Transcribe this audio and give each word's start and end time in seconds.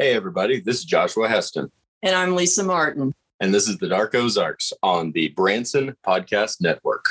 Hey, 0.00 0.14
everybody, 0.14 0.60
this 0.60 0.76
is 0.76 0.84
Joshua 0.84 1.28
Heston. 1.28 1.72
And 2.04 2.14
I'm 2.14 2.36
Lisa 2.36 2.62
Martin. 2.62 3.12
And 3.40 3.52
this 3.52 3.66
is 3.66 3.78
the 3.78 3.88
Dark 3.88 4.14
Ozarks 4.14 4.72
on 4.80 5.10
the 5.10 5.30
Branson 5.30 5.96
Podcast 6.06 6.60
Network. 6.60 7.04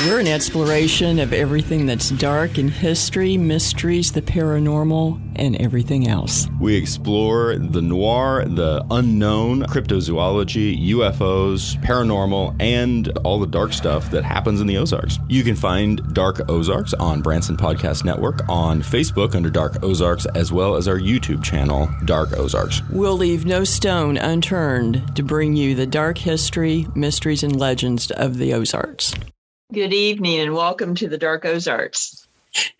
We're 0.00 0.20
an 0.20 0.26
exploration 0.26 1.18
of 1.18 1.32
everything 1.32 1.86
that's 1.86 2.10
dark 2.10 2.58
in 2.58 2.68
history, 2.68 3.38
mysteries, 3.38 4.12
the 4.12 4.20
paranormal, 4.20 5.18
and 5.36 5.56
everything 5.56 6.08
else. 6.08 6.46
We 6.60 6.76
explore 6.76 7.56
the 7.56 7.80
noir, 7.80 8.44
the 8.44 8.84
unknown, 8.90 9.62
cryptozoology, 9.62 10.90
UFOs, 10.90 11.82
paranormal, 11.82 12.54
and 12.60 13.08
all 13.24 13.40
the 13.40 13.46
dark 13.46 13.72
stuff 13.72 14.10
that 14.10 14.24
happens 14.24 14.60
in 14.60 14.66
the 14.66 14.76
Ozarks. 14.76 15.18
You 15.28 15.42
can 15.42 15.56
find 15.56 16.02
Dark 16.12 16.50
Ozarks 16.50 16.92
on 16.92 17.22
Branson 17.22 17.56
Podcast 17.56 18.04
Network, 18.04 18.46
on 18.46 18.82
Facebook 18.82 19.34
under 19.34 19.48
Dark 19.48 19.82
Ozarks, 19.82 20.26
as 20.34 20.52
well 20.52 20.74
as 20.74 20.86
our 20.86 20.98
YouTube 20.98 21.42
channel, 21.42 21.88
Dark 22.04 22.36
Ozarks. 22.36 22.82
We'll 22.90 23.16
leave 23.16 23.46
no 23.46 23.64
stone 23.64 24.18
unturned 24.18 25.16
to 25.16 25.22
bring 25.22 25.56
you 25.56 25.74
the 25.74 25.86
dark 25.86 26.18
history, 26.18 26.86
mysteries, 26.94 27.42
and 27.42 27.58
legends 27.58 28.10
of 28.10 28.36
the 28.36 28.52
Ozarks. 28.52 29.14
Good 29.74 29.92
evening 29.92 30.38
and 30.38 30.54
welcome 30.54 30.94
to 30.94 31.08
the 31.08 31.18
Dark 31.18 31.44
Ozarks. 31.44 32.28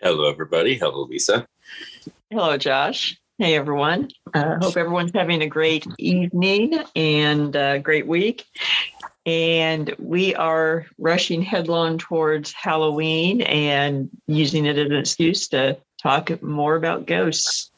Hello, 0.01 0.31
everybody. 0.31 0.79
Hello, 0.79 1.09
Lisa. 1.11 1.45
Hello, 2.31 2.57
Josh. 2.57 3.19
Hey, 3.37 3.57
everyone. 3.57 4.11
Uh, 4.33 4.59
hope 4.61 4.77
everyone's 4.77 5.11
having 5.13 5.43
a 5.43 5.49
great 5.49 5.85
evening 5.99 6.79
and 6.95 7.57
a 7.57 7.81
great 7.81 8.07
week. 8.07 8.45
And 9.27 9.93
we 9.99 10.37
are 10.37 10.87
rushing 10.97 11.43
headlong 11.43 11.99
towards 11.99 12.53
Halloween 12.53 13.43
and 13.43 14.09
using 14.29 14.65
it 14.65 14.79
as 14.79 14.87
an 14.87 14.97
excuse 14.97 15.49
to 15.49 15.77
talk 16.01 16.41
more 16.45 16.77
about 16.77 17.07
ghosts. 17.07 17.73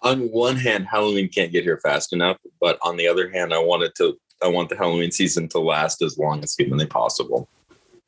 On 0.00 0.20
one 0.30 0.56
hand, 0.56 0.86
Halloween 0.90 1.28
can't 1.28 1.52
get 1.52 1.64
here 1.64 1.80
fast 1.82 2.14
enough, 2.14 2.38
but 2.62 2.78
on 2.80 2.96
the 2.96 3.08
other 3.08 3.30
hand, 3.30 3.52
I 3.52 3.58
wanted 3.58 3.94
to 3.96 4.18
I 4.40 4.48
want 4.48 4.70
the 4.70 4.76
Halloween 4.76 5.10
season 5.10 5.48
to 5.48 5.58
last 5.58 6.00
as 6.00 6.16
long 6.16 6.42
as 6.42 6.54
humanly 6.56 6.86
possible. 6.86 7.46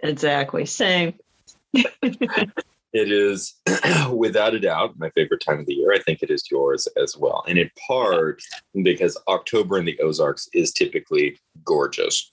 Exactly. 0.02 0.66
Same. 0.66 1.14
it 1.72 3.12
is 3.12 3.54
without 4.12 4.54
a 4.54 4.60
doubt 4.60 4.98
my 4.98 5.10
favorite 5.10 5.42
time 5.44 5.60
of 5.60 5.66
the 5.66 5.74
year. 5.74 5.92
I 5.92 6.00
think 6.00 6.22
it 6.22 6.30
is 6.30 6.50
yours 6.50 6.88
as 7.00 7.16
well. 7.16 7.44
And 7.46 7.58
in 7.58 7.70
part 7.86 8.42
because 8.82 9.16
October 9.28 9.78
in 9.78 9.84
the 9.84 9.98
Ozarks 10.00 10.48
is 10.52 10.72
typically 10.72 11.38
gorgeous. 11.64 12.32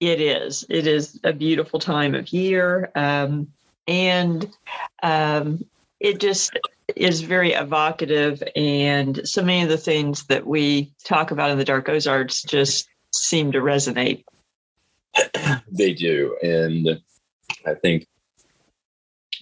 It 0.00 0.20
is. 0.20 0.64
It 0.70 0.86
is 0.86 1.20
a 1.24 1.32
beautiful 1.32 1.78
time 1.78 2.14
of 2.14 2.32
year. 2.32 2.90
Um, 2.94 3.48
and 3.86 4.50
um, 5.02 5.64
it 6.00 6.20
just 6.20 6.58
is 6.96 7.20
very 7.20 7.52
evocative. 7.52 8.42
And 8.56 9.20
so 9.24 9.42
many 9.42 9.62
of 9.62 9.68
the 9.68 9.76
things 9.76 10.24
that 10.26 10.46
we 10.46 10.92
talk 11.04 11.30
about 11.30 11.50
in 11.50 11.58
the 11.58 11.64
Dark 11.64 11.88
Ozarks 11.88 12.42
just 12.42 12.88
seem 13.14 13.52
to 13.52 13.60
resonate. 13.60 14.24
they 15.70 15.92
do. 15.92 16.36
And 16.42 17.00
I 17.66 17.74
think 17.74 18.06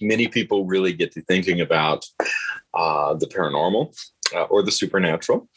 many 0.01 0.27
people 0.27 0.65
really 0.65 0.93
get 0.93 1.11
to 1.13 1.21
thinking 1.21 1.61
about 1.61 2.05
uh, 2.73 3.13
the 3.15 3.27
paranormal 3.27 3.95
uh, 4.35 4.43
or 4.43 4.63
the 4.63 4.71
supernatural 4.71 5.49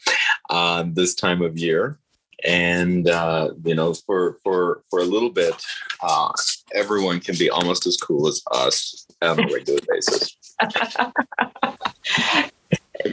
uh, 0.49 0.83
this 0.87 1.15
time 1.15 1.41
of 1.41 1.57
year. 1.57 1.99
And 2.45 3.07
uh, 3.07 3.51
you 3.63 3.73
know, 3.73 3.93
for 3.93 4.37
for 4.43 4.83
for 4.89 4.99
a 4.99 5.05
little 5.05 5.29
bit, 5.29 5.55
uh, 6.01 6.29
everyone 6.73 7.21
can 7.21 7.37
be 7.37 7.49
almost 7.49 7.87
as 7.87 7.95
cool 7.95 8.27
as 8.27 8.41
us 8.51 9.07
on 9.21 9.39
a 9.39 9.43
regular 9.43 9.79
basis. 9.89 10.35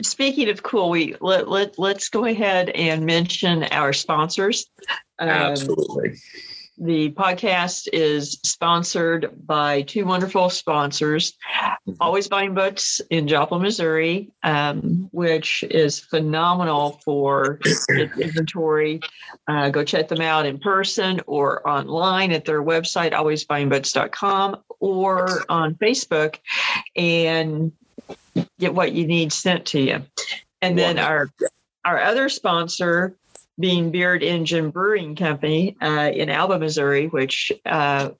Speaking 0.03 0.48
of 0.48 0.62
cool, 0.62 0.91
we 0.91 1.15
let, 1.21 1.48
let 1.48 1.78
let's 1.78 2.09
go 2.09 2.25
ahead 2.25 2.71
and 2.71 3.06
mention 3.06 3.65
our 3.65 3.93
sponsors. 3.93 4.67
Um, 5.21 5.28
Absolutely. 5.28 6.17
The 6.83 7.10
podcast 7.10 7.88
is 7.93 8.41
sponsored 8.43 9.47
by 9.47 9.82
two 9.82 10.06
wonderful 10.06 10.49
sponsors 10.49 11.34
mm-hmm. 11.55 11.93
Always 12.00 12.27
Buying 12.27 12.55
Books 12.55 13.03
in 13.10 13.28
Joplin, 13.28 13.60
Missouri, 13.60 14.31
um, 14.43 15.10
which 15.12 15.62
is 15.65 16.00
phenomenal 16.00 16.99
for 17.05 17.60
inventory. 17.88 19.00
Uh, 19.47 19.69
go 19.69 19.84
check 19.84 20.09
them 20.09 20.22
out 20.22 20.47
in 20.47 20.59
person 20.59 21.21
or 21.27 21.69
online 21.69 22.32
at 22.32 22.47
their 22.47 22.62
website, 22.62 23.12
alwaysbuyingbooks.com, 23.12 24.56
or 24.78 25.44
on 25.50 25.75
Facebook 25.75 26.38
and 26.97 27.72
get 28.59 28.75
what 28.75 28.93
you 28.93 29.06
need 29.06 29.34
sent 29.34 29.66
to 29.66 29.81
you. 29.81 30.03
And 30.62 30.78
then 30.78 30.99
our 30.99 31.28
our 31.84 32.00
other 32.00 32.31
sponsor 32.31 33.16
being 33.60 33.91
Beard 33.91 34.22
Engine 34.22 34.71
Brewing 34.71 35.15
Company 35.15 35.76
uh, 35.81 36.10
in 36.12 36.31
Alba, 36.31 36.59
Missouri, 36.59 37.06
which 37.06 37.53
uh, 37.66 38.10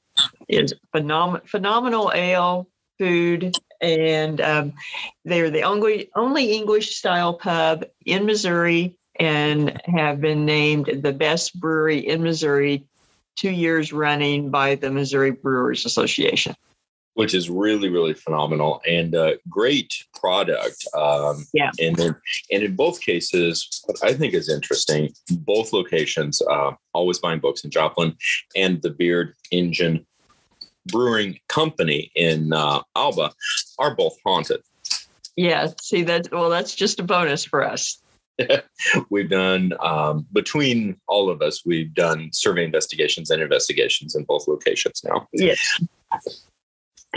is 0.49 0.75
phenom- 0.95 1.47
phenomenal 1.49 2.13
ale, 2.15 2.69
food, 2.99 3.57
and 3.81 4.41
um, 4.41 4.73
they're 5.25 5.51
the 5.51 5.63
only 5.63 6.11
only 6.15 6.53
English 6.53 6.97
style 6.97 7.35
pub 7.35 7.85
in 8.05 8.27
Missouri 8.27 8.97
and 9.19 9.81
have 9.87 10.21
been 10.21 10.45
named 10.45 11.01
the 11.03 11.13
best 11.13 11.59
brewery 11.59 11.99
in 11.99 12.23
Missouri 12.23 12.85
two 13.37 13.51
years 13.51 13.93
running 13.93 14.51
by 14.51 14.75
the 14.75 14.91
Missouri 14.91 15.31
Brewers 15.31 15.87
Association 15.87 16.55
which 17.21 17.35
is 17.35 17.51
really 17.51 17.91
really 17.91 18.15
phenomenal 18.15 18.81
and 18.87 19.15
a 19.15 19.39
great 19.49 20.07
product 20.15 20.87
um, 20.95 21.45
yeah. 21.53 21.71
and 21.79 22.01
in, 22.01 22.17
and 22.51 22.63
in 22.63 22.75
both 22.75 23.01
cases 23.01 23.83
what 23.85 24.03
i 24.03 24.13
think 24.13 24.33
is 24.33 24.49
interesting 24.49 25.13
both 25.31 25.73
locations 25.75 26.41
uh, 26.51 26.73
always 26.95 27.19
buying 27.19 27.39
books 27.39 27.63
in 27.63 27.71
joplin 27.71 28.17
and 28.57 28.81
the 28.81 28.91
beard 28.91 29.35
engine 29.51 30.07
brewing 30.87 31.39
company 31.49 32.11
in 32.15 32.53
uh, 32.53 32.81
alba 32.97 33.33
are 33.79 33.95
both 33.95 34.17
haunted. 34.25 34.63
Yeah 35.37 35.69
see 35.81 36.03
that 36.05 36.31
well 36.33 36.51
that's 36.51 36.75
just 36.75 37.01
a 37.01 37.03
bonus 37.03 37.45
for 37.45 37.65
us. 37.65 38.03
We've 39.11 39.29
done 39.29 39.75
um, 39.81 40.27
between 40.33 40.99
all 41.07 41.29
of 41.29 41.43
us 41.43 41.65
we've 41.67 41.93
done 41.93 42.31
survey 42.33 42.65
investigations 42.65 43.31
and 43.31 43.43
investigations 43.43 44.15
in 44.15 44.25
both 44.25 44.49
locations 44.49 45.03
now. 45.05 45.29
Yes 45.33 45.59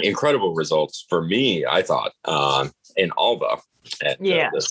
incredible 0.01 0.53
results 0.53 1.05
for 1.09 1.23
me, 1.23 1.65
I 1.65 1.81
thought, 1.81 2.13
um, 2.25 2.71
in 2.95 3.11
Alba 3.17 3.57
at 4.03 4.19
uh, 4.19 4.23
yeah. 4.23 4.47
uh, 4.47 4.51
the 4.51 4.67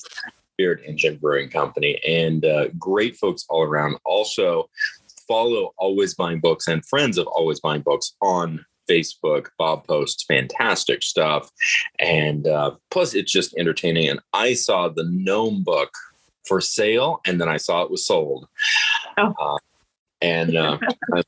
Beard 0.59 0.83
Engine 0.87 1.17
Brewing 1.17 1.49
Company, 1.49 2.01
and 2.07 2.45
uh, 2.45 2.69
great 2.79 3.17
folks 3.17 3.45
all 3.49 3.63
around. 3.63 3.97
Also, 4.05 4.69
follow 5.29 5.73
Always 5.77 6.15
Buying 6.15 6.41
Books 6.41 6.69
and 6.69 6.85
friends 6.87 7.19
of 7.19 7.27
Always 7.27 7.61
Buying 7.61 7.83
Books 7.83 8.15
on 8.21 8.65
Facebook. 8.89 9.49
Bob 9.59 9.87
posts 9.87 10.25
fantastic 10.25 11.03
stuff, 11.03 11.51
and 11.99 12.47
uh, 12.47 12.73
plus 12.91 13.15
it's 13.15 13.33
just 13.33 13.57
entertaining. 13.57 14.09
And 14.09 14.21
I 14.33 14.55
saw 14.55 14.89
the 14.89 15.05
Gnome 15.05 15.63
book 15.63 15.91
for 16.47 16.61
sale, 16.61 17.21
and 17.27 17.41
then 17.41 17.49
I 17.49 17.57
saw 17.57 17.83
it 17.83 17.91
was 17.91 18.07
sold. 18.07 18.49
Oh. 19.19 19.35
Uh, 19.41 19.59
and 20.21 20.57
uh, 20.57 20.79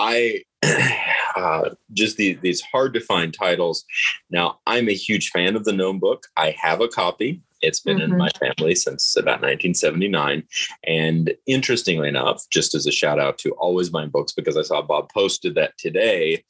I 0.00 0.44
uh, 1.36 1.70
just 1.92 2.16
the, 2.16 2.34
these 2.42 2.60
hard 2.62 2.94
to 2.94 3.00
find 3.00 3.32
titles. 3.34 3.84
Now, 4.30 4.58
I'm 4.66 4.88
a 4.88 4.94
huge 4.94 5.30
fan 5.30 5.56
of 5.56 5.64
the 5.64 5.72
Gnome 5.72 5.98
book. 5.98 6.26
I 6.36 6.56
have 6.58 6.80
a 6.80 6.88
copy. 6.88 7.42
It's 7.60 7.80
been 7.80 7.98
mm-hmm. 7.98 8.12
in 8.12 8.18
my 8.18 8.30
family 8.30 8.74
since 8.74 9.14
about 9.16 9.42
1979. 9.42 10.42
And 10.86 11.34
interestingly 11.46 12.08
enough, 12.08 12.48
just 12.48 12.74
as 12.74 12.86
a 12.86 12.90
shout 12.90 13.18
out 13.18 13.36
to 13.38 13.50
Always 13.52 13.90
Buying 13.90 14.08
Books, 14.08 14.32
because 14.32 14.56
I 14.56 14.62
saw 14.62 14.80
Bob 14.80 15.10
posted 15.12 15.54
that 15.56 15.76
today, 15.76 16.42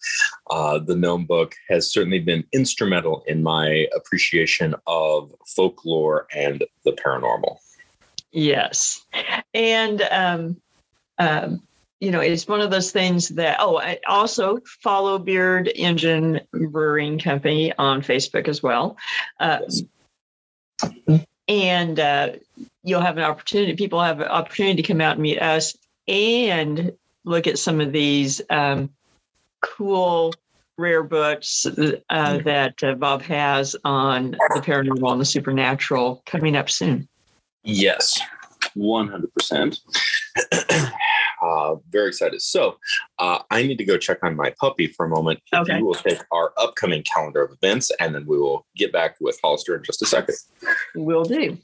uh, 0.50 0.78
the 0.78 0.94
Gnome 0.94 1.27
book 1.27 1.56
has 1.69 1.93
certainly 1.93 2.21
been 2.21 2.44
instrumental 2.53 3.25
in 3.27 3.43
my 3.43 3.89
appreciation 3.97 4.77
of 4.87 5.34
folklore 5.49 6.28
and 6.33 6.65
the 6.84 6.92
paranormal. 6.92 7.57
Yes. 8.30 9.04
And 9.53 10.03
um, 10.13 10.60
um, 11.19 11.63
you 12.00 12.10
know, 12.10 12.20
it's 12.20 12.48
one 12.48 12.62
of 12.62 12.70
those 12.70 12.91
things 12.91 13.28
that, 13.28 13.58
oh, 13.60 13.78
I 13.78 13.98
also 14.08 14.58
follow 14.82 15.18
Beard 15.18 15.70
Engine 15.74 16.41
Brewing 16.50 17.18
Company 17.18 17.74
on 17.76 18.00
Facebook 18.00 18.48
as 18.48 18.62
well. 18.62 18.97
Uh, 19.38 19.60
and 21.47 22.00
uh, 22.00 22.30
you'll 22.82 23.02
have 23.02 23.18
an 23.18 23.24
opportunity, 23.24 23.74
people 23.76 24.02
have 24.02 24.20
an 24.20 24.28
opportunity 24.28 24.80
to 24.80 24.88
come 24.88 25.02
out 25.02 25.14
and 25.14 25.22
meet 25.22 25.42
us 25.42 25.76
and 26.08 26.92
look 27.24 27.47
at 27.47 27.58
some 27.58 27.82
of 27.82 27.92
these 27.92 28.41
um, 28.48 28.88
cool, 29.60 30.32
rare 30.78 31.02
books 31.02 31.66
uh, 31.66 31.70
mm. 32.10 32.44
that 32.44 32.82
uh, 32.82 32.94
Bob 32.94 33.20
has 33.22 33.76
on 33.84 34.30
the 34.30 34.62
paranormal 34.64 35.12
and 35.12 35.20
the 35.20 35.26
supernatural 35.26 36.22
coming 36.24 36.56
up 36.56 36.70
soon. 36.70 37.06
Yes, 37.62 38.18
100%. 38.74 39.80
Uh, 41.42 41.77
very 41.91 42.09
excited. 42.09 42.42
So 42.42 42.77
uh, 43.19 43.41
I 43.51 43.63
need 43.63 43.78
to 43.78 43.84
go 43.84 43.97
check 43.97 44.19
on 44.22 44.37
my 44.37 44.54
puppy 44.60 44.87
for 44.87 45.07
a 45.07 45.09
moment. 45.09 45.41
Okay. 45.54 45.78
you 45.78 45.84
will 45.84 45.95
take 45.95 46.19
our 46.33 46.53
upcoming 46.57 47.03
calendar 47.03 47.42
of 47.42 47.53
events, 47.53 47.91
and 48.01 48.15
then 48.15 48.27
we 48.27 48.39
will 48.39 48.66
get 48.77 48.92
back 48.92 49.16
with 49.21 49.39
Hollister 49.42 49.77
in 49.77 49.84
just 49.84 50.03
a 50.03 50.07
second. 50.07 50.37
Will 50.95 51.25
do. 51.25 51.59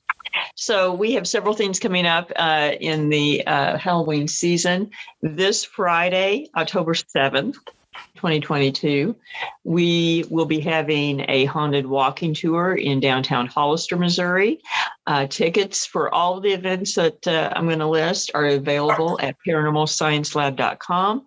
So 0.55 0.93
we 0.93 1.13
have 1.13 1.27
several 1.27 1.55
things 1.55 1.79
coming 1.79 2.07
up 2.07 2.33
uh, 2.37 2.73
in 2.81 3.09
the 3.09 3.47
uh, 3.47 3.77
Halloween 3.79 4.29
season. 4.29 4.91
This 5.23 5.65
Friday, 5.65 6.49
October 6.57 6.95
7th, 6.95 7.57
2022, 8.17 9.15
we 9.65 10.25
will 10.31 10.47
be 10.47 10.61
having 10.61 11.25
a 11.29 11.45
haunted 11.47 11.87
walking 11.87 12.35
tour 12.35 12.75
in 12.75 13.01
downtown 13.01 13.47
Hollister, 13.47 13.97
Missouri. 13.97 14.61
Uh, 15.07 15.27
tickets 15.27 15.87
for 15.87 16.13
all 16.13 16.41
the 16.41 16.53
events 16.53 16.95
that 16.95 17.27
uh, 17.29 17.53
I'm 17.55 17.67
going 17.67 17.79
to 17.79 17.87
list 17.87 18.31
are 18.35 18.47
available 18.47 19.19
at 19.23 19.37
paranormalsciencelab.com. 19.47 21.25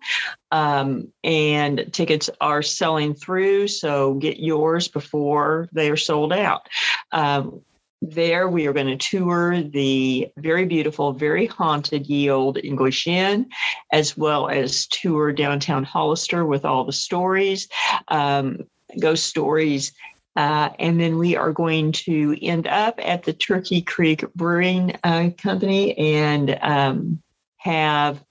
Um, 0.52 1.12
and 1.24 1.88
tickets 1.92 2.28
are 2.40 2.62
selling 2.62 3.14
through, 3.14 3.68
so 3.68 4.14
get 4.14 4.40
yours 4.40 4.88
before 4.88 5.68
they 5.72 5.90
are 5.90 5.96
sold 5.96 6.32
out. 6.32 6.68
Um, 7.12 7.62
there 8.02 8.48
we 8.48 8.66
are 8.66 8.72
going 8.72 8.86
to 8.86 8.96
tour 8.96 9.60
the 9.62 10.28
very 10.38 10.64
beautiful, 10.64 11.12
very 11.12 11.46
haunted 11.46 12.06
Ye 12.06 12.30
Olde 12.30 12.58
English 12.64 13.06
Inn, 13.06 13.50
as 13.92 14.16
well 14.16 14.48
as 14.48 14.86
tour 14.86 15.32
downtown 15.32 15.84
Hollister 15.84 16.46
with 16.46 16.64
all 16.64 16.84
the 16.84 16.92
stories, 16.92 17.68
um, 18.08 18.64
ghost 18.98 19.26
stories. 19.26 19.92
Uh, 20.36 20.70
and 20.78 21.00
then 21.00 21.18
we 21.18 21.36
are 21.36 21.52
going 21.52 21.92
to 21.92 22.36
end 22.40 22.66
up 22.66 22.98
at 23.02 23.24
the 23.24 23.32
Turkey 23.32 23.82
Creek 23.82 24.24
Brewing 24.34 24.96
uh, 25.04 25.30
Company 25.36 25.96
and 25.98 26.58
um, 26.62 27.22
have 27.58 28.22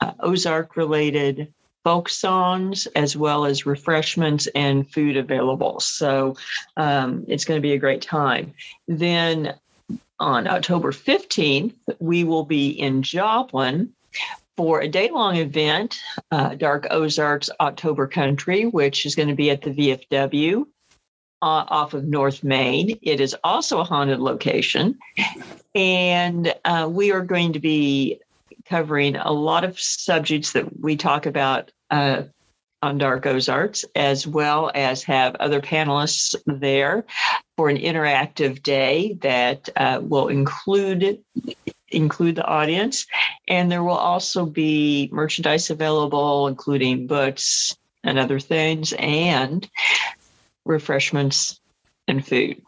uh, 0.00 0.12
Ozark 0.20 0.76
related 0.76 1.52
folk 1.84 2.08
songs 2.08 2.86
as 2.96 3.16
well 3.16 3.44
as 3.44 3.66
refreshments 3.66 4.48
and 4.54 4.90
food 4.90 5.16
available. 5.16 5.78
So 5.80 6.34
um, 6.76 7.24
it's 7.28 7.44
going 7.44 7.58
to 7.58 7.62
be 7.62 7.74
a 7.74 7.78
great 7.78 8.02
time. 8.02 8.54
Then 8.88 9.54
on 10.18 10.48
October 10.48 10.90
15th, 10.92 11.74
we 12.00 12.24
will 12.24 12.44
be 12.44 12.70
in 12.70 13.02
Joplin 13.02 13.92
for 14.56 14.80
a 14.80 14.88
day 14.88 15.10
long 15.10 15.36
event, 15.36 15.98
uh, 16.30 16.54
Dark 16.54 16.86
Ozarks 16.90 17.50
October 17.60 18.06
Country, 18.06 18.66
which 18.66 19.04
is 19.04 19.14
going 19.14 19.28
to 19.28 19.34
be 19.34 19.50
at 19.50 19.62
the 19.62 19.70
VFW. 19.70 20.64
Uh, 21.42 21.66
off 21.68 21.92
of 21.92 22.04
North 22.04 22.42
Main. 22.42 22.98
It 23.02 23.20
is 23.20 23.36
also 23.44 23.78
a 23.80 23.84
haunted 23.84 24.18
location. 24.18 24.98
And 25.74 26.54
uh, 26.64 26.88
we 26.90 27.12
are 27.12 27.20
going 27.20 27.52
to 27.52 27.58
be 27.58 28.18
covering 28.68 29.16
a 29.16 29.32
lot 29.32 29.64
of 29.64 29.78
subjects 29.78 30.52
that 30.52 30.80
we 30.80 30.96
talk 30.96 31.26
about 31.26 31.70
uh, 31.90 32.22
on 32.82 32.98
Dark 32.98 33.24
Ozarks, 33.26 33.84
as 33.94 34.26
well 34.26 34.70
as 34.74 35.02
have 35.04 35.34
other 35.36 35.60
panelists 35.60 36.34
there 36.46 37.04
for 37.56 37.70
an 37.70 37.78
interactive 37.78 38.62
day 38.62 39.16
that 39.22 39.68
uh, 39.76 40.00
will 40.02 40.28
include 40.28 41.18
include 41.88 42.36
the 42.36 42.44
audience, 42.44 43.06
and 43.48 43.70
there 43.70 43.84
will 43.84 43.92
also 43.92 44.44
be 44.44 45.08
merchandise 45.12 45.70
available, 45.70 46.48
including 46.48 47.06
books 47.06 47.76
and 48.02 48.18
other 48.18 48.40
things, 48.40 48.92
and 48.98 49.68
refreshments 50.64 51.60
and 52.08 52.26
food. 52.26 52.60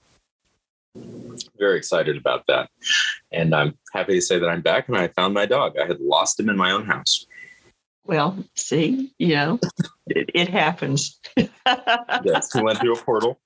Very 1.58 1.78
excited 1.78 2.16
about 2.16 2.44
that, 2.48 2.70
and 3.32 3.54
I'm 3.54 3.76
happy 3.92 4.14
to 4.14 4.20
say 4.20 4.38
that 4.38 4.48
I'm 4.48 4.62
back 4.62 4.88
and 4.88 4.96
I 4.96 5.08
found 5.08 5.34
my 5.34 5.46
dog. 5.46 5.76
I 5.78 5.86
had 5.86 6.00
lost 6.00 6.38
him 6.40 6.48
in 6.48 6.56
my 6.56 6.70
own 6.70 6.86
house. 6.86 7.26
Well, 8.06 8.38
see, 8.54 9.12
you 9.18 9.34
know, 9.34 9.58
it, 10.06 10.30
it 10.32 10.48
happens. 10.48 11.18
yes, 11.36 12.52
he 12.52 12.62
went 12.62 12.78
through 12.78 12.94
a 12.94 13.02
portal. 13.02 13.40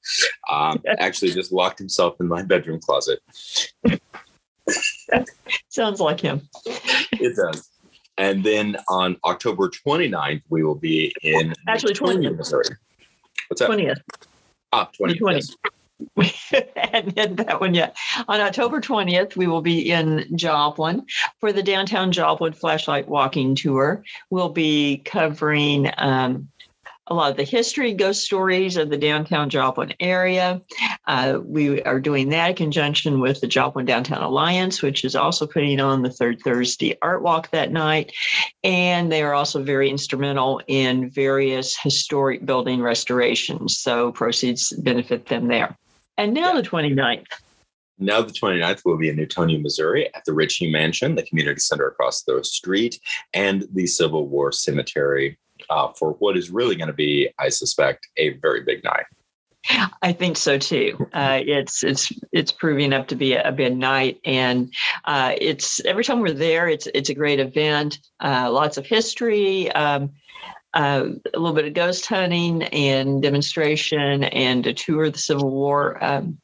Um, 0.50 0.82
actually, 0.98 1.30
just 1.32 1.50
locked 1.52 1.78
himself 1.78 2.16
in 2.20 2.28
my 2.28 2.42
bedroom 2.42 2.80
closet. 2.80 3.20
Sounds 5.68 6.00
like 6.00 6.20
him. 6.20 6.48
It 6.66 7.36
does. 7.36 7.70
And 8.18 8.44
then 8.44 8.76
on 8.88 9.16
October 9.24 9.70
29th, 9.70 10.42
we 10.50 10.62
will 10.62 10.74
be 10.74 11.10
in 11.22 11.54
actually 11.66 11.94
20th, 11.94 12.36
Missouri. 12.36 12.64
What's 13.48 13.60
that? 13.60 13.70
20th. 13.70 14.00
Ah, 14.72 14.90
20th. 15.00 15.20
20th. 15.20 15.34
Yes. 15.34 15.56
Had 16.76 17.36
that 17.36 17.60
one 17.60 17.74
yet. 17.74 17.96
On 18.28 18.40
October 18.40 18.80
20th, 18.80 19.36
we 19.36 19.46
will 19.46 19.62
be 19.62 19.90
in 19.90 20.26
Joplin 20.36 21.04
for 21.38 21.52
the 21.52 21.62
Downtown 21.62 22.12
Joplin 22.12 22.52
Flashlight 22.52 23.08
Walking 23.08 23.54
Tour. 23.54 24.02
We'll 24.30 24.50
be 24.50 25.02
covering 25.04 25.90
um, 25.98 26.48
a 27.10 27.14
lot 27.14 27.30
of 27.30 27.36
the 27.36 27.44
history, 27.44 27.92
ghost 27.92 28.22
stories 28.22 28.76
of 28.76 28.88
the 28.88 28.96
downtown 28.96 29.50
Joplin 29.50 29.92
area. 29.98 30.62
Uh, 31.08 31.40
we 31.44 31.82
are 31.82 31.98
doing 31.98 32.28
that 32.28 32.50
in 32.50 32.56
conjunction 32.56 33.18
with 33.18 33.40
the 33.40 33.48
Joplin 33.48 33.84
Downtown 33.84 34.22
Alliance, 34.22 34.80
which 34.80 35.04
is 35.04 35.16
also 35.16 35.46
putting 35.46 35.80
on 35.80 36.02
the 36.02 36.10
third 36.10 36.40
Thursday 36.42 36.96
art 37.02 37.22
walk 37.22 37.50
that 37.50 37.72
night. 37.72 38.12
And 38.62 39.10
they 39.10 39.22
are 39.22 39.34
also 39.34 39.62
very 39.62 39.90
instrumental 39.90 40.62
in 40.68 41.10
various 41.10 41.76
historic 41.76 42.46
building 42.46 42.80
restorations. 42.80 43.76
So 43.78 44.12
proceeds 44.12 44.72
benefit 44.78 45.26
them 45.26 45.48
there. 45.48 45.76
And 46.16 46.34
now 46.34 46.54
yeah. 46.54 46.60
the 46.60 46.68
29th. 46.68 47.24
Now 47.98 48.22
the 48.22 48.32
29th 48.32 48.82
will 48.84 48.96
be 48.96 49.10
in 49.10 49.16
Newtonia, 49.16 49.60
Missouri 49.60 50.12
at 50.14 50.24
the 50.24 50.32
Ritchey 50.32 50.70
Mansion, 50.70 51.14
the 51.14 51.22
community 51.22 51.60
center 51.60 51.86
across 51.86 52.22
the 52.22 52.42
street, 52.42 52.98
and 53.34 53.66
the 53.72 53.86
Civil 53.86 54.26
War 54.26 54.52
Cemetery 54.52 55.38
uh, 55.68 55.88
for 55.98 56.12
what 56.14 56.36
is 56.36 56.50
really 56.50 56.76
going 56.76 56.88
to 56.88 56.94
be, 56.94 57.28
I 57.38 57.50
suspect, 57.50 58.08
a 58.16 58.30
very 58.38 58.62
big 58.62 58.82
night. 58.84 59.04
I 60.02 60.12
think 60.12 60.38
so 60.38 60.56
too. 60.56 61.06
Uh, 61.12 61.40
it's 61.44 61.84
it's 61.84 62.10
it's 62.32 62.50
proving 62.50 62.94
up 62.94 63.08
to 63.08 63.14
be 63.14 63.34
a, 63.34 63.48
a 63.48 63.52
big 63.52 63.76
night, 63.76 64.18
and 64.24 64.72
uh, 65.04 65.34
it's 65.38 65.84
every 65.84 66.02
time 66.02 66.20
we're 66.20 66.32
there, 66.32 66.66
it's 66.68 66.88
it's 66.94 67.10
a 67.10 67.14
great 67.14 67.40
event. 67.40 67.98
Uh, 68.20 68.50
lots 68.50 68.78
of 68.78 68.86
history, 68.86 69.70
um, 69.72 70.12
uh, 70.74 71.06
a 71.34 71.38
little 71.38 71.54
bit 71.54 71.66
of 71.66 71.74
ghost 71.74 72.06
hunting 72.06 72.62
and 72.64 73.22
demonstration 73.22 74.24
and 74.24 74.66
a 74.66 74.74
tour 74.74 75.04
of 75.04 75.12
the 75.12 75.18
Civil 75.18 75.50
War 75.50 76.02
um, 76.02 76.38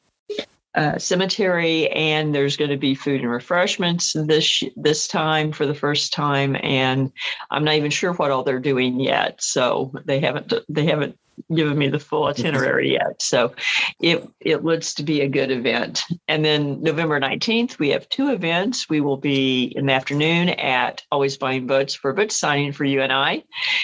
uh, 0.75 0.97
cemetery. 0.97 1.89
And 1.89 2.35
there's 2.35 2.57
going 2.57 2.69
to 2.69 2.77
be 2.77 2.93
food 2.93 3.21
and 3.21 3.31
refreshments 3.31 4.13
this 4.13 4.63
this 4.75 5.07
time 5.07 5.51
for 5.51 5.65
the 5.65 5.73
first 5.73 6.13
time. 6.13 6.55
And 6.61 7.11
I'm 7.51 7.63
not 7.63 7.75
even 7.75 7.91
sure 7.91 8.13
what 8.13 8.31
all 8.31 8.43
they're 8.43 8.59
doing 8.59 8.99
yet. 8.99 9.41
So 9.41 9.91
they 10.05 10.19
haven't 10.19 10.53
they 10.69 10.85
haven't 10.85 11.17
given 11.53 11.77
me 11.77 11.87
the 11.87 11.99
full 11.99 12.25
itinerary 12.25 12.93
yet. 12.93 13.21
So 13.21 13.53
it 14.01 14.27
it 14.39 14.63
looks 14.63 14.93
to 14.95 15.03
be 15.03 15.21
a 15.21 15.29
good 15.29 15.51
event. 15.51 16.03
And 16.27 16.43
then 16.43 16.81
November 16.81 17.19
19th, 17.19 17.79
we 17.79 17.89
have 17.89 18.09
two 18.09 18.29
events. 18.31 18.89
We 18.89 19.01
will 19.01 19.17
be 19.17 19.73
in 19.75 19.87
the 19.87 19.93
afternoon 19.93 20.49
at 20.49 21.03
Always 21.11 21.37
Buying 21.37 21.67
Books 21.67 21.93
for 21.93 22.13
book 22.13 22.31
signing 22.31 22.71
for 22.71 22.85
you 22.85 23.01
and 23.01 23.13
I. 23.13 23.43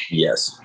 Yes. 0.10 0.60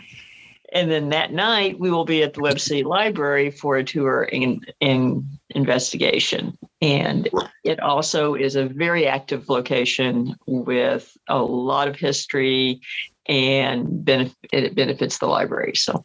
And 0.72 0.90
then 0.90 1.08
that 1.10 1.32
night, 1.32 1.78
we 1.78 1.90
will 1.90 2.04
be 2.04 2.22
at 2.22 2.34
the 2.34 2.42
Webb 2.42 2.60
City 2.60 2.84
Library 2.84 3.50
for 3.50 3.76
a 3.76 3.84
tour 3.84 4.28
and, 4.30 4.70
and 4.82 5.24
investigation. 5.50 6.58
And 6.82 7.28
it 7.64 7.80
also 7.80 8.34
is 8.34 8.54
a 8.54 8.66
very 8.66 9.06
active 9.06 9.48
location 9.48 10.34
with 10.46 11.16
a 11.28 11.38
lot 11.42 11.88
of 11.88 11.96
history 11.96 12.80
and 13.26 14.08
it 14.52 14.74
benefits 14.74 15.18
the 15.18 15.26
library. 15.26 15.74
So 15.74 16.04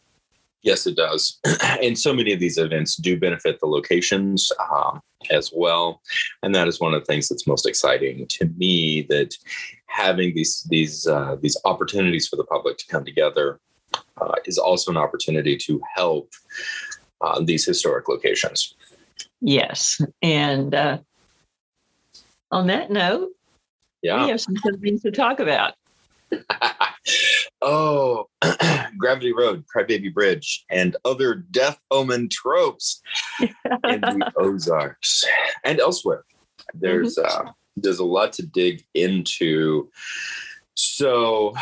Yes, 0.64 0.88
it 0.88 0.96
does. 0.96 1.40
and 1.82 2.00
so 2.00 2.14
many 2.14 2.32
of 2.32 2.40
these 2.40 2.58
events 2.58 2.96
do 2.96 3.20
benefit 3.20 3.60
the 3.60 3.68
locations 3.68 4.50
um, 4.74 5.02
as 5.30 5.52
well. 5.54 6.02
And 6.42 6.56
that 6.56 6.68
is 6.70 6.80
one 6.80 6.94
of 6.94 7.02
the 7.02 7.06
things 7.06 7.28
that's 7.28 7.46
most 7.46 7.68
exciting 7.68 8.26
to 8.28 8.46
me 8.58 9.06
that 9.10 9.36
having 9.88 10.34
these 10.34 10.66
these 10.70 11.06
uh, 11.06 11.36
these 11.42 11.58
opportunities 11.66 12.28
for 12.28 12.38
the 12.38 12.46
public 12.46 12.78
to 12.78 12.88
come 12.88 13.04
together 13.04 13.60
uh, 14.20 14.36
is 14.46 14.58
also 14.58 14.90
an 14.90 14.98
opportunity 14.98 15.58
to 15.58 15.82
help 15.96 16.32
uh, 17.22 17.42
these 17.44 17.66
historic 17.66 18.08
locations. 18.08 18.76
Yes, 19.42 20.00
and 20.22 20.74
uh, 20.74 20.98
on 22.52 22.68
that 22.68 22.90
note, 22.90 23.32
yeah, 24.02 24.24
we 24.24 24.32
have 24.32 24.40
some 24.40 24.56
things 24.56 25.02
to 25.02 25.12
talk 25.12 25.42
about. 25.42 25.74
oh, 27.64 28.28
Gravity 28.98 29.34
Road, 29.34 29.64
Crybaby 29.74 30.14
Bridge, 30.14 30.66
and 30.70 30.96
other 31.06 31.36
death 31.36 31.80
omen 31.90 32.30
tropes 32.30 33.02
in 33.42 33.50
the 34.02 34.32
Ozarks 34.38 35.24
and 35.64 35.80
elsewhere. 35.80 36.26
There's 36.74 37.18
mm-hmm. 37.18 37.48
uh, 37.48 37.52
there's 37.78 38.00
a 38.00 38.06
lot 38.06 38.34
to 38.34 38.46
dig 38.46 38.84
into. 38.94 39.90
So, 40.76 41.54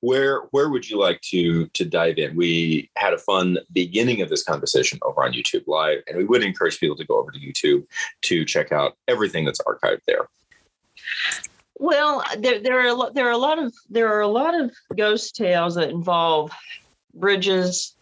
where 0.00 0.42
where 0.52 0.70
would 0.70 0.88
you 0.88 0.98
like 0.98 1.20
to 1.22 1.66
to 1.66 1.84
dive 1.84 2.18
in? 2.18 2.36
We 2.36 2.90
had 2.96 3.12
a 3.12 3.18
fun 3.18 3.58
beginning 3.72 4.22
of 4.22 4.28
this 4.28 4.44
conversation 4.44 4.98
over 5.02 5.22
on 5.24 5.32
YouTube 5.32 5.66
Live, 5.66 6.02
and 6.06 6.16
we 6.16 6.24
would 6.24 6.42
encourage 6.42 6.78
people 6.78 6.96
to 6.96 7.04
go 7.04 7.18
over 7.18 7.30
to 7.32 7.38
YouTube 7.38 7.84
to 8.22 8.44
check 8.44 8.72
out 8.72 8.96
everything 9.08 9.44
that's 9.44 9.60
archived 9.62 10.02
there. 10.06 10.28
Well, 11.80 12.22
there 12.38 12.60
there 12.60 12.78
are 12.78 12.88
a 12.88 12.94
lot, 12.94 13.14
there 13.14 13.26
are 13.26 13.30
a 13.32 13.38
lot 13.38 13.58
of 13.58 13.72
there 13.88 14.12
are 14.14 14.20
a 14.20 14.28
lot 14.28 14.54
of 14.54 14.70
ghost 14.98 15.34
tales 15.34 15.76
that 15.76 15.88
involve 15.88 16.52
bridges, 17.14 17.96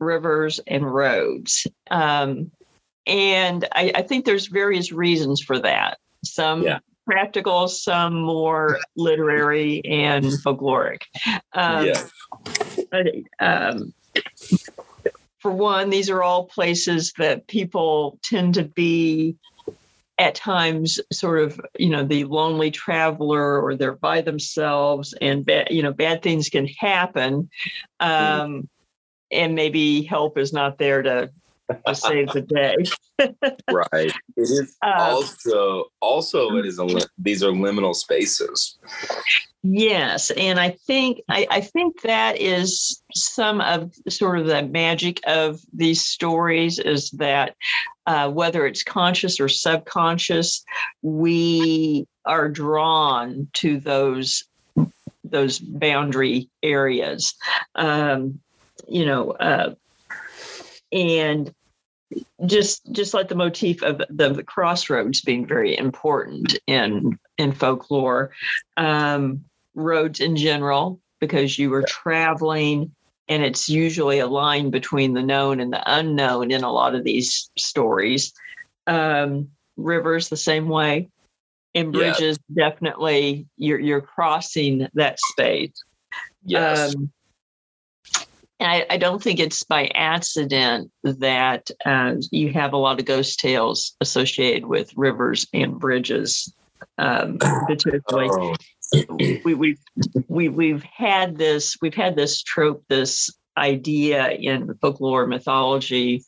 rivers, 0.00 0.58
and 0.66 0.84
roads, 0.92 1.64
um, 1.92 2.50
and 3.06 3.68
I, 3.76 3.92
I 3.94 4.02
think 4.02 4.24
there's 4.24 4.48
various 4.48 4.90
reasons 4.90 5.40
for 5.40 5.60
that. 5.60 5.98
Some 6.24 6.64
Yeah. 6.64 6.80
practical, 7.06 7.68
some 7.68 8.22
more 8.22 8.80
literary 8.96 9.84
and 9.84 10.24
folkloric. 10.44 11.02
Um, 11.52 11.86
Yeah. 11.86 12.02
but, 12.90 13.06
um, 13.38 13.94
for 15.38 15.52
one, 15.52 15.90
these 15.90 16.10
are 16.10 16.24
all 16.24 16.46
places 16.46 17.12
that 17.18 17.46
people 17.46 18.18
tend 18.24 18.54
to 18.54 18.64
be 18.64 19.36
at 20.18 20.34
times 20.34 21.00
sort 21.12 21.42
of 21.42 21.60
you 21.78 21.88
know 21.88 22.04
the 22.04 22.24
lonely 22.24 22.70
traveler 22.70 23.60
or 23.60 23.76
they're 23.76 23.96
by 23.96 24.20
themselves 24.20 25.14
and 25.20 25.44
bad 25.44 25.68
you 25.70 25.82
know 25.82 25.92
bad 25.92 26.22
things 26.22 26.48
can 26.48 26.66
happen 26.66 27.48
um 28.00 28.68
and 29.30 29.54
maybe 29.54 30.02
help 30.02 30.36
is 30.36 30.52
not 30.52 30.76
there 30.78 31.02
to 31.02 31.30
to 31.86 31.94
save 31.94 32.28
the 32.28 32.40
day 32.42 32.76
right. 33.70 34.12
It 34.36 34.42
is 34.42 34.76
Um, 34.82 34.92
also 34.96 35.84
also 36.00 36.56
it 36.56 36.66
is 36.66 36.78
a 36.78 36.86
these 37.18 37.42
are 37.42 37.50
liminal 37.50 37.94
spaces. 37.94 38.78
Yes, 39.62 40.30
and 40.32 40.58
I 40.58 40.70
think 40.70 41.20
I, 41.28 41.46
I 41.50 41.60
think 41.60 42.02
that 42.02 42.40
is 42.40 43.02
some 43.14 43.60
of 43.60 43.94
sort 44.08 44.38
of 44.38 44.46
the 44.46 44.62
magic 44.62 45.20
of 45.26 45.60
these 45.72 46.04
stories 46.04 46.78
is 46.78 47.10
that 47.12 47.54
uh, 48.06 48.30
whether 48.30 48.66
it's 48.66 48.82
conscious 48.82 49.38
or 49.38 49.48
subconscious, 49.48 50.64
we 51.02 52.06
are 52.24 52.48
drawn 52.48 53.48
to 53.54 53.78
those 53.78 54.44
those 55.24 55.58
boundary 55.58 56.48
areas. 56.62 57.34
Um, 57.76 58.40
you 58.88 59.06
know, 59.06 59.30
uh, 59.32 59.74
and 60.92 61.52
just 62.46 62.90
just 62.92 63.14
like 63.14 63.28
the 63.28 63.34
motif 63.34 63.82
of 63.82 64.02
the, 64.10 64.30
the 64.30 64.42
crossroads 64.42 65.20
being 65.20 65.46
very 65.46 65.76
important 65.76 66.58
in 66.66 67.18
in 67.38 67.52
folklore 67.52 68.32
um, 68.76 69.44
roads 69.74 70.20
in 70.20 70.36
general 70.36 71.00
because 71.20 71.58
you 71.58 71.72
are 71.74 71.82
traveling 71.82 72.94
and 73.28 73.44
it's 73.44 73.68
usually 73.68 74.18
a 74.18 74.26
line 74.26 74.70
between 74.70 75.14
the 75.14 75.22
known 75.22 75.60
and 75.60 75.72
the 75.72 75.82
unknown 75.86 76.50
in 76.50 76.64
a 76.64 76.72
lot 76.72 76.94
of 76.94 77.04
these 77.04 77.50
stories. 77.56 78.32
Um, 78.86 79.48
rivers 79.76 80.28
the 80.28 80.36
same 80.36 80.68
way 80.68 81.08
and 81.74 81.92
bridges 81.92 82.38
definitely 82.54 83.46
you're 83.56 83.78
you're 83.78 84.00
crossing 84.00 84.88
that 84.94 85.18
space. 85.20 85.72
Yes. 86.44 86.94
um, 86.94 87.12
and 88.62 88.70
I, 88.70 88.86
I 88.94 88.96
don't 88.96 89.20
think 89.20 89.40
it's 89.40 89.64
by 89.64 89.90
accident 89.94 90.92
that 91.02 91.68
uh, 91.84 92.14
you 92.30 92.52
have 92.52 92.72
a 92.72 92.76
lot 92.76 93.00
of 93.00 93.06
ghost 93.06 93.40
tales 93.40 93.96
associated 94.00 94.66
with 94.66 94.92
rivers 94.96 95.46
and 95.52 95.80
bridges. 95.80 96.52
Um, 96.96 97.38
particularly, 97.66 98.56
oh, 98.94 99.04
we, 99.44 99.54
we, 99.54 99.76
we, 100.28 100.48
we've 100.48 100.84
had 100.84 101.38
this, 101.38 101.76
we've 101.82 101.94
had 101.94 102.14
this 102.14 102.40
trope, 102.42 102.84
this 102.88 103.30
idea 103.56 104.30
in 104.30 104.72
folklore 104.80 105.26
mythology 105.26 106.24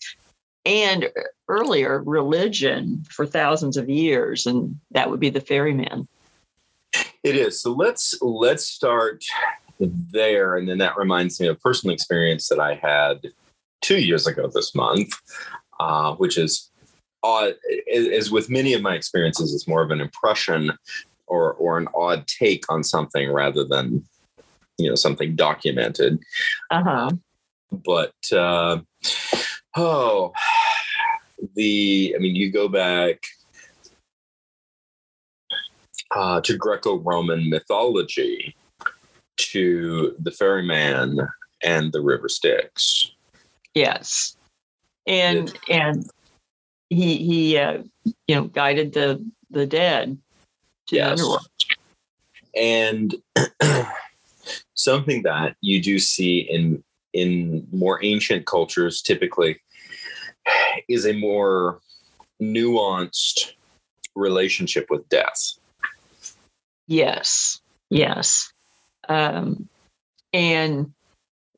and 0.67 1.11
earlier 1.49 2.03
religion 2.03 3.05
for 3.11 3.27
thousands 3.27 3.77
of 3.77 3.89
years, 3.89 4.47
and 4.47 4.81
that 4.91 5.09
would 5.09 5.21
be 5.21 5.31
the 5.31 5.41
ferryman. 5.41 6.09
It 7.23 7.37
is. 7.37 7.61
So 7.61 7.73
let's 7.73 8.21
let's 8.21 8.65
start 8.65 9.25
there, 9.81 10.57
and 10.57 10.69
then 10.69 10.79
that 10.79 10.97
reminds 10.97 11.41
me 11.41 11.49
of 11.49 11.57
a 11.57 11.61
personal 11.61 11.95
experience 11.95 12.49
that 12.49 12.61
I 12.61 12.75
had 12.75 13.33
two 13.83 14.01
years 14.01 14.27
ago 14.27 14.49
this 14.53 14.75
month, 14.75 15.13
uh, 15.81 16.15
which 16.15 16.39
is 16.39 16.71
odd. 17.23 17.55
As 17.93 18.31
with 18.31 18.51
many 18.51 18.75
of 18.75 18.83
my 18.83 18.95
experiences, 18.95 19.55
it's 19.55 19.69
more 19.69 19.83
of 19.83 19.91
an 19.91 20.01
impression 20.01 20.73
or 21.27 21.53
or 21.55 21.79
an 21.79 21.89
odd 21.95 22.27
take 22.27 22.71
on 22.71 22.85
something 22.85 23.31
rather 23.31 23.65
than 23.65 24.05
you 24.79 24.89
know 24.89 24.95
something 24.95 25.37
documented. 25.37 26.19
Uh 26.71 26.83
huh. 26.83 27.11
But 27.71 28.15
uh, 28.33 28.79
oh, 29.77 30.33
the 31.55 32.15
I 32.17 32.21
mean, 32.21 32.37
you 32.37 32.51
go 32.51 32.69
back 32.69 33.21
uh, 36.15 36.41
to 36.43 36.57
Greco-Roman 36.57 37.51
mythology, 37.51 38.55
to 39.37 40.15
the 40.19 40.31
ferryman 40.31 41.21
and 41.63 41.93
the 41.93 42.01
river 42.01 42.29
Styx. 42.29 43.13
Yes, 43.75 44.37
and 45.07 45.59
and 45.69 46.09
he 46.91 47.17
he 47.19 47.59
uh, 47.59 47.83
you 48.05 48.35
know 48.35 48.45
guided 48.45 48.93
the 48.93 49.25
the 49.51 49.67
dead 49.67 50.19
to 50.89 50.97
Yes. 50.97 51.05
the 51.05 51.11
underworld. 51.11 51.47
and 52.57 53.15
something 54.75 55.23
that 55.23 55.57
you 55.61 55.83
do 55.83 55.99
see 55.99 56.39
in 56.41 56.83
in 57.13 57.67
more 57.73 58.05
ancient 58.05 58.47
cultures 58.47 59.01
typically 59.01 59.59
is 60.89 61.07
a 61.07 61.13
more 61.13 61.81
nuanced 62.43 63.53
relationship 64.15 64.87
with 64.91 65.09
death 65.09 65.55
Yes, 66.87 67.61
yes, 67.91 68.53
um, 69.09 69.69
and 70.33 70.93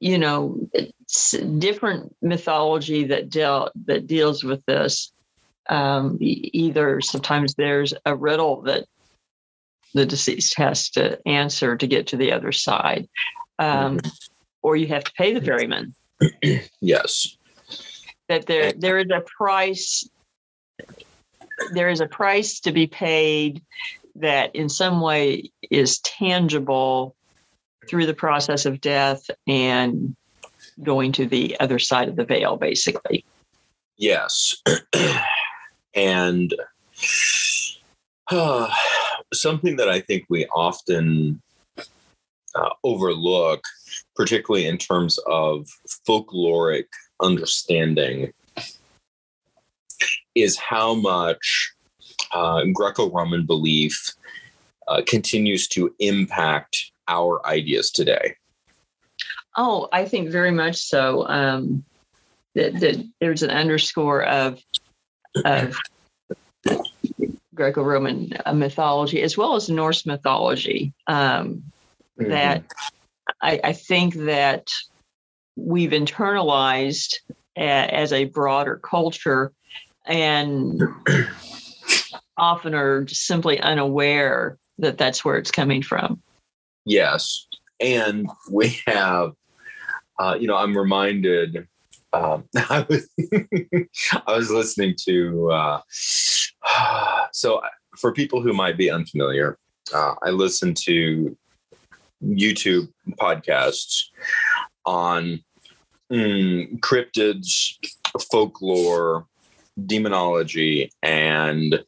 you 0.01 0.19
know 0.19 0.69
it's 0.73 1.33
different 1.59 2.15
mythology 2.23 3.05
that 3.05 3.31
dealt 3.31 3.73
that 3.87 4.07
deals 4.07 4.45
with 4.45 4.65
this. 4.67 5.13
Um, 5.69 6.17
either 6.21 7.01
sometimes 7.01 7.55
there's 7.55 7.93
a 8.05 8.15
riddle 8.15 8.63
that 8.63 8.85
the 9.95 10.07
deceased 10.07 10.57
has 10.59 10.91
to 10.91 11.19
answer 11.27 11.77
to 11.77 11.87
get 11.87 12.07
to 12.09 12.17
the 12.17 12.33
other 12.33 12.53
side, 12.53 13.09
um, 13.59 13.99
or 14.63 14.77
you 14.77 14.87
have 14.89 15.03
to 15.05 15.13
pay 15.13 15.35
the 15.35 15.41
ferryman. 15.41 15.95
yes 16.81 17.37
that 18.29 18.47
there 18.47 18.73
there 18.73 18.99
is 18.99 19.11
a 19.11 19.23
price 19.37 20.09
there 21.73 21.89
is 21.89 22.01
a 22.01 22.07
price 22.07 22.61
to 22.61 22.73
be 22.73 22.87
paid 22.87 23.63
that 24.15 24.55
in 24.55 24.69
some 24.69 25.01
way 25.01 25.51
is 25.71 25.99
tangible 26.01 27.15
through 27.89 28.07
the 28.07 28.15
process 28.15 28.67
of 28.67 28.81
death 28.81 29.23
and 29.47 30.15
going 30.83 31.13
to 31.13 31.27
the 31.27 31.59
other 31.61 31.79
side 31.79 32.09
of 32.09 32.17
the 32.17 32.25
veil 32.25 32.57
basically. 32.57 33.25
Yes. 33.97 34.57
And 35.95 36.55
uh, 38.31 38.69
something 39.33 39.77
that 39.77 39.89
i 39.89 40.01
think 40.01 40.25
we 40.29 40.47
often 40.55 41.41
uh, 41.77 42.71
overlook 42.85 43.63
particularly 44.15 44.67
in 44.67 44.79
terms 44.79 45.19
of 45.27 45.67
folkloric 46.09 46.87
understanding 47.21 48.33
is 50.35 50.57
how 50.57 50.95
much 50.95 51.73
uh, 52.33 52.63
greco-roman 52.73 53.45
belief 53.47 54.13
uh, 54.89 55.03
continues 55.07 55.67
to 55.67 55.95
impact 55.99 56.93
our 57.09 57.45
ideas 57.47 57.91
today? 57.91 58.35
Oh 59.57 59.89
i 59.93 60.05
think 60.05 60.31
very 60.31 60.51
much 60.51 60.77
so. 60.77 61.27
Um 61.27 61.85
that, 62.55 62.81
that 62.81 63.07
there's 63.21 63.43
an 63.43 63.51
underscore 63.51 64.25
of 64.25 64.61
of 65.45 65.77
greco-roman 67.55 68.33
uh, 68.45 68.53
mythology 68.53 69.23
as 69.23 69.37
well 69.37 69.55
as 69.55 69.69
norse 69.69 70.07
mythology. 70.07 70.93
Um 71.07 71.63
that 72.17 72.65
I, 73.43 73.61
I 73.63 73.73
think 73.73 74.15
that 74.15 74.69
we've 75.57 75.91
internalized 75.91 77.15
a, 77.57 77.61
as 77.63 78.13
a 78.13 78.25
broader 78.25 78.77
culture 78.77 79.53
and 80.05 80.81
often 82.37 82.75
are 82.75 83.05
just 83.05 83.27
simply 83.27 83.61
unaware 83.61 84.59
that 84.79 84.99
that's 84.99 85.25
where 85.25 85.37
it's 85.37 85.51
coming 85.51 85.83
from. 85.83 86.23
Yes. 86.87 87.47
And 87.81 88.31
we 88.51 88.79
have, 88.87 89.33
uh, 90.19 90.37
you 90.41 90.47
know, 90.47 90.57
I'm 90.57 90.77
reminded, 90.77 91.67
um, 92.13 92.45
I, 92.57 92.87
was, 92.89 93.09
I 94.27 94.37
was 94.37 94.51
listening 94.51 94.95
to, 95.05 95.51
uh, 95.51 95.81
so 97.33 97.61
for 97.99 98.13
people 98.13 98.41
who 98.41 98.53
might 98.53 98.79
be 98.79 98.91
unfamiliar, 98.91 99.59
uh, 99.93 100.15
I 100.23 100.31
listen 100.31 100.75
to 100.85 101.37
YouTube 102.25 102.89
podcasts 103.21 104.05
on 104.87 105.41
mm, 106.11 106.79
cryptids, 106.81 107.77
folklore, 108.31 109.27
demonology, 109.87 110.91
and 111.03 111.85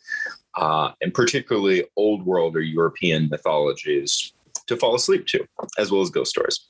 uh, 0.56 0.90
and 1.00 1.14
particularly 1.14 1.84
old 1.96 2.26
world 2.26 2.56
or 2.56 2.60
European 2.60 3.28
mythologies 3.30 4.32
to 4.68 4.76
fall 4.76 4.94
asleep 4.94 5.26
to, 5.26 5.46
as 5.78 5.90
well 5.90 6.02
as 6.02 6.10
ghost 6.10 6.30
stories. 6.30 6.66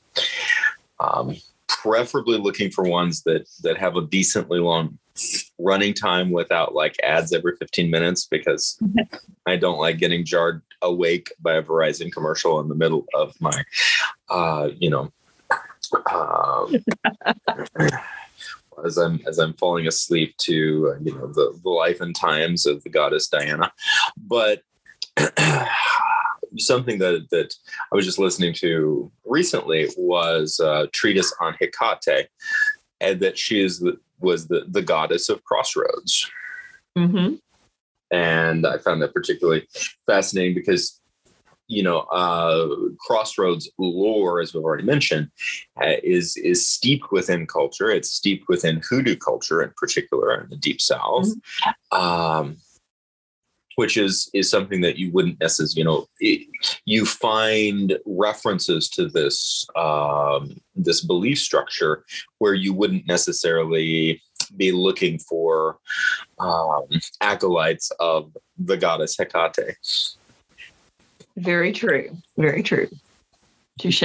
Um, 1.01 1.37
preferably 1.69 2.39
looking 2.39 2.71
for 2.71 2.85
ones 2.85 3.23
that 3.23 3.47
that 3.63 3.77
have 3.77 3.97
a 3.97 4.03
decently 4.03 4.59
long 4.59 4.99
running 5.59 5.95
time 5.95 6.31
without 6.31 6.75
like 6.75 6.97
ads 7.03 7.33
every 7.33 7.57
15 7.57 7.91
minutes 7.91 8.27
because 8.27 8.79
I 9.47 9.57
don't 9.57 9.79
like 9.79 9.99
getting 9.99 10.25
jarred 10.25 10.63
awake 10.83 11.33
by 11.41 11.55
a 11.55 11.63
Verizon 11.63 12.13
commercial 12.13 12.61
in 12.61 12.69
the 12.69 12.75
middle 12.75 13.07
of 13.15 13.35
my, 13.41 13.65
uh, 14.29 14.71
you 14.79 14.91
know, 14.91 15.13
uh, 16.07 16.67
as 18.85 18.97
I'm 18.97 19.21
as 19.27 19.39
I'm 19.39 19.55
falling 19.55 19.87
asleep 19.87 20.37
to 20.39 20.95
uh, 20.95 21.01
you 21.03 21.15
know 21.15 21.27
the, 21.27 21.59
the 21.63 21.71
life 21.71 22.01
and 22.01 22.15
times 22.15 22.67
of 22.67 22.83
the 22.85 22.91
goddess 22.91 23.29
Diana, 23.29 23.73
but 24.17 24.63
something 26.59 26.99
that 26.99 27.29
that 27.31 27.55
I 27.93 27.97
was 27.97 28.05
just 28.05 28.19
listening 28.19 28.55
to 28.55 29.11
recently 29.25 29.89
was 29.97 30.61
a 30.61 30.89
treatise 30.93 31.33
on 31.41 31.55
Hecate, 31.61 32.29
and 33.01 33.21
that 33.21 33.39
she 33.39 33.63
is 33.63 33.81
the, 33.81 33.99
was 34.21 34.49
the 34.49 34.65
the 34.69 34.83
goddess 34.83 35.29
of 35.29 35.45
crossroads. 35.45 36.31
Mm-hmm. 36.97 37.35
And 38.11 38.67
I 38.67 38.79
found 38.79 39.03
that 39.03 39.13
particularly 39.13 39.69
fascinating 40.07 40.55
because 40.55 41.01
you 41.69 41.83
know, 41.83 41.99
uh, 41.99 42.67
Crossroads 42.99 43.71
lore, 43.79 44.41
as 44.41 44.55
we've 44.55 44.65
already 44.65 44.85
mentioned, 44.85 45.31
uh, 45.81 45.97
is 46.03 46.37
is 46.39 46.67
steeped 46.67 47.13
within 47.13 47.47
culture. 47.47 47.91
It's 47.91 48.11
steeped 48.11 48.49
within 48.49 48.81
hoodoo 48.89 49.17
culture, 49.17 49.63
in 49.63 49.71
particular, 49.77 50.41
in 50.41 50.49
the 50.49 50.57
Deep 50.57 50.81
South, 50.81 51.29
mm-hmm. 51.29 51.97
um, 51.97 52.57
which 53.79 53.97
is 53.97 54.29
is 54.35 54.51
something 54.51 54.81
that 54.81 54.97
you 54.97 55.09
wouldn't 55.13 55.39
necessarily, 55.39 55.79
you 55.79 55.85
know, 55.85 56.05
it, 56.19 56.49
you 56.85 57.07
find 57.07 57.97
references 58.07 58.89
to 58.89 59.07
this 59.07 59.65
um, 59.77 60.61
this 60.75 61.01
belief 61.01 61.39
structure 61.39 62.05
where 62.39 62.55
you 62.55 62.73
wouldn't 62.73 63.07
necessarily 63.07 64.21
be 64.57 64.73
looking 64.73 65.17
for 65.21 65.79
um, 66.41 66.89
acolytes 67.21 67.93
of 68.01 68.37
the 68.59 68.77
goddess 68.77 69.17
Hecate. 69.17 69.77
Very 71.37 71.71
true. 71.71 72.17
Very 72.37 72.65
true. 72.65 72.89
Touche. 73.79 74.03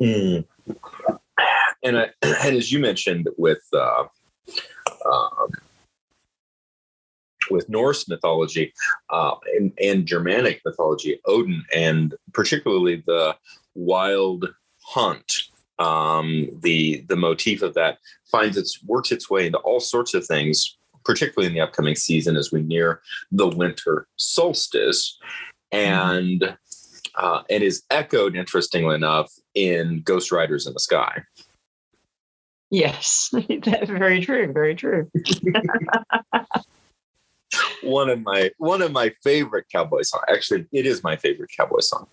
Mm. 0.00 0.46
And 1.82 1.98
I, 1.98 2.08
and 2.22 2.56
as 2.56 2.72
you 2.72 2.78
mentioned 2.78 3.28
with 3.36 3.62
uh, 3.74 4.04
um, 5.04 5.50
with 7.50 7.68
Norse 7.68 8.08
mythology 8.08 8.72
uh, 9.10 9.34
and, 9.56 9.72
and 9.82 10.06
Germanic 10.06 10.60
mythology, 10.64 11.20
Odin, 11.26 11.64
and 11.74 12.14
particularly 12.32 13.02
the 13.06 13.36
wild 13.74 14.48
hunt, 14.82 15.32
um, 15.78 16.48
the 16.62 17.04
the 17.08 17.16
motif 17.16 17.62
of 17.62 17.74
that 17.74 17.98
finds 18.30 18.56
its 18.56 18.82
works 18.84 19.12
its 19.12 19.30
way 19.30 19.46
into 19.46 19.58
all 19.58 19.80
sorts 19.80 20.14
of 20.14 20.26
things 20.26 20.78
particularly 21.08 21.46
in 21.46 21.54
the 21.54 21.60
upcoming 21.60 21.94
season 21.94 22.36
as 22.36 22.52
we 22.52 22.60
near 22.62 23.00
the 23.32 23.48
winter 23.48 24.06
solstice. 24.16 25.18
And 25.72 26.56
uh, 27.14 27.42
and 27.50 27.64
is 27.64 27.82
echoed, 27.90 28.36
interestingly 28.36 28.94
enough, 28.94 29.32
in 29.54 30.02
Ghost 30.02 30.30
Riders 30.30 30.66
in 30.66 30.72
the 30.72 30.80
Sky. 30.80 31.22
Yes, 32.70 33.30
that's 33.64 33.90
very 33.90 34.20
true. 34.20 34.52
Very 34.52 34.74
true. 34.74 35.10
one 37.82 38.08
of 38.08 38.22
my 38.22 38.50
one 38.58 38.82
of 38.82 38.92
my 38.92 39.12
favorite 39.22 39.66
cowboy 39.72 40.02
songs. 40.02 40.24
Actually, 40.28 40.66
it 40.72 40.86
is 40.86 41.02
my 41.02 41.16
favorite 41.16 41.50
cowboy 41.56 41.80
song. 41.80 42.06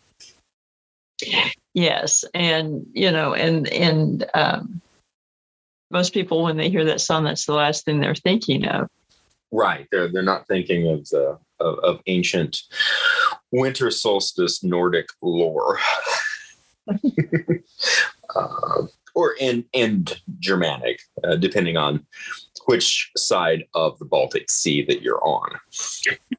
Yes, 1.74 2.24
and 2.34 2.86
you 2.94 3.12
know, 3.12 3.34
and 3.34 3.68
and 3.70 4.26
um, 4.34 4.82
most 5.92 6.14
people 6.14 6.44
when 6.44 6.58
they 6.58 6.70
hear 6.70 6.84
that 6.86 7.02
song 7.02 7.24
that's 7.24 7.46
the 7.46 7.54
last 7.54 7.86
thing 7.86 8.00
they're 8.00 8.16
thinking 8.16 8.66
of 8.68 8.88
right 9.52 9.88
they're 9.92 10.12
they're 10.12 10.22
not 10.22 10.48
thinking 10.48 10.90
of 10.90 11.08
the 11.10 11.38
of, 11.60 11.80
of 11.80 12.02
ancient 12.08 12.58
winter 13.52 13.92
solstice 13.92 14.64
nordic 14.64 15.08
lore 15.22 15.80
uh, 18.36 18.82
or 19.16 19.36
and 19.42 19.64
and 19.74 20.22
germanic 20.40 21.00
uh, 21.24 21.36
depending 21.36 21.78
on 21.78 22.06
which 22.66 23.12
side 23.16 23.64
of 23.74 23.98
the 24.00 24.06
baltic 24.06 24.50
sea 24.50 24.84
that 24.84 25.04
you're 25.04 25.24
on. 25.24 25.50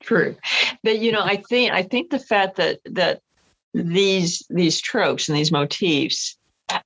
True. 0.03 0.37
But 0.83 0.99
you 1.01 1.13
know 1.13 1.23
i 1.23 1.37
think 1.37 1.73
i 1.73 1.83
think 1.83 2.11
the 2.11 2.19
fact 2.19 2.57
that 2.57 2.79
that 2.85 3.21
these 3.75 4.45
these 4.49 4.81
tropes 4.81 5.29
and 5.29 5.37
these 5.37 5.53
motifs 5.53 6.37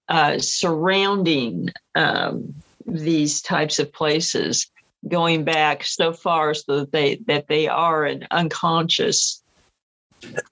uh, 0.08 0.38
surrounding 0.38 1.70
um, 1.94 2.54
these 2.86 3.40
types 3.40 3.78
of 3.78 3.92
places 3.92 4.70
going 5.08 5.44
back 5.44 5.84
so 5.84 6.12
far 6.12 6.52
so 6.52 6.80
that 6.80 6.92
they 6.92 7.16
that 7.26 7.46
they 7.48 7.68
are 7.68 8.04
an 8.04 8.26
unconscious 8.30 9.42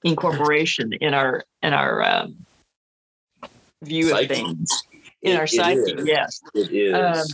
incorporation 0.02 0.92
in 0.94 1.12
our 1.12 1.44
in 1.62 1.72
our 1.74 2.02
um, 2.02 2.36
view 3.82 4.08
psyche. 4.08 4.24
of 4.24 4.30
things 4.30 4.82
in 5.22 5.32
it, 5.32 5.38
our 5.38 5.46
psyche. 5.46 5.94
Yes, 6.04 6.40
it 6.54 6.70
is. 6.70 6.94
Um, 6.94 7.26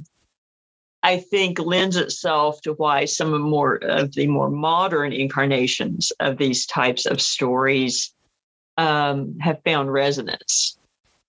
I 1.02 1.18
think 1.18 1.58
lends 1.58 1.96
itself 1.96 2.62
to 2.62 2.72
why 2.72 3.04
some 3.04 3.34
of 3.34 3.42
more 3.42 3.76
of 3.76 4.14
the 4.14 4.26
more 4.26 4.48
modern 4.48 5.12
incarnations 5.12 6.12
of 6.20 6.38
these 6.38 6.64
types 6.64 7.04
of 7.04 7.20
stories 7.20 8.14
um, 8.78 9.38
have 9.38 9.60
found 9.64 9.92
resonance. 9.92 10.78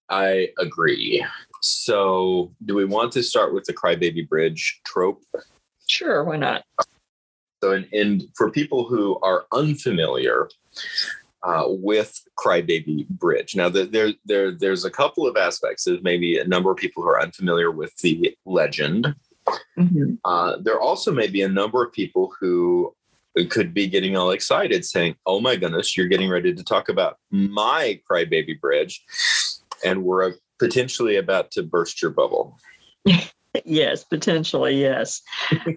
I 0.09 0.49
agree. 0.59 1.25
So, 1.61 2.53
do 2.63 2.75
we 2.75 2.85
want 2.85 3.11
to 3.13 3.23
start 3.23 3.53
with 3.53 3.65
the 3.65 3.73
crybaby 3.73 4.29
bridge 4.29 4.79
trope? 4.85 5.21
Sure, 5.87 6.23
why 6.23 6.37
not? 6.37 6.63
So, 7.61 7.71
and, 7.71 7.87
and 7.91 8.23
for 8.35 8.51
people 8.51 8.87
who 8.87 9.19
are 9.21 9.45
unfamiliar 9.51 10.47
uh, 11.45 11.65
with 11.67 12.21
crybaby 12.38 13.08
bridge, 13.08 13.55
now 13.55 13.69
the, 13.69 13.86
there, 13.86 14.13
there, 14.25 14.51
there's 14.51 14.84
a 14.84 14.91
couple 14.91 15.27
of 15.27 15.38
aspects. 15.38 15.84
There's 15.84 16.01
maybe 16.01 16.38
a 16.38 16.47
number 16.47 16.71
of 16.71 16.77
people 16.77 17.03
who 17.03 17.10
are 17.10 17.21
unfamiliar 17.21 17.71
with 17.71 17.95
the 17.97 18.36
legend. 18.45 19.15
Mm-hmm. 19.77 20.15
Uh, 20.25 20.58
there 20.58 20.79
also 20.79 21.12
may 21.12 21.27
be 21.27 21.43
a 21.43 21.49
number 21.49 21.84
of 21.86 21.93
people 21.93 22.34
who 22.39 22.95
could 23.49 23.73
be 23.73 23.88
getting 23.88 24.15
all 24.15 24.31
excited 24.31 24.86
saying, 24.86 25.15
Oh 25.25 25.41
my 25.41 25.55
goodness, 25.55 25.95
you're 25.95 26.08
getting 26.08 26.29
ready 26.29 26.53
to 26.53 26.63
talk 26.63 26.89
about 26.89 27.17
my 27.31 27.99
crybaby 28.10 28.60
bridge 28.60 29.03
and 29.84 30.03
we're 30.03 30.34
potentially 30.58 31.17
about 31.17 31.51
to 31.51 31.63
burst 31.63 32.01
your 32.01 32.12
bubble. 32.12 32.58
yes, 33.65 34.03
potentially, 34.05 34.79
yes. 34.79 35.21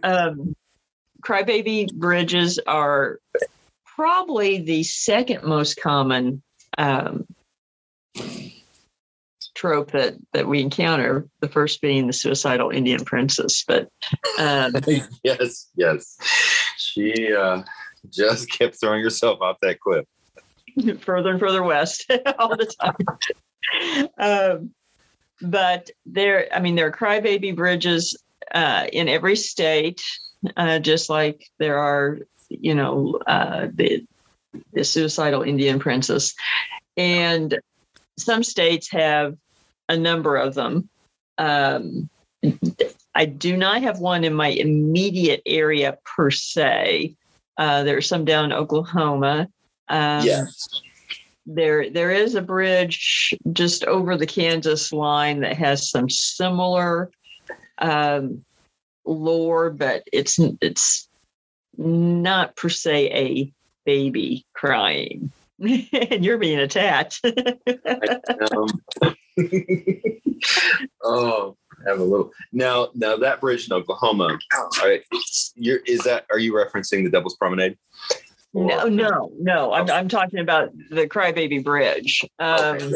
um, 0.03 0.55
crybaby 1.23 1.93
bridges 1.95 2.61
are 2.67 3.19
probably 3.99 4.61
the 4.61 4.85
second 4.85 5.43
most 5.43 5.81
common 5.81 6.41
um, 6.79 7.27
trope 9.55 9.91
that 9.91 10.15
that 10.33 10.47
we 10.47 10.61
encounter. 10.61 11.27
The 11.41 11.49
first 11.49 11.81
being 11.81 12.07
the 12.07 12.13
suicidal 12.13 12.71
Indian 12.71 13.05
princess, 13.05 13.65
but 13.67 13.89
um, 14.39 14.73
yes, 15.25 15.69
yes, 15.75 16.17
she 16.77 17.35
uh, 17.35 17.63
just 18.11 18.51
kept 18.51 18.81
throwing 18.81 19.03
herself 19.03 19.41
off 19.41 19.57
that 19.63 19.81
cliff 19.81 20.07
further 21.01 21.31
and 21.31 21.41
further 21.41 21.63
west 21.63 22.11
all 22.39 22.57
the 22.57 22.67
time 22.81 24.09
um, 24.19 24.71
but 25.41 25.91
there, 26.07 26.49
I 26.53 26.61
mean, 26.61 26.75
there 26.75 26.87
are 26.87 26.93
crybaby 26.93 27.55
bridges 27.55 28.17
uh, 28.55 28.87
in 28.93 29.09
every 29.09 29.37
state, 29.37 30.03
uh, 30.57 30.79
just 30.79 31.11
like 31.11 31.47
there 31.59 31.79
are, 31.79 32.19
you 32.49 32.75
know, 32.75 33.19
uh, 33.27 33.69
the 33.73 34.05
the 34.73 34.85
suicidal 34.85 35.43
Indian 35.43 35.79
princess, 35.79 36.35
and 36.97 37.59
some 38.19 38.43
states 38.43 38.91
have 38.91 39.37
a 39.89 39.97
number 39.97 40.37
of 40.37 40.55
them. 40.55 40.89
Um, 41.39 42.09
I 43.15 43.27
do 43.27 43.57
not 43.57 43.83
have 43.83 44.01
one 44.01 44.25
in 44.25 44.35
my 44.35 44.49
immediate 44.49 45.43
area 45.47 45.99
per 46.05 46.31
se. 46.31 47.15
Uh, 47.57 47.85
are 47.87 48.01
some 48.01 48.25
down 48.25 48.47
in 48.47 48.53
Oklahoma. 48.53 49.49
Um, 49.89 50.25
yes 50.25 50.69
there 51.49 51.89
there 51.89 52.11
is 52.11 52.35
a 52.35 52.43
bridge 52.43 53.35
just 53.53 53.83
over 53.85 54.17
the 54.17 54.27
Kansas 54.27 54.93
line 54.93 55.41
that 55.41 55.57
has 55.57 55.91
some 55.91 56.09
similar 56.11 57.11
um, 57.79 58.45
lore, 59.07 59.71
but 59.71 60.03
it's 60.13 60.39
it's 60.61 61.08
not 61.79 62.57
per 62.57 62.69
se 62.69 63.11
a 63.13 63.53
baby 63.85 64.45
crying. 64.53 65.33
and 65.61 66.25
you're 66.25 66.39
being 66.39 66.59
attacked. 66.59 67.21
um, 67.25 68.69
oh, 71.03 71.57
I 71.85 71.91
have 71.91 71.99
a 72.01 72.05
little 72.05 72.33
now. 72.53 72.89
Now 72.95 73.17
that 73.17 73.41
bridge 73.41 73.67
in 73.67 73.73
Oklahoma, 73.73 74.39
all 74.57 74.69
right, 74.83 75.03
you're, 75.57 75.79
is 75.79 76.01
that? 76.01 76.27
Are 76.31 76.39
you 76.39 76.53
referencing 76.53 77.03
the 77.03 77.11
Devil's 77.11 77.37
Promenade? 77.37 77.77
No, 78.55 78.89
no, 78.89 79.31
no. 79.39 79.73
I'm, 79.73 79.91
I'm 79.91 80.09
talking 80.09 80.39
about 80.39 80.71
the 80.91 81.07
Crybaby 81.07 81.63
Bridge. 81.63 82.25
Um, 82.39 82.77
okay, 82.77 82.93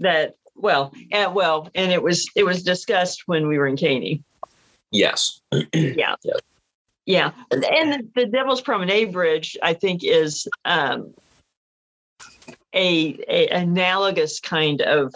That 0.00 0.34
well, 0.56 0.92
and 1.10 1.34
well, 1.34 1.70
and 1.74 1.92
it 1.92 2.02
was 2.02 2.28
it 2.34 2.44
was 2.44 2.62
discussed 2.62 3.22
when 3.26 3.46
we 3.46 3.58
were 3.58 3.66
in 3.66 3.76
Caney. 3.76 4.22
Yes. 4.90 5.40
yeah. 5.72 6.16
Yeah. 6.22 6.34
Yeah. 7.06 7.32
And 7.50 8.08
the, 8.14 8.26
Devil's 8.26 8.60
Promenade 8.60 9.12
Bridge, 9.12 9.56
I 9.62 9.74
think, 9.74 10.02
is 10.04 10.46
um, 10.64 11.12
a, 12.74 13.18
a 13.28 13.48
analogous 13.48 14.40
kind 14.40 14.80
of 14.82 15.14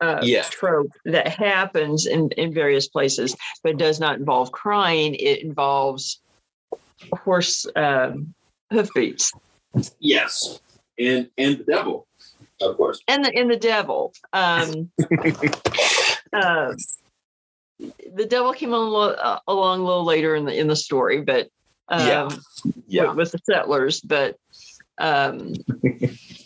uh, 0.00 0.20
Yeah. 0.22 0.42
trope 0.42 0.90
that 1.04 1.28
happens 1.28 2.06
in, 2.06 2.30
in 2.32 2.52
various 2.52 2.88
places, 2.88 3.36
but 3.62 3.76
does 3.78 4.00
not 4.00 4.18
involve 4.18 4.50
crying. 4.52 5.14
It 5.14 5.42
involves 5.42 6.20
horse 7.12 7.66
um, 7.76 8.34
hoofbeats 8.72 9.32
Yes. 10.00 10.60
And 10.98 11.28
and 11.36 11.58
the 11.58 11.64
devil, 11.64 12.06
of 12.60 12.76
course. 12.76 13.00
and 13.08 13.24
the 13.24 13.34
and 13.36 13.50
the 13.50 13.56
devil. 13.56 14.12
Um, 14.32 14.90
uh, 16.32 16.72
the 17.78 18.26
devil 18.26 18.52
came 18.52 18.70
lo- 18.70 19.10
uh, 19.10 19.38
along 19.48 19.80
a 19.80 19.84
little 19.84 20.04
later 20.04 20.34
in 20.34 20.44
the 20.44 20.58
in 20.58 20.68
the 20.68 20.76
story, 20.76 21.20
but 21.22 21.48
um, 21.88 22.06
Yeah. 22.06 22.28
Yeah. 22.86 23.06
with, 23.08 23.16
with 23.16 23.32
the 23.32 23.38
settlers. 23.38 24.00
But 24.00 24.36
um, 24.98 25.54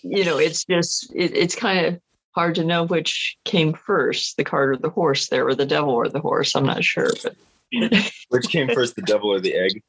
you 0.02 0.24
know, 0.24 0.38
it's 0.38 0.64
just 0.64 1.12
it, 1.14 1.36
it's 1.36 1.54
kind 1.54 1.86
of 1.86 2.00
hard 2.34 2.54
to 2.56 2.64
know 2.64 2.84
which 2.84 3.36
came 3.44 3.72
first, 3.72 4.36
the 4.36 4.44
cart 4.44 4.70
or 4.70 4.76
the 4.76 4.90
horse, 4.90 5.28
there, 5.28 5.46
or 5.46 5.54
the 5.54 5.66
devil 5.66 5.90
or 5.90 6.08
the 6.08 6.20
horse. 6.20 6.54
I'm 6.54 6.66
not 6.66 6.84
sure, 6.84 7.10
but. 7.22 7.34
Which 8.30 8.48
came 8.48 8.68
first, 8.68 8.96
the 8.96 9.02
devil 9.02 9.30
or 9.30 9.40
the 9.40 9.54
egg? 9.54 9.82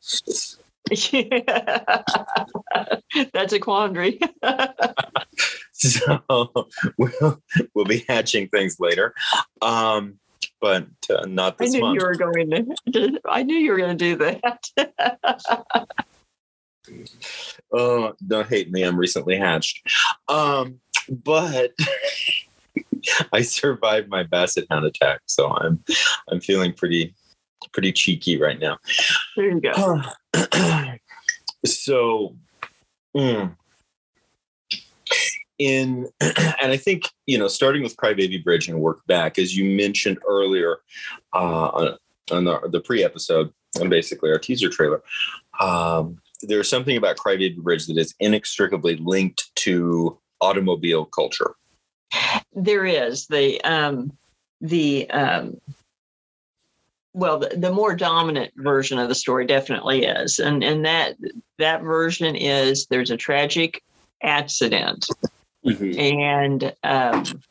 Yeah. 1.14 2.04
That's 3.34 3.54
a 3.54 3.60
quandary. 3.60 4.20
So 5.72 6.22
we'll 6.98 7.42
we'll 7.74 7.86
be 7.86 8.04
hatching 8.10 8.50
things 8.50 8.82
later, 8.82 9.14
um, 9.62 10.20
but 10.62 10.88
uh, 11.10 11.26
not 11.26 11.56
I 11.60 11.66
knew 11.66 11.82
month. 11.82 12.00
you 12.00 12.06
were 12.06 12.16
going 12.16 12.76
to. 12.92 13.20
I 13.30 13.44
knew 13.44 13.56
you 13.56 13.72
were 13.72 13.78
going 13.78 13.98
to 13.98 14.16
do 14.16 14.16
that. 14.18 15.88
Oh, 17.72 18.14
don't 18.26 18.50
hate 18.50 18.72
me. 18.72 18.82
I'm 18.84 18.98
recently 18.98 19.38
hatched. 19.38 19.88
Um, 20.28 20.80
but 21.08 21.72
I 23.34 23.42
survived 23.42 24.10
my 24.10 24.24
basset 24.24 24.66
hound 24.70 24.86
attack, 24.86 25.22
so 25.28 25.52
I'm 25.52 25.84
I'm 26.30 26.40
feeling 26.40 26.74
pretty 26.74 27.14
pretty 27.74 27.92
cheeky 27.92 28.40
right 28.42 28.60
now. 28.60 28.78
there 29.36 29.52
you 29.52 29.62
go. 29.62 30.02
so 31.66 32.36
mm, 33.16 33.56
in 35.60 36.08
and 36.22 36.72
I 36.72 36.78
think 36.78 37.04
you 37.28 37.38
know 37.38 37.48
starting 37.48 37.84
with 37.84 37.98
Crybaby 37.98 38.44
Bridge 38.44 38.68
and 38.68 38.80
work 38.80 39.06
back 39.06 39.38
as 39.38 39.56
you 39.56 39.76
mentioned 39.78 40.18
earlier 40.28 40.78
uh, 41.34 41.88
on, 42.32 42.46
the, 42.46 42.70
the 42.72 42.82
pre-episode 42.82 43.52
and 43.80 43.90
basically 43.90 44.32
our 44.32 44.40
teaser 44.40 44.70
trailer. 44.70 45.02
Um, 45.60 46.20
there's 46.42 46.70
something 46.70 46.96
about 46.96 47.18
Crybaby 47.18 47.58
Bridge 47.58 47.86
that 47.88 47.98
is 47.98 48.16
inextricably 48.20 48.96
linked 48.96 49.54
to 49.58 50.18
automobile 50.42 51.06
culture. 51.06 51.56
There 52.54 52.86
is 52.86 53.28
the 53.28 53.62
um, 53.64 54.12
the 54.62 55.10
um, 55.12 55.60
well, 57.14 57.40
the, 57.40 57.50
the 57.50 57.72
more 57.72 57.96
dominant 57.96 58.54
version 58.56 59.00
of 59.00 59.10
the 59.10 59.16
story 59.16 59.46
definitely 59.46 60.06
is, 60.06 60.40
and 60.40 60.64
and 60.64 60.86
that 60.86 61.18
that 61.58 61.82
version 61.82 62.36
is 62.36 62.88
there's 62.88 63.12
a 63.12 63.18
tragic 63.18 63.84
accident 64.24 65.08
and 65.64 66.74
um, 66.84 67.42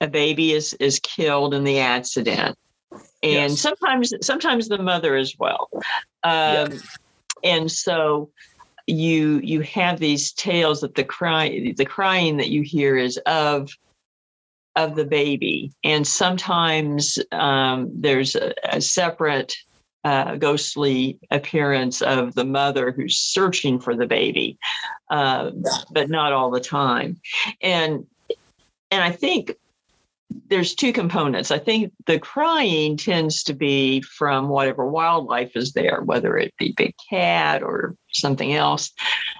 a 0.00 0.08
baby 0.08 0.52
is 0.52 0.74
is 0.74 1.00
killed 1.00 1.54
in 1.54 1.64
the 1.64 1.80
accident. 1.80 2.56
And 3.22 3.32
Yes. 3.50 3.60
sometimes 3.60 4.12
sometimes 4.22 4.68
the 4.68 4.78
mother 4.78 5.16
as 5.16 5.34
well. 5.38 5.68
Um, 6.22 6.78
and 7.42 7.70
so 7.70 8.30
you 8.86 9.40
you 9.42 9.60
have 9.62 9.98
these 9.98 10.32
tales 10.32 10.80
that 10.80 10.94
the 10.94 11.04
cry 11.04 11.74
the 11.76 11.84
crying 11.84 12.36
that 12.38 12.48
you 12.48 12.62
hear 12.62 12.96
is 12.96 13.18
of 13.26 13.70
of 14.76 14.94
the 14.94 15.04
baby. 15.04 15.72
And 15.82 16.06
sometimes 16.06 17.18
um, 17.32 17.90
there's 17.92 18.36
a, 18.36 18.54
a 18.64 18.80
separate 18.80 19.54
uh, 20.04 20.36
ghostly 20.36 21.18
appearance 21.30 22.00
of 22.02 22.34
the 22.34 22.44
mother 22.44 22.92
who's 22.92 23.16
searching 23.18 23.80
for 23.80 23.94
the 23.96 24.06
baby 24.06 24.56
uh, 25.10 25.50
but 25.90 26.08
not 26.08 26.32
all 26.32 26.50
the 26.50 26.60
time. 26.60 27.20
And 27.62 28.06
and 28.90 29.02
i 29.02 29.10
think 29.10 29.54
there's 30.48 30.74
two 30.74 30.92
components. 30.92 31.50
I 31.50 31.58
think 31.58 31.90
the 32.06 32.18
crying 32.18 32.98
tends 32.98 33.42
to 33.44 33.54
be 33.54 34.02
from 34.02 34.48
whatever 34.50 34.86
wildlife 34.86 35.56
is 35.56 35.72
there 35.72 36.02
whether 36.04 36.36
it 36.36 36.52
be 36.58 36.72
big 36.76 36.94
cat 37.10 37.62
or 37.62 37.96
something 38.12 38.52
else 38.54 38.92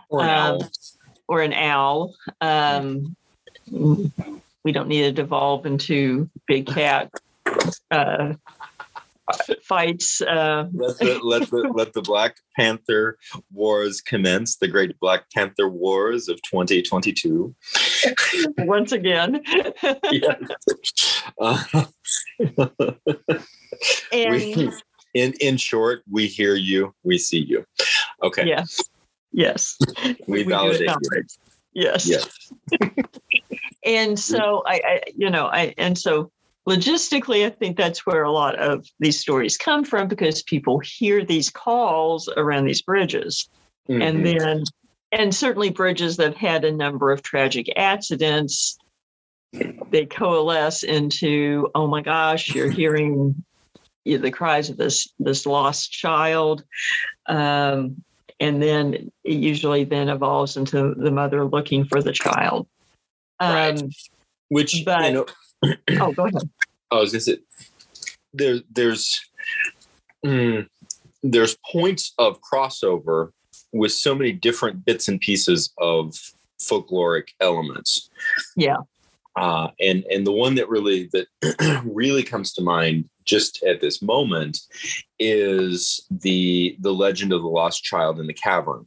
Or 0.08 0.22
an 0.22 0.28
Um, 0.30 0.34
owl. 0.62 0.70
or 1.28 1.42
an 1.42 1.52
owl. 1.52 2.14
Um, 2.40 3.14
we 3.70 4.72
don't 4.72 4.88
need 4.88 5.02
to 5.02 5.12
devolve 5.12 5.66
into 5.66 6.28
big 6.46 6.66
cat 6.66 7.10
uh, 7.90 8.32
fights 9.62 10.20
uh, 10.20 10.68
let 10.72 10.98
the 10.98 11.20
let 11.22 11.50
the 11.50 11.70
let 11.74 11.92
the 11.92 12.02
Black 12.02 12.36
Panther 12.56 13.18
Wars 13.52 14.00
commence. 14.00 14.56
The 14.56 14.68
Great 14.68 14.98
Black 15.00 15.24
Panther 15.34 15.68
Wars 15.68 16.28
of 16.28 16.40
2022. 16.42 17.54
once 18.58 18.92
again. 18.92 19.42
Uh, 21.40 21.62
and 24.10 24.32
we, 24.32 24.72
in 25.14 25.34
in 25.40 25.56
short, 25.56 26.02
we 26.10 26.26
hear 26.26 26.54
you, 26.54 26.94
we 27.04 27.18
see 27.18 27.38
you. 27.38 27.64
Okay, 28.22 28.46
yes 28.46 28.80
yes 29.32 29.76
we, 30.26 30.44
do 30.44 30.50
validate 30.50 30.90
you. 30.90 31.22
yes 31.74 32.08
Yes. 32.08 32.52
and 33.84 34.18
so 34.18 34.62
I, 34.66 34.80
I 34.84 35.00
you 35.14 35.30
know 35.30 35.46
i 35.46 35.74
and 35.76 35.96
so 35.96 36.30
logistically 36.68 37.46
i 37.46 37.50
think 37.50 37.76
that's 37.76 38.04
where 38.06 38.22
a 38.24 38.30
lot 38.32 38.54
of 38.58 38.86
these 39.00 39.18
stories 39.18 39.56
come 39.56 39.84
from 39.84 40.06
because 40.08 40.42
people 40.42 40.78
hear 40.80 41.24
these 41.24 41.48
calls 41.50 42.28
around 42.36 42.64
these 42.66 42.82
bridges 42.82 43.48
and 43.88 44.18
Mhm. 44.18 44.38
then 44.38 44.64
and 45.12 45.34
certainly 45.34 45.70
bridges 45.70 46.16
that 46.18 46.26
have 46.26 46.36
had 46.36 46.64
a 46.64 46.72
number 46.72 47.10
of 47.10 47.22
tragic 47.22 47.66
accidents 47.76 48.78
they 49.90 50.04
coalesce 50.04 50.82
into 50.82 51.68
oh 51.74 51.86
my 51.86 52.02
gosh 52.02 52.54
you're 52.54 52.68
hearing 52.68 53.42
the 54.04 54.30
cries 54.30 54.68
of 54.70 54.76
this 54.76 55.08
this 55.18 55.46
lost 55.46 55.90
child 55.90 56.64
um, 57.26 58.02
and 58.40 58.62
then 58.62 59.10
it 59.24 59.32
usually 59.32 59.84
then 59.84 60.08
evolves 60.08 60.56
into 60.56 60.94
the 60.94 61.10
mother 61.10 61.44
looking 61.46 61.84
for 61.84 62.02
the 62.02 62.12
child 62.12 62.66
um, 63.40 63.50
Right. 63.54 63.94
which 64.48 64.82
but- 64.84 65.06
you 65.06 65.12
know, 65.12 65.26
oh 65.64 66.12
go 66.12 66.26
ahead 66.26 66.48
I 66.90 66.96
was 66.96 67.12
gonna 67.12 67.20
say 67.20 67.38
there 68.32 68.60
there's 68.70 69.20
mm, 70.24 70.66
there's 71.22 71.56
points 71.70 72.14
of 72.18 72.40
crossover 72.40 73.30
with 73.72 73.92
so 73.92 74.14
many 74.14 74.32
different 74.32 74.84
bits 74.84 75.08
and 75.08 75.20
pieces 75.20 75.72
of 75.78 76.14
folkloric 76.60 77.28
elements. 77.40 78.10
Yeah. 78.56 78.78
Uh, 79.36 79.68
and 79.80 80.04
and 80.10 80.26
the 80.26 80.32
one 80.32 80.54
that 80.56 80.68
really 80.68 81.10
that 81.12 81.82
really 81.84 82.22
comes 82.22 82.52
to 82.54 82.62
mind 82.62 83.08
just 83.24 83.62
at 83.62 83.80
this 83.80 84.00
moment 84.02 84.58
is 85.18 86.00
the 86.10 86.76
the 86.80 86.92
legend 86.94 87.32
of 87.32 87.42
the 87.42 87.48
lost 87.48 87.84
child 87.84 88.18
in 88.18 88.26
the 88.26 88.34
cavern. 88.34 88.86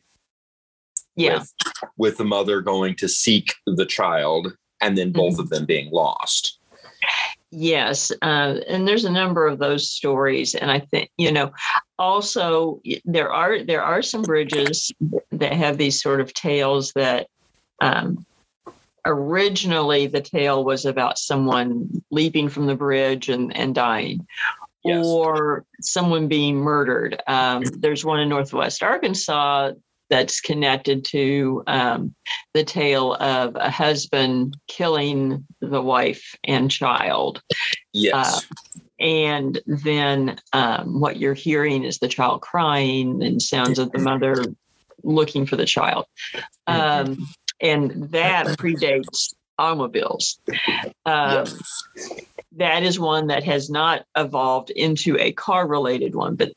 yeah 1.15 1.39
With, 1.39 1.53
with 1.97 2.17
the 2.17 2.25
mother 2.25 2.61
going 2.61 2.95
to 2.95 3.07
seek 3.07 3.53
the 3.65 3.85
child 3.85 4.53
and 4.81 4.97
then 4.97 5.11
both 5.11 5.33
Mm-hmm. 5.33 5.41
of 5.41 5.49
them 5.49 5.65
being 5.65 5.89
lost. 5.91 6.57
Yes, 7.51 8.11
uh, 8.21 8.59
and 8.69 8.87
there's 8.87 9.03
a 9.03 9.11
number 9.11 9.45
of 9.45 9.59
those 9.59 9.89
stories, 9.89 10.55
and 10.55 10.71
I 10.71 10.79
think 10.79 11.09
you 11.17 11.31
know. 11.31 11.51
Also, 11.99 12.81
there 13.03 13.31
are 13.31 13.61
there 13.61 13.83
are 13.83 14.01
some 14.01 14.21
bridges 14.21 14.91
that 15.31 15.53
have 15.53 15.77
these 15.77 16.01
sort 16.01 16.21
of 16.21 16.33
tales 16.33 16.93
that 16.93 17.27
um, 17.81 18.25
originally 19.05 20.07
the 20.07 20.21
tale 20.21 20.63
was 20.63 20.85
about 20.85 21.17
someone 21.19 22.01
leaping 22.09 22.47
from 22.47 22.67
the 22.67 22.75
bridge 22.75 23.27
and 23.27 23.55
and 23.55 23.75
dying, 23.75 24.25
Yes. 24.83 25.05
or 25.05 25.65
someone 25.81 26.27
being 26.27 26.55
murdered. 26.55 27.21
Um, 27.27 27.63
there's 27.63 28.05
one 28.05 28.19
in 28.21 28.29
Northwest 28.29 28.81
Arkansas 28.81 29.73
that's 30.11 30.41
connected 30.41 31.05
to 31.05 31.63
um, 31.67 32.13
the 32.53 32.65
tale 32.65 33.15
of 33.15 33.55
a 33.55 33.71
husband 33.71 34.57
killing 34.67 35.47
the 35.61 35.81
wife 35.81 36.35
and 36.43 36.69
child. 36.69 37.41
Yes. 37.93 38.45
And 38.99 39.59
then 39.65 40.37
um, 40.53 40.99
what 40.99 41.17
you're 41.17 41.33
hearing 41.33 41.85
is 41.85 41.97
the 41.97 42.09
child 42.09 42.41
crying 42.41 43.23
and 43.23 43.41
sounds 43.41 43.79
of 43.79 43.91
the 43.93 43.99
mother 43.99 44.43
looking 45.01 45.45
for 45.45 45.55
the 45.55 45.65
child. 45.65 46.05
Um, 46.67 47.17
and 47.61 48.09
that 48.11 48.47
predates 48.59 49.33
automobiles. 49.57 50.39
Um, 51.05 51.45
that 52.57 52.83
is 52.83 52.99
one 52.99 53.27
that 53.27 53.43
has 53.45 53.69
not 53.69 54.05
evolved 54.17 54.71
into 54.71 55.17
a 55.17 55.31
car 55.31 55.65
related 55.67 56.15
one 56.15 56.35
but 56.35 56.51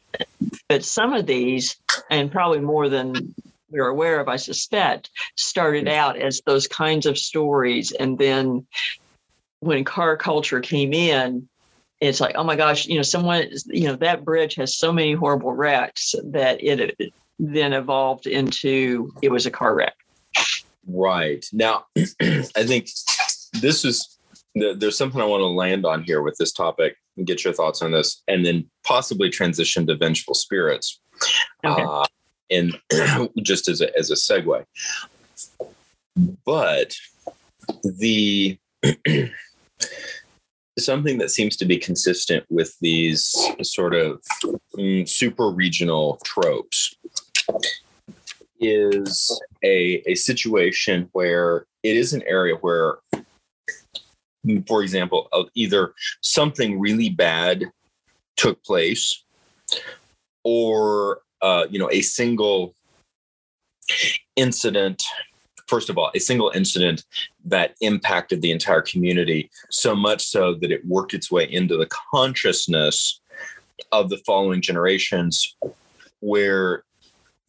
but 0.69 0.85
some 0.85 1.13
of 1.13 1.27
these 1.27 1.77
and 2.11 2.31
probably 2.31 2.61
more 2.61 2.89
than 2.89 3.35
we're 3.71 3.89
aware 3.89 4.21
of 4.21 4.29
i 4.29 4.37
suspect 4.37 5.11
started 5.37 5.87
mm. 5.87 5.93
out 5.93 6.17
as 6.17 6.41
those 6.47 6.67
kinds 6.67 7.07
of 7.07 7.19
stories. 7.19 7.93
And 7.93 8.19
then 8.19 8.67
when 9.61 9.85
car 9.85 10.17
culture 10.17 10.61
came 10.61 10.93
in 10.93 11.49
it's 12.01 12.21
like 12.21 12.35
oh 12.37 12.45
my 12.45 12.57
gosh 12.57 12.87
you 12.87 12.97
know 12.97 13.03
someone 13.03 13.49
you 13.67 13.87
know 13.87 13.97
that 13.97 14.25
bridge 14.25 14.57
has 14.57 14.77
so 14.77 14.93
many 14.93 15.15
horrible 15.15 15.53
wrecks 15.53 16.15
that 16.25 16.63
it 16.63 16.97
then 17.39 17.73
evolved 17.73 18.27
into 18.27 19.13
it 19.23 19.31
was 19.31 19.47
a 19.47 19.51
car 19.51 19.75
wreck. 19.75 19.95
Right. 20.87 21.45
Now 21.53 21.87
i 21.97 22.65
think 22.65 22.91
this 23.61 23.85
is 23.85 24.19
there's 24.55 24.97
something 24.97 25.21
I 25.21 25.25
want 25.25 25.41
to 25.41 25.47
land 25.47 25.85
on 25.85 26.05
here 26.05 26.23
with 26.23 26.37
this 26.39 26.53
topic 26.53 26.97
and 27.17 27.27
get 27.27 27.45
your 27.45 27.53
thoughts 27.53 27.83
on 27.83 27.93
this, 27.93 28.23
and 28.29 28.45
then 28.45 28.69
possibly 28.85 29.31
transition 29.31 29.87
to 29.87 29.97
vengeful 29.97 30.35
spirits. 30.35 31.01
Okay. 31.65 31.83
Uh, 31.83 32.05
and 32.51 32.79
just 33.43 33.69
as 33.69 33.81
a, 33.81 33.97
as 33.99 34.11
a 34.11 34.15
segue, 34.15 34.65
but 36.45 36.95
the 37.83 38.59
something 40.79 41.19
that 41.19 41.31
seems 41.31 41.57
to 41.57 41.65
be 41.65 41.79
consistent 41.79 42.45
with 42.51 42.77
these 42.81 43.35
sort 43.63 43.95
of 43.95 44.21
mm, 44.77 45.09
super 45.09 45.51
regional 45.51 46.19
tropes 46.25 46.95
is 48.61 49.41
a, 49.63 50.03
a 50.07 50.15
situation 50.15 51.09
where 51.13 51.67
it 51.83 51.97
is 51.97 52.13
an 52.13 52.23
area 52.27 52.55
where 52.57 52.97
for 54.67 54.83
example, 54.83 55.29
of 55.33 55.49
either 55.55 55.95
something 56.21 56.79
really 56.79 57.09
bad 57.09 57.65
took 58.37 58.63
place 58.65 59.25
or 60.45 61.21
uh, 61.43 61.67
you 61.71 61.79
know 61.79 61.91
a 61.91 62.01
single 62.01 62.75
incident 64.37 65.03
first 65.67 65.91
of 65.91 65.99
all 65.99 66.11
a 66.15 66.19
single 66.19 66.51
incident 66.55 67.05
that 67.45 67.75
impacted 67.81 68.41
the 68.41 68.51
entire 68.51 68.81
community 68.83 69.51
so 69.71 69.95
much 69.95 70.27
so 70.27 70.55
that 70.55 70.71
it 70.71 70.85
worked 70.87 71.15
its 71.15 71.31
way 71.31 71.45
into 71.45 71.77
the 71.77 71.89
consciousness 72.11 73.21
of 73.93 74.09
the 74.09 74.17
following 74.19 74.61
generations 74.61 75.57
where 76.21 76.85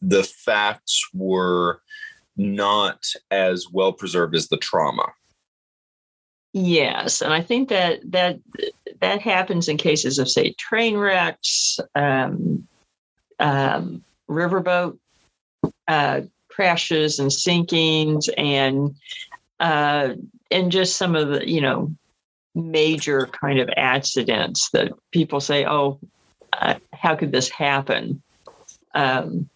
the 0.02 0.22
facts 0.22 1.08
were 1.14 1.80
not 2.36 3.02
as 3.30 3.66
well 3.72 3.92
preserved 3.92 4.34
as 4.34 4.48
the 4.48 4.58
trauma 4.58 5.06
Yes, 6.58 7.20
and 7.20 7.34
I 7.34 7.42
think 7.42 7.68
that 7.68 8.00
that 8.12 8.38
that 9.02 9.20
happens 9.20 9.68
in 9.68 9.76
cases 9.76 10.18
of 10.18 10.26
say 10.26 10.52
train 10.52 10.96
wrecks, 10.96 11.78
um, 11.94 12.66
um, 13.38 14.02
riverboat 14.26 14.96
uh, 15.86 16.22
crashes 16.48 17.18
and 17.18 17.30
sinkings, 17.30 18.30
and 18.38 18.96
uh, 19.60 20.14
and 20.50 20.72
just 20.72 20.96
some 20.96 21.14
of 21.14 21.28
the 21.28 21.46
you 21.46 21.60
know 21.60 21.94
major 22.54 23.26
kind 23.26 23.58
of 23.58 23.68
accidents 23.76 24.70
that 24.70 24.92
people 25.10 25.40
say, 25.40 25.66
oh, 25.66 26.00
uh, 26.54 26.76
how 26.94 27.14
could 27.14 27.32
this 27.32 27.50
happen? 27.50 28.22
Um, 28.94 29.50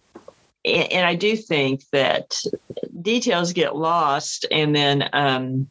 and, 0.66 0.92
and, 0.92 1.06
I 1.06 1.14
do 1.14 1.34
think 1.34 1.82
that 1.92 2.34
details 3.00 3.54
get 3.54 3.74
lost, 3.74 4.44
and 4.50 4.76
then 4.76 5.08
um, 5.14 5.70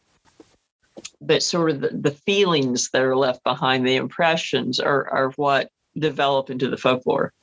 but 1.21 1.43
sort 1.43 1.71
of 1.71 1.81
the, 1.81 1.89
the 1.89 2.11
feelings 2.11 2.89
that 2.91 3.01
are 3.01 3.15
left 3.15 3.43
behind, 3.43 3.85
the 3.85 3.95
impressions 3.95 4.79
are, 4.79 5.09
are 5.09 5.31
what 5.31 5.69
develop 5.97 6.49
into 6.49 6.69
the 6.69 6.77
folklore. 6.77 7.33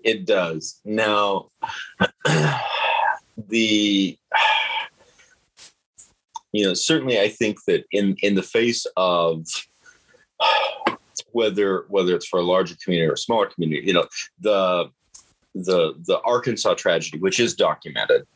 It 0.00 0.26
does. 0.26 0.80
Now, 0.84 1.48
the 3.48 4.18
you 6.52 6.64
know 6.64 6.74
certainly 6.74 7.20
I 7.20 7.28
think 7.28 7.58
that 7.66 7.84
in 7.92 8.16
in 8.22 8.34
the 8.34 8.42
face 8.42 8.86
of 8.96 9.46
whether 11.32 11.84
whether 11.88 12.14
it's 12.14 12.26
for 12.26 12.40
a 12.40 12.44
larger 12.44 12.74
community 12.82 13.08
or 13.08 13.14
a 13.14 13.18
smaller 13.18 13.46
community, 13.46 13.86
you 13.86 13.92
know 13.92 14.06
the 14.40 14.90
the 15.54 15.94
the 16.06 16.20
Arkansas 16.22 16.74
tragedy, 16.74 17.18
which 17.18 17.38
is 17.38 17.54
documented, 17.54 18.26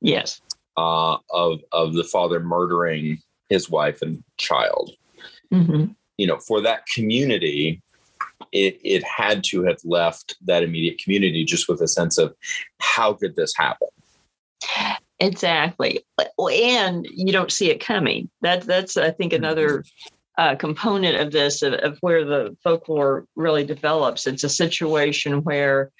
yes, 0.00 0.40
uh, 0.76 1.16
of 1.30 1.60
of 1.70 1.94
the 1.94 2.04
father 2.04 2.40
murdering 2.40 3.18
his 3.52 3.70
wife 3.70 4.02
and 4.02 4.22
child. 4.38 4.90
Mm-hmm. 5.52 5.92
You 6.18 6.26
know, 6.26 6.38
for 6.38 6.60
that 6.62 6.86
community, 6.94 7.82
it, 8.52 8.80
it 8.82 9.02
had 9.04 9.44
to 9.44 9.62
have 9.64 9.78
left 9.84 10.34
that 10.44 10.62
immediate 10.62 10.98
community 10.98 11.44
just 11.44 11.68
with 11.68 11.80
a 11.80 11.88
sense 11.88 12.18
of 12.18 12.34
how 12.80 13.14
could 13.14 13.36
this 13.36 13.52
happen? 13.56 13.88
Exactly. 15.20 16.04
And 16.38 17.06
you 17.10 17.32
don't 17.32 17.52
see 17.52 17.70
it 17.70 17.80
coming. 17.80 18.28
That, 18.40 18.62
that's, 18.62 18.96
I 18.96 19.10
think, 19.10 19.32
another 19.32 19.84
uh, 20.38 20.56
component 20.56 21.20
of 21.20 21.30
this, 21.30 21.62
of, 21.62 21.74
of 21.74 21.98
where 22.00 22.24
the 22.24 22.56
folklore 22.64 23.26
really 23.36 23.64
develops. 23.64 24.26
It's 24.26 24.44
a 24.44 24.48
situation 24.48 25.42
where 25.44 25.90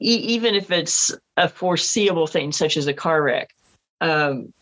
even 0.00 0.54
if 0.54 0.70
it's 0.70 1.14
a 1.36 1.48
foreseeable 1.48 2.26
thing, 2.26 2.52
such 2.52 2.76
as 2.76 2.86
a 2.86 2.94
car 2.94 3.22
wreck, 3.22 3.50
um, 4.00 4.52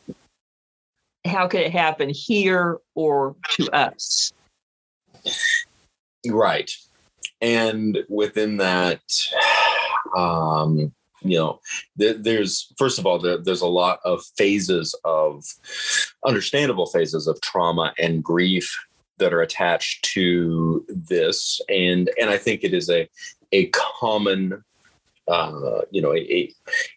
how 1.26 1.46
could 1.46 1.60
it 1.60 1.72
happen 1.72 2.08
here 2.08 2.78
or 2.94 3.36
to 3.52 3.70
us? 3.70 4.32
Right. 6.28 6.70
And 7.40 7.98
within 8.08 8.56
that, 8.58 9.02
um, 10.16 10.92
you 11.22 11.38
know, 11.38 11.60
there's 11.96 12.72
first 12.78 12.98
of 12.98 13.06
all, 13.06 13.18
there's 13.18 13.60
a 13.60 13.66
lot 13.66 14.00
of 14.04 14.24
phases 14.36 14.94
of 15.04 15.44
understandable 16.24 16.86
phases 16.86 17.26
of 17.26 17.40
trauma 17.40 17.92
and 17.98 18.22
grief 18.22 18.76
that 19.18 19.32
are 19.32 19.40
attached 19.40 20.04
to 20.04 20.84
this, 20.88 21.60
and 21.68 22.10
and 22.20 22.30
I 22.30 22.36
think 22.36 22.62
it 22.62 22.74
is 22.74 22.88
a 22.90 23.08
a 23.52 23.66
common 23.68 24.62
uh, 25.28 25.80
you 25.90 26.00
know, 26.00 26.14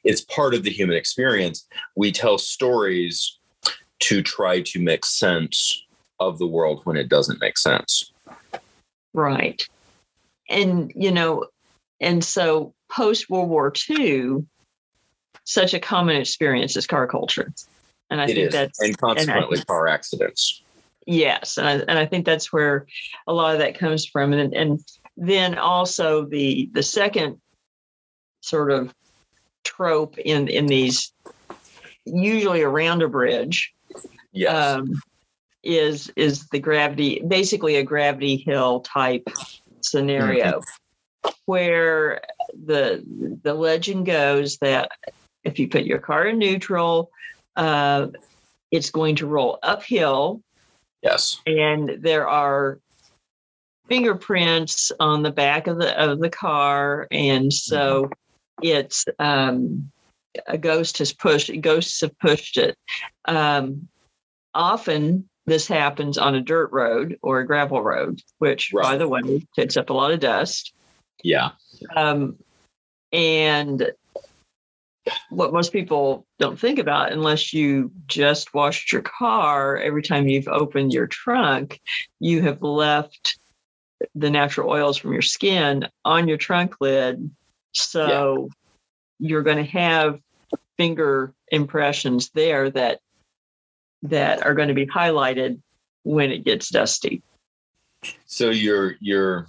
it's 0.04 0.22
part 0.22 0.54
of 0.54 0.64
the 0.64 0.70
human 0.70 0.96
experience. 0.96 1.68
We 1.96 2.12
tell 2.12 2.38
stories 2.38 3.39
to 4.00 4.22
try 4.22 4.62
to 4.62 4.80
make 4.82 5.06
sense 5.06 5.86
of 6.20 6.38
the 6.38 6.48
world 6.48 6.82
when 6.84 6.98
it 6.98 7.10
doesn't 7.10 7.42
make 7.42 7.58
sense. 7.58 8.12
Right. 9.14 9.66
And, 10.50 10.92
you 10.96 11.12
know, 11.12 11.48
and 12.00 12.24
so 12.24 12.74
post 12.92 13.30
World 13.30 13.50
War 13.50 13.74
II, 13.90 14.46
such 15.44 15.74
a 15.74 15.80
common 15.80 16.16
experience 16.16 16.76
is 16.76 16.88
car 16.88 17.08
culture. 17.08 17.52
And 18.10 18.20
I 18.20 18.26
it 18.26 18.28
think 18.28 18.38
is. 18.40 18.54
that's 18.54 18.82
and 18.82 18.98
consequently 18.98 19.58
and 19.58 19.68
car 19.68 19.88
accidents. 19.88 20.62
Yes. 21.06 21.58
And 21.58 21.68
I, 21.68 21.74
and 21.88 22.00
I 22.00 22.06
think 22.06 22.26
that's 22.26 22.52
where 22.52 22.86
a 23.28 23.34
lot 23.34 23.54
of 23.54 23.60
that 23.60 23.78
comes 23.78 24.06
from. 24.06 24.34
And, 24.34 24.54
and 24.54 24.80
then 25.18 25.58
also 25.58 26.26
the 26.26 26.70
the 26.74 26.84
second 26.84 27.40
sort 28.42 28.72
of 28.72 28.94
trope 29.64 30.18
in 30.18 30.48
in 30.48 30.66
these 30.66 31.12
usually 32.06 32.62
around 32.62 33.02
a 33.02 33.08
bridge 33.08 33.74
yes. 34.32 34.78
Um, 34.78 35.02
is 35.64 36.12
is 36.16 36.48
the 36.50 36.60
gravity 36.60 37.22
basically 37.28 37.76
a 37.76 37.84
gravity 37.84 38.38
hill 38.38 38.80
type 38.82 39.28
scenario 39.82 40.62
mm-hmm. 40.62 41.30
where 41.46 42.22
the 42.66 43.04
the 43.44 43.54
legend 43.54 44.06
goes 44.06 44.58
that 44.58 44.92
if 45.44 45.60
you 45.60 45.68
put 45.68 45.84
your 45.84 46.00
car 46.00 46.28
in 46.28 46.40
neutral 46.40 47.12
uh, 47.58 48.08
it's 48.72 48.90
going 48.90 49.16
to 49.16 49.28
roll 49.28 49.60
uphill 49.64 50.42
yes 51.02 51.42
and 51.46 51.98
there 52.00 52.28
are 52.28 52.80
fingerprints 53.90 54.92
on 55.00 55.24
the 55.24 55.32
back 55.32 55.68
of 55.68 55.78
the 55.78 56.00
of 56.02 56.20
the 56.20 56.30
car 56.30 57.06
and 57.12 57.52
so 57.52 58.04
mm-hmm. 58.04 58.12
it's 58.62 59.04
um, 59.18 59.92
a 60.48 60.58
ghost 60.58 61.00
has 61.00 61.12
pushed 61.12 61.52
ghosts 61.60 62.00
have 62.00 62.18
pushed 62.20 62.56
it 62.56 62.78
um, 63.26 63.90
often 64.54 65.28
this 65.46 65.68
happens 65.68 66.18
on 66.18 66.36
a 66.36 66.42
dirt 66.42 66.72
road 66.72 67.18
or 67.22 67.40
a 67.40 67.48
gravel 67.48 67.82
road, 67.82 68.22
which, 68.38 68.72
right. 68.74 68.84
by 68.84 68.98
the 68.98 69.08
way, 69.08 69.46
takes 69.56 69.78
up 69.78 69.90
a 69.90 69.94
lot 69.94 70.12
of 70.12 70.20
dust. 70.20 70.74
Yeah. 71.24 71.52
Um, 71.96 72.38
and 73.12 73.92
what 75.30 75.54
most 75.54 75.74
people 75.74 76.26
don't 76.38 76.60
think 76.60 76.78
about, 76.78 77.12
unless 77.12 77.52
you 77.54 77.92
just 78.06 78.54
washed 78.54 78.92
your 78.92 79.02
car, 79.02 79.78
every 79.78 80.04
time 80.04 80.28
you've 80.28 80.48
opened 80.48 80.94
your 80.94 81.08
trunk, 81.08 81.82
you 82.20 82.42
have 82.44 82.62
left 82.62 83.40
the 84.16 84.30
natural 84.30 84.70
oils 84.70 84.98
from 84.98 85.12
your 85.14 85.22
skin 85.22 85.88
on 86.06 86.28
your 86.28 86.38
trunk 86.38 86.76
lid. 86.80 87.30
So 87.74 88.50
yeah. 89.20 89.28
you're 89.28 89.44
going 89.44 89.58
to 89.58 89.72
have 89.72 90.20
finger 90.78 91.34
impressions 91.52 92.30
there 92.30 92.70
that 92.70 93.00
that 94.04 94.46
are 94.46 94.54
going 94.54 94.68
to 94.68 94.74
be 94.74 94.86
highlighted 94.86 95.60
when 96.04 96.32
it 96.32 96.44
gets 96.44 96.70
dusty. 96.70 97.22
So 98.26 98.50
you're 98.50 98.96
you're 99.00 99.48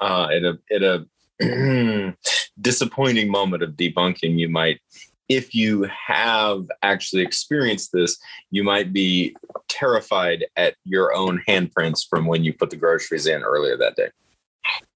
uh, 0.00 0.28
at 0.32 0.42
a 0.42 0.58
at 0.72 0.82
a 0.82 1.06
disappointing 2.60 3.30
moment 3.30 3.62
of 3.62 3.72
debunking. 3.72 4.38
You 4.38 4.48
might, 4.48 4.80
if 5.28 5.54
you 5.54 5.88
have 6.06 6.66
actually 6.82 7.22
experienced 7.22 7.92
this, 7.92 8.18
you 8.50 8.64
might 8.64 8.92
be 8.92 9.36
terrified 9.68 10.44
at 10.56 10.74
your 10.84 11.14
own 11.14 11.42
handprints 11.48 12.06
from 12.08 12.26
when 12.26 12.44
you 12.44 12.52
put 12.52 12.70
the 12.70 12.76
groceries 12.76 13.26
in 13.26 13.42
earlier 13.42 13.76
that 13.76 13.96
day. 13.96 14.10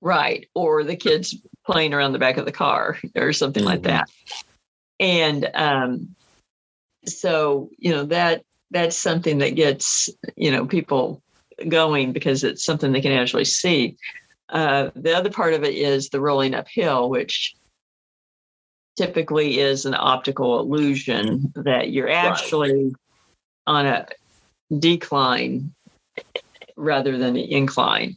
Right. 0.00 0.48
Or 0.54 0.84
the 0.84 0.96
kids 0.96 1.36
playing 1.66 1.92
around 1.92 2.12
the 2.12 2.18
back 2.18 2.36
of 2.36 2.46
the 2.46 2.52
car 2.52 2.98
or 3.16 3.32
something 3.32 3.62
mm-hmm. 3.62 3.70
like 3.70 3.82
that. 3.82 4.08
And 5.00 5.50
um, 5.54 6.16
so, 7.06 7.70
you 7.78 7.92
know, 7.92 8.04
that 8.06 8.42
that's 8.70 8.96
something 8.96 9.38
that 9.38 9.54
gets, 9.54 10.08
you 10.36 10.50
know, 10.50 10.66
people 10.66 11.22
going 11.68 12.12
because 12.12 12.44
it's 12.44 12.64
something 12.64 12.92
they 12.92 13.00
can 13.00 13.12
actually 13.12 13.44
see. 13.44 13.96
Uh, 14.48 14.90
the 14.94 15.14
other 15.14 15.30
part 15.30 15.54
of 15.54 15.64
it 15.64 15.74
is 15.74 16.08
the 16.08 16.20
rolling 16.20 16.54
uphill, 16.54 17.10
which 17.10 17.54
typically 18.96 19.58
is 19.60 19.86
an 19.86 19.94
optical 19.94 20.60
illusion 20.60 21.52
that 21.54 21.90
you're 21.90 22.08
actually 22.08 22.84
right. 22.84 22.92
on 23.66 23.86
a 23.86 24.06
decline 24.78 25.72
rather 26.76 27.16
than 27.16 27.36
an 27.36 27.48
incline. 27.48 28.16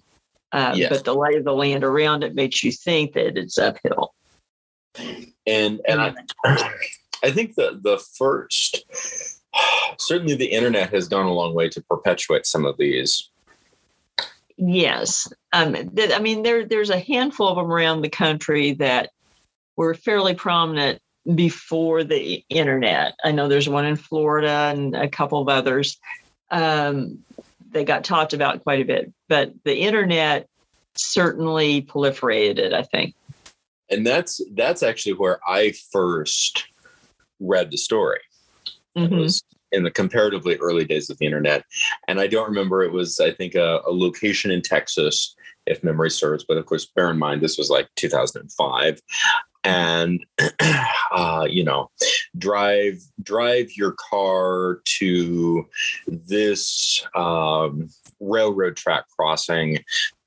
Uh, 0.51 0.73
yes. 0.75 0.89
But 0.89 1.05
the 1.05 1.15
lay 1.15 1.35
of 1.35 1.45
the 1.45 1.53
land 1.53 1.83
around 1.83 2.23
it 2.23 2.35
makes 2.35 2.63
you 2.63 2.71
think 2.71 3.13
that 3.13 3.37
it's 3.37 3.57
uphill. 3.57 4.13
And 5.47 5.79
and 5.87 6.01
I, 6.01 6.13
I 7.23 7.31
think 7.31 7.55
the 7.55 7.79
the 7.81 8.03
first 8.17 8.83
certainly 9.97 10.35
the 10.35 10.51
internet 10.51 10.93
has 10.93 11.07
gone 11.07 11.25
a 11.25 11.33
long 11.33 11.53
way 11.53 11.69
to 11.69 11.81
perpetuate 11.81 12.45
some 12.45 12.65
of 12.65 12.77
these. 12.77 13.29
Yes, 14.57 15.31
um, 15.53 15.73
th- 15.73 16.11
I 16.11 16.19
mean 16.19 16.43
there 16.43 16.65
there's 16.65 16.89
a 16.89 16.99
handful 16.99 17.47
of 17.47 17.55
them 17.55 17.71
around 17.71 18.01
the 18.01 18.09
country 18.09 18.73
that 18.73 19.09
were 19.75 19.93
fairly 19.93 20.35
prominent 20.35 21.01
before 21.35 22.03
the 22.03 22.43
internet. 22.49 23.13
I 23.23 23.31
know 23.31 23.47
there's 23.47 23.69
one 23.69 23.85
in 23.85 23.95
Florida 23.95 24.71
and 24.75 24.95
a 24.95 25.07
couple 25.07 25.41
of 25.41 25.49
others. 25.49 25.97
Um, 26.49 27.19
they 27.71 27.85
got 27.85 28.03
talked 28.03 28.33
about 28.33 28.63
quite 28.63 28.81
a 28.81 28.85
bit, 28.85 29.13
but 29.29 29.53
the 29.63 29.77
internet 29.77 30.47
certainly 30.95 31.81
proliferated 31.81 32.59
it, 32.59 32.73
I 32.73 32.83
think. 32.83 33.15
And 33.89 34.05
that's 34.05 34.41
that's 34.53 34.83
actually 34.83 35.13
where 35.13 35.39
I 35.47 35.73
first 35.91 36.65
read 37.39 37.71
the 37.71 37.77
story. 37.77 38.19
Mm-hmm. 38.97 39.13
It 39.13 39.19
was 39.19 39.43
in 39.71 39.83
the 39.83 39.91
comparatively 39.91 40.57
early 40.57 40.85
days 40.85 41.09
of 41.09 41.17
the 41.17 41.25
internet. 41.25 41.63
And 42.07 42.19
I 42.19 42.27
don't 42.27 42.49
remember, 42.49 42.83
it 42.83 42.91
was, 42.91 43.19
I 43.19 43.31
think, 43.31 43.55
a, 43.55 43.81
a 43.85 43.91
location 43.91 44.51
in 44.51 44.61
Texas, 44.61 45.35
if 45.65 45.83
memory 45.83 46.11
serves. 46.11 46.43
But 46.43 46.57
of 46.57 46.65
course, 46.65 46.85
bear 46.85 47.09
in 47.09 47.17
mind, 47.17 47.41
this 47.41 47.57
was 47.57 47.69
like 47.69 47.87
2005 47.95 48.99
and 49.63 50.25
uh, 51.11 51.45
you 51.49 51.63
know 51.63 51.89
drive 52.37 52.99
drive 53.21 53.69
your 53.75 53.95
car 54.09 54.81
to 54.85 55.67
this 56.07 57.05
um, 57.15 57.89
railroad 58.19 58.75
track 58.75 59.05
crossing 59.15 59.77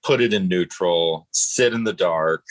put 0.03 0.20
it 0.20 0.33
in 0.33 0.46
neutral 0.46 1.27
sit 1.33 1.72
in 1.72 1.85
the 1.85 1.92
dark 1.92 2.44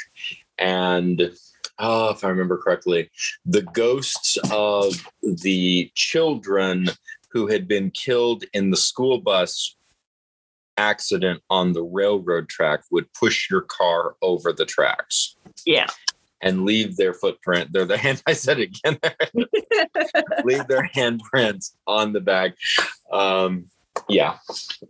and 0.58 1.32
oh, 1.80 2.12
if 2.12 2.24
I 2.24 2.30
remember 2.30 2.58
correctly, 2.58 3.10
the 3.46 3.62
ghosts 3.62 4.38
of 4.52 5.08
the 5.22 5.92
children 5.96 6.90
who 7.30 7.48
had 7.48 7.68
been 7.68 7.92
killed 7.92 8.44
in 8.54 8.70
the 8.70 8.78
school 8.78 9.20
bus 9.20 9.76
accident 10.78 11.42
on 11.50 11.74
the 11.74 11.84
railroad 11.84 12.50
track 12.50 12.82
would 12.92 13.12
push 13.14 13.50
your 13.50 13.62
car 13.62 14.16
over 14.22 14.52
the 14.52 14.66
tracks. 14.66 15.36
Yeah 15.66 15.88
and 16.44 16.66
leave 16.66 16.98
their 16.98 17.14
footprint. 17.14 17.72
They're 17.72 17.86
the 17.86 17.98
hand. 17.98 18.22
I 18.28 18.34
said 18.34 18.60
it 18.60 18.78
again. 18.78 19.00
leave 20.44 20.68
their 20.68 20.88
handprints 20.94 21.74
on 21.88 22.14
the 22.14 22.20
bag. 22.20 22.54
Um, 23.12 23.70
yeah, 24.10 24.38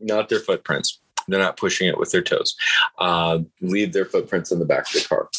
not 0.02 0.28
their 0.28 0.40
footprints. 0.40 1.00
They're 1.28 1.40
not 1.40 1.56
pushing 1.56 1.88
it 1.88 1.98
with 1.98 2.12
their 2.12 2.22
toes. 2.22 2.56
Uh, 2.98 3.40
leave 3.62 3.94
their 3.94 4.06
footprints 4.06 4.52
in 4.52 4.60
the 4.60 4.66
back 4.66 4.88
of 4.88 4.94
the 4.94 5.08
car. 5.08 5.30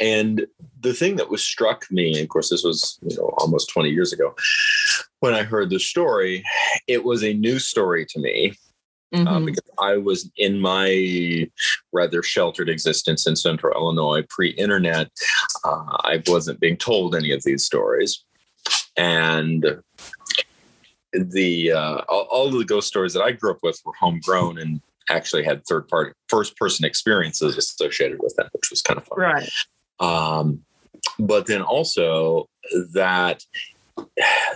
And 0.00 0.46
the 0.80 0.94
thing 0.94 1.16
that 1.16 1.30
was 1.30 1.42
struck 1.42 1.90
me, 1.90 2.20
of 2.20 2.28
course, 2.28 2.50
this 2.50 2.64
was 2.64 2.98
you 3.02 3.16
know 3.16 3.34
almost 3.38 3.70
20 3.70 3.90
years 3.90 4.12
ago, 4.12 4.34
when 5.20 5.34
I 5.34 5.42
heard 5.42 5.70
the 5.70 5.80
story, 5.80 6.44
it 6.86 7.04
was 7.04 7.22
a 7.22 7.32
new 7.34 7.58
story 7.58 8.06
to 8.06 8.20
me 8.20 8.54
uh, 9.12 9.18
mm-hmm. 9.18 9.28
uh, 9.28 9.40
because 9.40 9.70
I 9.78 9.96
was 9.96 10.30
in 10.36 10.58
my 10.58 11.48
rather 11.92 12.22
sheltered 12.22 12.68
existence 12.68 13.26
in 13.26 13.36
central 13.36 13.74
Illinois 13.74 14.24
pre 14.28 14.50
internet. 14.50 15.10
Uh, 15.64 15.96
I 16.04 16.22
wasn't 16.26 16.60
being 16.60 16.76
told 16.76 17.14
any 17.14 17.32
of 17.32 17.42
these 17.42 17.64
stories. 17.64 18.24
And 18.96 19.82
the 21.12 21.72
uh, 21.72 22.00
all, 22.08 22.26
all 22.30 22.46
of 22.46 22.54
the 22.54 22.64
ghost 22.64 22.88
stories 22.88 23.12
that 23.12 23.22
I 23.22 23.32
grew 23.32 23.50
up 23.50 23.58
with 23.62 23.80
were 23.84 23.92
homegrown 23.98 24.58
and 24.58 24.80
actually 25.10 25.44
had 25.44 25.64
third 25.66 25.88
party, 25.88 26.12
first 26.28 26.56
person 26.56 26.84
experiences 26.84 27.56
associated 27.56 28.18
with 28.22 28.34
them, 28.36 28.48
which 28.52 28.70
was 28.70 28.82
kind 28.82 28.98
of 28.98 29.04
fun. 29.04 29.18
Right. 29.18 29.50
Um, 30.02 30.62
but 31.18 31.46
then 31.46 31.62
also 31.62 32.48
that 32.92 33.44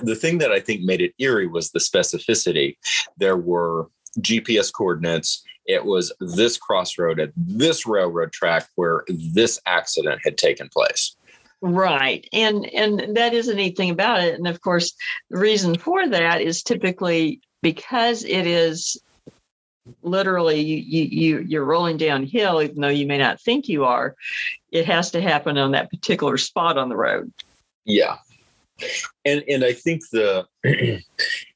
the 0.02 0.14
thing 0.14 0.38
that 0.38 0.52
I 0.52 0.60
think 0.60 0.82
made 0.82 1.00
it 1.00 1.14
eerie 1.18 1.46
was 1.46 1.70
the 1.70 1.78
specificity. 1.78 2.76
There 3.16 3.36
were 3.36 3.88
GPS 4.20 4.72
coordinates. 4.72 5.42
It 5.66 5.84
was 5.84 6.12
this 6.20 6.56
crossroad 6.56 7.20
at 7.20 7.32
this 7.36 7.86
railroad 7.86 8.32
track 8.32 8.68
where 8.76 9.04
this 9.08 9.60
accident 9.66 10.20
had 10.24 10.38
taken 10.38 10.68
place. 10.68 11.16
Right. 11.62 12.28
And 12.32 12.66
and 12.66 13.16
that 13.16 13.32
is 13.32 13.48
a 13.48 13.54
neat 13.54 13.76
thing 13.76 13.90
about 13.90 14.20
it. 14.20 14.34
And 14.34 14.46
of 14.46 14.60
course, 14.60 14.94
the 15.30 15.38
reason 15.38 15.76
for 15.76 16.06
that 16.08 16.40
is 16.40 16.62
typically 16.62 17.40
because 17.62 18.24
it 18.24 18.46
is 18.46 18.96
literally 20.02 20.60
you 20.60 21.04
you 21.04 21.38
you're 21.46 21.64
rolling 21.64 21.96
downhill 21.96 22.62
even 22.62 22.80
though 22.80 22.88
you 22.88 23.06
may 23.06 23.18
not 23.18 23.40
think 23.40 23.68
you 23.68 23.84
are 23.84 24.14
it 24.70 24.86
has 24.86 25.10
to 25.10 25.20
happen 25.20 25.56
on 25.58 25.72
that 25.72 25.90
particular 25.90 26.36
spot 26.36 26.76
on 26.76 26.88
the 26.88 26.96
road. 26.96 27.32
Yeah. 27.84 28.16
And 29.24 29.42
and 29.48 29.64
i 29.64 29.72
think 29.72 30.02
the 30.12 30.46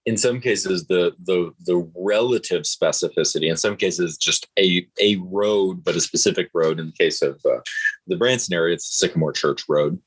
in 0.06 0.16
some 0.16 0.40
cases 0.40 0.86
the 0.86 1.14
the 1.24 1.52
the 1.66 1.86
relative 1.94 2.62
specificity 2.62 3.50
in 3.50 3.58
some 3.58 3.76
cases 3.76 4.16
just 4.16 4.48
a 4.58 4.86
a 4.98 5.16
road 5.16 5.84
but 5.84 5.96
a 5.96 6.00
specific 6.00 6.48
road 6.54 6.80
in 6.80 6.86
the 6.86 6.92
case 6.92 7.20
of 7.20 7.38
uh, 7.44 7.60
the 8.06 8.16
branson 8.16 8.54
area 8.54 8.74
it's 8.74 8.86
sycamore 8.98 9.32
church 9.32 9.64
road 9.68 10.00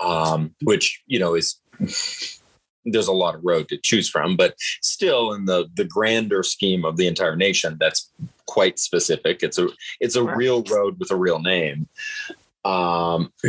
um, 0.00 0.54
which 0.62 1.02
you 1.06 1.18
know 1.18 1.34
is 1.34 1.56
there's 2.84 3.08
a 3.08 3.12
lot 3.12 3.34
of 3.34 3.44
road 3.44 3.68
to 3.68 3.76
choose 3.76 4.08
from 4.08 4.36
but 4.36 4.54
still 4.82 5.32
in 5.32 5.44
the 5.44 5.68
the 5.74 5.84
grander 5.84 6.42
scheme 6.42 6.84
of 6.84 6.96
the 6.96 7.06
entire 7.06 7.36
nation 7.36 7.76
that's 7.80 8.10
quite 8.46 8.78
specific 8.78 9.42
it's 9.42 9.58
a 9.58 9.68
it's 10.00 10.16
a 10.16 10.24
real 10.24 10.62
road 10.64 10.98
with 10.98 11.10
a 11.10 11.16
real 11.16 11.40
name 11.40 11.88
um, 12.64 13.32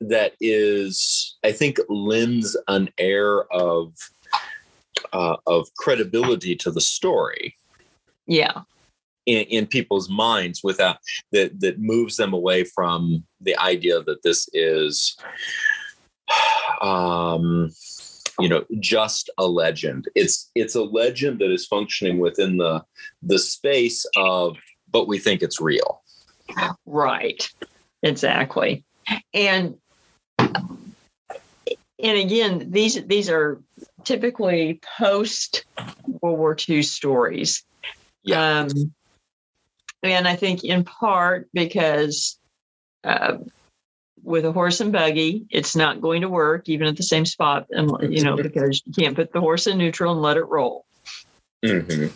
that 0.00 0.32
is 0.40 1.36
i 1.44 1.52
think 1.52 1.78
lends 1.88 2.56
an 2.68 2.88
air 2.98 3.44
of 3.52 3.94
uh, 5.12 5.36
of 5.46 5.72
credibility 5.76 6.56
to 6.56 6.70
the 6.70 6.80
story. 6.80 7.56
Yeah. 8.26 8.62
In, 9.26 9.44
in 9.44 9.66
people's 9.66 10.10
minds 10.10 10.60
without 10.62 10.98
that 11.32 11.58
that 11.60 11.78
moves 11.78 12.16
them 12.16 12.34
away 12.34 12.64
from 12.64 13.24
the 13.40 13.56
idea 13.56 14.02
that 14.02 14.22
this 14.22 14.48
is 14.52 15.16
um 16.82 17.70
you 18.40 18.48
know 18.48 18.64
just 18.80 19.30
a 19.38 19.46
legend 19.46 20.08
it's 20.14 20.50
it's 20.54 20.74
a 20.74 20.82
legend 20.82 21.38
that 21.38 21.50
is 21.50 21.66
functioning 21.66 22.18
within 22.18 22.56
the 22.56 22.82
the 23.22 23.38
space 23.38 24.06
of 24.16 24.56
but 24.90 25.06
we 25.06 25.18
think 25.18 25.42
it's 25.42 25.60
real 25.60 26.02
right 26.86 27.48
exactly 28.02 28.84
and 29.32 29.76
and 30.38 32.18
again 32.18 32.70
these 32.70 33.02
these 33.06 33.30
are 33.30 33.60
typically 34.04 34.80
post 34.98 35.64
World 36.20 36.38
War 36.38 36.56
II 36.68 36.82
stories. 36.82 37.64
Yeah. 38.22 38.60
Um, 38.60 38.94
and 40.02 40.28
I 40.28 40.36
think 40.36 40.64
in 40.64 40.84
part 40.84 41.48
because 41.52 42.38
uh, 43.02 43.38
with 44.24 44.44
a 44.44 44.52
horse 44.52 44.80
and 44.80 44.92
buggy, 44.92 45.46
it's 45.50 45.76
not 45.76 46.00
going 46.00 46.22
to 46.22 46.28
work 46.28 46.68
even 46.68 46.86
at 46.86 46.96
the 46.96 47.02
same 47.02 47.26
spot, 47.26 47.66
and 47.70 47.90
you 48.12 48.24
know 48.24 48.36
because 48.36 48.82
you 48.86 48.92
can't 48.92 49.14
put 49.14 49.32
the 49.32 49.40
horse 49.40 49.66
in 49.66 49.78
neutral 49.78 50.12
and 50.12 50.22
let 50.22 50.36
it 50.36 50.44
roll. 50.44 50.86
Mm-hmm. 51.64 52.14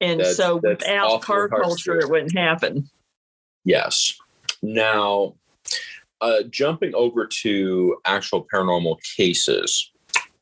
And 0.00 0.20
that's, 0.20 0.36
so 0.36 0.60
that's 0.62 0.84
without 0.84 1.22
car 1.22 1.48
culture, 1.48 1.98
it 1.98 2.08
wouldn't 2.08 2.36
happen. 2.36 2.88
Yes. 3.64 4.18
Now, 4.62 5.34
uh, 6.20 6.42
jumping 6.50 6.94
over 6.94 7.26
to 7.26 7.98
actual 8.04 8.46
paranormal 8.52 9.02
cases, 9.02 9.90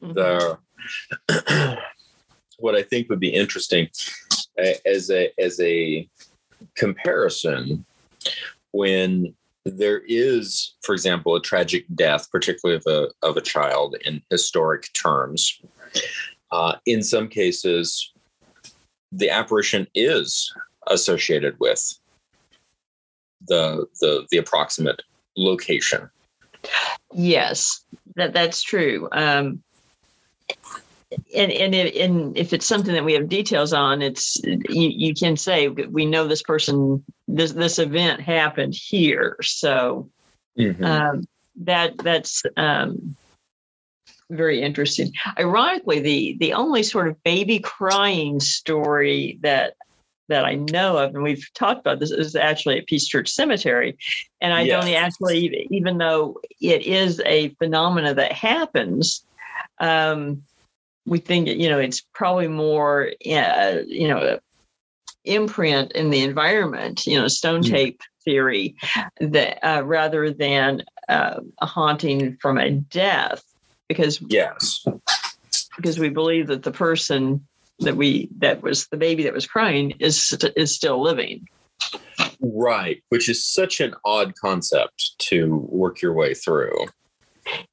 mm-hmm. 0.02 0.12
the 0.14 0.58
what 2.58 2.74
I 2.74 2.82
think 2.82 3.08
would 3.08 3.20
be 3.20 3.30
interesting 3.30 3.88
uh, 4.58 4.72
as 4.86 5.10
a 5.10 5.30
as 5.38 5.60
a 5.60 6.08
comparison 6.74 7.84
when 8.72 9.34
there 9.76 10.02
is, 10.06 10.74
for 10.82 10.94
example, 10.94 11.34
a 11.34 11.40
tragic 11.40 11.84
death, 11.94 12.30
particularly 12.30 12.76
of 12.76 12.86
a 12.86 13.26
of 13.26 13.36
a 13.36 13.40
child 13.40 13.96
in 14.04 14.22
historic 14.30 14.92
terms. 14.92 15.60
Uh, 16.50 16.76
in 16.86 17.02
some 17.02 17.28
cases, 17.28 18.12
the 19.12 19.30
apparition 19.30 19.86
is 19.94 20.52
associated 20.86 21.56
with 21.60 21.98
the 23.46 23.86
the 24.00 24.26
the 24.30 24.38
approximate 24.38 25.02
location. 25.36 26.10
Yes, 27.12 27.84
that 28.16 28.32
that's 28.32 28.62
true. 28.62 29.08
Um, 29.12 29.62
and 31.10 31.50
and 31.52 31.74
if, 31.74 31.96
and 31.96 32.36
if 32.36 32.52
it's 32.52 32.66
something 32.66 32.94
that 32.94 33.04
we 33.04 33.14
have 33.14 33.28
details 33.28 33.72
on, 33.72 34.02
it's 34.02 34.36
you, 34.44 34.60
you 34.68 35.14
can 35.14 35.36
say 35.36 35.68
we 35.68 36.04
know 36.04 36.26
this 36.26 36.42
person 36.42 37.04
this 37.26 37.52
this 37.52 37.78
event 37.78 38.20
happened 38.20 38.74
here, 38.74 39.36
so 39.42 40.10
mm-hmm. 40.58 40.84
um, 40.84 41.24
that 41.56 41.96
that's 41.98 42.42
um, 42.56 43.16
very 44.30 44.60
interesting. 44.60 45.12
Ironically, 45.38 46.00
the 46.00 46.36
the 46.40 46.52
only 46.52 46.82
sort 46.82 47.08
of 47.08 47.22
baby 47.22 47.58
crying 47.58 48.40
story 48.40 49.38
that 49.42 49.74
that 50.28 50.44
I 50.44 50.56
know 50.56 50.98
of, 50.98 51.14
and 51.14 51.22
we've 51.22 51.48
talked 51.54 51.80
about 51.80 52.00
this, 52.00 52.10
is 52.10 52.36
actually 52.36 52.78
at 52.78 52.86
Peace 52.86 53.06
Church 53.06 53.30
Cemetery. 53.30 53.96
And 54.42 54.52
I 54.52 54.62
yes. 54.62 54.84
don't 54.84 54.92
actually, 54.92 55.66
even 55.70 55.96
though 55.96 56.38
it 56.60 56.82
is 56.82 57.22
a 57.24 57.48
phenomena 57.54 58.12
that 58.12 58.32
happens, 58.32 59.24
um, 59.80 60.42
we 61.08 61.18
think 61.18 61.48
you 61.48 61.68
know 61.68 61.78
it's 61.78 62.02
probably 62.14 62.48
more 62.48 63.10
uh, 63.30 63.78
you 63.86 64.08
know 64.08 64.38
imprint 65.24 65.92
in 65.92 66.10
the 66.10 66.22
environment 66.22 67.06
you 67.06 67.18
know 67.18 67.28
stone 67.28 67.62
hmm. 67.62 67.70
tape 67.70 68.00
theory 68.24 68.76
that 69.20 69.58
uh, 69.66 69.82
rather 69.84 70.30
than 70.30 70.82
uh, 71.08 71.40
a 71.58 71.66
haunting 71.66 72.36
from 72.40 72.58
a 72.58 72.70
death 72.70 73.42
because 73.88 74.20
yes. 74.28 74.84
because 75.76 75.98
we 75.98 76.10
believe 76.10 76.46
that 76.48 76.62
the 76.62 76.70
person 76.70 77.44
that 77.80 77.96
we 77.96 78.28
that 78.38 78.62
was 78.62 78.86
the 78.88 78.96
baby 78.96 79.22
that 79.22 79.32
was 79.32 79.46
crying 79.46 79.92
is 79.98 80.36
is 80.56 80.74
still 80.74 81.02
living. 81.02 81.48
Right 82.40 83.02
which 83.08 83.28
is 83.28 83.44
such 83.44 83.80
an 83.80 83.94
odd 84.04 84.34
concept 84.34 85.18
to 85.18 85.66
work 85.70 86.02
your 86.02 86.12
way 86.12 86.34
through. 86.34 86.86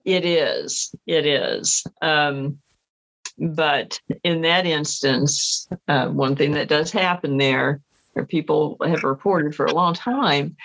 It 0.05 0.25
is 0.25 0.93
it 1.05 1.25
is. 1.25 1.83
Um 2.01 2.59
but 3.37 3.99
in 4.23 4.41
that 4.41 4.65
instance, 4.65 5.67
uh, 5.87 6.07
one 6.07 6.35
thing 6.35 6.51
that 6.53 6.67
does 6.67 6.91
happen 6.91 7.37
there, 7.37 7.81
or 8.15 8.25
people 8.25 8.77
have 8.85 9.03
reported 9.03 9.55
for 9.55 9.65
a 9.65 9.73
long 9.73 9.93
time, 9.93 10.55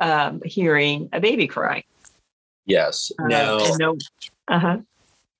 um, 0.00 0.40
hearing 0.44 1.08
a 1.12 1.20
baby 1.20 1.46
cry. 1.46 1.84
Yes. 2.66 3.12
Uh, 3.18 3.26
no, 3.26 3.98
uh-huh. 4.48 4.78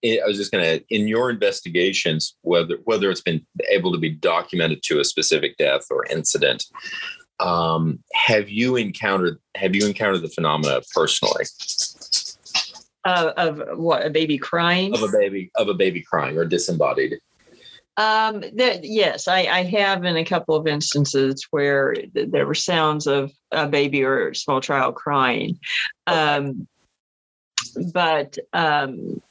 I 0.05 0.27
was 0.27 0.37
just 0.37 0.53
going 0.53 0.65
to, 0.65 0.85
in 0.91 1.09
your 1.09 1.31
investigations, 1.31 2.37
whether 2.43 2.77
whether 2.85 3.11
it's 3.11 3.23
been 3.23 3.45
able 3.71 3.91
to 3.93 3.99
be 3.99 4.11
documented 4.11 4.83
to 4.85 5.01
a 5.01 5.05
specific 5.05 5.57
death 5.57 5.87
or 5.91 6.05
incident, 6.07 6.67
um, 7.41 7.99
have 8.13 8.51
you 8.51 8.77
encountered 8.77 9.39
have 9.55 9.75
you 9.75 9.87
encountered 9.87 10.23
the 10.23 10.29
phenomena 10.29 10.83
personally? 10.95 11.45
Uh, 13.05 13.33
of 13.37 13.79
what 13.79 14.05
a 14.05 14.11
baby 14.11 14.39
crying? 14.39 14.95
Of 14.95 15.03
a 15.03 15.09
baby 15.09 15.51
of 15.57 15.69
a 15.69 15.75
baby 15.75 16.03
crying 16.03 16.37
or 16.39 16.45
disembodied. 16.45 17.15
Um 17.97 18.43
that 18.57 18.81
yes 18.83 19.29
I, 19.29 19.41
I 19.41 19.63
have 19.63 20.05
in 20.05 20.17
a 20.17 20.25
couple 20.25 20.57
of 20.57 20.67
instances 20.67 21.47
where 21.51 21.95
th- 21.95 22.31
there 22.31 22.47
were 22.47 22.55
sounds 22.55 23.07
of 23.07 23.31
a 23.53 23.69
baby 23.69 24.03
or 24.03 24.31
a 24.31 24.35
small 24.35 24.61
child 24.61 24.97
crying. 24.97 25.59
Um 26.07 26.67
but 27.93 28.37
um 28.53 29.23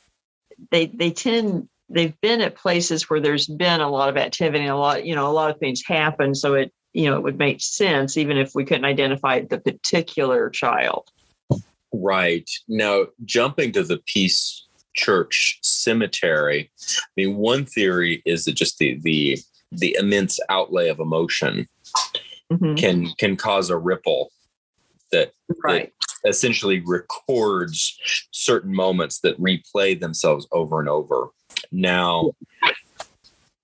they 0.71 0.87
they 0.87 1.11
tend 1.11 1.67
they've 1.89 2.19
been 2.21 2.41
at 2.41 2.55
places 2.55 3.09
where 3.09 3.19
there's 3.19 3.47
been 3.47 3.81
a 3.81 3.89
lot 3.89 4.09
of 4.09 4.17
activity 4.17 4.63
and 4.63 4.73
a 4.73 4.77
lot 4.77 5.05
you 5.05 5.15
know 5.15 5.29
a 5.29 5.33
lot 5.33 5.51
of 5.51 5.59
things 5.59 5.83
happen 5.85 6.33
so 6.33 6.53
it 6.53 6.71
you 6.93 7.09
know 7.09 7.17
it 7.17 7.23
would 7.23 7.37
make 7.37 7.61
sense 7.61 8.17
even 8.17 8.37
if 8.37 8.55
we 8.55 8.65
couldn't 8.65 8.85
identify 8.85 9.41
the 9.41 9.59
particular 9.59 10.49
child 10.49 11.09
Right. 11.93 12.49
Now, 12.67 13.05
jumping 13.23 13.71
to 13.73 13.83
the 13.83 14.01
Peace 14.05 14.67
Church 14.95 15.59
Cemetery, 15.61 16.71
I 16.97 17.09
mean, 17.15 17.37
one 17.37 17.65
theory 17.65 18.21
is 18.25 18.45
that 18.45 18.55
just 18.55 18.79
the 18.79 18.99
the 19.01 19.39
the 19.71 19.95
immense 19.99 20.39
outlay 20.49 20.89
of 20.89 20.99
emotion 20.99 21.67
mm-hmm. 22.51 22.75
can 22.75 23.09
can 23.17 23.35
cause 23.35 23.69
a 23.69 23.77
ripple 23.77 24.31
that, 25.11 25.31
right. 25.63 25.93
that 26.23 26.29
essentially 26.29 26.81
records 26.85 27.97
certain 28.31 28.73
moments 28.73 29.19
that 29.19 29.39
replay 29.39 29.99
themselves 29.99 30.47
over 30.51 30.79
and 30.79 30.89
over. 30.89 31.27
Now, 31.71 32.31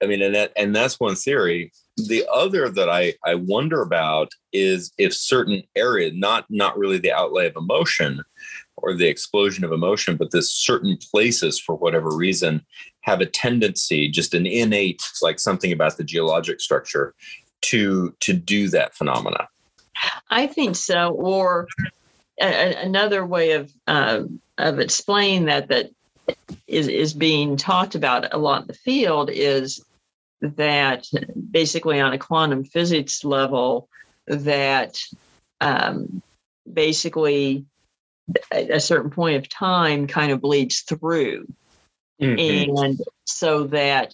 I 0.02 0.06
mean, 0.06 0.22
and 0.22 0.36
that 0.36 0.54
and 0.56 0.76
that's 0.76 1.00
one 1.00 1.16
theory 1.16 1.72
the 2.08 2.26
other 2.32 2.70
that 2.70 2.89
I, 2.89 3.14
I 3.26 3.36
wonder 3.36 3.82
about 3.82 4.32
is 4.54 4.91
if 4.97 5.14
certain 5.14 5.64
areas, 5.76 6.14
not 6.16 6.45
not 6.50 6.78
really 6.78 6.97
the 6.97 7.12
outlay 7.12 7.47
of 7.47 7.56
emotion 7.56 8.24
or 8.78 8.93
the 8.93 9.08
explosion 9.08 9.64
of 9.64 9.72
emotion, 9.72 10.16
but 10.16 10.32
this 10.32 10.52
certain 10.52 10.97
places 11.12 11.60
for 11.60 11.76
whatever 11.76 12.16
reason 12.16 12.66
have 13.02 13.22
a 13.22 13.26
tendency, 13.26 14.10
just 14.10 14.34
an 14.34 14.45
innate, 14.45 15.02
like 15.22 15.39
something 15.39 15.72
about 15.72 15.97
the 15.97 16.04
geologic 16.04 16.62
structure, 16.62 17.14
to 17.62 18.16
to 18.22 18.34
do 18.34 18.70
that 18.70 18.95
phenomena. 18.95 19.47
I 20.30 20.47
think 20.47 20.76
so. 20.76 21.10
Or 21.12 21.68
a, 22.41 22.76
another 22.76 23.26
way 23.26 23.52
of 23.52 23.72
uh, 23.88 24.24
of 24.58 24.80
explaining 24.80 25.45
that 25.45 25.68
that 25.70 25.91
is 26.68 26.88
is 26.88 27.14
being 27.14 27.58
talked 27.58 27.95
about 27.95 28.34
a 28.34 28.38
lot 28.38 28.62
in 28.62 28.68
the 28.68 28.74
field 28.74 29.30
is 29.32 29.84
that 30.42 31.06
basically 31.52 32.00
on 32.00 32.14
a 32.14 32.18
quantum 32.18 32.64
physics 32.64 33.24
level 33.24 33.90
that 34.28 35.00
um, 35.62 36.22
basically 36.72 37.66
a 38.52 38.80
certain 38.80 39.10
point 39.10 39.38
of 39.38 39.50
time 39.50 40.08
kind 40.08 40.32
of 40.32 40.40
bleeds 40.40 40.82
through 40.82 41.48
mm-hmm. 42.22 42.78
and 42.78 43.02
so 43.26 43.64
that 43.64 44.14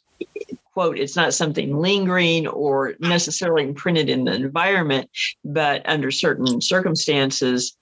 quote 0.74 0.98
it's 0.98 1.18
not 1.18 1.34
something 1.34 1.78
lingering 1.78 2.48
or 2.48 2.94
necessarily 3.00 3.64
imprinted 3.64 4.10
in 4.10 4.24
the 4.24 4.34
environment 4.34 5.10
but 5.44 5.82
under 5.86 6.12
certain 6.12 6.62
circumstances 6.62 7.76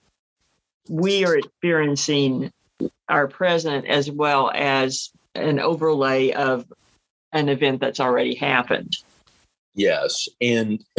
we 0.90 1.24
are 1.24 1.38
experiencing 1.38 2.52
our 3.10 3.28
present 3.28 3.86
as 3.86 4.10
well 4.10 4.52
as 4.56 5.12
an 5.36 5.60
overlay 5.60 6.32
of 6.32 6.66
an 7.34 7.50
event 7.50 7.82
that's 7.82 8.00
already 8.00 8.36
happened. 8.36 8.96
Yes, 9.76 10.28
and 10.40 10.84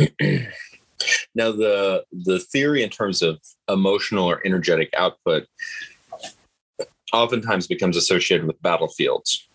now 1.35 1.53
the 1.53 2.05
the 2.13 2.41
theory 2.41 2.83
in 2.83 2.91
terms 2.91 3.23
of 3.23 3.41
emotional 3.69 4.29
or 4.29 4.45
energetic 4.45 4.93
output 4.97 5.47
oftentimes 7.13 7.67
becomes 7.67 7.97
associated 7.97 8.47
with 8.47 8.61
battlefields. 8.63 9.49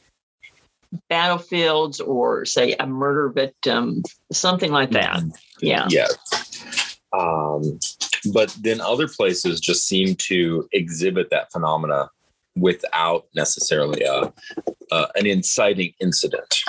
Battlefields, 1.10 2.00
or 2.00 2.46
say 2.46 2.74
a 2.80 2.88
murder 2.88 3.30
victim, 3.30 4.02
something 4.32 4.72
like 4.72 4.92
that. 4.92 5.18
Mm-hmm. 5.18 5.30
Yeah. 5.62 5.88
Yeah. 5.90 6.08
Um, 7.12 7.80
but 8.34 8.56
then 8.62 8.82
other 8.82 9.08
places 9.08 9.60
just 9.60 9.88
seem 9.88 10.16
to 10.16 10.68
exhibit 10.72 11.30
that 11.32 11.52
phenomena 11.52 12.10
without 12.60 13.26
necessarily 13.36 14.03
a, 14.03 14.34
uh, 14.91 15.07
an 15.16 15.26
inciting 15.26 15.93
incident. 15.99 16.64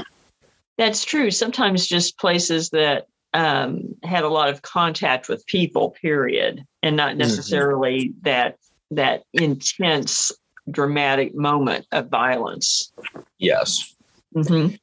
That's 0.78 1.04
true. 1.04 1.30
Sometimes 1.30 1.86
just 1.86 2.18
places 2.18 2.70
that 2.70 3.06
um, 3.34 3.94
had 4.02 4.24
a 4.24 4.28
lot 4.28 4.48
of 4.48 4.62
contact 4.62 5.28
with 5.28 5.46
people, 5.46 5.90
period, 5.90 6.64
and 6.82 6.96
not 6.96 7.10
mm-hmm. 7.10 7.18
necessarily 7.18 8.08
mm-hmm. 8.08 8.18
that 8.22 8.56
that 8.92 9.22
intense, 9.34 10.32
dramatic 10.70 11.34
moment 11.34 11.86
of 11.92 12.08
violence. 12.08 12.92
Yes. 13.38 13.94
Mm-hmm. 14.34 14.74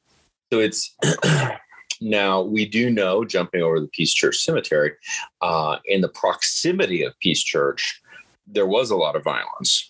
So 0.52 0.60
it's 0.60 0.96
now 2.00 2.42
we 2.42 2.64
do 2.64 2.90
know, 2.90 3.24
jumping 3.24 3.62
over 3.62 3.80
the 3.80 3.88
Peace 3.88 4.14
Church 4.14 4.38
Cemetery, 4.38 4.92
uh, 5.42 5.76
in 5.84 6.00
the 6.00 6.08
proximity 6.08 7.02
of 7.02 7.18
Peace 7.20 7.42
Church, 7.42 8.00
there 8.46 8.66
was 8.66 8.90
a 8.90 8.96
lot 8.96 9.14
of 9.14 9.24
violence 9.24 9.87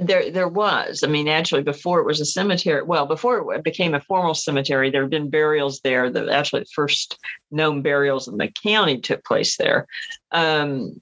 there 0.00 0.30
there 0.30 0.48
was. 0.48 1.02
I 1.02 1.06
mean 1.06 1.28
actually 1.28 1.62
before 1.62 2.00
it 2.00 2.06
was 2.06 2.20
a 2.20 2.24
cemetery 2.24 2.82
well 2.82 3.06
before 3.06 3.54
it 3.54 3.64
became 3.64 3.94
a 3.94 4.00
formal 4.00 4.34
cemetery 4.34 4.90
there 4.90 5.02
have 5.02 5.10
been 5.10 5.30
burials 5.30 5.80
there 5.80 6.10
the 6.10 6.30
actually 6.30 6.60
the 6.60 6.70
first 6.74 7.18
known 7.50 7.82
burials 7.82 8.28
in 8.28 8.36
the 8.36 8.48
county 8.62 8.98
took 8.98 9.24
place 9.24 9.56
there 9.56 9.86
um, 10.32 11.00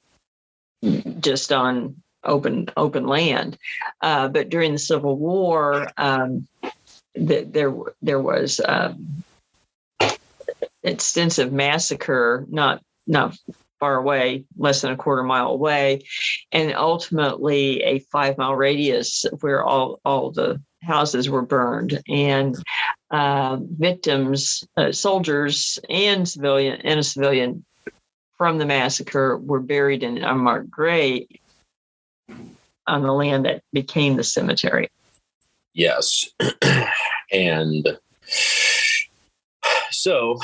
just 1.21 1.53
on 1.53 1.97
open 2.25 2.69
open 2.77 3.07
land. 3.07 3.59
Uh, 4.01 4.29
but 4.29 4.49
during 4.49 4.73
the 4.73 4.79
civil 4.79 5.17
war 5.17 5.89
um, 5.97 6.47
the, 7.15 7.43
there 7.43 7.75
there 8.01 8.21
was 8.21 8.61
um, 8.65 9.25
extensive 10.83 11.53
massacre 11.53 12.47
not 12.49 12.83
not 13.07 13.37
far 13.79 13.97
away, 13.97 14.45
less 14.57 14.83
than 14.83 14.93
a 14.93 14.97
quarter 14.97 15.23
mile 15.23 15.49
away, 15.49 16.03
and 16.53 16.75
ultimately 16.75 17.83
a 17.83 17.99
five 18.01 18.39
mile 18.39 18.55
radius 18.55 19.25
where 19.41 19.65
all 19.65 20.01
all 20.05 20.31
the 20.31 20.61
houses 20.83 21.29
were 21.29 21.43
burned 21.43 22.01
and 22.09 22.57
uh, 23.11 23.59
victims, 23.61 24.65
uh, 24.77 24.93
soldiers 24.93 25.79
and 25.89 26.29
civilian 26.29 26.81
and 26.83 27.01
a 27.01 27.03
civilian 27.03 27.65
from 28.37 28.59
the 28.59 28.67
massacre 28.67 29.37
were 29.39 29.61
buried 29.61 30.03
in 30.03 30.19
unmarked 30.19 30.71
grave 30.71 31.27
on 32.87 33.03
the 33.03 33.13
land 33.13 33.45
that 33.45 33.63
became 33.73 34.17
the 34.17 34.25
cemetery. 34.25 34.89
Yes. 35.75 36.31
and 37.33 37.99
so, 39.91 40.39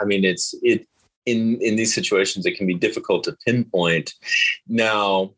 I 0.00 0.04
mean, 0.04 0.24
it's, 0.24 0.54
it, 0.62 0.86
in, 1.30 1.60
in 1.60 1.76
these 1.76 1.94
situations, 1.94 2.46
it 2.46 2.56
can 2.56 2.66
be 2.66 2.74
difficult 2.74 3.24
to 3.24 3.36
pinpoint. 3.46 4.14
Now, 4.68 5.34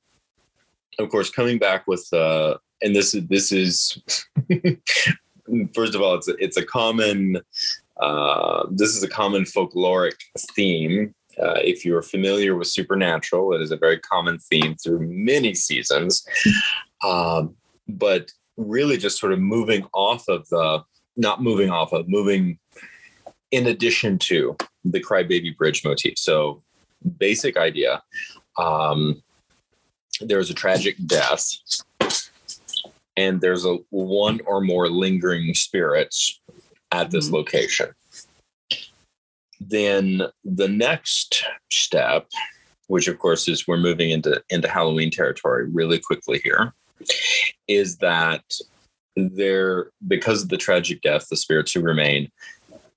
of 0.98 1.08
course, 1.10 1.30
coming 1.30 1.58
back 1.58 1.86
with, 1.86 2.06
uh, 2.12 2.58
and 2.80 2.94
this 2.94 3.14
is, 3.14 3.26
this 3.28 3.52
is, 3.52 4.02
first 5.74 5.94
of 5.94 6.02
all, 6.02 6.14
it's 6.14 6.28
a, 6.28 6.34
it's 6.38 6.56
a 6.56 6.64
common, 6.64 7.38
uh, 8.00 8.66
this 8.70 8.96
is 8.96 9.02
a 9.02 9.08
common 9.08 9.44
folkloric 9.44 10.16
theme 10.54 11.14
uh, 11.40 11.60
if 11.62 11.84
you're 11.84 12.02
familiar 12.02 12.56
with 12.56 12.68
Supernatural, 12.68 13.54
it 13.54 13.62
is 13.62 13.70
a 13.70 13.76
very 13.76 13.98
common 13.98 14.38
theme 14.38 14.74
through 14.74 15.06
many 15.08 15.54
seasons. 15.54 16.26
Um, 17.04 17.54
but 17.88 18.30
really, 18.56 18.96
just 18.96 19.18
sort 19.18 19.32
of 19.32 19.40
moving 19.40 19.86
off 19.94 20.28
of 20.28 20.48
the, 20.48 20.82
not 21.16 21.42
moving 21.42 21.70
off 21.70 21.92
of, 21.92 22.08
moving 22.08 22.58
in 23.50 23.66
addition 23.66 24.18
to 24.18 24.56
the 24.84 25.00
Crybaby 25.00 25.56
Bridge 25.56 25.84
motif. 25.84 26.18
So, 26.18 26.62
basic 27.18 27.56
idea 27.56 28.02
um, 28.58 29.22
there's 30.20 30.50
a 30.50 30.54
tragic 30.54 30.96
death, 31.06 31.46
and 33.16 33.40
there's 33.40 33.64
a 33.64 33.78
one 33.90 34.40
or 34.46 34.60
more 34.60 34.88
lingering 34.88 35.54
spirits 35.54 36.40
at 36.92 37.10
this 37.10 37.26
mm-hmm. 37.26 37.36
location 37.36 37.94
then 39.68 40.22
the 40.44 40.68
next 40.68 41.44
step, 41.70 42.26
which 42.88 43.08
of 43.08 43.18
course 43.18 43.48
is 43.48 43.66
we're 43.66 43.76
moving 43.76 44.10
into 44.10 44.42
into 44.50 44.68
Halloween 44.68 45.10
territory 45.10 45.68
really 45.70 45.98
quickly 45.98 46.40
here, 46.42 46.72
is 47.68 47.96
that 47.98 48.44
there 49.16 49.90
because 50.08 50.42
of 50.42 50.48
the 50.48 50.56
tragic 50.56 51.00
death, 51.02 51.28
the 51.28 51.36
spirits 51.36 51.72
who 51.72 51.80
remain 51.80 52.30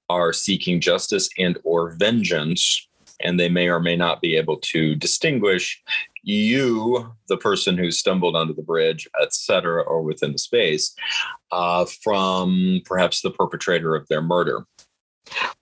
are 0.09 0.33
seeking 0.33 0.79
justice 0.79 1.29
and 1.37 1.57
or 1.63 1.91
vengeance 1.91 2.87
and 3.21 3.39
they 3.39 3.49
may 3.49 3.67
or 3.69 3.79
may 3.79 3.95
not 3.95 4.21
be 4.21 4.35
able 4.35 4.57
to 4.57 4.95
distinguish 4.95 5.81
you, 6.23 7.13
the 7.29 7.37
person 7.37 7.77
who 7.77 7.91
stumbled 7.91 8.35
onto 8.35 8.53
the 8.53 8.61
bridge, 8.61 9.07
etc., 9.21 9.83
or 9.83 10.01
within 10.01 10.31
the 10.31 10.39
space, 10.39 10.95
uh, 11.51 11.85
from 12.03 12.81
perhaps 12.85 13.21
the 13.21 13.31
perpetrator 13.31 13.95
of 13.95 14.07
their 14.07 14.21
murder. 14.21 14.65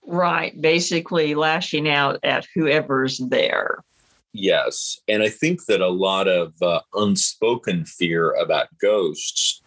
Right. 0.06 0.58
Basically, 0.60 1.34
lashing 1.34 1.88
out 1.88 2.18
at 2.22 2.46
whoever's 2.54 3.18
there. 3.18 3.84
Yes. 4.32 4.98
And 5.06 5.22
I 5.22 5.28
think 5.28 5.66
that 5.66 5.80
a 5.80 5.88
lot 5.88 6.28
of 6.28 6.54
uh, 6.60 6.80
unspoken 6.94 7.84
fear 7.84 8.32
about 8.32 8.66
ghosts 8.80 9.62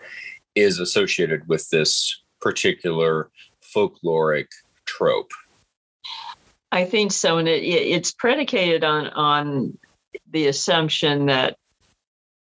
is 0.56 0.80
associated 0.80 1.48
with 1.48 1.70
this 1.70 2.22
particular 2.42 3.30
folkloric 3.74 4.48
trope. 4.88 5.32
I 6.72 6.86
think 6.86 7.12
so. 7.12 7.38
And 7.38 7.48
it, 7.48 7.64
it's 7.64 8.12
predicated 8.12 8.84
on, 8.84 9.08
on 9.10 9.78
the 10.32 10.48
assumption 10.48 11.28
that 11.28 11.58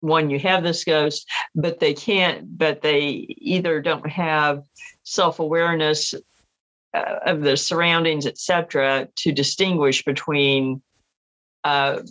one, 0.02 0.30
you 0.30 0.40
have 0.40 0.64
this 0.64 0.84
ghost, 0.84 1.28
but 1.56 1.80
they 1.80 1.94
can't, 1.94 2.58
but 2.58 2.82
they 2.82 3.26
either 3.38 3.82
don't 3.82 4.08
have 4.08 4.64
self 5.04 5.40
awareness 5.40 6.14
uh, 6.94 7.20
of 7.26 7.42
the 7.42 7.58
surroundings, 7.58 8.26
etc., 8.26 9.08
to 9.16 9.32
distinguish 9.32 10.04
between 10.04 10.82
uh, 11.64 12.02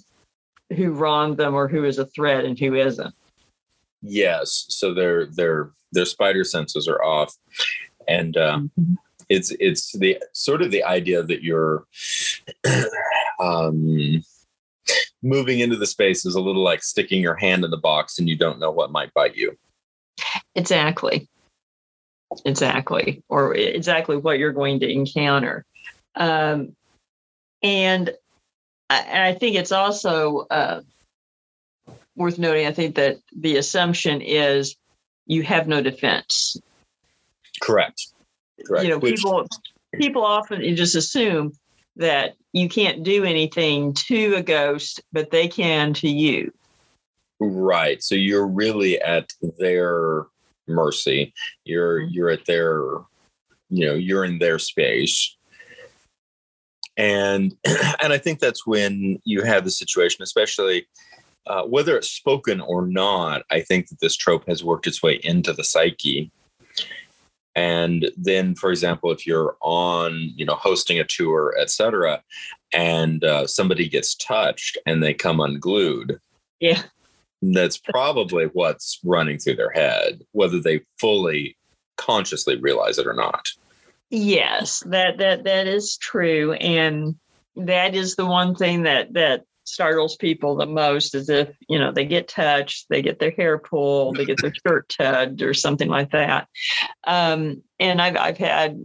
who 0.76 0.92
wronged 0.92 1.36
them 1.36 1.54
or 1.54 1.68
who 1.68 1.84
is 1.84 1.98
a 1.98 2.06
threat 2.06 2.44
and 2.44 2.58
who 2.58 2.74
isn't. 2.74 3.14
Yes, 4.02 4.66
so 4.68 4.92
their 4.92 5.26
their 5.26 5.70
their 5.92 6.04
spider 6.04 6.44
senses 6.44 6.88
are 6.88 7.02
off, 7.02 7.34
and 8.06 8.36
uh, 8.36 8.58
mm-hmm. 8.58 8.94
It's 9.28 9.52
it's 9.60 9.92
the 9.92 10.18
sort 10.32 10.62
of 10.62 10.70
the 10.70 10.84
idea 10.84 11.22
that 11.22 11.42
you're 11.42 11.84
um, 13.40 14.22
moving 15.22 15.60
into 15.60 15.76
the 15.76 15.86
space 15.86 16.26
is 16.26 16.34
a 16.34 16.40
little 16.40 16.62
like 16.62 16.82
sticking 16.82 17.22
your 17.22 17.34
hand 17.34 17.64
in 17.64 17.70
the 17.70 17.76
box 17.76 18.18
and 18.18 18.28
you 18.28 18.36
don't 18.36 18.58
know 18.58 18.70
what 18.70 18.92
might 18.92 19.12
bite 19.14 19.36
you. 19.36 19.56
Exactly. 20.54 21.28
Exactly. 22.44 23.22
Or 23.28 23.54
exactly 23.54 24.16
what 24.16 24.38
you're 24.38 24.52
going 24.52 24.80
to 24.80 24.90
encounter. 24.90 25.64
Um, 26.14 26.76
and 27.62 28.10
I, 28.90 29.28
I, 29.28 29.34
think 29.34 29.56
it's 29.56 29.72
also 29.72 30.46
uh, 30.50 30.82
worth 32.14 32.38
noting 32.38 32.68
i 32.68 32.72
think 32.72 32.94
that 32.94 33.16
the 33.34 33.56
assumption 33.56 34.20
is 34.20 34.76
you 35.26 35.42
have 35.42 35.66
no 35.66 35.82
defense. 35.82 36.56
Correct 37.60 38.13
correct. 38.66 38.84
you 38.84 38.90
know 38.90 38.98
Which, 38.98 39.16
people 39.16 39.46
people 39.94 40.24
often 40.24 40.76
just 40.76 40.94
assume 40.94 41.52
that 41.96 42.34
you 42.52 42.68
can't 42.68 43.02
do 43.02 43.24
anything 43.24 43.92
to 43.94 44.34
a 44.34 44.42
ghost 44.42 45.00
but 45.12 45.30
they 45.30 45.48
can 45.48 45.92
to 45.94 46.08
you. 46.08 46.52
Right. 47.40 48.02
So 48.02 48.14
you're 48.14 48.46
really 48.46 49.00
at 49.00 49.28
their 49.58 50.26
mercy. 50.66 51.32
You're 51.64 52.00
mm-hmm. 52.00 52.10
you're 52.12 52.30
at 52.30 52.46
their 52.46 52.80
you 53.70 53.86
know 53.86 53.94
you're 53.94 54.24
in 54.24 54.38
their 54.38 54.58
space. 54.58 55.36
And 56.96 57.56
and 58.02 58.12
i 58.12 58.18
think 58.18 58.38
that's 58.38 58.64
when 58.64 59.20
you 59.24 59.42
have 59.42 59.64
the 59.64 59.70
situation 59.72 60.22
especially 60.22 60.86
uh, 61.48 61.64
whether 61.64 61.96
it's 61.96 62.08
spoken 62.08 62.60
or 62.60 62.86
not 62.86 63.42
i 63.50 63.60
think 63.60 63.88
that 63.88 63.98
this 64.00 64.14
trope 64.14 64.46
has 64.46 64.62
worked 64.62 64.86
its 64.86 65.02
way 65.02 65.18
into 65.24 65.52
the 65.52 65.64
psyche 65.64 66.30
and 67.56 68.10
then 68.16 68.54
for 68.54 68.70
example 68.70 69.10
if 69.10 69.26
you're 69.26 69.56
on 69.60 70.30
you 70.36 70.44
know 70.44 70.54
hosting 70.54 70.98
a 70.98 71.04
tour 71.04 71.54
etc 71.60 72.22
and 72.72 73.22
uh, 73.24 73.46
somebody 73.46 73.88
gets 73.88 74.14
touched 74.16 74.76
and 74.86 75.02
they 75.02 75.14
come 75.14 75.40
unglued 75.40 76.18
yeah 76.60 76.82
that's 77.52 77.76
probably 77.76 78.46
what's 78.46 79.00
running 79.04 79.38
through 79.38 79.56
their 79.56 79.70
head, 79.70 80.22
whether 80.32 80.58
they 80.58 80.80
fully 80.98 81.56
consciously 81.96 82.56
realize 82.56 82.98
it 82.98 83.06
or 83.06 83.14
not. 83.14 83.48
Yes, 84.10 84.80
that 84.86 85.18
that 85.18 85.44
that 85.44 85.66
is 85.66 85.96
true, 85.96 86.52
and 86.54 87.16
that 87.56 87.94
is 87.94 88.16
the 88.16 88.26
one 88.26 88.54
thing 88.54 88.84
that 88.84 89.12
that 89.14 89.44
startles 89.64 90.16
people 90.16 90.56
the 90.56 90.66
most 90.66 91.14
is 91.14 91.28
if 91.28 91.48
you 91.68 91.78
know 91.78 91.90
they 91.90 92.04
get 92.04 92.28
touched 92.28 92.86
they 92.90 93.02
get 93.02 93.18
their 93.18 93.30
hair 93.30 93.58
pulled 93.58 94.16
they 94.16 94.24
get 94.24 94.40
their 94.40 94.52
shirt 94.66 94.88
tugged 94.88 95.42
or 95.42 95.54
something 95.54 95.88
like 95.88 96.10
that 96.10 96.46
um, 97.06 97.62
and 97.80 98.00
i've 98.00 98.16
i've 98.16 98.38
had 98.38 98.78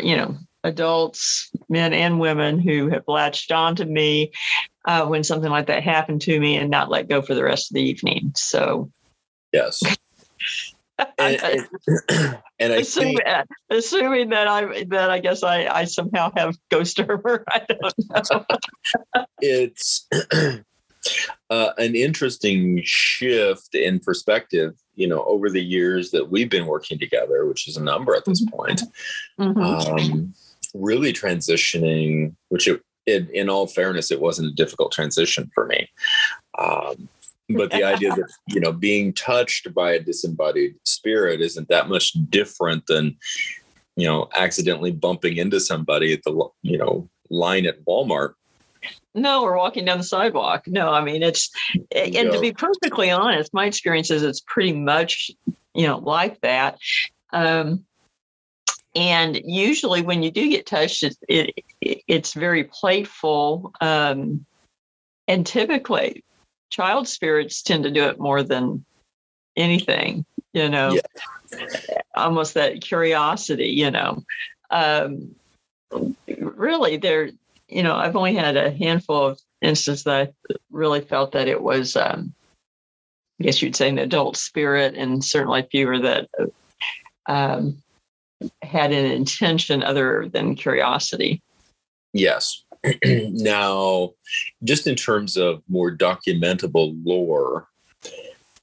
you 0.00 0.16
know 0.16 0.36
adults, 0.64 1.50
men 1.68 1.92
and 1.92 2.18
women, 2.18 2.58
who 2.58 2.88
have 2.88 3.04
latched 3.06 3.52
onto 3.52 3.84
me 3.84 4.32
uh, 4.86 5.06
when 5.06 5.22
something 5.22 5.50
like 5.50 5.66
that 5.66 5.82
happened 5.82 6.22
to 6.22 6.40
me 6.40 6.56
and 6.56 6.70
not 6.70 6.90
let 6.90 7.08
go 7.08 7.22
for 7.22 7.34
the 7.34 7.44
rest 7.44 7.70
of 7.70 7.74
the 7.74 7.82
evening. 7.82 8.32
So, 8.34 8.90
yes. 9.52 9.80
and, 11.18 11.42
and, 11.42 11.68
and, 12.58 12.72
I 12.72 12.76
assuming, 12.76 13.18
think, 13.18 13.46
assuming 13.70 14.28
that 14.30 14.46
I 14.46 14.84
that 14.84 15.10
I 15.10 15.18
guess 15.18 15.42
I, 15.42 15.66
I 15.66 15.84
somehow 15.84 16.30
have 16.36 16.56
ghost 16.70 17.00
armor. 17.00 17.44
I 17.52 17.62
don't 17.68 18.46
know. 18.46 19.24
it's 19.40 20.06
uh, 21.50 21.70
an 21.78 21.96
interesting 21.96 22.80
shift 22.84 23.74
in 23.74 23.98
perspective. 23.98 24.74
You 24.94 25.08
know, 25.08 25.24
over 25.24 25.50
the 25.50 25.62
years 25.62 26.12
that 26.12 26.30
we've 26.30 26.50
been 26.50 26.66
working 26.66 26.98
together, 26.98 27.46
which 27.46 27.66
is 27.66 27.76
a 27.76 27.82
number 27.82 28.14
at 28.14 28.24
this 28.24 28.44
mm-hmm. 28.44 28.56
point. 28.56 28.82
Mm-hmm. 29.40 29.60
Um, 29.60 30.34
really 30.74 31.12
transitioning, 31.12 32.34
which 32.48 32.68
it, 32.68 32.82
it, 33.06 33.30
in 33.30 33.48
all 33.48 33.66
fairness, 33.66 34.10
it 34.10 34.20
wasn't 34.20 34.48
a 34.48 34.54
difficult 34.54 34.92
transition 34.92 35.50
for 35.54 35.66
me. 35.66 35.88
Um, 36.58 37.08
but 37.48 37.70
the 37.70 37.84
idea 37.84 38.10
that 38.10 38.32
you 38.48 38.60
know 38.60 38.72
being 38.72 39.12
touched 39.12 39.72
by 39.74 39.92
a 39.92 40.00
disembodied 40.00 40.74
spirit 40.84 41.40
isn't 41.40 41.68
that 41.68 41.88
much 41.88 42.12
different 42.30 42.86
than 42.86 43.16
you 43.96 44.06
know 44.06 44.28
accidentally 44.34 44.92
bumping 44.92 45.36
into 45.36 45.60
somebody 45.60 46.12
at 46.12 46.22
the 46.24 46.48
you 46.62 46.78
know 46.78 47.08
line 47.30 47.66
at 47.66 47.84
Walmart. 47.84 48.34
No, 49.14 49.42
we're 49.42 49.56
walking 49.56 49.84
down 49.84 49.98
the 49.98 50.04
sidewalk. 50.04 50.66
No, 50.66 50.90
I 50.90 51.02
mean 51.02 51.22
it's 51.22 51.50
and 51.94 52.32
to 52.32 52.40
be 52.40 52.52
perfectly 52.52 53.10
honest, 53.10 53.52
my 53.54 53.66
experience 53.66 54.10
is 54.10 54.22
it's 54.22 54.42
pretty 54.46 54.72
much 54.72 55.30
you 55.74 55.86
know 55.86 55.98
like 55.98 56.40
that. 56.40 56.78
Um, 57.32 57.84
and 58.96 59.40
usually 59.44 60.02
when 60.02 60.22
you 60.22 60.30
do 60.30 60.48
get 60.48 60.66
touched, 60.66 61.02
it, 61.02 61.16
it 61.28 61.64
it's 61.80 62.32
very 62.32 62.64
playful. 62.64 63.72
Um, 63.80 64.46
and 65.26 65.46
typically, 65.46 66.22
child 66.74 67.06
spirits 67.06 67.62
tend 67.62 67.84
to 67.84 67.90
do 67.90 68.04
it 68.04 68.18
more 68.18 68.42
than 68.42 68.84
anything. 69.56 70.24
You 70.52 70.68
know, 70.68 70.98
yeah. 71.52 72.00
almost 72.16 72.54
that 72.54 72.80
curiosity. 72.80 73.68
You 73.68 73.90
know, 73.90 74.24
um, 74.70 75.34
really, 76.28 76.96
there. 76.96 77.30
You 77.68 77.82
know, 77.82 77.94
I've 77.94 78.16
only 78.16 78.34
had 78.34 78.56
a 78.56 78.72
handful 78.72 79.26
of 79.28 79.40
instances 79.62 80.04
that 80.04 80.28
I 80.50 80.54
really 80.70 81.00
felt 81.00 81.32
that 81.32 81.48
it 81.48 81.62
was. 81.62 81.96
Um, 81.96 82.34
I 83.40 83.44
guess 83.44 83.62
you'd 83.62 83.76
say 83.76 83.88
an 83.88 83.98
adult 83.98 84.36
spirit, 84.36 84.94
and 84.96 85.24
certainly 85.24 85.66
fewer 85.70 85.98
that 86.00 86.28
um, 87.26 87.82
had 88.62 88.92
an 88.92 89.06
intention 89.06 89.82
other 89.82 90.28
than 90.28 90.56
curiosity. 90.56 91.40
Yes. 92.12 92.63
now, 93.04 94.10
just 94.62 94.86
in 94.86 94.94
terms 94.94 95.36
of 95.36 95.62
more 95.68 95.94
documentable 95.94 96.98
lore, 97.04 97.68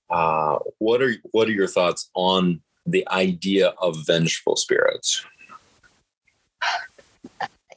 uh, 0.10 0.60
what 0.80 1.02
are 1.02 1.16
what 1.32 1.48
are 1.48 1.54
your 1.54 1.68
thoughts 1.68 2.10
on 2.14 2.62
the 2.86 3.08
idea 3.10 3.70
of 3.82 4.06
vengeful 4.06 4.56
spirits? 4.56 5.26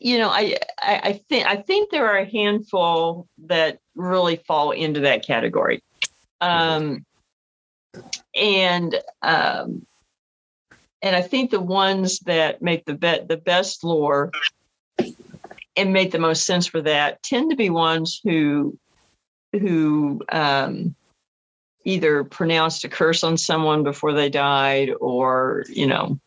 You 0.01 0.18
know, 0.18 0.28
I, 0.28 0.57
I, 0.82 1.01
I 1.05 1.12
think 1.28 1.47
I 1.47 1.57
think 1.57 1.90
there 1.90 2.07
are 2.07 2.18
a 2.18 2.30
handful 2.30 3.26
that 3.47 3.78
really 3.95 4.36
fall 4.36 4.72
into 4.72 5.01
that 5.01 5.24
category, 5.24 5.82
um, 6.40 7.07
and 8.34 9.01
um, 9.22 9.86
and 11.01 11.16
I 11.16 11.22
think 11.22 11.51
the 11.51 11.61
ones 11.61 12.18
that 12.20 12.61
make 12.61 12.84
the 12.84 12.95
bet 12.95 13.28
the 13.28 13.36
best 13.38 13.84
lore 13.84 14.30
and 15.77 15.93
make 15.93 16.12
the 16.12 16.18
most 16.18 16.45
sense 16.45 16.66
for 16.66 16.81
that 16.83 17.22
tend 17.22 17.51
to 17.51 17.57
be 17.57 17.70
ones 17.70 18.20
who 18.25 18.79
who 19.53 20.20
um, 20.31 20.95
either 21.85 22.25
pronounced 22.25 22.85
a 22.85 22.89
curse 22.89 23.22
on 23.22 23.37
someone 23.37 23.83
before 23.83 24.12
they 24.12 24.29
died 24.29 24.91
or 25.01 25.64
you 25.68 25.87
know 25.87 26.18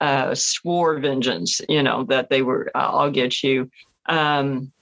uh, 0.00 0.34
swore 0.34 0.98
vengeance 0.98 1.60
you 1.68 1.82
know 1.82 2.04
that 2.04 2.28
they 2.28 2.42
were 2.42 2.70
i'll 2.74 3.10
get 3.10 3.42
you 3.42 3.70
um, 4.06 4.72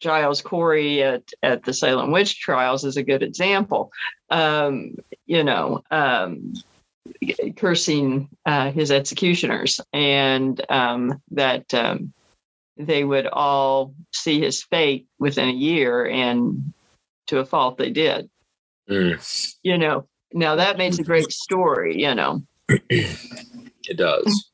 Giles 0.00 0.40
Corey 0.40 1.02
at, 1.02 1.22
at 1.42 1.64
the 1.64 1.72
Salem 1.72 2.10
witch 2.10 2.40
trials 2.40 2.84
is 2.84 2.96
a 2.96 3.02
good 3.02 3.22
example. 3.22 3.92
Um, 4.30 4.94
you 5.26 5.44
know, 5.44 5.82
um, 5.90 6.54
cursing 7.56 8.28
uh, 8.46 8.70
his 8.70 8.90
executioners, 8.90 9.80
and 9.92 10.60
um, 10.70 11.20
that 11.30 11.72
um, 11.74 12.12
they 12.76 13.04
would 13.04 13.26
all 13.26 13.94
see 14.12 14.40
his 14.40 14.62
fate 14.62 15.06
within 15.18 15.48
a 15.48 15.52
year, 15.52 16.06
and 16.06 16.72
to 17.26 17.38
a 17.38 17.44
fault 17.44 17.78
they 17.78 17.90
did. 17.90 18.28
Mm. 18.88 19.54
You 19.62 19.78
know, 19.78 20.06
now 20.32 20.56
that 20.56 20.78
makes 20.78 20.98
a 20.98 21.04
great 21.04 21.30
story. 21.30 22.00
You 22.00 22.14
know, 22.14 22.42
it 22.68 23.96
does. 23.96 24.50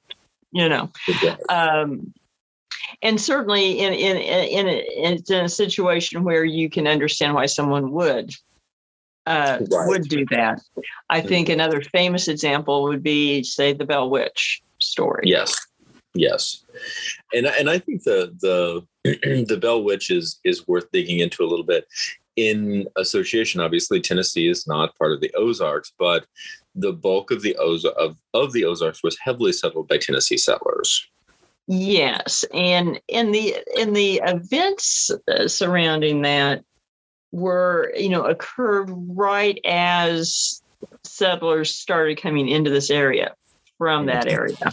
You 0.53 0.69
know, 0.69 0.91
does. 1.21 1.39
Um, 1.49 2.13
and 3.03 3.21
certainly 3.21 3.79
in 3.79 3.93
in 3.93 4.17
in 4.17 4.69
a, 4.69 5.29
in 5.29 5.45
a 5.45 5.49
situation 5.49 6.25
where 6.25 6.45
you 6.45 6.71
can 6.71 6.87
understand 6.87 7.35
why 7.35 7.47
someone 7.47 7.93
would 7.93 8.33
uh, 9.27 9.59
right. 9.71 9.89
would 9.89 10.05
do 10.05 10.25
that. 10.31 10.61
I 11.11 11.19
mm-hmm. 11.19 11.29
think 11.29 11.49
another 11.49 11.81
famous 11.81 12.29
example 12.29 12.85
would 12.85 13.03
be, 13.03 13.43
say, 13.43 13.73
the 13.73 13.85
Bell 13.85 14.09
Witch 14.09 14.63
story. 14.81 15.25
Yes, 15.27 15.57
yes, 16.15 16.65
and 17.35 17.47
and 17.47 17.69
I 17.69 17.79
think 17.79 18.05
the 18.05 18.35
the 18.41 18.87
the 19.49 19.59
Bell 19.61 19.83
Witch 19.83 20.11
is 20.11 20.41
is 20.45 20.67
worth 20.69 20.91
digging 20.93 21.21
into 21.21 21.45
a 21.45 21.47
little 21.49 21.65
bit. 21.65 21.87
In 22.37 22.87
association, 22.97 23.63
obviously, 23.63 23.99
Tennessee 23.99 24.49
is 24.49 24.67
not 24.67 24.97
part 24.99 25.13
of 25.13 25.23
the 25.23 25.33
Ozarks, 25.35 25.93
but 25.99 26.27
the 26.75 26.93
bulk 26.93 27.31
of 27.31 27.41
the 27.41 27.57
Oz 27.57 27.85
of, 27.85 28.17
of 28.35 28.53
the 28.53 28.65
Ozarks 28.65 29.03
was 29.03 29.19
heavily 29.19 29.53
settled 29.53 29.89
by 29.89 29.97
Tennessee 29.97 30.37
settlers. 30.37 31.09
Yes, 31.67 32.45
and 32.55 33.01
in 33.09 33.33
the 33.33 33.57
in 33.77 33.93
the 33.93 34.21
events 34.25 35.11
uh, 35.29 35.49
surrounding 35.49 36.23
that, 36.23 36.63
were, 37.37 37.93
you 37.95 38.09
know, 38.09 38.25
occurred 38.25 38.91
right 38.91 39.59
as 39.65 40.63
settlers 41.05 41.75
started 41.75 42.21
coming 42.21 42.49
into 42.49 42.71
this 42.71 42.91
area 42.91 43.35
from 43.79 44.07
that 44.07 44.27
area. 44.27 44.73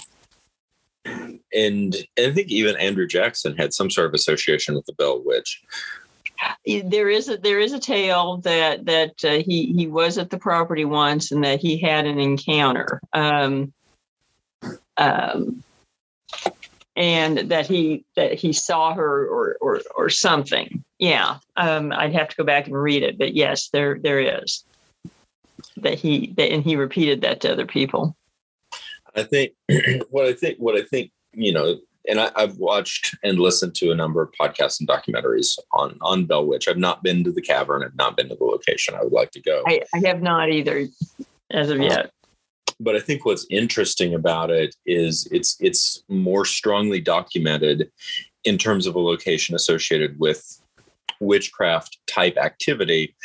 And, 1.06 1.40
and 1.54 1.96
I 2.18 2.32
think 2.32 2.50
even 2.50 2.78
Andrew 2.78 3.06
Jackson 3.06 3.58
had 3.58 3.74
some 3.74 3.92
sort 3.92 4.08
of 4.08 4.14
association 4.14 4.76
with 4.76 4.86
the 4.86 4.94
Bell 4.94 5.22
Witch. 5.24 5.62
There 6.66 7.10
is 7.10 7.30
a 7.30 7.38
there 7.38 7.60
is 7.60 7.74
a 7.74 7.80
tale 7.80 8.38
that 8.38 8.86
that 8.86 9.24
uh, 9.24 9.44
he 9.46 9.72
he 9.74 9.88
was 9.88 10.18
at 10.18 10.30
the 10.30 10.38
property 10.38 10.84
once 10.84 11.32
and 11.32 11.44
that 11.44 11.62
he 11.62 11.78
had 11.78 12.06
an 12.06 12.20
encounter. 12.20 13.02
Um, 13.14 13.72
um, 14.98 15.64
and 16.96 17.50
that 17.50 17.66
he 17.66 18.06
that 18.16 18.34
he 18.34 18.54
saw 18.54 18.94
her 18.94 19.28
or 19.28 19.58
or 19.62 19.82
or 19.96 20.10
something. 20.10 20.84
Yeah, 21.00 21.38
um, 21.58 21.92
I'd 21.92 22.14
have 22.14 22.30
to 22.30 22.36
go 22.36 22.44
back 22.44 22.68
and 22.68 22.76
read 22.76 23.04
it, 23.04 23.18
but 23.18 23.34
yes, 23.34 23.70
there 23.70 24.00
there 24.00 24.20
is 24.20 24.64
that 25.78 25.96
he 25.96 26.34
that, 26.38 26.52
and 26.52 26.64
he 26.64 26.76
repeated 26.76 27.22
that 27.22 27.42
to 27.42 27.52
other 27.52 27.66
people. 27.66 28.16
I 29.16 29.24
think 29.24 29.54
what 30.10 30.26
I 30.26 30.34
think 30.34 30.58
what 30.60 30.76
I 30.76 30.84
think 30.84 31.12
you 31.34 31.52
know, 31.52 31.78
and 32.08 32.20
I, 32.20 32.32
have 32.38 32.58
watched 32.58 33.16
and 33.24 33.40
listened 33.40 33.74
to 33.76 33.92
a 33.92 33.96
number 33.96 34.22
of 34.22 34.32
podcasts 34.40 34.80
and 34.80 34.88
documentaries 34.88 35.58
on 35.72 35.98
on 36.02 36.26
Bell 36.26 36.46
Witch. 36.46 36.68
I've 36.68 36.78
not 36.78 37.04
been 37.04 37.24
to 37.24 37.32
the 37.32 37.42
cavern. 37.42 37.84
I've 37.84 37.96
not 37.96 38.18
been 38.18 38.30
to 38.30 38.36
the 38.36 38.44
location. 38.44 38.96
I 38.96 39.04
would 39.04 39.14
like 39.14 39.32
to 39.32 39.42
go. 39.42 39.64
I, 39.68 39.82
I 39.94 40.06
have 40.06 40.22
not 40.22 40.50
either, 40.50 40.88
as 41.52 41.70
of 41.70 41.80
uh, 41.80 41.84
yet 41.84 42.12
but 42.80 42.96
I 42.96 43.00
think 43.00 43.26
what's 43.26 43.46
interesting 43.50 44.14
about 44.14 44.50
it 44.52 44.76
is 44.86 45.28
it's 45.32 45.58
it's 45.60 46.04
more 46.08 46.46
strongly 46.46 47.00
documented 47.00 47.92
in 48.44 48.58
terms 48.58 48.88
of 48.88 48.96
a 48.96 49.00
location 49.00 49.56
associated 49.56 50.20
with 50.20 50.62
witchcraft 51.20 51.98
type 52.08 52.38
activity, 52.38 53.16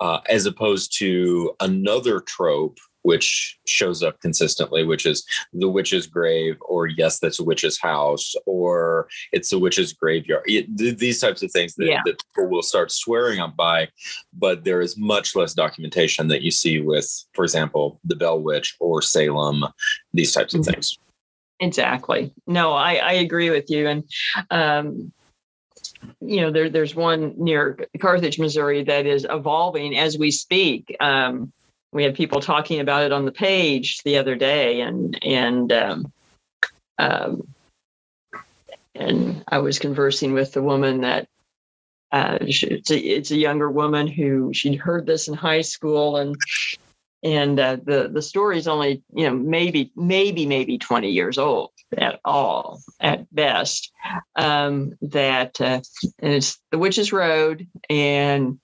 uh, 0.00 0.20
as 0.28 0.46
opposed 0.46 0.96
to 0.98 1.54
another 1.60 2.20
trope 2.20 2.78
which 3.02 3.58
shows 3.66 4.02
up 4.02 4.20
consistently, 4.20 4.84
which 4.84 5.06
is 5.06 5.26
the 5.52 5.68
witch's 5.68 6.06
grave, 6.06 6.56
or 6.60 6.86
yes, 6.86 7.18
that's 7.18 7.40
a 7.40 7.44
witch's 7.44 7.78
house, 7.78 8.34
or 8.46 9.08
it's 9.32 9.52
a 9.52 9.58
witch's 9.58 9.92
graveyard. 9.92 10.42
It, 10.46 10.98
these 10.98 11.20
types 11.20 11.42
of 11.42 11.50
things 11.50 11.74
that, 11.76 11.86
yeah. 11.86 12.00
that, 12.04 12.22
people 12.34 12.50
will 12.50 12.62
start 12.62 12.92
swearing 12.92 13.40
up 13.40 13.56
by, 13.56 13.88
but 14.32 14.64
there 14.64 14.80
is 14.80 14.98
much 14.98 15.34
less 15.34 15.54
documentation 15.54 16.28
that 16.28 16.42
you 16.42 16.50
see 16.50 16.80
with, 16.80 17.08
for 17.32 17.44
example, 17.44 18.00
the 18.04 18.16
Bell 18.16 18.40
Witch 18.40 18.76
or 18.80 19.02
Salem, 19.02 19.64
these 20.12 20.32
types 20.32 20.54
of 20.54 20.60
mm-hmm. 20.60 20.72
things. 20.72 20.98
Exactly. 21.60 22.32
No, 22.46 22.72
I, 22.72 22.94
I 22.94 23.12
agree 23.12 23.50
with 23.50 23.70
you. 23.70 23.86
And, 23.88 24.04
um, 24.50 25.12
you 26.20 26.40
know, 26.40 26.50
there, 26.50 26.70
there's 26.70 26.94
one 26.94 27.34
near 27.36 27.78
Carthage, 28.00 28.38
Missouri 28.38 28.82
that 28.84 29.06
is 29.06 29.26
evolving 29.28 29.96
as 29.98 30.18
we 30.18 30.30
speak. 30.30 30.96
Um, 31.00 31.52
we 31.92 32.04
had 32.04 32.14
people 32.14 32.40
talking 32.40 32.80
about 32.80 33.02
it 33.02 33.12
on 33.12 33.24
the 33.24 33.32
page 33.32 34.02
the 34.04 34.18
other 34.18 34.36
day, 34.36 34.80
and 34.80 35.18
and 35.24 35.72
um, 35.72 36.12
um, 36.98 37.48
and 38.94 39.42
I 39.48 39.58
was 39.58 39.78
conversing 39.78 40.32
with 40.32 40.52
the 40.52 40.62
woman 40.62 41.00
that 41.00 41.28
uh, 42.12 42.38
she, 42.48 42.66
it's, 42.66 42.90
a, 42.90 42.98
it's 42.98 43.30
a 43.30 43.36
younger 43.36 43.70
woman 43.70 44.06
who 44.06 44.52
she'd 44.52 44.78
heard 44.78 45.06
this 45.06 45.28
in 45.28 45.34
high 45.34 45.62
school, 45.62 46.16
and 46.16 46.36
and 47.22 47.58
uh, 47.58 47.76
the 47.84 48.08
the 48.12 48.22
story 48.22 48.58
is 48.58 48.68
only 48.68 49.02
you 49.12 49.24
know 49.28 49.34
maybe 49.34 49.92
maybe 49.96 50.46
maybe 50.46 50.78
20 50.78 51.10
years 51.10 51.38
old 51.38 51.70
at 51.96 52.20
all 52.24 52.80
at 53.00 53.32
best. 53.34 53.92
Um, 54.36 54.94
that 55.02 55.60
uh, 55.60 55.80
and 56.18 56.32
it's 56.34 56.58
the 56.70 56.78
witch's 56.78 57.12
road 57.12 57.66
and 57.88 58.58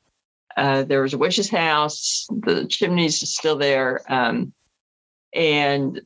uh, 0.57 0.85
there 0.85 1.03
was 1.03 1.15
a 1.15 1.19
witch's 1.19 1.51
house. 1.51 2.27
The 2.31 2.67
chimneys 2.67 3.23
are 3.23 3.27
still 3.27 3.57
there, 3.57 4.01
um, 4.09 4.53
and 5.35 6.01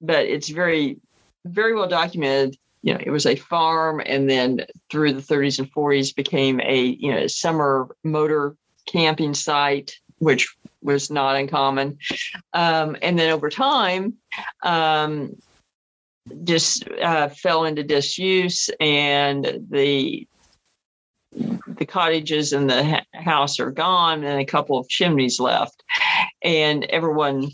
but 0.00 0.24
it's 0.24 0.48
very, 0.48 0.98
very 1.44 1.74
well 1.74 1.88
documented. 1.88 2.56
You 2.82 2.94
know, 2.94 3.00
it 3.04 3.10
was 3.10 3.26
a 3.26 3.36
farm, 3.36 4.00
and 4.04 4.28
then 4.28 4.64
through 4.90 5.12
the 5.12 5.20
30s 5.20 5.58
and 5.58 5.70
40s 5.70 6.14
became 6.14 6.60
a 6.60 6.82
you 6.82 7.12
know 7.12 7.26
summer 7.26 7.94
motor 8.02 8.56
camping 8.86 9.34
site, 9.34 9.98
which 10.18 10.48
was 10.82 11.10
not 11.10 11.36
uncommon. 11.36 11.98
Um, 12.54 12.96
and 13.02 13.18
then 13.18 13.30
over 13.30 13.50
time, 13.50 14.14
um, 14.62 15.36
just 16.44 16.88
uh, 16.88 17.28
fell 17.28 17.66
into 17.66 17.82
disuse, 17.82 18.70
and 18.80 19.66
the 19.70 20.26
the 21.32 21.86
cottages 21.86 22.52
and 22.52 22.68
the 22.68 23.02
house 23.14 23.60
are 23.60 23.70
gone 23.70 24.24
and 24.24 24.40
a 24.40 24.44
couple 24.44 24.78
of 24.78 24.88
chimneys 24.88 25.38
left 25.38 25.84
and 26.42 26.84
everyone 26.84 27.50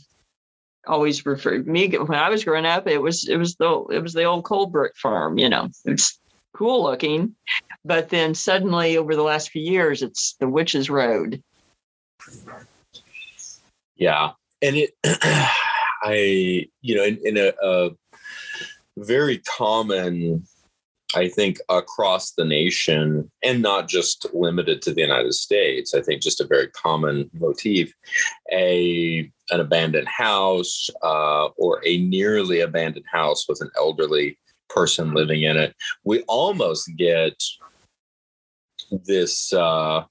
always 0.87 1.27
referred 1.27 1.67
me 1.67 1.89
when 1.89 2.19
I 2.19 2.29
was 2.29 2.45
growing 2.45 2.67
up. 2.67 2.87
It 2.87 3.03
was 3.03 3.29
it 3.29 3.37
was 3.37 3.57
the 3.57 3.85
it 3.91 4.03
was 4.03 4.13
the 4.13 4.25
old 4.25 4.45
coal 4.45 4.67
brick 4.67 4.97
farm. 4.97 5.39
You 5.39 5.49
know, 5.49 5.69
it's 5.85 6.19
cool 6.55 6.85
looking, 6.85 7.35
but 7.85 8.09
then 8.09 8.35
suddenly 8.35 8.97
over 8.97 9.15
the 9.15 9.23
last 9.23 9.51
few 9.51 9.63
years, 9.63 10.03
it's 10.03 10.37
the 10.41 10.49
Witches 10.49 10.89
Road. 10.89 11.43
Yeah, 13.97 14.33
and 14.63 14.77
it, 14.77 14.91
I 15.05 16.69
you 16.83 16.97
know, 16.97 17.05
in, 17.05 17.19
in 17.25 17.37
a, 17.37 17.53
a 17.63 17.91
very 18.97 19.39
common 19.39 20.47
I 21.17 21.29
think 21.29 21.59
across 21.71 22.33
the 22.33 22.45
nation 22.45 23.31
and 23.43 23.63
not 23.63 23.89
just 23.89 24.27
limited 24.35 24.83
to 24.83 24.93
the 24.93 25.01
United 25.01 25.33
States. 25.33 25.95
I 25.95 26.03
think 26.03 26.21
just 26.21 26.43
a 26.43 26.47
very 26.47 26.69
common 26.69 27.31
motif, 27.33 27.93
a 28.53 29.31
an 29.51 29.61
abandoned 29.61 30.09
house 30.09 30.91
uh, 31.03 31.47
or 31.57 31.81
a 31.87 31.99
nearly 31.99 32.61
abandoned 32.61 33.07
house 33.11 33.49
with 33.49 33.63
an 33.63 33.71
elderly 33.79 34.39
person 34.69 35.15
living 35.15 35.43
in 35.43 35.57
it. 35.57 35.75
We 36.05 36.23
almost 36.23 36.91
get 36.97 37.43
this. 38.91 39.53
Uh, 39.53 40.05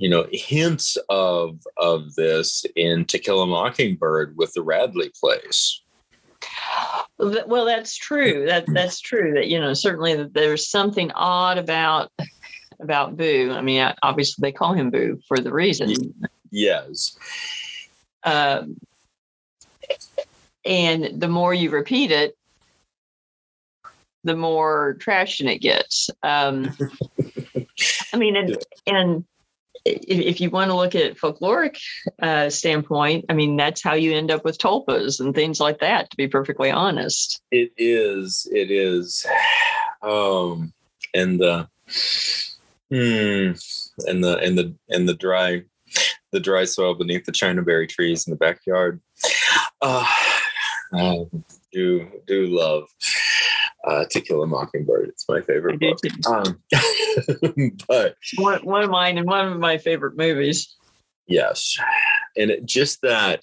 you 0.00 0.08
know 0.08 0.26
hints 0.30 0.96
of 1.08 1.58
of 1.76 2.14
this 2.14 2.64
in 2.76 3.04
To 3.06 3.18
Kill 3.18 3.42
a 3.42 3.46
Mockingbird 3.46 4.36
with 4.36 4.52
the 4.54 4.62
Radley 4.62 5.10
place 5.20 5.82
well, 7.18 7.64
that's 7.64 7.96
true. 7.96 8.46
That 8.46 8.64
that's 8.68 9.00
true. 9.00 9.34
That 9.34 9.48
you 9.48 9.60
know 9.60 9.74
certainly 9.74 10.14
that 10.16 10.34
there's 10.34 10.68
something 10.68 11.10
odd 11.12 11.58
about 11.58 12.10
about 12.80 13.16
Boo. 13.16 13.52
I 13.52 13.60
mean, 13.60 13.92
obviously 14.02 14.42
they 14.42 14.52
call 14.52 14.72
him 14.72 14.90
Boo 14.90 15.20
for 15.26 15.38
the 15.38 15.52
reason. 15.52 16.14
Yes. 16.50 17.18
Um, 18.24 18.76
and 20.64 21.20
the 21.20 21.28
more 21.28 21.54
you 21.54 21.70
repeat 21.70 22.10
it, 22.10 22.36
the 24.24 24.36
more 24.36 24.96
traction 25.00 25.48
it 25.48 25.58
gets. 25.58 26.10
Um, 26.22 26.76
I 28.12 28.16
mean, 28.16 28.36
and 28.36 28.56
and 28.86 29.24
if 29.84 30.40
you 30.40 30.50
want 30.50 30.70
to 30.70 30.76
look 30.76 30.94
at 30.94 31.16
folkloric 31.16 31.78
uh, 32.22 32.50
standpoint, 32.50 33.24
I 33.28 33.34
mean, 33.34 33.56
that's 33.56 33.82
how 33.82 33.94
you 33.94 34.14
end 34.14 34.30
up 34.30 34.44
with 34.44 34.58
tulpas 34.58 35.20
and 35.20 35.34
things 35.34 35.60
like 35.60 35.80
that. 35.80 36.10
To 36.10 36.16
be 36.16 36.28
perfectly 36.28 36.70
honest, 36.70 37.40
it 37.50 37.72
is. 37.76 38.46
It 38.52 38.70
is. 38.70 39.26
Um, 40.00 40.72
and 41.12 41.40
the, 41.40 41.68
hmm, 42.88 43.50
and 44.08 44.22
the 44.22 44.38
and 44.38 44.56
the 44.56 44.72
and 44.88 45.08
the 45.08 45.14
dry, 45.14 45.64
the 46.30 46.38
dry 46.38 46.64
soil 46.66 46.94
beneath 46.94 47.24
the 47.24 47.32
chinaberry 47.32 47.88
trees 47.88 48.24
in 48.24 48.30
the 48.30 48.36
backyard. 48.36 49.00
Uh, 49.82 50.06
I 50.94 51.26
do 51.72 52.08
do 52.28 52.46
love 52.46 52.84
uh, 53.88 54.04
To 54.10 54.20
Kill 54.20 54.42
a 54.42 54.46
Mockingbird. 54.46 55.08
It's 55.08 55.28
my 55.28 55.40
favorite 55.40 55.80
book. 55.80 55.98
Um, 56.26 56.62
but 57.88 58.16
one, 58.36 58.60
one 58.64 58.82
of 58.84 58.90
mine 58.90 59.18
and 59.18 59.26
one 59.26 59.48
of 59.48 59.58
my 59.58 59.78
favorite 59.78 60.16
movies. 60.16 60.76
Yes, 61.26 61.76
and 62.36 62.50
it, 62.50 62.64
just 62.64 63.02
that, 63.02 63.42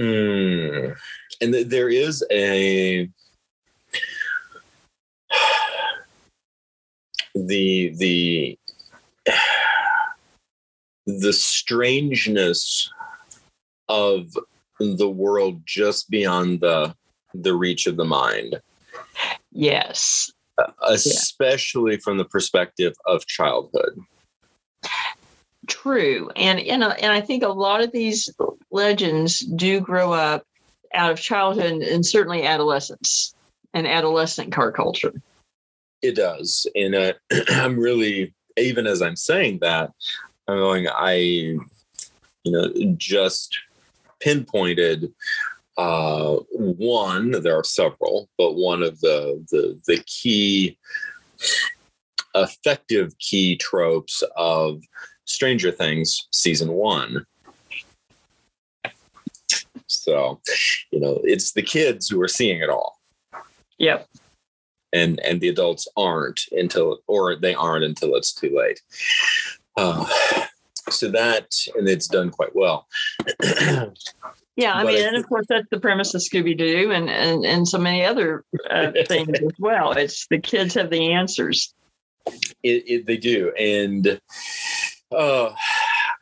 mm, 0.00 0.96
and 1.40 1.52
th- 1.52 1.68
there 1.68 1.88
is 1.88 2.24
a 2.30 3.08
the 7.34 7.92
the 7.96 8.58
the 11.06 11.32
strangeness 11.32 12.90
of 13.88 14.36
the 14.78 15.08
world 15.08 15.62
just 15.64 16.10
beyond 16.10 16.60
the 16.60 16.94
the 17.34 17.54
reach 17.54 17.86
of 17.86 17.96
the 17.96 18.04
mind 18.04 18.60
Yes. 19.52 20.30
Especially 20.82 21.92
yeah. 21.92 21.98
from 22.02 22.18
the 22.18 22.24
perspective 22.24 22.94
of 23.06 23.26
childhood. 23.26 23.98
True. 25.66 26.30
And, 26.36 26.60
and, 26.60 26.82
and 26.82 27.12
I 27.12 27.20
think 27.20 27.42
a 27.42 27.48
lot 27.48 27.82
of 27.82 27.92
these 27.92 28.30
legends 28.70 29.40
do 29.40 29.80
grow 29.80 30.12
up 30.12 30.44
out 30.94 31.10
of 31.10 31.20
childhood 31.20 31.82
and 31.82 32.06
certainly 32.06 32.44
adolescence 32.44 33.34
and 33.74 33.86
adolescent 33.86 34.52
car 34.52 34.72
culture. 34.72 35.12
It 36.02 36.14
does. 36.14 36.66
And 36.74 36.94
uh, 36.94 37.12
I'm 37.48 37.78
really, 37.78 38.34
even 38.56 38.86
as 38.86 39.02
I'm 39.02 39.16
saying 39.16 39.58
that, 39.62 39.90
I'm 40.48 40.58
going, 40.58 40.86
I, 40.88 41.14
you 41.14 41.66
know, 42.44 42.72
just 42.96 43.58
pinpointed 44.20 45.12
uh, 45.76 46.36
one, 46.52 47.42
there 47.42 47.56
are 47.56 47.64
several, 47.64 48.28
but 48.38 48.52
one 48.52 48.82
of 48.82 49.00
the 49.00 49.44
the, 49.50 49.78
the 49.86 50.02
key 50.06 50.78
effective 52.34 53.16
key 53.18 53.56
tropes 53.56 54.22
of 54.36 54.82
Stranger 55.24 55.70
Things 55.70 56.28
season 56.30 56.72
one. 56.72 57.26
So, 59.88 60.40
you 60.90 61.00
know, 61.00 61.20
it's 61.24 61.52
the 61.52 61.62
kids 61.62 62.08
who 62.08 62.20
are 62.22 62.28
seeing 62.28 62.60
it 62.60 62.70
all. 62.70 63.00
Yep. 63.78 64.08
And 64.92 65.20
and 65.20 65.40
the 65.40 65.48
adults 65.48 65.86
aren't 65.96 66.40
until 66.52 66.98
or 67.06 67.36
they 67.36 67.54
aren't 67.54 67.84
until 67.84 68.14
it's 68.16 68.32
too 68.32 68.56
late. 68.56 68.80
Uh, 69.76 70.06
so 70.88 71.10
that 71.10 71.54
and 71.76 71.88
it's 71.88 72.08
done 72.08 72.30
quite 72.30 72.54
well. 72.54 72.86
Yeah, 74.56 74.72
I 74.74 74.84
but 74.84 74.94
mean, 74.94 75.06
and 75.06 75.16
of 75.16 75.28
course 75.28 75.46
that's 75.48 75.68
the 75.70 75.78
premise 75.78 76.14
of 76.14 76.22
Scooby 76.22 76.56
Doo 76.56 76.90
and, 76.90 77.10
and 77.10 77.44
and 77.44 77.68
so 77.68 77.78
many 77.78 78.04
other 78.04 78.42
uh, 78.70 78.90
things 79.06 79.38
as 79.38 79.52
well. 79.58 79.92
It's 79.92 80.26
the 80.28 80.38
kids 80.38 80.74
have 80.74 80.90
the 80.90 81.12
answers. 81.12 81.74
It, 82.62 82.84
it, 82.86 83.06
they 83.06 83.18
do, 83.18 83.52
and 83.58 84.18
uh, 85.12 85.50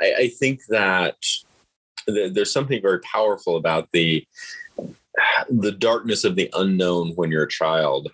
I, 0.00 0.14
I 0.18 0.28
think 0.28 0.60
that 0.68 1.14
there's 2.06 2.52
something 2.52 2.82
very 2.82 3.00
powerful 3.00 3.56
about 3.56 3.88
the 3.92 4.26
the 5.48 5.72
darkness 5.72 6.24
of 6.24 6.34
the 6.34 6.50
unknown 6.54 7.12
when 7.14 7.30
you're 7.30 7.44
a 7.44 7.48
child 7.48 8.10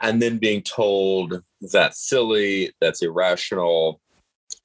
and 0.00 0.22
then 0.22 0.38
being 0.38 0.62
told 0.62 1.42
that's 1.72 2.08
silly 2.08 2.72
that's 2.80 3.02
irrational 3.02 4.00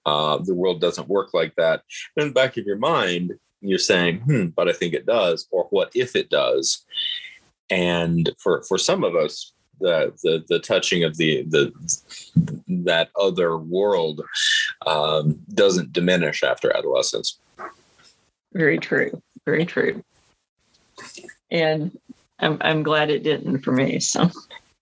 uh, 0.05 0.37
the 0.37 0.53
world 0.53 0.79
doesn't 0.79 1.09
work 1.09 1.33
like 1.33 1.53
that 1.55 1.81
in 2.17 2.27
the 2.27 2.33
back 2.33 2.55
of 2.57 2.65
your 2.65 2.77
mind 2.77 3.33
you're 3.61 3.79
saying, 3.79 4.19
hmm, 4.19 4.45
but 4.47 4.69
I 4.69 4.73
think 4.73 4.93
it 4.93 5.05
does, 5.05 5.47
or 5.51 5.65
what 5.69 5.91
if 5.95 6.15
it 6.15 6.29
does? 6.29 6.85
And 7.69 8.31
for 8.37 8.63
for 8.63 8.77
some 8.77 9.03
of 9.03 9.15
us, 9.15 9.51
the 9.79 10.13
the 10.23 10.43
the 10.47 10.59
touching 10.59 11.03
of 11.03 11.17
the 11.17 11.43
the 11.43 11.73
that 12.85 13.09
other 13.19 13.57
world 13.57 14.21
um, 14.85 15.39
doesn't 15.53 15.93
diminish 15.93 16.43
after 16.43 16.75
adolescence. 16.75 17.39
Very 18.53 18.77
true. 18.77 19.21
Very 19.45 19.65
true. 19.65 20.03
And 21.51 21.97
I'm 22.39 22.57
I'm 22.61 22.83
glad 22.83 23.09
it 23.09 23.23
didn't 23.23 23.61
for 23.61 23.71
me. 23.71 23.99
So 23.99 24.29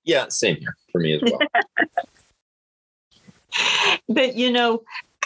yeah, 0.04 0.28
same 0.30 0.58
here 0.58 0.76
for 0.92 1.02
me 1.02 1.14
as 1.14 1.22
well. 1.24 1.40
but 4.10 4.36
you 4.36 4.52
know, 4.52 4.84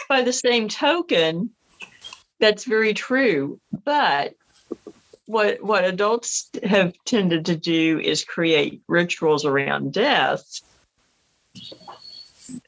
by 0.08 0.22
the 0.22 0.32
same 0.32 0.68
token, 0.68 1.50
that's 2.40 2.64
very 2.64 2.94
true. 2.94 3.60
But 3.84 4.34
what 5.26 5.62
what 5.62 5.84
adults 5.84 6.50
have 6.64 6.94
tended 7.04 7.46
to 7.46 7.56
do 7.56 8.00
is 8.00 8.24
create 8.24 8.82
rituals 8.88 9.44
around 9.44 9.92
death 9.92 10.60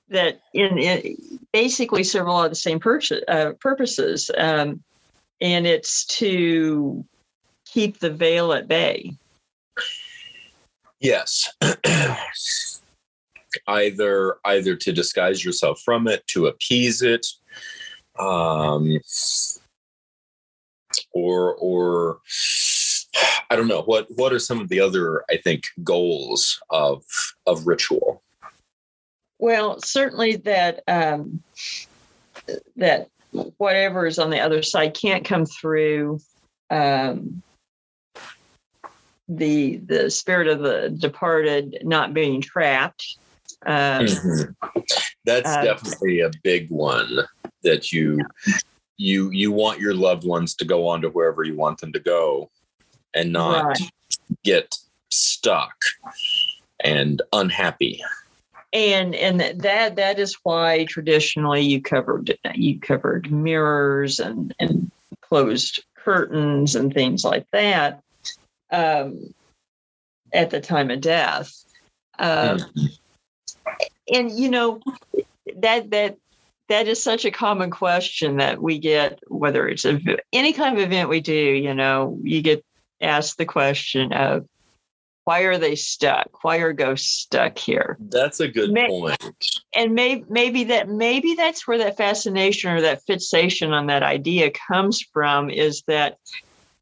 that 0.08 0.40
in, 0.52 0.78
in 0.78 1.16
basically 1.52 2.04
serve 2.04 2.26
a 2.26 2.30
lot 2.30 2.44
of 2.44 2.52
the 2.52 2.56
same 2.56 2.78
pur- 2.78 3.00
uh, 3.28 3.52
purposes, 3.60 4.30
um, 4.36 4.82
and 5.40 5.66
it's 5.66 6.04
to 6.04 7.04
keep 7.64 7.98
the 7.98 8.10
veil 8.10 8.52
at 8.52 8.68
bay. 8.68 9.12
Yes. 11.00 11.52
either 13.66 14.36
either 14.44 14.76
to 14.76 14.92
disguise 14.92 15.44
yourself 15.44 15.80
from 15.84 16.06
it, 16.06 16.26
to 16.28 16.46
appease 16.46 17.02
it, 17.02 17.26
um, 18.18 18.98
or 21.12 21.54
or 21.56 22.18
I 23.50 23.56
don't 23.56 23.68
know 23.68 23.82
what 23.82 24.06
what 24.16 24.32
are 24.32 24.38
some 24.38 24.60
of 24.60 24.68
the 24.68 24.80
other 24.80 25.24
I 25.30 25.36
think 25.36 25.64
goals 25.82 26.60
of 26.70 27.04
of 27.46 27.66
ritual. 27.66 28.22
Well, 29.38 29.80
certainly 29.80 30.36
that 30.36 30.82
um, 30.86 31.42
that 32.76 33.08
whatever 33.58 34.06
is 34.06 34.18
on 34.18 34.30
the 34.30 34.40
other 34.40 34.62
side 34.62 34.94
can't 34.94 35.24
come 35.24 35.46
through 35.46 36.20
um, 36.70 37.42
the 39.28 39.76
the 39.78 40.10
spirit 40.10 40.48
of 40.48 40.60
the 40.60 40.90
departed 40.90 41.78
not 41.82 42.14
being 42.14 42.40
trapped. 42.40 43.16
Um, 43.64 44.06
mm-hmm. 44.06 44.80
That's 45.24 45.48
uh, 45.48 45.62
definitely 45.62 46.20
a 46.20 46.30
big 46.42 46.68
one 46.70 47.18
that 47.62 47.92
you 47.92 48.20
you 48.96 49.30
you 49.30 49.50
want 49.52 49.80
your 49.80 49.94
loved 49.94 50.26
ones 50.26 50.54
to 50.56 50.64
go 50.64 50.88
on 50.88 51.02
to 51.02 51.08
wherever 51.08 51.42
you 51.42 51.56
want 51.56 51.78
them 51.78 51.92
to 51.92 52.00
go 52.00 52.50
and 53.14 53.32
not 53.32 53.64
Right. 53.64 53.80
get 54.44 54.76
stuck 55.10 55.74
and 56.80 57.22
unhappy. 57.32 58.02
And 58.72 59.14
and 59.14 59.40
that 59.40 59.96
that 59.96 60.18
is 60.18 60.36
why 60.42 60.84
traditionally 60.86 61.60
you 61.60 61.82
covered 61.82 62.36
you 62.54 62.80
covered 62.80 63.30
mirrors 63.30 64.18
and 64.18 64.54
and 64.58 64.90
closed 65.20 65.84
curtains 65.96 66.74
and 66.74 66.92
things 66.92 67.24
like 67.24 67.46
that 67.52 68.00
um, 68.70 69.34
at 70.32 70.50
the 70.50 70.60
time 70.60 70.90
of 70.90 71.00
death. 71.00 71.52
Um, 72.18 72.58
and 74.12 74.30
you 74.30 74.50
know 74.50 74.80
that 75.56 75.90
that 75.90 76.16
that 76.72 76.88
is 76.88 77.02
such 77.02 77.26
a 77.26 77.30
common 77.30 77.70
question 77.70 78.38
that 78.38 78.62
we 78.62 78.78
get 78.78 79.18
whether 79.28 79.68
it's 79.68 79.84
a, 79.84 80.00
any 80.32 80.54
kind 80.54 80.74
of 80.76 80.82
event 80.82 81.10
we 81.10 81.20
do 81.20 81.34
you 81.34 81.74
know 81.74 82.18
you 82.22 82.40
get 82.40 82.64
asked 83.02 83.36
the 83.36 83.44
question 83.44 84.12
of 84.12 84.46
why 85.24 85.42
are 85.42 85.56
they 85.56 85.76
stuck? 85.76 86.42
Why 86.42 86.56
are 86.56 86.72
ghosts 86.72 87.08
stuck 87.08 87.56
here? 87.56 87.96
That's 88.00 88.40
a 88.40 88.48
good 88.48 88.72
May- 88.72 88.88
point. 88.88 89.36
and 89.72 89.94
maybe 89.94 90.24
maybe 90.28 90.64
that 90.64 90.88
maybe 90.88 91.34
that's 91.34 91.64
where 91.64 91.78
that 91.78 91.96
fascination 91.96 92.72
or 92.72 92.80
that 92.80 93.02
fixation 93.06 93.72
on 93.72 93.86
that 93.86 94.02
idea 94.02 94.50
comes 94.50 95.00
from 95.12 95.48
is 95.48 95.84
that 95.86 96.18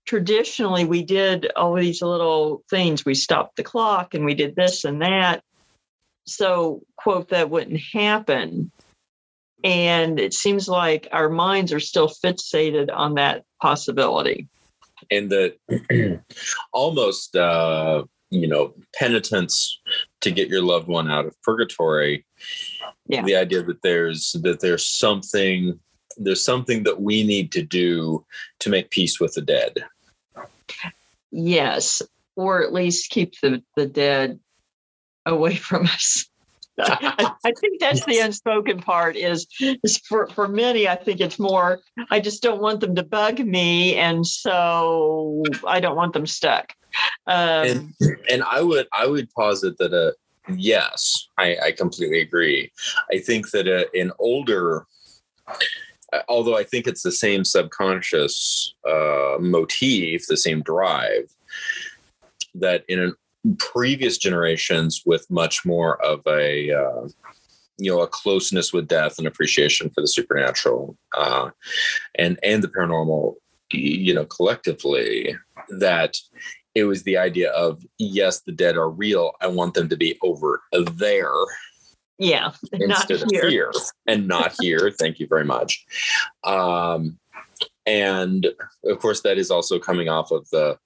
traditionally 0.07 0.87
we 0.87 1.03
did 1.03 1.53
all 1.55 1.75
these 1.75 2.01
little 2.01 2.63
things. 2.71 3.05
We 3.05 3.15
stopped 3.15 3.57
the 3.57 3.63
clock 3.63 4.15
and 4.15 4.25
we 4.25 4.35
did 4.35 4.57
this 4.57 4.85
and 4.87 5.03
that. 5.03 5.43
So 6.27 6.81
quote 6.97 7.29
that 7.29 7.51
wouldn't 7.51 7.81
happen 7.93 8.71
and 9.65 10.19
it 10.19 10.35
seems 10.35 10.69
like 10.69 11.09
our 11.13 11.29
minds 11.29 11.73
are 11.73 11.81
still 11.81 12.09
fixated 12.09 12.91
on 12.93 13.15
that 13.15 13.45
possibility. 13.61 14.49
And 15.11 15.31
that 15.31 16.23
almost 16.73 17.37
uh 17.37 18.05
you 18.31 18.47
know 18.47 18.75
penitence 18.95 19.81
to 20.21 20.31
get 20.31 20.49
your 20.49 20.63
loved 20.63 20.89
one 20.89 21.11
out 21.11 21.27
of 21.27 21.41
purgatory. 21.43 22.27
Yeah. 23.07 23.25
the 23.25 23.37
idea 23.37 23.63
that 23.65 23.83
there's 23.83 24.37
that 24.43 24.61
there's 24.61 24.87
something 24.87 25.79
there's 26.17 26.45
something 26.45 26.85
that 26.85 27.01
we 27.01 27.25
need 27.25 27.51
to 27.53 27.63
do 27.63 28.25
to 28.61 28.71
make 28.71 28.91
peace 28.91 29.19
with 29.19 29.35
the 29.35 29.43
dead. 29.43 29.85
Yes 31.33 32.03
or 32.41 32.63
at 32.63 32.73
least 32.73 33.11
keep 33.11 33.39
the, 33.41 33.63
the 33.77 33.87
dead 33.87 34.41
away 35.27 35.55
from 35.69 35.85
us 35.87 36.27
I, 36.79 37.33
I 37.45 37.53
think 37.61 37.81
that's 37.81 38.05
the 38.05 38.19
unspoken 38.19 38.81
part 38.81 39.17
is, 39.17 39.47
is 39.61 39.99
for, 39.99 40.29
for 40.29 40.49
many 40.49 40.89
i 40.89 40.97
think 40.97 41.21
it's 41.21 41.39
more 41.39 41.81
i 42.11 42.21
just 42.21 42.43
don't 42.43 42.61
want 42.61 42.81
them 42.81 42.95
to 42.95 43.03
bug 43.03 43.39
me 43.41 43.97
and 43.97 44.27
so 44.27 45.43
i 45.67 45.81
don't 45.81 45.97
want 45.97 46.13
them 46.13 46.27
stuck. 46.27 46.73
Um, 47.27 47.67
and 47.67 47.95
and 48.31 48.43
i 48.45 48.61
would 48.61 48.87
i 48.93 49.07
would 49.07 49.31
posit 49.33 49.79
that 49.79 49.93
uh 49.93 50.13
yes 50.57 51.29
i 51.39 51.57
i 51.65 51.73
completely 51.73 52.21
agree. 52.21 52.71
I 53.13 53.19
think 53.19 53.51
that 53.51 53.69
uh, 53.69 53.85
an 53.99 54.13
older 54.19 54.87
uh, 55.47 56.23
although 56.29 56.57
i 56.57 56.65
think 56.65 56.87
it's 56.87 57.03
the 57.03 57.13
same 57.13 57.45
subconscious 57.45 58.75
uh 58.89 59.37
motif 59.39 60.27
the 60.27 60.37
same 60.37 60.63
drive 60.63 61.31
that 62.55 62.85
in 62.89 62.99
an 62.99 63.15
previous 63.59 64.19
generations 64.19 65.03
with 65.07 65.31
much 65.31 65.65
more 65.65 66.03
of 66.05 66.21
a 66.27 66.73
uh, 66.73 67.09
you 67.79 67.91
know 67.91 68.01
a 68.01 68.07
closeness 68.07 68.73
with 68.73 68.89
death 68.89 69.19
and 69.19 69.27
appreciation 69.27 69.91
for 69.91 70.01
the 70.01 70.09
supernatural 70.09 70.97
uh, 71.17 71.51
and 72.17 72.39
and 72.43 72.63
the 72.63 72.69
paranormal 72.69 73.35
you 73.73 74.13
know 74.13 74.25
collectively 74.27 75.35
that 75.69 76.17
it 76.75 76.85
was 76.85 77.03
the 77.03 77.17
idea 77.17 77.51
of 77.53 77.83
yes 77.99 78.41
the 78.41 78.53
dead 78.53 78.77
are 78.77 78.91
real. 78.91 79.33
I 79.41 79.49
want 79.49 79.75
them 79.75 79.89
to 79.89 79.97
be 79.97 80.19
over 80.23 80.63
there. 80.97 81.33
Yeah 82.19 82.53
not 82.73 83.11
instead 83.11 83.31
here. 83.31 83.45
of 83.45 83.51
here 83.51 83.73
and 84.07 84.29
not 84.29 84.55
here. 84.61 84.91
Thank 84.99 85.19
you 85.19 85.27
very 85.27 85.45
much. 85.45 85.85
Um 86.45 87.19
and 87.87 88.47
of 88.85 88.99
course 88.99 89.23
that 89.23 89.39
is 89.39 89.51
also 89.51 89.79
coming 89.79 90.09
off 90.09 90.31
of 90.31 90.49
the 90.51 90.79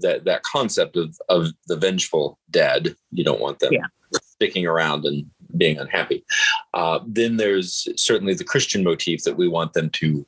that 0.00 0.24
that 0.24 0.42
concept 0.42 0.96
of 0.96 1.16
of 1.28 1.48
the 1.66 1.76
vengeful 1.76 2.38
dead 2.50 2.94
you 3.10 3.24
don't 3.24 3.40
want 3.40 3.58
them 3.58 3.72
Yeah. 3.72 3.86
sticking 4.22 4.66
around 4.66 5.04
and 5.04 5.26
being 5.56 5.78
unhappy. 5.78 6.24
Uh, 6.74 7.00
then 7.06 7.36
there's 7.38 7.88
certainly 7.96 8.34
the 8.34 8.44
christian 8.44 8.84
motif 8.84 9.24
that 9.24 9.36
we 9.36 9.48
want 9.48 9.72
them 9.72 9.90
to 9.90 10.26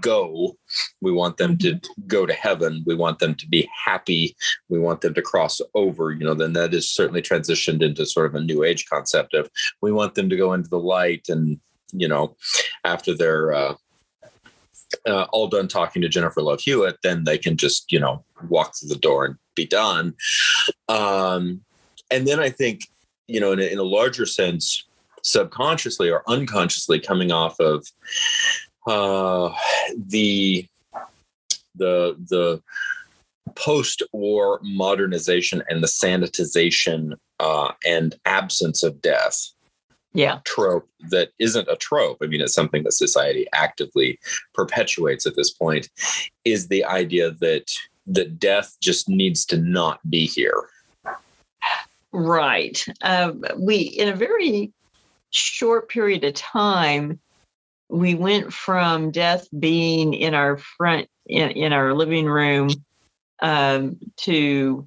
go. 0.00 0.56
We 1.00 1.12
want 1.12 1.36
them 1.36 1.56
to 1.58 1.78
go 2.06 2.26
to 2.26 2.32
heaven. 2.32 2.82
We 2.86 2.94
want 2.94 3.18
them 3.18 3.34
to 3.36 3.46
be 3.48 3.68
happy. 3.84 4.34
We 4.68 4.78
want 4.80 5.00
them 5.02 5.14
to 5.14 5.22
cross 5.22 5.60
over 5.74 6.10
you 6.12 6.24
know 6.24 6.34
then 6.34 6.52
that 6.54 6.74
is 6.74 6.88
certainly 6.88 7.22
transitioned 7.22 7.82
into 7.82 8.06
sort 8.06 8.26
of 8.26 8.34
a 8.34 8.40
new 8.40 8.64
age 8.64 8.86
concept 8.88 9.34
of 9.34 9.48
we 9.82 9.92
want 9.92 10.14
them 10.14 10.28
to 10.30 10.36
go 10.36 10.52
into 10.52 10.68
the 10.70 10.78
light 10.78 11.26
and 11.28 11.60
you 11.92 12.08
know 12.08 12.36
after 12.84 13.14
they're 13.14 13.52
uh, 13.52 13.74
uh, 15.06 15.26
all 15.32 15.48
done 15.48 15.68
talking 15.68 16.02
to 16.02 16.08
Jennifer 16.08 16.42
Love 16.42 16.60
Hewitt, 16.60 16.98
then 17.02 17.24
they 17.24 17.38
can 17.38 17.56
just, 17.56 17.90
you 17.92 18.00
know, 18.00 18.24
walk 18.48 18.74
through 18.74 18.88
the 18.88 18.96
door 18.96 19.24
and 19.24 19.36
be 19.54 19.66
done. 19.66 20.14
Um, 20.88 21.62
and 22.10 22.26
then 22.26 22.40
I 22.40 22.50
think, 22.50 22.82
you 23.26 23.40
know, 23.40 23.52
in 23.52 23.60
a, 23.60 23.64
in 23.64 23.78
a 23.78 23.84
larger 23.84 24.26
sense, 24.26 24.84
subconsciously 25.22 26.10
or 26.10 26.22
unconsciously 26.28 27.00
coming 27.00 27.32
off 27.32 27.58
of 27.58 27.86
uh, 28.86 29.54
the 29.96 30.66
the 31.76 32.16
the 32.28 32.62
post-war 33.54 34.60
modernization 34.62 35.62
and 35.68 35.82
the 35.82 35.88
sanitization 35.88 37.14
uh, 37.40 37.72
and 37.86 38.14
absence 38.24 38.82
of 38.82 39.00
death 39.00 39.50
yeah 40.14 40.38
trope 40.44 40.88
that 41.10 41.30
isn't 41.38 41.68
a 41.68 41.76
trope. 41.76 42.18
I 42.22 42.26
mean, 42.26 42.40
it's 42.40 42.54
something 42.54 42.84
that 42.84 42.92
society 42.92 43.46
actively 43.52 44.18
perpetuates 44.54 45.26
at 45.26 45.36
this 45.36 45.50
point. 45.50 45.88
Is 46.44 46.68
the 46.68 46.84
idea 46.84 47.32
that 47.40 47.70
that 48.06 48.38
death 48.38 48.76
just 48.80 49.08
needs 49.08 49.44
to 49.46 49.56
not 49.56 49.98
be 50.08 50.26
here. 50.26 50.68
Right. 52.12 52.84
Um, 53.02 53.44
we, 53.58 53.76
in 53.76 54.08
a 54.08 54.16
very 54.16 54.72
short 55.30 55.88
period 55.88 56.24
of 56.24 56.34
time, 56.34 57.18
we 57.88 58.14
went 58.14 58.52
from 58.52 59.10
death 59.10 59.48
being 59.58 60.14
in 60.14 60.34
our 60.34 60.56
front, 60.56 61.08
in, 61.26 61.50
in 61.50 61.72
our 61.72 61.92
living 61.92 62.26
room, 62.26 62.70
um, 63.42 63.98
to 64.18 64.86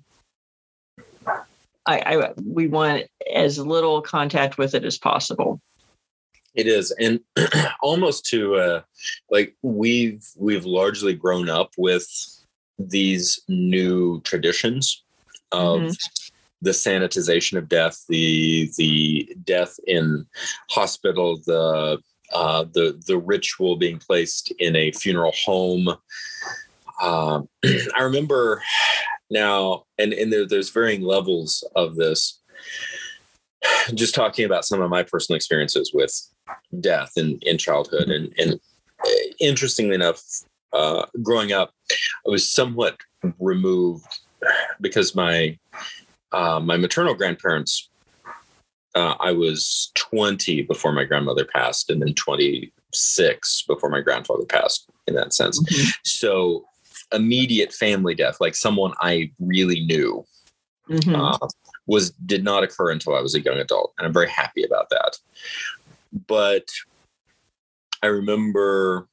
I, 1.88 2.00
I, 2.00 2.34
we 2.44 2.68
want 2.68 3.06
as 3.34 3.58
little 3.58 4.02
contact 4.02 4.58
with 4.58 4.76
it 4.76 4.84
as 4.84 4.98
possible. 4.98 5.62
It 6.54 6.68
is, 6.68 6.92
and 7.00 7.20
almost 7.82 8.26
to 8.28 8.56
uh, 8.56 8.82
like 9.30 9.56
we've 9.62 10.28
we've 10.36 10.66
largely 10.66 11.14
grown 11.14 11.50
up 11.50 11.72
with 11.78 12.08
these 12.80 13.40
new 13.48 14.22
traditions 14.22 15.04
of 15.52 15.96
the 16.62 16.72
sanitization 16.72 17.58
of 17.58 17.70
death, 17.70 18.04
the 18.10 18.72
the 18.78 19.36
death 19.44 19.80
in 19.86 20.26
hospital, 20.72 21.40
the 21.46 22.00
uh, 22.34 22.66
the 22.74 23.00
the 23.06 23.18
ritual 23.18 23.78
being 23.78 24.00
placed 24.00 24.52
in 24.60 24.76
a 24.76 24.92
funeral 24.92 25.34
home. 25.46 25.90
Um, 27.02 27.48
I 27.64 28.02
remember 28.02 28.64
now, 29.30 29.84
and 29.97 30.13
and 30.13 30.32
there, 30.32 30.47
there's 30.47 30.69
varying 30.69 31.01
levels 31.01 31.63
of 31.75 31.95
this. 31.95 32.41
Just 33.93 34.15
talking 34.15 34.45
about 34.45 34.65
some 34.65 34.82
of 34.82 34.89
my 34.89 35.03
personal 35.03 35.36
experiences 35.36 35.91
with 35.93 36.13
death 36.80 37.11
in 37.17 37.39
in 37.41 37.57
childhood, 37.57 38.09
and 38.09 38.34
and 38.38 38.59
uh, 39.03 39.09
interestingly 39.39 39.95
enough, 39.95 40.21
uh, 40.73 41.05
growing 41.21 41.51
up, 41.51 41.71
I 41.91 42.30
was 42.30 42.49
somewhat 42.49 42.97
removed 43.39 44.05
because 44.80 45.15
my 45.15 45.57
uh, 46.32 46.59
my 46.59 46.78
maternal 46.78 47.13
grandparents. 47.13 47.89
Uh, 48.95 49.15
I 49.19 49.32
was 49.32 49.91
20 49.93 50.63
before 50.63 50.91
my 50.91 51.03
grandmother 51.03 51.45
passed, 51.45 51.91
and 51.91 52.01
then 52.01 52.15
26 52.15 53.63
before 53.67 53.91
my 53.91 54.01
grandfather 54.01 54.45
passed. 54.45 54.89
In 55.05 55.13
that 55.13 55.34
sense, 55.34 55.61
so 56.03 56.65
immediate 57.12 57.74
family 57.74 58.14
death, 58.14 58.38
like 58.39 58.55
someone 58.55 58.93
I 58.99 59.32
really 59.39 59.86
knew, 59.86 60.26
Mhm. 60.89 61.16
uh, 61.16 61.47
was 61.86 62.12
did 62.12 62.43
not 62.43 62.64
occur 62.64 62.91
until 62.91 63.16
I 63.16 63.22
was 63.22 63.36
a 63.36 63.41
young 63.41 63.58
adult, 63.58 63.93
and 63.97 64.05
I'm 64.05 64.14
very 64.14 64.30
happy 64.30 64.64
about 64.64 64.89
that. 64.89 65.18
But 66.28 66.70
I 68.03 68.08
remember 68.08 69.08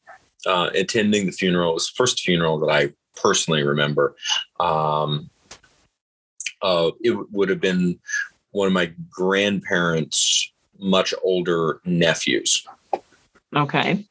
uh, 0.47 0.71
attending 0.75 1.25
the 1.27 1.33
funeral. 1.33 1.71
It 1.71 1.75
was 1.75 1.87
the 1.89 1.95
first 1.97 2.21
funeral 2.21 2.59
that 2.61 2.71
I 2.71 2.93
personally 3.21 3.63
remember. 3.63 4.15
Um, 4.61 5.31
uh, 6.61 6.91
it 7.03 7.11
w- 7.11 7.29
would 7.33 7.49
have 7.49 7.61
been 7.61 7.99
one 8.51 8.67
of 8.67 8.73
my 8.75 8.93
grandparents' 9.11 10.53
much 10.79 11.15
older 11.23 11.81
nephews 11.85 12.67
Okay. 13.57 14.05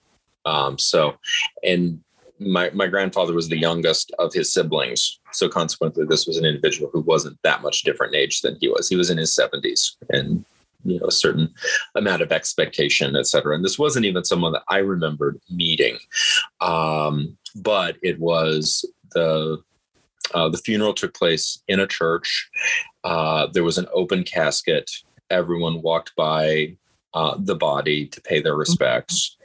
Um, 0.45 0.77
so, 0.77 1.17
and 1.63 2.01
my 2.39 2.69
my 2.71 2.87
grandfather 2.87 3.33
was 3.33 3.49
the 3.49 3.57
youngest 3.57 4.11
of 4.19 4.33
his 4.33 4.53
siblings, 4.53 5.19
so 5.31 5.49
consequently, 5.49 6.05
this 6.05 6.27
was 6.27 6.37
an 6.37 6.45
individual 6.45 6.89
who 6.91 7.01
wasn't 7.01 7.37
that 7.43 7.61
much 7.61 7.83
different 7.83 8.13
in 8.13 8.21
age 8.21 8.41
than 8.41 8.57
he 8.59 8.67
was. 8.67 8.89
He 8.89 8.95
was 8.95 9.09
in 9.09 9.17
his 9.17 9.33
seventies, 9.33 9.95
and 10.09 10.43
you 10.83 10.99
know 10.99 11.07
a 11.07 11.11
certain 11.11 11.53
amount 11.95 12.21
of 12.21 12.31
expectation, 12.31 13.15
et 13.15 13.27
cetera. 13.27 13.55
And 13.55 13.63
this 13.63 13.79
wasn't 13.79 14.05
even 14.05 14.23
someone 14.23 14.53
that 14.53 14.63
I 14.67 14.79
remembered 14.79 15.39
meeting, 15.49 15.97
um, 16.61 17.37
but 17.55 17.97
it 18.01 18.19
was 18.19 18.85
the 19.11 19.61
uh, 20.33 20.49
the 20.49 20.57
funeral 20.57 20.93
took 20.93 21.13
place 21.13 21.61
in 21.67 21.79
a 21.79 21.87
church. 21.87 22.49
Uh, 23.03 23.47
there 23.47 23.63
was 23.63 23.77
an 23.77 23.87
open 23.93 24.23
casket. 24.23 24.89
Everyone 25.29 25.81
walked 25.81 26.15
by 26.15 26.75
uh, 27.13 27.35
the 27.37 27.55
body 27.55 28.07
to 28.07 28.21
pay 28.21 28.41
their 28.41 28.55
respects. 28.55 29.37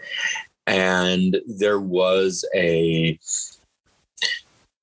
And 0.69 1.39
there 1.47 1.81
was 1.81 2.45
a 2.55 3.19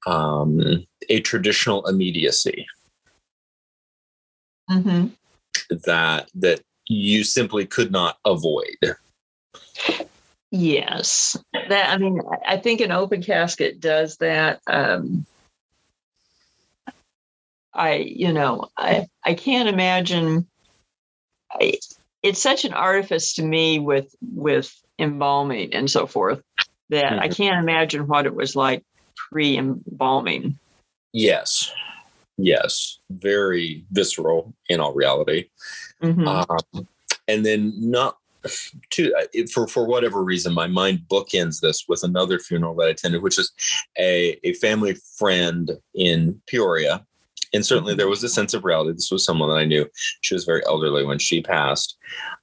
um, 0.08 0.86
a 1.10 1.22
traditional 1.22 1.86
immediacy 1.88 2.66
Mm-hmm. 4.70 5.08
that 5.86 6.30
that 6.34 6.62
you 6.88 7.24
simply 7.24 7.68
could 7.68 7.92
not 7.92 8.18
avoid. 8.26 8.78
Yes, 10.50 11.38
that 11.54 11.90
I 11.90 11.98
mean, 11.98 12.20
I- 12.48 12.58
think 12.58 12.82
an 12.82 12.92
open 12.92 13.22
casket 13.22 13.80
does 13.80 14.18
that. 14.18 14.60
Um, 14.66 15.26
I, 17.76 17.96
you 17.96 18.34
know, 18.34 18.70
I 18.76 19.08
I 19.24 19.36
can't 19.36 19.70
imagine. 19.70 20.48
I, 21.52 21.78
it's 22.24 22.42
such 22.42 22.66
an 22.66 22.74
artifice 22.74 23.34
to 23.36 23.44
me 23.44 23.78
with 23.80 24.16
with 24.22 24.74
embalming 25.00 25.74
and 25.74 25.89
so 25.89 26.06
forth 26.08 26.41
that 26.89 27.20
I 27.20 27.28
can't 27.28 27.62
imagine 27.62 28.08
what 28.08 28.26
it 28.26 28.36
was 28.36 28.56
like 28.56 28.84
pre 29.16 29.58
embalming. 29.58 30.58
Yes, 31.14 31.72
yes, 32.38 33.00
very 33.10 33.86
visceral 33.91 34.54
in 34.70 34.80
all 34.80 34.93
reality. 34.93 35.50
Mhm. 36.02 36.28
um, 36.28 36.88
and 37.28 37.46
then 37.46 37.74
not 37.78 38.18
to 38.91 39.12
for 39.52 39.68
for 39.68 39.86
whatever 39.86 40.24
reason 40.24 40.54
my 40.54 40.68
mind 40.68 41.02
bookends 41.10 41.62
this 41.62 41.86
with 41.88 42.04
another 42.04 42.38
funeral 42.38 42.76
that 42.76 42.88
i 42.88 42.89
attended 42.89 43.24
which 43.24 43.39
is 43.39 43.52
a, 43.98 44.38
a 44.43 44.54
family 44.54 44.96
friend 45.18 45.72
in 45.93 46.39
peoria. 46.48 47.06
And 47.54 47.66
certainly 47.66 47.96
there 47.96 48.10
was 48.10 48.24
a 48.24 48.28
sense 48.28 48.54
of 48.54 48.66
reality. 48.66 48.91
This 48.93 49.12
was 49.12 49.24
someone 49.24 49.50
that 49.50 49.56
i 49.56 49.66
knew. 49.66 49.88
She 50.22 50.34
was 50.34 50.43
very 50.43 50.62
elderly 50.66 51.06
when 51.06 51.20
she 51.20 51.41
passed. 51.41 51.96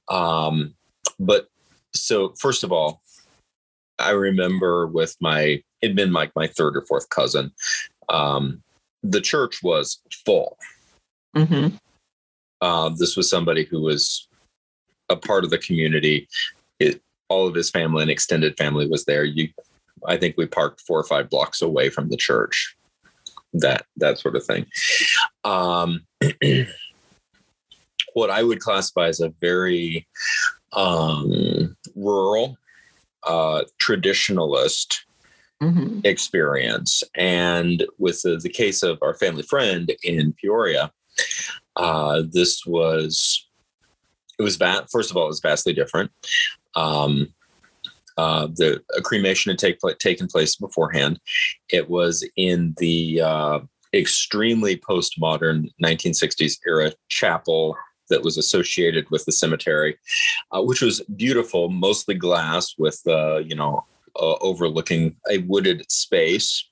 Um, 0.09 0.73
but 1.19 1.49
so 1.95 2.33
first 2.39 2.63
of 2.63 2.71
all 2.71 3.01
i 3.99 4.11
remember 4.11 4.87
with 4.87 5.15
my 5.21 5.61
it'd 5.81 5.95
been 5.95 6.13
like 6.13 6.31
my 6.35 6.47
third 6.47 6.75
or 6.77 6.85
fourth 6.85 7.09
cousin 7.09 7.51
um, 8.09 8.61
the 9.01 9.21
church 9.21 9.61
was 9.63 9.99
full 10.25 10.57
Mhm. 11.35 11.79
uh, 12.61 12.89
this 12.89 13.17
was 13.17 13.29
somebody 13.29 13.63
who 13.65 13.81
was 13.81 14.27
a 15.09 15.15
part 15.15 15.43
of 15.43 15.49
the 15.49 15.57
community. 15.57 16.27
It, 16.79 17.01
all 17.29 17.47
of 17.47 17.55
his 17.55 17.69
family 17.69 18.01
and 18.03 18.11
extended 18.11 18.55
family 18.57 18.87
was 18.87 19.05
there. 19.05 19.23
You, 19.23 19.49
I 20.05 20.17
think 20.17 20.35
we 20.37 20.45
parked 20.45 20.81
four 20.81 20.99
or 20.99 21.03
five 21.03 21.29
blocks 21.29 21.61
away 21.61 21.89
from 21.89 22.09
the 22.09 22.17
church. 22.17 22.75
That 23.53 23.85
that 23.97 24.19
sort 24.19 24.35
of 24.35 24.45
thing. 24.45 24.65
Um, 25.43 26.05
what 28.13 28.29
I 28.29 28.43
would 28.43 28.59
classify 28.59 29.07
as 29.07 29.19
a 29.19 29.33
very 29.41 30.07
um, 30.71 31.75
rural, 31.95 32.57
uh, 33.23 33.63
traditionalist 33.81 34.99
Mhm. 35.61 36.05
experience. 36.05 37.03
And 37.15 37.85
with 37.97 38.21
the, 38.21 38.37
the 38.37 38.49
case 38.49 38.83
of 38.83 38.97
our 39.01 39.13
family 39.13 39.43
friend 39.43 39.95
in 40.03 40.33
Peoria, 40.33 40.91
uh, 41.77 42.23
this 42.29 42.65
was 42.65 43.47
it 44.39 44.43
was 44.43 44.57
va- 44.57 44.85
first 44.91 45.11
of 45.11 45.17
all 45.17 45.25
it 45.25 45.27
was 45.27 45.39
vastly 45.39 45.73
different. 45.73 46.11
Um, 46.75 47.33
uh, 48.17 48.47
the 48.47 48.81
cremation 49.03 49.51
had 49.51 49.59
take, 49.59 49.79
taken 49.99 50.27
place 50.27 50.55
beforehand. 50.55 51.19
It 51.69 51.89
was 51.89 52.27
in 52.35 52.75
the 52.77 53.21
uh, 53.21 53.59
extremely 53.93 54.77
postmodern 54.77 55.69
1960s 55.83 56.59
era 56.67 56.93
chapel 57.09 57.75
that 58.09 58.23
was 58.23 58.37
associated 58.37 59.09
with 59.09 59.25
the 59.25 59.31
cemetery, 59.31 59.97
uh, 60.51 60.61
which 60.61 60.81
was 60.81 61.01
beautiful, 61.15 61.69
mostly 61.69 62.15
glass 62.15 62.75
with 62.77 63.01
uh, 63.07 63.37
you 63.37 63.55
know 63.55 63.85
uh, 64.15 64.35
overlooking 64.41 65.15
a 65.29 65.39
wooded 65.39 65.89
space. 65.91 66.65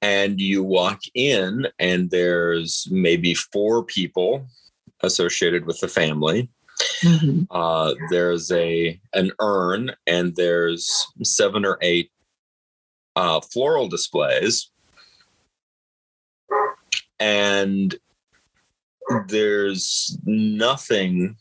And 0.00 0.40
you 0.40 0.62
walk 0.62 1.00
in, 1.14 1.66
and 1.78 2.10
there's 2.10 2.86
maybe 2.90 3.34
four 3.34 3.82
people 3.82 4.46
associated 5.02 5.66
with 5.66 5.80
the 5.80 5.88
family. 5.88 6.48
Mhm. 7.02 7.46
Uh, 7.50 7.94
there's 8.10 8.50
a 8.52 9.00
an 9.12 9.32
urn, 9.40 9.94
and 10.06 10.36
there's 10.36 11.06
seven 11.22 11.64
or 11.64 11.78
eight 11.82 12.10
uh, 13.16 13.40
floral 13.40 13.88
displays, 13.88 14.70
and 17.18 17.96
there's 19.28 20.18
nothing 20.24 21.36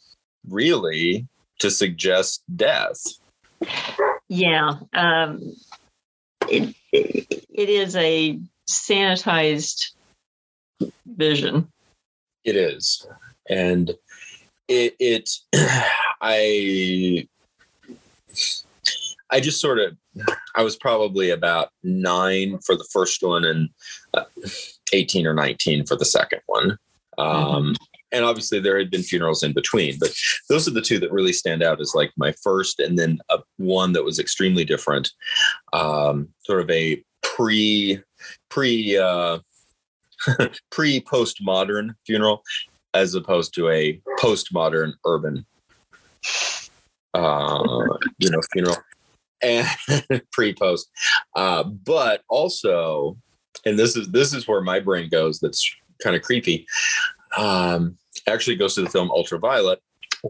really 0.48 1.28
to 1.60 1.72
suggest 1.72 2.44
death. 2.56 3.04
Yeah. 4.30 4.74
Um, 4.94 5.56
it, 6.48 6.76
it, 6.92 7.70
is 7.70 7.96
a 7.96 8.40
sanitized 8.70 9.92
vision. 11.06 11.68
It 12.44 12.56
is, 12.56 13.06
and 13.50 13.92
it 14.68 14.96
it 15.00 15.30
I 16.22 17.28
I 19.30 19.40
just 19.40 19.60
sort 19.60 19.80
of 19.80 19.98
I 20.56 20.64
was 20.64 20.76
probably 20.76 21.30
about 21.30 21.70
nine 21.84 22.60
for 22.60 22.76
the 22.76 22.88
first 22.92 23.22
one 23.22 23.44
and 23.44 23.70
uh, 24.14 24.24
eighteen 24.94 25.28
or 25.28 25.34
nineteen 25.34 25.86
for 25.86 25.96
the 25.96 26.06
second 26.06 26.42
one. 26.46 26.78
Um, 27.18 27.76
And 28.14 28.24
obviously, 28.24 28.62
there 28.62 28.78
had 28.78 28.90
been 28.90 29.04
funerals 29.04 29.44
in 29.44 29.52
between, 29.52 30.00
but 30.00 30.14
those 30.50 30.66
are 30.66 30.72
the 30.72 30.82
two 30.82 30.98
that 31.00 31.12
really 31.12 31.34
stand 31.34 31.62
out 31.62 31.82
as 31.82 31.94
like 31.94 32.12
my 32.16 32.34
first, 32.42 32.80
and 32.80 32.98
then 32.98 33.20
a, 33.30 33.40
one 33.58 33.92
that 33.94 34.06
was 34.06 34.18
extremely 34.18 34.64
different, 34.64 35.12
um, 35.74 36.30
sort 36.46 36.62
of 36.62 36.70
a 36.70 37.04
pre 37.22 38.00
pre 38.50 38.98
uh, 38.98 39.40
pre 40.72 41.02
postmodern 41.02 41.96
funeral 42.06 42.44
as 42.94 43.14
opposed 43.14 43.54
to 43.56 43.70
a 43.70 44.02
postmodern 44.20 44.94
urban 45.06 45.46
uh 47.14 47.64
you 48.20 48.30
know 48.30 48.42
funeral. 48.54 48.78
And 49.44 49.68
pre 50.32 50.54
post. 50.54 50.90
Uh 51.36 51.64
but 51.64 52.22
also 52.30 53.18
and 53.66 53.78
this 53.78 53.96
is 53.96 54.10
this 54.10 54.34
is 54.34 54.48
where 54.48 54.62
my 54.62 54.80
brain 54.80 55.10
goes 55.10 55.40
that's 55.40 55.70
kind 56.02 56.16
of 56.16 56.22
creepy 56.22 56.66
um 57.38 57.98
actually 58.28 58.56
goes 58.56 58.76
to 58.76 58.82
the 58.82 58.90
film 58.90 59.10
ultraviolet 59.12 59.80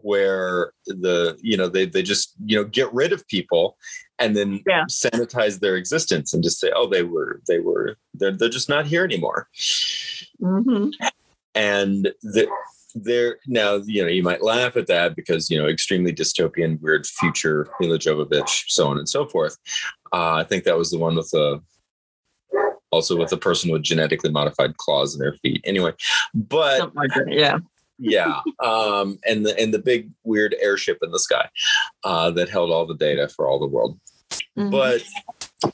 where 0.01 0.73
the 0.85 1.37
you 1.41 1.55
know 1.55 1.67
they 1.69 1.85
they 1.85 2.01
just 2.03 2.33
you 2.45 2.57
know 2.57 2.63
get 2.63 2.91
rid 2.93 3.13
of 3.13 3.25
people 3.27 3.77
and 4.19 4.35
then 4.35 4.61
Yeah. 4.67 4.83
sanitize 4.89 5.59
their 5.59 5.75
existence 5.77 6.33
and 6.33 6.43
just 6.43 6.59
say 6.59 6.71
oh 6.75 6.87
they 6.89 7.03
were 7.03 7.41
they 7.47 7.59
were 7.59 7.97
they're, 8.13 8.31
they're 8.35 8.49
just 8.49 8.69
not 8.69 8.85
here 8.85 9.03
anymore 9.03 9.47
Mhm. 10.41 10.91
and 11.55 12.11
the, 12.21 12.47
there 12.95 13.37
now 13.47 13.75
you 13.85 14.01
know 14.01 14.09
you 14.09 14.23
might 14.23 14.43
laugh 14.43 14.75
at 14.75 14.87
that 14.87 15.15
because 15.15 15.49
you 15.49 15.57
know 15.57 15.67
extremely 15.67 16.13
dystopian 16.13 16.79
weird 16.81 17.05
future 17.05 17.67
Milla 17.79 17.97
Jovovich 17.99 18.63
so 18.67 18.87
on 18.87 18.97
and 18.97 19.07
so 19.07 19.25
forth 19.27 19.57
uh, 20.13 20.33
I 20.35 20.43
think 20.43 20.63
that 20.63 20.77
was 20.77 20.89
the 20.91 20.97
one 20.97 21.15
with 21.15 21.29
the 21.31 21.61
also 22.91 23.17
with 23.17 23.31
a 23.31 23.37
person 23.37 23.71
with 23.71 23.83
genetically 23.83 24.31
modified 24.31 24.75
claws 24.77 25.13
in 25.13 25.19
their 25.19 25.33
feet 25.33 25.61
anyway 25.65 25.91
but 26.33 26.93
like 26.95 27.09
that. 27.13 27.31
Yeah. 27.31 27.59
yeah 27.99 28.41
um 28.63 29.17
and 29.27 29.45
the 29.45 29.57
and 29.59 29.73
the 29.73 29.79
big 29.79 30.09
weird 30.23 30.55
airship 30.61 30.97
in 31.01 31.11
the 31.11 31.19
sky 31.19 31.47
uh 32.03 32.31
that 32.31 32.49
held 32.49 32.71
all 32.71 32.85
the 32.85 32.95
data 32.95 33.27
for 33.29 33.47
all 33.47 33.59
the 33.59 33.67
world 33.67 33.99
Mhm. 34.57 34.71
but 34.71 35.03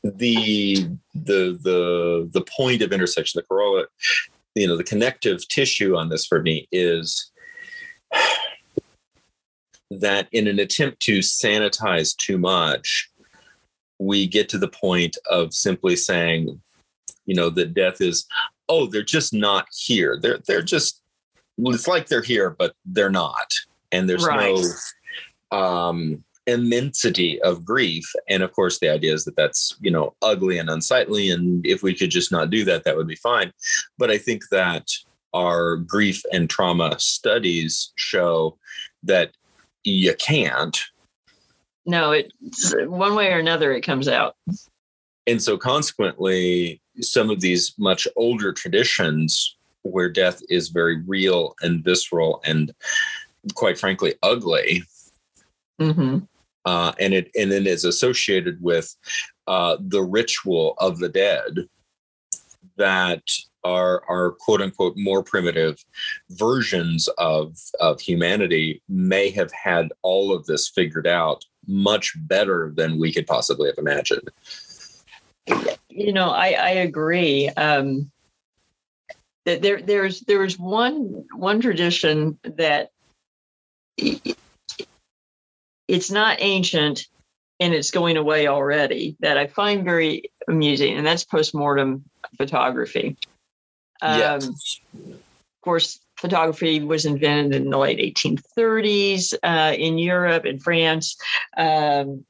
the 0.04 0.88
the 1.14 1.58
the 1.62 2.30
the 2.32 2.46
point 2.56 2.82
of 2.82 2.94
intersection 2.94 3.40
the 3.40 3.44
corolla 3.48 3.86
you 4.56 4.68
know 4.68 4.78
the 4.78 4.84
connective 4.84 5.46
tissue 5.48 5.96
on 5.96 6.10
this 6.10 6.26
for 6.26 6.42
me 6.42 6.68
is 6.72 7.32
that 9.92 10.28
in 10.32 10.48
an 10.48 10.60
attempt 10.60 11.00
to 11.02 11.20
sanitize 11.20 12.16
too 12.16 12.38
much 12.38 13.10
we 14.00 14.28
get 14.28 14.50
to 14.50 14.58
the 14.58 14.68
point 14.68 15.18
of 15.30 15.54
simply 15.54 15.96
saying 15.96 16.62
you 17.26 17.36
know 17.36 17.50
that 17.50 17.74
death 17.74 18.02
is 18.02 18.26
oh 18.70 18.86
they're 18.88 19.04
just 19.04 19.34
not 19.34 19.68
here. 19.72 20.18
They're 20.22 20.40
they're 20.48 20.62
just 20.62 21.02
it's 21.58 21.88
like 21.88 22.08
they're 22.08 22.22
here 22.22 22.52
but 22.52 22.74
they're 22.86 23.10
not. 23.12 23.54
And 23.92 24.10
there's 24.10 24.26
Right. 24.26 24.56
no 25.52 25.58
um 25.58 26.24
immensity 26.46 27.42
of 27.42 27.64
grief. 27.64 28.04
And 28.28 28.44
of 28.44 28.52
course 28.52 28.80
the 28.80 28.90
idea 28.90 29.14
is 29.14 29.24
that 29.26 29.36
that's 29.36 29.76
you 29.82 29.92
know 29.92 30.16
ugly 30.22 30.58
and 30.58 30.70
unsightly. 30.70 31.30
And 31.32 31.66
if 31.66 31.84
we 31.84 31.94
could 31.94 32.12
just 32.12 32.32
not 32.32 32.50
do 32.50 32.66
that 32.66 32.84
that 32.84 32.98
would 32.98 33.08
be 33.08 33.16
fine. 33.16 33.52
But 33.98 34.12
i 34.12 34.18
think 34.18 34.44
that 34.52 34.90
our 35.34 35.78
grief 35.78 36.22
and 36.32 36.50
trauma 36.50 37.00
studies 37.00 37.92
show 37.96 38.58
that 39.02 39.32
you 39.84 40.14
can't. 40.16 40.80
No 41.86 42.12
it 42.12 42.32
one 42.88 43.16
way 43.16 43.32
or 43.32 43.40
another 43.40 43.74
it 43.74 43.82
comes 43.82 44.08
out. 44.08 44.36
And 45.28 45.42
so 45.42 45.58
consequently 45.58 46.82
some 47.02 47.30
of 47.30 47.42
these 47.42 47.74
much 47.78 48.08
older 48.16 48.54
traditions 48.54 49.58
where 49.84 50.10
death 50.10 50.42
is 50.50 50.70
very 50.70 51.02
real 51.02 51.56
and 51.62 51.84
visceral 51.84 52.42
and 52.46 52.74
quite 53.56 53.78
frankly 53.78 54.14
ugly 54.24 54.84
mm-hmm 55.80 56.20
uh, 56.66 56.94
and 57.00 57.14
it 57.14 57.30
and 57.36 57.52
it 57.52 57.68
is 57.68 57.84
associated 57.84 58.62
with 58.62 58.96
uh, 59.48 59.78
the 59.80 60.02
ritual 60.02 60.76
of 60.78 61.00
the 61.00 61.10
dead 61.10 61.68
that 62.78 63.24
are 63.64 64.04
are 64.10 64.32
quote 64.32 64.62
unquote 64.62 64.96
more 64.98 65.24
primitive 65.24 65.84
versions 66.32 67.08
of 67.18 67.58
of 67.80 68.00
humanity 68.00 68.82
may 68.90 69.30
have 69.30 69.52
had 69.52 69.90
all 70.02 70.34
of 70.34 70.46
this 70.46 70.70
figured 70.70 71.08
out 71.08 71.46
much 71.68 72.14
better 72.28 72.74
than 72.76 73.00
we 73.00 73.12
could 73.14 73.28
possibly 73.28 73.68
have 73.68 73.78
imagined. 73.78 74.30
You 75.90 76.14
know, 76.14 76.30
I 76.30 76.52
I 76.52 76.70
agree. 76.70 77.50
Um, 77.50 78.12
that 79.46 79.62
there 79.62 79.82
there's 79.82 80.22
there's 80.22 80.58
one 80.58 81.26
one 81.36 81.62
tradition 81.62 82.40
that 82.44 82.92
it's 85.88 86.12
not 86.12 86.38
ancient 86.40 87.08
and 87.60 87.74
it's 87.74 87.92
going 87.92 88.18
away 88.18 88.48
already 88.48 89.16
that 89.20 89.38
I 89.38 89.48
find 89.48 89.84
very 89.84 90.32
amusing, 90.48 90.98
and 90.98 91.06
that's 91.06 91.24
postmortem 91.24 92.04
photography. 92.38 93.18
Yes. 94.02 94.48
Um, 94.48 94.56
of 95.06 95.62
course, 95.62 96.00
photography 96.18 96.82
was 96.82 97.06
invented 97.06 97.62
in 97.62 97.70
the 97.70 97.78
late 97.78 98.00
1830s 98.00 99.34
uh, 99.44 99.74
in 99.78 99.98
Europe 99.98 100.46
and 100.46 100.62
France. 100.62 101.16
Um, 101.56 102.26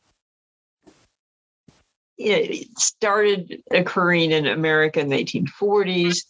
it 2.17 2.67
started 2.77 3.61
occurring 3.71 4.31
in 4.31 4.45
America 4.45 4.99
in 4.99 5.09
the 5.09 5.23
1840s 5.23 6.23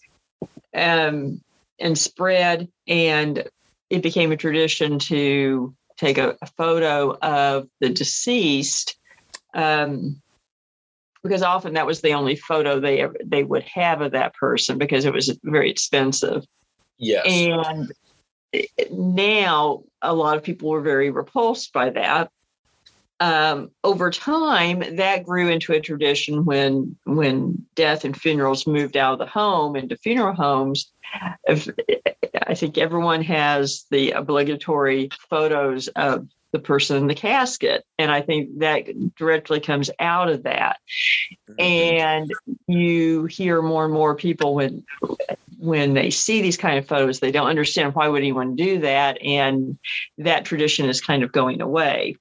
um, 0.75 1.41
and 1.79 1.97
spread, 1.97 2.69
and 2.87 3.47
it 3.89 4.01
became 4.01 4.31
a 4.31 4.37
tradition 4.37 4.99
to 4.99 5.75
take 5.97 6.17
a, 6.17 6.37
a 6.41 6.47
photo 6.57 7.17
of 7.21 7.67
the 7.79 7.89
deceased 7.89 8.97
um, 9.53 10.21
because 11.23 11.41
often 11.41 11.73
that 11.73 11.85
was 11.85 12.01
the 12.01 12.13
only 12.13 12.35
photo 12.35 12.79
they 12.79 13.01
ever, 13.01 13.15
they 13.23 13.43
would 13.43 13.63
have 13.63 14.01
of 14.01 14.11
that 14.11 14.33
person 14.33 14.77
because 14.77 15.05
it 15.05 15.13
was 15.13 15.37
very 15.43 15.71
expensive. 15.71 16.45
Yes. 16.97 17.25
And 17.25 17.91
now 18.91 19.83
a 20.01 20.13
lot 20.13 20.37
of 20.37 20.43
people 20.43 20.69
were 20.69 20.81
very 20.81 21.09
repulsed 21.09 21.71
by 21.71 21.89
that. 21.91 22.29
Um, 23.23 23.71
over 23.85 24.11
time, 24.11 24.83
that 24.97 25.23
grew 25.23 25.47
into 25.47 25.71
a 25.71 25.79
tradition 25.79 26.43
when 26.43 26.97
when 27.05 27.65
death 27.73 28.03
and 28.03 28.17
funerals 28.17 28.67
moved 28.67 28.97
out 28.97 29.13
of 29.13 29.19
the 29.19 29.25
home 29.25 29.77
into 29.77 29.95
funeral 29.95 30.35
homes. 30.35 30.91
If, 31.47 31.69
I 32.45 32.53
think 32.53 32.77
everyone 32.77 33.21
has 33.23 33.85
the 33.89 34.11
obligatory 34.11 35.09
photos 35.29 35.87
of 35.95 36.27
the 36.51 36.59
person 36.59 36.97
in 36.97 37.07
the 37.07 37.15
casket. 37.15 37.85
And 37.97 38.11
I 38.11 38.21
think 38.21 38.59
that 38.59 38.87
directly 39.15 39.61
comes 39.61 39.89
out 40.01 40.27
of 40.27 40.43
that. 40.43 40.79
And 41.57 42.29
you 42.67 43.23
hear 43.25 43.61
more 43.61 43.85
and 43.85 43.93
more 43.93 44.15
people 44.15 44.53
when 44.53 44.83
when 45.59 45.93
they 45.93 46.09
see 46.09 46.41
these 46.41 46.57
kind 46.57 46.77
of 46.77 46.85
photos, 46.85 47.21
they 47.21 47.31
don't 47.31 47.47
understand 47.47 47.95
why 47.95 48.09
would 48.09 48.21
anyone 48.21 48.57
do 48.57 48.79
that. 48.79 49.17
And 49.23 49.77
that 50.17 50.43
tradition 50.43 50.89
is 50.89 50.99
kind 50.99 51.23
of 51.23 51.31
going 51.31 51.61
away. 51.61 52.17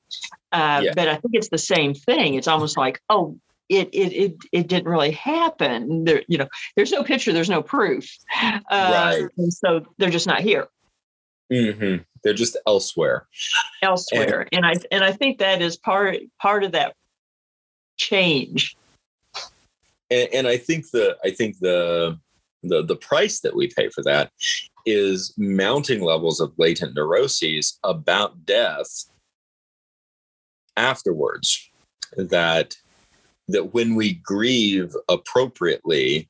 Uh, 0.52 0.82
yeah. 0.84 0.92
But 0.94 1.08
I 1.08 1.16
think 1.16 1.34
it's 1.34 1.48
the 1.48 1.58
same 1.58 1.94
thing. 1.94 2.34
It's 2.34 2.48
almost 2.48 2.76
like, 2.76 3.00
oh, 3.08 3.38
it 3.68 3.88
it 3.92 4.12
it, 4.12 4.34
it 4.52 4.68
didn't 4.68 4.88
really 4.88 5.12
happen. 5.12 6.04
There, 6.04 6.22
you 6.28 6.38
know, 6.38 6.48
there's 6.76 6.92
no 6.92 7.02
picture, 7.02 7.32
there's 7.32 7.50
no 7.50 7.62
proof, 7.62 8.16
uh, 8.42 8.58
right? 8.70 9.28
So 9.50 9.86
they're 9.98 10.10
just 10.10 10.26
not 10.26 10.40
here. 10.40 10.68
Mm-hmm. 11.50 12.02
They're 12.22 12.34
just 12.34 12.56
elsewhere. 12.66 13.26
Elsewhere, 13.82 14.48
and, 14.52 14.64
and 14.64 14.66
I 14.66 14.74
and 14.90 15.04
I 15.04 15.12
think 15.12 15.38
that 15.38 15.62
is 15.62 15.76
part 15.76 16.18
part 16.40 16.64
of 16.64 16.72
that 16.72 16.94
change. 17.96 18.76
And, 20.10 20.28
and 20.32 20.46
I 20.48 20.56
think 20.56 20.90
the 20.90 21.16
I 21.24 21.30
think 21.30 21.58
the 21.58 22.18
the 22.62 22.82
the 22.82 22.96
price 22.96 23.40
that 23.40 23.56
we 23.56 23.68
pay 23.68 23.88
for 23.88 24.02
that 24.04 24.30
is 24.84 25.32
mounting 25.36 26.02
levels 26.02 26.40
of 26.40 26.52
latent 26.58 26.94
neuroses 26.94 27.78
about 27.84 28.44
death 28.44 29.04
afterwards 30.76 31.70
that 32.16 32.76
that 33.48 33.74
when 33.74 33.94
we 33.94 34.14
grieve 34.14 34.94
appropriately 35.08 36.28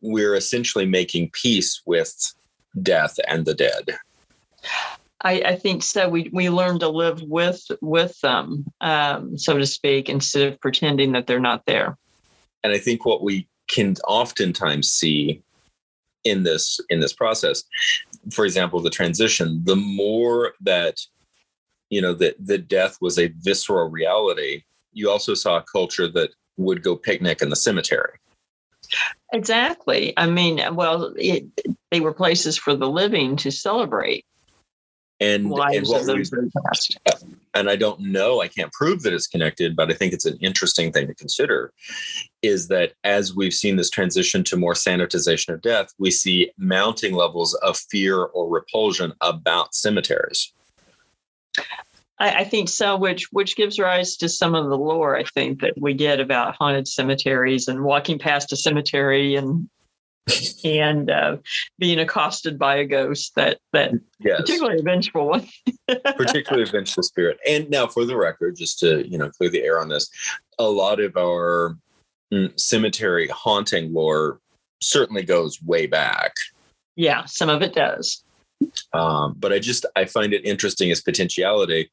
we're 0.00 0.34
essentially 0.34 0.86
making 0.86 1.30
peace 1.30 1.82
with 1.86 2.34
death 2.82 3.18
and 3.28 3.44
the 3.44 3.54
dead 3.54 3.98
I, 5.24 5.32
I 5.46 5.56
think 5.56 5.82
so. 5.82 6.08
We 6.08 6.30
we 6.32 6.50
learn 6.50 6.78
to 6.80 6.88
live 6.88 7.22
with 7.22 7.64
with 7.80 8.18
them, 8.20 8.64
um, 8.80 9.38
so 9.38 9.56
to 9.56 9.66
speak, 9.66 10.08
instead 10.08 10.52
of 10.52 10.60
pretending 10.60 11.12
that 11.12 11.26
they're 11.26 11.40
not 11.40 11.64
there. 11.64 11.96
And 12.64 12.72
I 12.72 12.78
think 12.78 13.04
what 13.04 13.22
we 13.22 13.46
can 13.68 13.94
oftentimes 14.06 14.90
see 14.90 15.42
in 16.24 16.42
this 16.42 16.80
in 16.90 17.00
this 17.00 17.12
process, 17.12 17.64
for 18.32 18.44
example, 18.44 18.80
the 18.80 18.90
transition, 18.90 19.62
the 19.64 19.76
more 19.76 20.54
that 20.60 20.98
you 21.92 22.00
know 22.00 22.14
that 22.14 22.34
the 22.40 22.56
death 22.56 22.96
was 23.02 23.18
a 23.18 23.28
visceral 23.40 23.90
reality, 23.90 24.62
you 24.94 25.10
also 25.10 25.34
saw 25.34 25.58
a 25.58 25.62
culture 25.62 26.08
that 26.08 26.30
would 26.56 26.82
go 26.82 26.96
picnic 26.96 27.42
in 27.42 27.50
the 27.50 27.56
cemetery. 27.56 28.18
Exactly. 29.32 30.14
I 30.16 30.26
mean, 30.26 30.62
well, 30.74 31.12
it, 31.16 31.44
they 31.90 32.00
were 32.00 32.14
places 32.14 32.56
for 32.56 32.74
the 32.74 32.88
living 32.88 33.36
to 33.36 33.50
celebrate. 33.50 34.24
And, 35.20 35.52
and, 35.52 37.28
and 37.54 37.70
I 37.70 37.76
don't 37.76 38.00
know, 38.00 38.40
I 38.40 38.48
can't 38.48 38.72
prove 38.72 39.02
that 39.02 39.12
it's 39.12 39.26
connected, 39.26 39.76
but 39.76 39.90
I 39.90 39.94
think 39.94 40.14
it's 40.14 40.26
an 40.26 40.38
interesting 40.40 40.92
thing 40.92 41.06
to 41.06 41.14
consider 41.14 41.72
is 42.40 42.68
that 42.68 42.94
as 43.04 43.36
we've 43.36 43.52
seen 43.52 43.76
this 43.76 43.90
transition 43.90 44.42
to 44.44 44.56
more 44.56 44.74
sanitization 44.74 45.54
of 45.54 45.60
death, 45.60 45.92
we 45.98 46.10
see 46.10 46.50
mounting 46.56 47.14
levels 47.14 47.54
of 47.54 47.76
fear 47.76 48.24
or 48.24 48.48
repulsion 48.48 49.12
about 49.20 49.74
cemeteries. 49.74 50.52
I, 52.18 52.40
I, 52.40 52.44
think 52.44 52.68
so, 52.68 52.96
which 52.96 53.28
which 53.32 53.56
gives 53.56 53.78
rise 53.78 54.16
to 54.18 54.28
some 54.28 54.54
of 54.54 54.68
the 54.68 54.78
lore 54.78 55.16
I 55.16 55.24
think 55.24 55.60
that 55.60 55.74
we 55.78 55.94
get 55.94 56.20
about 56.20 56.54
haunted 56.56 56.86
cemeteries 56.86 57.68
and 57.68 57.82
walking 57.82 58.18
past 58.18 58.52
a 58.52 58.56
cemetery 58.56 59.34
and 59.34 59.68
and 60.64 61.10
uh, 61.10 61.36
being 61.78 61.98
accosted 61.98 62.58
by 62.58 62.76
a 62.76 62.84
ghost 62.84 63.34
that 63.34 63.58
that 63.72 63.92
yes. 64.20 64.40
particularly 64.40 64.80
a 64.80 64.82
vengeful 64.82 65.26
one. 65.26 65.48
Particularly 66.16 66.68
a 66.68 66.70
vengeful 66.70 67.02
spirit. 67.02 67.38
And 67.46 67.68
now 67.68 67.86
for 67.88 68.04
the 68.04 68.16
record 68.16 68.56
just 68.56 68.78
to 68.80 69.06
you 69.08 69.18
know 69.18 69.30
clear 69.30 69.50
the 69.50 69.62
air 69.62 69.80
on 69.80 69.88
this 69.88 70.08
a 70.58 70.64
lot 70.64 71.00
of 71.00 71.16
our 71.16 71.76
mm, 72.32 72.58
cemetery 72.58 73.26
haunting 73.28 73.92
lore 73.92 74.38
certainly 74.80 75.22
goes 75.22 75.60
way 75.62 75.86
back. 75.86 76.34
Yeah 76.94 77.24
some 77.24 77.48
of 77.48 77.62
it 77.62 77.74
does 77.74 78.22
um, 78.92 79.34
but 79.38 79.52
i 79.52 79.58
just 79.58 79.86
i 79.96 80.04
find 80.04 80.32
it 80.32 80.44
interesting 80.44 80.90
as 80.90 81.00
potentiality 81.00 81.90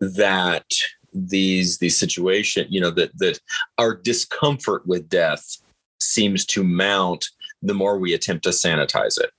that 0.00 0.66
these 1.14 1.78
these 1.78 1.98
situation 1.98 2.66
you 2.68 2.80
know 2.80 2.90
that 2.90 3.10
that 3.18 3.40
our 3.78 3.94
discomfort 3.94 4.86
with 4.86 5.08
death 5.08 5.58
seems 6.00 6.44
to 6.46 6.62
mount 6.62 7.28
the 7.62 7.74
more 7.74 7.98
we 7.98 8.14
attempt 8.14 8.44
to 8.44 8.50
sanitize 8.50 9.18
it. 9.20 9.30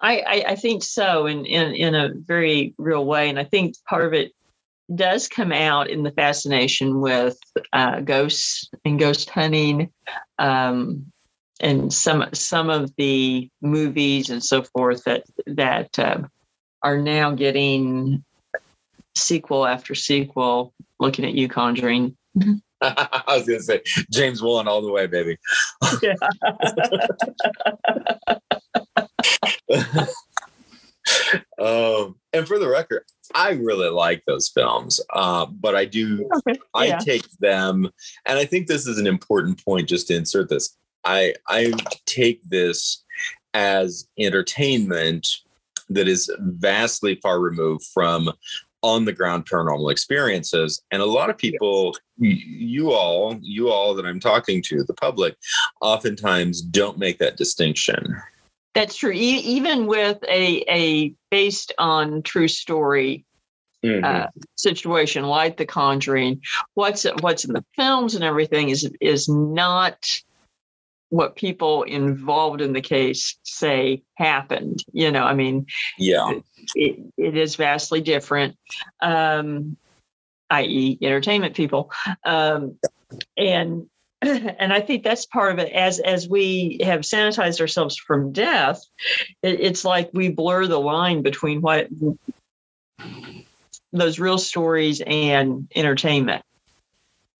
I, 0.00 0.20
I, 0.20 0.44
I 0.48 0.56
think 0.56 0.82
so 0.82 1.26
in, 1.26 1.44
in, 1.44 1.74
in 1.74 1.94
a 1.94 2.10
very 2.14 2.74
real 2.78 3.04
way. 3.04 3.28
And 3.28 3.38
I 3.38 3.44
think 3.44 3.74
part 3.88 4.06
of 4.06 4.14
it 4.14 4.32
does 4.94 5.28
come 5.28 5.52
out 5.52 5.90
in 5.90 6.02
the 6.02 6.12
fascination 6.12 7.00
with 7.00 7.36
uh, 7.72 8.00
ghosts 8.00 8.68
and 8.84 8.98
ghost 8.98 9.28
hunting, 9.30 9.90
um, 10.38 11.12
and 11.60 11.92
some 11.92 12.24
some 12.32 12.70
of 12.70 12.94
the 12.96 13.48
movies 13.60 14.30
and 14.30 14.42
so 14.42 14.62
forth 14.62 15.04
that 15.04 15.24
that 15.46 15.98
uh, 15.98 16.22
are 16.82 16.98
now 16.98 17.32
getting 17.32 18.24
sequel 19.16 19.66
after 19.66 19.94
sequel. 19.94 20.72
Looking 20.98 21.24
at 21.24 21.34
you, 21.34 21.48
Conjuring. 21.48 22.16
I 22.82 23.22
was 23.28 23.46
gonna 23.46 23.60
say 23.60 23.82
James 24.10 24.42
Wan 24.42 24.66
all 24.66 24.82
the 24.82 24.90
way, 24.90 25.06
baby. 25.06 25.36
um, 31.58 32.16
and 32.32 32.46
for 32.46 32.58
the 32.58 32.68
record, 32.68 33.04
I 33.34 33.50
really 33.50 33.90
like 33.90 34.22
those 34.26 34.48
films, 34.48 35.00
uh, 35.12 35.46
but 35.46 35.74
I 35.74 35.84
do 35.84 36.30
Okay. 36.48 36.58
I 36.74 36.86
Yeah. 36.86 36.98
take 36.98 37.26
them, 37.40 37.90
and 38.24 38.38
I 38.38 38.44
think 38.46 38.66
this 38.66 38.86
is 38.86 38.98
an 38.98 39.06
important 39.06 39.62
point. 39.64 39.88
Just 39.88 40.08
to 40.08 40.14
insert 40.14 40.48
this, 40.48 40.76
I 41.04 41.34
I 41.48 41.72
take 42.06 42.42
this 42.48 43.04
as 43.54 44.06
entertainment 44.18 45.28
that 45.88 46.08
is 46.08 46.30
vastly 46.38 47.16
far 47.16 47.40
removed 47.40 47.84
from 47.92 48.30
on 48.82 49.04
the 49.04 49.12
ground 49.12 49.48
paranormal 49.48 49.90
experiences. 49.90 50.80
And 50.90 51.02
a 51.02 51.06
lot 51.06 51.30
of 51.30 51.36
people 51.36 51.96
you 52.18 52.92
all 52.92 53.38
you 53.40 53.70
all 53.70 53.94
that 53.94 54.04
i'm 54.04 54.20
talking 54.20 54.62
to 54.62 54.84
the 54.84 54.92
public 54.94 55.36
oftentimes 55.80 56.60
don't 56.62 56.98
make 56.98 57.18
that 57.18 57.36
distinction. 57.36 58.16
That's 58.74 58.96
true. 58.96 59.12
E- 59.12 59.16
even 59.16 59.86
with 59.86 60.22
a 60.28 60.64
a 60.68 61.14
based 61.30 61.72
on 61.78 62.22
true 62.22 62.48
story 62.48 63.24
uh, 63.82 64.26
situation 64.56 65.24
like 65.24 65.56
The 65.56 65.64
Conjuring, 65.64 66.42
what's 66.74 67.04
what's 67.20 67.44
in 67.44 67.54
the 67.54 67.64
films 67.76 68.14
and 68.14 68.22
everything 68.22 68.68
is 68.68 68.90
is 69.00 69.28
not 69.28 70.06
what 71.10 71.36
people 71.36 71.82
involved 71.82 72.60
in 72.60 72.72
the 72.72 72.80
case 72.80 73.36
say 73.42 74.02
happened. 74.14 74.82
You 74.92 75.12
know, 75.12 75.24
I 75.24 75.34
mean, 75.34 75.66
yeah 75.98 76.40
it, 76.74 76.98
it 77.16 77.36
is 77.36 77.56
vastly 77.56 78.00
different, 78.00 78.56
um, 79.00 79.76
i.e., 80.50 80.98
entertainment 81.02 81.54
people, 81.54 81.90
um, 82.24 82.78
and 83.36 83.86
and 84.22 84.72
I 84.72 84.80
think 84.80 85.02
that's 85.02 85.26
part 85.26 85.52
of 85.52 85.58
it. 85.58 85.72
As 85.72 85.98
as 86.00 86.28
we 86.28 86.78
have 86.82 87.00
sanitized 87.00 87.60
ourselves 87.60 87.96
from 87.96 88.32
death, 88.32 88.80
it, 89.42 89.60
it's 89.60 89.84
like 89.84 90.10
we 90.12 90.28
blur 90.28 90.66
the 90.66 90.80
line 90.80 91.22
between 91.22 91.60
what 91.60 91.88
those 93.92 94.18
real 94.18 94.38
stories 94.38 95.02
and 95.04 95.68
entertainment 95.74 96.44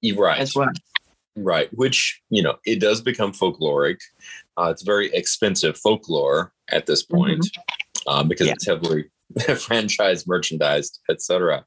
you're 0.01 0.17
right 0.17 0.41
as 0.41 0.55
well. 0.55 0.71
Right, 1.43 1.69
which 1.73 2.21
you 2.31 2.43
know 2.43 2.57
it 2.67 2.81
does 2.81 3.01
become 3.01 3.33
folkloric. 3.33 3.99
Uh, 4.59 4.71
it's 4.71 4.83
very 4.83 5.13
expensive 5.15 5.77
folklore 5.79 6.53
at 6.71 6.87
this 6.87 7.03
point 7.03 7.47
um, 8.07 8.29
because 8.29 8.47
Yeah. 8.47 8.53
it's 8.55 8.67
heavily 8.67 9.11
franchised, 9.39 10.27
merchandised, 10.27 11.01
etc. 11.09 11.65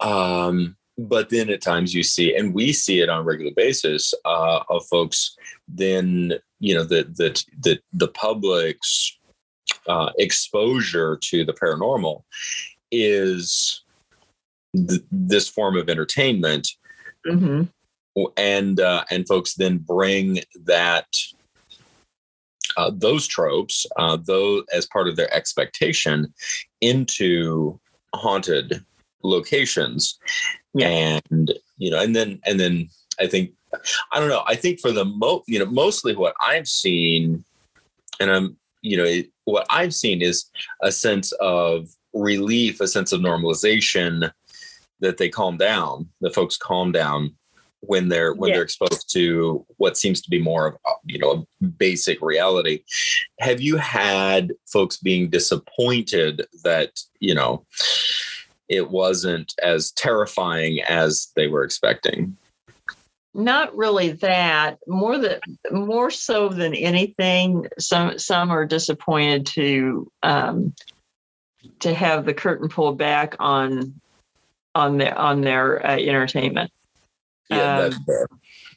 Um, 0.00 0.76
but 0.98 1.30
then 1.30 1.48
at 1.48 1.62
times 1.62 1.94
you 1.94 2.02
see, 2.02 2.34
and 2.36 2.52
we 2.54 2.72
see 2.72 3.00
it 3.00 3.08
on 3.08 3.20
a 3.20 3.22
regular 3.22 3.52
basis 3.56 4.12
uh, 4.24 4.60
of 4.68 4.84
folks. 4.86 5.34
Then 5.68 6.34
you 6.60 6.74
know 6.74 6.84
the 6.84 7.04
the 7.04 7.42
the 7.60 7.80
the 7.92 8.08
public's 8.08 9.18
uh, 9.88 10.10
exposure 10.18 11.18
to 11.22 11.44
the 11.44 11.52
paranormal 11.54 12.22
is 12.90 13.82
th- 14.76 15.00
this 15.10 15.48
form 15.48 15.76
of 15.76 15.88
entertainment 15.88 16.68
hmm 17.24 17.62
and 18.36 18.80
uh, 18.80 19.04
and 19.10 19.26
folks 19.26 19.54
then 19.54 19.78
bring 19.78 20.40
that 20.64 21.06
uh, 22.76 22.90
those 22.94 23.26
tropes, 23.26 23.86
uh, 23.96 24.16
though 24.16 24.62
as 24.72 24.86
part 24.86 25.08
of 25.08 25.16
their 25.16 25.32
expectation, 25.34 26.32
into 26.80 27.78
haunted 28.14 28.84
locations, 29.22 30.18
Yeah. 30.74 30.88
and 30.88 31.52
you 31.78 31.90
know, 31.90 32.00
and 32.00 32.14
then 32.14 32.40
and 32.44 32.58
then 32.58 32.88
I 33.20 33.26
think 33.26 33.52
I 34.12 34.20
don't 34.20 34.28
know. 34.28 34.44
I 34.46 34.54
think 34.54 34.80
for 34.80 34.92
the 34.92 35.04
mo, 35.04 35.42
you 35.46 35.58
know, 35.58 35.66
mostly 35.66 36.14
what 36.14 36.34
I've 36.40 36.68
seen, 36.68 37.44
and 38.20 38.30
I'm 38.30 38.56
you 38.82 38.96
know, 38.96 39.04
it, 39.04 39.30
what 39.44 39.66
I've 39.70 39.94
seen 39.94 40.22
is 40.22 40.50
a 40.82 40.90
sense 40.90 41.30
of 41.32 41.88
relief, 42.12 42.80
a 42.80 42.88
sense 42.88 43.12
of 43.12 43.20
normalization 43.20 44.30
that 45.00 45.18
they 45.18 45.28
calm 45.28 45.56
down. 45.56 46.08
The 46.20 46.30
folks 46.30 46.56
calm 46.56 46.90
down 46.92 47.34
when 47.82 48.08
they're 48.08 48.32
when 48.32 48.48
Yeah. 48.48 48.56
they're 48.56 48.64
exposed 48.64 49.12
to 49.12 49.66
what 49.76 49.96
seems 49.98 50.22
to 50.22 50.30
be 50.30 50.40
more 50.40 50.66
of 50.68 50.76
you 51.04 51.18
know 51.18 51.46
a 51.62 51.64
basic 51.66 52.22
reality. 52.22 52.84
Have 53.40 53.60
you 53.60 53.76
had 53.76 54.52
folks 54.66 54.96
being 54.96 55.28
disappointed 55.28 56.46
that 56.64 57.00
you 57.18 57.34
know 57.34 57.66
it 58.68 58.90
wasn't 58.90 59.52
as 59.62 59.90
terrifying 59.92 60.80
as 60.82 61.32
they 61.36 61.48
were 61.48 61.64
expecting? 61.64 62.36
Not 63.34 63.74
really 63.76 64.12
that. 64.12 64.78
More 64.86 65.18
that 65.18 65.40
more 65.70 66.10
so 66.10 66.48
than 66.48 66.74
anything, 66.74 67.66
some 67.78 68.18
some 68.18 68.50
are 68.50 68.64
disappointed 68.64 69.46
to 69.46 70.10
um, 70.22 70.72
to 71.80 71.92
have 71.92 72.26
the 72.26 72.34
curtain 72.34 72.68
pulled 72.68 72.98
back 72.98 73.34
on 73.40 74.00
on 74.74 74.98
their 74.98 75.18
on 75.18 75.40
their 75.40 75.84
uh, 75.84 75.96
entertainment. 75.96 76.70
Yeah, 77.56 77.80
that's 77.80 77.96
Um, 77.96 78.04
fair. 78.04 78.28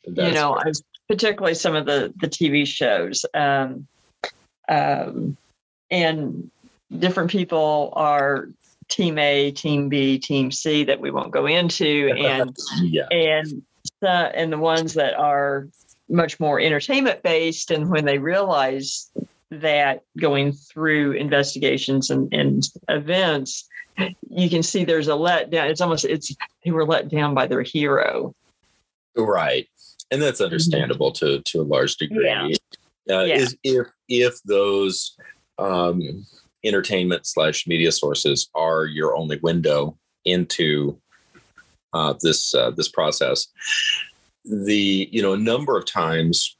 you 0.06 0.34
know, 0.34 0.60
fair. 0.64 0.74
Particularly 1.08 1.54
some 1.56 1.76
of 1.76 1.86
the 1.86 2.14
the 2.20 2.28
TV 2.28 2.66
shows, 2.66 3.26
um, 3.36 3.88
um, 4.68 5.38
and 5.92 6.50
different 6.98 7.30
people 7.30 7.94
are 7.96 8.50
team 8.88 9.18
A, 9.20 9.52
team 9.52 9.88
B, 9.90 10.18
team 10.18 10.52
C 10.52 10.84
that 10.86 11.00
we 11.00 11.12
won't 11.12 11.32
go 11.32 11.46
into, 11.46 12.12
and 12.18 12.56
yeah, 12.82 13.08
and 13.12 13.62
the 14.02 14.10
and 14.10 14.52
the 14.52 14.58
ones 14.58 14.96
that 14.96 15.14
are 15.16 15.68
much 16.10 16.40
more 16.40 16.60
entertainment 16.60 17.24
based 17.24 17.72
and 17.72 17.90
when 17.90 18.06
they 18.06 18.18
realize 18.20 19.10
that 19.50 20.04
going 20.18 20.52
through 20.52 21.14
investigations 21.14 22.10
and, 22.10 22.32
and 22.34 22.70
events 22.90 23.68
you 24.30 24.50
can 24.50 24.62
see 24.62 24.84
there's 24.84 25.08
a 25.08 25.12
letdown 25.12 25.70
it's 25.70 25.82
almost 25.82 26.06
it's 26.06 26.36
they 26.64 26.72
were 26.72 26.86
let 26.86 27.10
down 27.10 27.34
by 27.34 27.48
their 27.48 27.64
hero 27.64 28.36
right, 29.18 29.68
and 30.12 30.22
that's 30.22 30.42
understandable 30.42 31.12
to 31.14 31.42
to 31.42 31.62
a 31.62 31.64
large 31.64 31.96
degree. 31.98 32.26
Yeah. 32.26 32.46
Uh, 33.10 33.24
Yeah. 33.24 33.36
Is 33.38 33.56
if 33.64 33.88
if 34.10 34.42
those 34.44 35.16
um, 35.58 36.26
entertainment 36.64 37.26
slash 37.26 37.68
media 37.68 37.92
sources 37.92 38.50
are 38.56 38.86
your 38.86 39.16
only 39.16 39.38
window 39.38 39.98
into 40.26 41.00
uh, 41.94 42.14
this 42.22 42.54
uh, 42.54 42.72
this 42.72 42.90
process, 42.90 43.48
the 44.44 45.08
you 45.12 45.22
know 45.22 45.34
a 45.34 45.38
number 45.38 45.78
of 45.78 45.86
times 45.86 46.58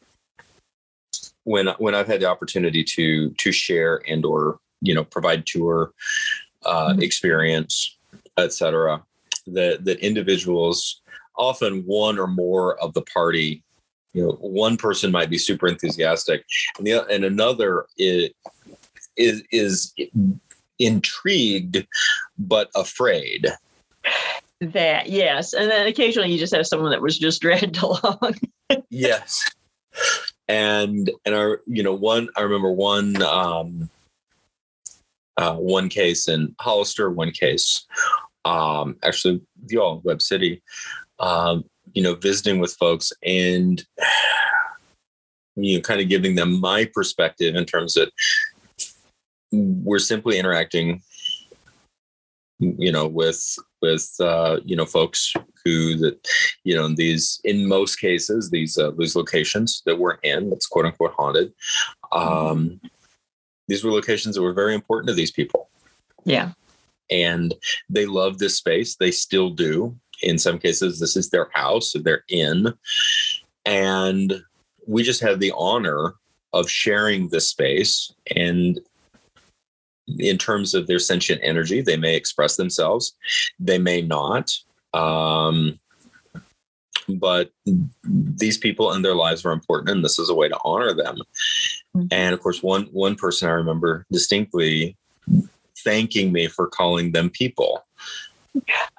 when 1.44 1.68
when 1.80 1.94
I've 1.96 2.08
had 2.08 2.22
the 2.22 2.30
opportunity 2.30 2.84
to 2.84 3.32
to 3.32 3.52
share 3.52 4.02
and 4.08 4.24
or 4.26 4.60
you 4.82 4.94
know 4.94 5.04
provide 5.04 5.46
tour 5.46 5.92
uh, 6.64 6.94
Mhm. 6.94 7.04
experience, 7.04 7.98
etc. 8.38 9.04
That 9.48 9.84
that 9.86 10.00
individuals 10.00 11.02
often 11.38 11.84
one 11.86 12.18
or 12.18 12.28
more 12.28 12.78
of 12.80 12.94
the 12.94 13.02
party 13.02 13.64
you 14.14 14.24
know 14.24 14.34
one 14.40 14.78
person 14.78 15.12
might 15.12 15.30
be 15.30 15.38
super 15.38 15.68
enthusiastic 15.68 16.46
and 16.78 16.88
the 16.88 17.06
and 17.08 17.26
another 17.26 17.86
is 17.98 18.32
is, 19.18 19.44
is 19.52 19.94
intrigued 20.80 21.86
but 22.38 22.70
afraid. 22.76 23.48
That 24.62 25.10
yes. 25.10 25.54
And 25.54 25.70
then 25.70 25.88
occasionally 25.88 26.32
you 26.32 26.40
just 26.40 26.56
have 26.56 26.68
someone 26.68 26.92
that 26.92 27.02
was 27.02 27.18
just 27.18 27.42
dragged 27.42 27.78
along. 27.78 28.36
Yes. 28.90 29.44
And 30.48 31.10
and 31.26 31.36
our 31.36 31.62
you 31.66 31.82
know 31.82 31.94
one 31.94 32.30
i 32.36 32.42
remember 32.42 32.72
one 32.72 33.20
um 33.24 33.90
uh 35.38 35.56
one 35.56 35.90
case 35.90 36.28
in 36.28 36.54
hollister 36.60 37.10
one 37.10 37.32
case 37.32 37.88
um 38.44 38.96
actually 39.04 39.42
the 39.66 39.78
all 39.78 40.02
Webb 40.04 40.22
City 40.22 40.62
um 41.20 41.64
you 41.94 42.02
know 42.02 42.16
visiting 42.16 42.60
with 42.60 42.74
folks 42.74 43.12
and 43.24 43.86
you 45.56 45.78
know 45.78 45.82
kind 45.82 46.02
of 46.02 46.10
giving 46.10 46.36
them 46.36 46.60
my 46.60 46.90
perspective 46.94 47.56
in 47.56 47.66
terms 47.66 47.94
that 47.94 48.10
we're 49.52 50.00
simply 50.00 50.38
interacting 50.38 51.02
you 52.60 52.92
know 52.92 53.08
with 53.08 53.42
with 53.82 54.10
uh 54.20 54.58
you 54.64 54.76
know 54.76 54.86
folks 54.86 55.34
who 55.64 55.96
that 55.98 56.18
you 56.64 56.76
know 56.76 56.88
these 56.94 57.40
in 57.44 57.68
most 57.68 57.98
cases 57.98 58.50
these 58.50 58.78
uh, 58.78 58.92
these 58.98 59.16
locations 59.16 59.82
that 59.86 59.98
we're 59.98 60.18
in 60.24 60.50
that's 60.50 60.68
quote 60.68 60.86
unquote 60.86 61.14
haunted 61.18 61.54
um 62.12 62.80
these 63.68 63.84
were 63.84 63.92
locations 63.92 64.36
that 64.36 64.42
were 64.42 64.54
very 64.54 64.76
important 64.76 65.10
to 65.10 65.14
these 65.14 65.32
people. 65.32 65.70
Yeah. 66.24 66.52
And 67.10 67.54
they 67.90 68.06
love 68.06 68.38
this 68.38 68.58
space. 68.58 68.96
They 68.96 69.12
still 69.12 69.50
do 69.50 69.96
in 70.22 70.38
some 70.38 70.58
cases 70.58 71.00
this 71.00 71.16
is 71.16 71.30
their 71.30 71.50
house 71.54 71.92
that 71.92 72.04
they're 72.04 72.24
in 72.30 72.74
and 73.66 74.42
we 74.88 75.04
just 75.04 75.22
have 75.22 75.40
the 75.40 75.54
honor 75.58 76.14
of 76.54 76.70
sharing 76.70 77.30
this 77.30 77.50
space 77.50 78.14
and 78.36 78.80
in 80.20 80.38
terms 80.38 80.74
of 80.74 80.88
their 80.88 81.00
sentient 81.00 81.42
energy 81.44 81.82
they 81.82 81.98
may 81.98 82.16
express 82.16 82.56
themselves 82.56 83.16
they 83.60 83.78
may 83.78 84.02
not 84.02 84.52
um, 84.94 85.78
but 87.10 87.52
these 88.04 88.58
people 88.58 88.92
and 88.94 89.04
their 89.04 89.16
lives 89.16 89.44
were 89.44 89.52
important 89.52 89.90
and 89.90 90.04
this 90.06 90.18
is 90.20 90.30
a 90.30 90.36
way 90.36 90.48
to 90.48 90.58
honor 90.64 90.94
them 90.94 91.18
Mhm. 91.96 92.08
and 92.12 92.34
of 92.34 92.42
course 92.42 92.62
one 92.62 92.84
one 92.92 93.16
person 93.16 93.48
i 93.50 93.54
remember 93.54 94.06
distinctly 94.12 94.96
thanking 95.84 96.32
me 96.32 96.48
for 96.48 96.68
calling 96.68 97.12
them 97.12 97.30
people. 97.30 97.86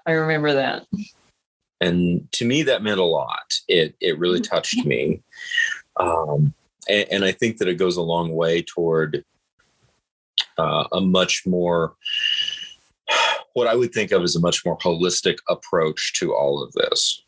I 0.06 0.12
remember 0.12 0.54
that. 0.54 0.86
And 1.80 2.30
to 2.32 2.44
me, 2.44 2.62
that 2.64 2.82
meant 2.82 3.00
a 3.00 3.04
lot. 3.04 3.52
It 3.68 3.94
it 4.00 4.18
really 4.18 4.40
Mm-hmm. 4.40 4.54
touched 4.54 4.84
me, 4.86 5.22
um, 5.98 6.54
and, 6.88 7.08
and 7.10 7.24
I 7.24 7.32
think 7.32 7.58
that 7.58 7.68
it 7.68 7.74
goes 7.74 7.96
a 7.96 8.02
long 8.02 8.32
way 8.32 8.62
toward 8.62 9.24
uh, 10.58 10.84
a 10.92 11.00
much 11.00 11.46
more 11.46 11.94
what 13.52 13.66
I 13.66 13.74
would 13.74 13.92
think 13.92 14.12
of 14.12 14.22
as 14.22 14.36
a 14.36 14.40
much 14.40 14.64
more 14.64 14.78
holistic 14.78 15.38
approach 15.48 16.12
to 16.14 16.34
all 16.34 16.62
of 16.62 16.72
this. 16.72 17.22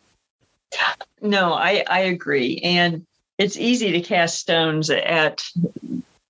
No, 1.23 1.55
I, 1.55 1.85
I 1.89 2.01
agree. 2.01 2.59
And 2.59 3.07
it's 3.39 3.57
easy 3.57 3.93
to 3.93 4.01
cast 4.01 4.39
stones 4.39 4.91
at 4.91 5.43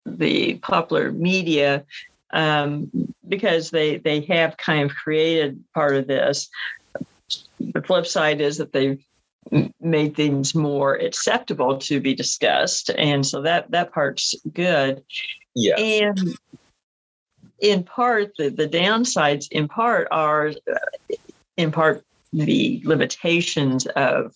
the 0.07 0.55
popular 0.57 1.11
media 1.13 1.85
um, 2.33 2.91
because 3.27 3.71
they, 3.71 3.99
they 3.99 4.21
have 4.23 4.57
kind 4.57 4.91
of 4.91 4.97
created 4.97 5.63
part 5.75 5.97
of 5.97 6.07
this. 6.07 6.49
The 7.61 7.83
flip 7.83 8.07
side 8.07 8.41
is 8.41 8.59
that 8.59 8.73
they've 8.73 9.03
made 9.81 10.15
things 10.15 10.55
more 10.55 10.97
acceptable 10.97 11.79
to 11.79 12.01
be 12.01 12.15
discussed. 12.15 12.91
And 12.91 13.27
so 13.27 13.43
that, 13.43 13.71
that 13.71 13.93
part's 13.93 14.35
good. 14.53 15.03
Yeah, 15.55 15.77
And 15.77 16.37
in 17.61 17.83
part, 17.83 18.33
the, 18.39 18.51
the 18.51 18.69
downsides 18.69 19.49
in 19.51 19.69
part 19.69 20.09
are 20.11 20.49
uh, 20.49 21.15
in 21.57 21.73
part 21.73 22.05
the 22.33 22.83
limitations 22.85 23.87
of 23.87 24.35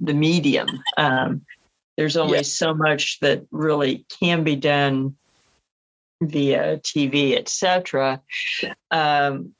the 0.00 0.14
medium. 0.14 0.68
Um, 0.96 1.42
there's 1.96 2.16
only 2.16 2.38
Yeah. 2.38 2.42
so 2.42 2.74
much 2.74 3.20
that 3.20 3.46
really 3.50 4.04
can 4.20 4.42
be 4.42 4.56
done 4.56 5.16
via 6.22 6.78
TV, 6.78 7.36
etc. 7.36 8.20
Um, 8.90 9.54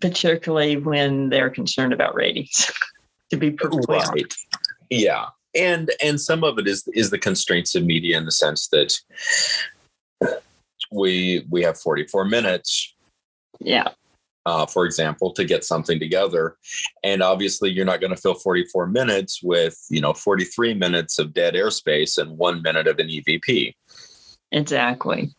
particularly 0.00 0.76
when 0.76 1.30
they're 1.30 1.50
concerned 1.50 1.92
about 1.92 2.14
ratings. 2.14 2.70
to 3.30 3.36
be 3.36 3.50
perfectly 3.50 3.96
honest. 3.96 4.46
Yeah, 4.90 5.26
and 5.54 5.90
and 6.02 6.20
some 6.20 6.44
of 6.44 6.58
it 6.58 6.68
is 6.68 6.88
is 6.94 7.10
the 7.10 7.18
constraints 7.18 7.74
of 7.74 7.84
media 7.84 8.16
in 8.18 8.24
the 8.24 8.32
sense 8.32 8.68
that 8.68 8.96
we 10.92 11.44
we 11.50 11.62
have 11.62 11.78
44 11.78 12.24
minutes 12.26 12.94
Yeah. 13.60 13.88
uh, 14.44 14.64
for 14.66 14.84
example, 14.86 15.32
to 15.32 15.44
get 15.44 15.64
something 15.64 15.98
together. 15.98 16.56
And 17.02 17.20
obviously, 17.22 17.70
you're 17.70 17.84
not 17.84 18.00
going 18.00 18.14
to 18.14 18.20
fill 18.20 18.34
44 18.34 18.86
minutes 18.86 19.42
with, 19.42 19.76
you 19.90 20.00
know, 20.00 20.12
43 20.12 20.74
minutes 20.74 21.18
of 21.18 21.34
dead 21.34 21.54
airspace 21.54 22.16
and 22.16 22.38
one 22.38 22.62
minute 22.62 22.86
of 22.86 23.00
an 23.00 23.08
EVP. 23.08 23.74
Exactly. 24.52 25.34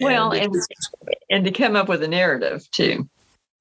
Well, 0.00 0.32
it- 0.32 0.44
and 0.44 0.54
and 1.30 1.44
to 1.44 1.50
come 1.50 1.76
up 1.76 1.88
with 1.88 2.02
a 2.02 2.08
narrative 2.08 2.68
too. 2.70 3.08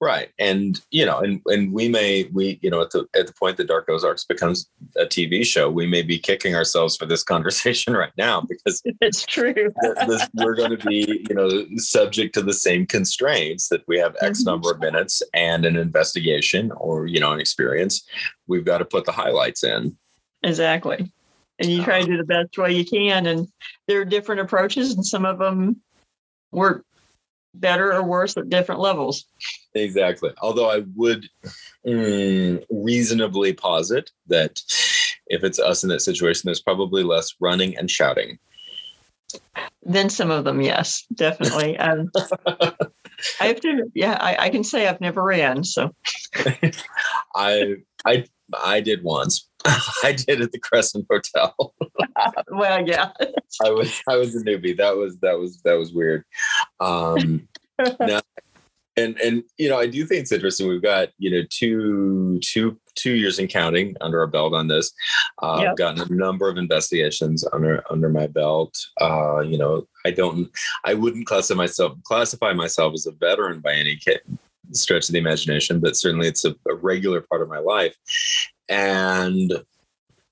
right, 0.02 0.30
and 0.40 0.80
you 0.92 1.06
know, 1.06 1.20
and 1.20 1.42
and 1.48 1.74
we 1.74 1.90
may 1.90 2.24
we 2.34 2.58
you 2.62 2.70
know 2.70 2.82
at 2.82 2.92
the 2.92 3.06
at 3.16 3.28
the 3.28 3.34
point 3.34 3.58
that 3.58 3.68
Dark 3.68 3.90
Ozarks 3.90 4.24
becomes 4.24 4.70
a 4.96 5.06
TV 5.06 5.46
show, 5.46 5.70
we 5.70 5.86
may 5.86 6.02
be 6.02 6.18
kicking 6.18 6.56
ourselves 6.56 6.96
for 6.96 7.06
this 7.06 7.24
conversation 7.34 7.94
right 7.94 8.14
now 8.18 8.42
because 8.42 8.82
It's 9.02 9.26
true. 9.26 9.54
this, 10.08 10.28
we're 10.36 10.56
going 10.56 10.78
to 10.78 10.86
be 10.88 11.26
you 11.30 11.36
know 11.36 11.66
subject 11.76 12.34
to 12.36 12.42
the 12.42 12.54
same 12.54 12.86
constraints 12.86 13.68
that 13.70 13.84
we 13.88 14.00
have 14.00 14.16
X 14.22 14.42
Mhm. 14.42 14.46
number 14.46 14.72
of 14.72 14.80
minutes 14.80 15.22
and 15.34 15.66
an 15.66 15.76
investigation 15.76 16.72
or 16.78 17.06
you 17.06 17.20
know 17.20 17.34
an 17.34 17.40
experience. 17.40 18.08
We've 18.48 18.66
got 18.66 18.78
to 18.80 18.86
put 18.86 19.06
the 19.06 19.12
highlights 19.12 19.64
in. 19.64 19.98
Exactly. 20.44 21.12
And 21.62 21.70
you 21.70 21.84
try 21.84 22.00
to 22.00 22.06
do 22.08 22.16
the 22.16 22.24
best 22.24 22.58
way 22.58 22.72
you 22.72 22.86
can. 22.86 23.26
And 23.26 23.46
there 23.86 24.00
are 24.00 24.06
different 24.06 24.40
approaches, 24.40 24.96
and 24.96 25.06
some 25.06 25.26
of 25.26 25.40
them 25.40 25.82
work 26.52 26.86
better 27.54 27.94
or 27.94 28.04
worse 28.04 28.38
at 28.38 28.50
different 28.50 28.82
levels. 28.82 29.26
Exactly. 29.76 30.32
Although 30.42 30.70
I 30.70 30.84
would 30.96 31.28
mm, 31.86 32.64
reasonably 32.70 33.54
posit 33.54 34.12
that 34.28 34.62
if 35.28 35.44
it's 35.44 35.60
us 35.60 35.84
in 35.84 35.90
that 35.90 36.02
situation, 36.02 36.44
there's 36.46 36.62
probably 36.62 37.04
less 37.04 37.34
running 37.40 37.78
and 37.78 37.90
shouting. 37.90 38.40
Then 39.84 40.10
some 40.10 40.32
of 40.32 40.44
them, 40.44 40.62
yes, 40.62 41.06
definitely. 41.14 41.78
Um, 41.90 42.12
I 43.42 43.48
have 43.48 43.60
to, 43.62 43.92
yeah, 43.94 44.18
I, 44.22 44.46
I 44.46 44.50
can 44.50 44.64
say 44.64 44.88
I've 44.88 45.02
never 45.02 45.22
ran. 45.22 45.64
So 45.64 45.94
I 47.36 47.76
I 48.06 48.26
I 48.58 48.82
did 48.82 49.04
once. 49.04 49.50
I 49.66 50.14
did 50.14 50.42
at 50.42 50.52
the 50.52 50.60
Crescent 50.60 51.06
Hotel. 51.10 51.74
well, 52.50 52.88
yeah. 52.88 53.12
I 53.66 53.70
was 53.70 54.02
I 54.08 54.16
was 54.16 54.36
a 54.36 54.44
newbie. 54.44 54.78
That 54.78 54.96
was 54.96 55.18
that 55.20 55.38
was 55.38 55.62
that 55.64 55.74
was 55.74 55.94
weird. 55.94 56.24
Um, 56.80 57.48
no, 58.00 58.22
and 58.96 59.20
and 59.20 59.44
you 59.58 59.70
know 59.70 59.78
I 59.78 59.88
do 59.88 60.06
think 60.06 60.22
it's 60.22 60.32
interesting. 60.32 60.68
We've 60.68 60.82
got 60.82 61.10
you 61.18 61.32
know 61.32 61.44
two 61.50 62.40
two 62.44 62.78
two 62.96 63.14
years 63.14 63.40
and 63.40 63.50
counting 63.50 63.96
under 64.02 64.20
our 64.20 64.28
belt 64.28 64.54
on 64.54 64.68
this. 64.68 64.92
Uh, 65.42 65.60
Yep. 65.62 65.70
I've 65.70 65.78
gotten 65.78 66.02
a 66.02 66.16
number 66.16 66.50
of 66.50 66.58
investigations 66.58 67.46
under 67.54 67.84
under 67.90 68.10
my 68.10 68.28
belt. 68.28 68.78
Uh, 69.00 69.40
you 69.40 69.58
know 69.58 69.88
I 70.06 70.12
don't 70.12 70.50
I 70.86 70.94
wouldn't 70.94 71.28
classify 71.28 71.58
myself 71.58 71.98
classify 72.04 72.54
myself 72.54 72.94
as 72.94 73.08
a 73.08 73.12
veteran 73.12 73.60
by 73.60 73.74
any 73.74 73.98
stretch 74.72 75.10
of 75.10 75.14
the 75.14 75.20
imagination, 75.20 75.80
but 75.80 75.96
certainly 75.96 76.28
it's 76.28 76.46
a, 76.46 76.56
a 76.70 76.76
regular 76.76 77.22
part 77.22 77.42
of 77.42 77.50
my 77.50 77.60
life. 77.60 77.96
And 78.70 79.52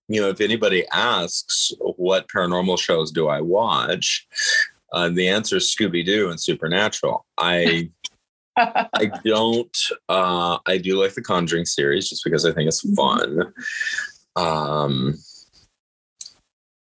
you 0.10 0.22
know, 0.22 0.30
if 0.30 0.40
anybody 0.40 0.86
asks 0.94 1.72
what 1.80 2.30
paranormal 2.30 2.80
shows 2.80 3.12
do 3.12 3.28
I 3.28 3.42
watch, 3.42 4.26
uh, 4.94 5.10
the 5.10 5.28
answer 5.28 5.58
is 5.58 5.76
Scooby 5.76 6.06
Doo 6.06 6.30
and 6.30 6.40
Supernatural. 6.40 7.26
I 7.38 7.90
I 8.58 9.12
don't. 9.26 9.78
Uh, 10.10 10.58
I 10.66 10.78
do 10.78 11.02
like 11.02 11.14
the 11.14 11.22
Conjuring 11.22 11.66
series 11.66 12.10
just 12.10 12.24
because 12.24 12.46
I 12.46 12.54
think 12.54 12.68
it's 12.68 12.90
fun. 12.96 13.54
Um, 14.36 15.16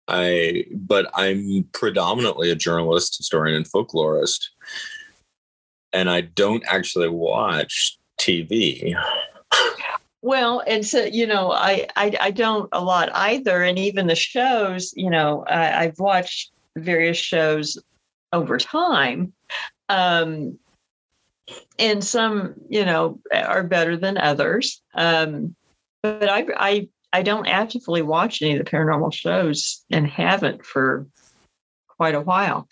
I 0.07 0.65
but 0.71 1.09
I'm 1.13 1.67
predominantly 1.73 2.51
a 2.51 2.55
journalist, 2.55 3.17
historian, 3.17 3.55
and 3.55 3.65
folklorist, 3.65 4.49
and 5.95 6.09
I 6.09 6.21
don't 6.21 6.63
actually 6.67 7.09
watch 7.09 7.97
TV. 8.19 8.93
Well, 10.21 10.63
and 10.65 10.85
so 10.85 11.03
you 11.05 11.27
know, 11.27 11.51
I, 11.51 11.87
I 11.95 12.15
I 12.19 12.31
don't 12.31 12.67
a 12.71 12.83
lot 12.83 13.09
either, 13.13 13.63
and 13.63 13.77
even 13.77 14.07
the 14.07 14.15
shows. 14.15 14.91
You 14.95 15.09
know, 15.09 15.45
I, 15.47 15.83
I've 15.83 15.99
watched 15.99 16.51
various 16.75 17.17
shows 17.17 17.77
over 18.33 18.57
time, 18.57 19.33
um, 19.87 20.57
and 21.77 22.03
some 22.03 22.55
you 22.69 22.85
know 22.85 23.19
are 23.31 23.63
better 23.63 23.97
than 23.97 24.17
others. 24.17 24.81
Um, 24.95 25.55
but 26.01 26.27
I 26.27 26.47
I 26.57 26.89
I 27.13 27.21
don't 27.21 27.47
actively 27.47 28.01
watch 28.01 28.41
any 28.41 28.57
of 28.57 28.65
the 28.65 28.69
paranormal 28.69 29.13
shows, 29.13 29.85
and 29.91 30.07
haven't 30.07 30.65
for 30.65 31.05
quite 31.97 32.15
a 32.15 32.21
while. 32.21 32.67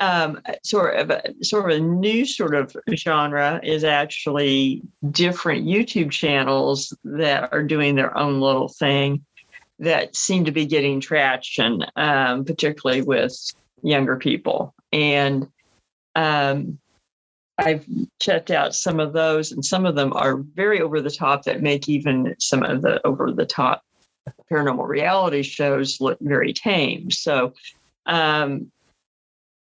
Um, 0.00 0.40
sort 0.64 0.96
of 0.96 1.10
a, 1.10 1.22
sort 1.42 1.70
of 1.70 1.76
a 1.76 1.80
new 1.80 2.24
sort 2.26 2.54
of 2.54 2.76
genre 2.94 3.60
is 3.62 3.84
actually 3.84 4.82
different 5.10 5.66
YouTube 5.66 6.10
channels 6.10 6.96
that 7.04 7.52
are 7.52 7.62
doing 7.62 7.94
their 7.94 8.16
own 8.16 8.40
little 8.40 8.68
thing 8.68 9.24
that 9.78 10.14
seem 10.16 10.44
to 10.44 10.52
be 10.52 10.66
getting 10.66 11.00
traction, 11.00 11.84
um, 11.96 12.44
particularly 12.44 13.02
with 13.02 13.36
younger 13.82 14.16
people. 14.16 14.74
And 14.92 15.48
um, 16.14 16.78
I've 17.58 17.86
checked 18.20 18.50
out 18.50 18.74
some 18.74 19.00
of 19.00 19.12
those, 19.12 19.52
and 19.52 19.64
some 19.64 19.86
of 19.86 19.94
them 19.94 20.12
are 20.14 20.38
very 20.38 20.80
over 20.80 21.00
the 21.00 21.10
top 21.10 21.44
that 21.44 21.62
make 21.62 21.88
even 21.88 22.34
some 22.38 22.62
of 22.62 22.82
the 22.82 23.04
over 23.06 23.32
the 23.32 23.46
top 23.46 23.82
paranormal 24.50 24.86
reality 24.86 25.42
shows 25.42 26.00
look 26.00 26.18
very 26.20 26.52
tame. 26.52 27.10
So 27.10 27.54
um, 28.06 28.70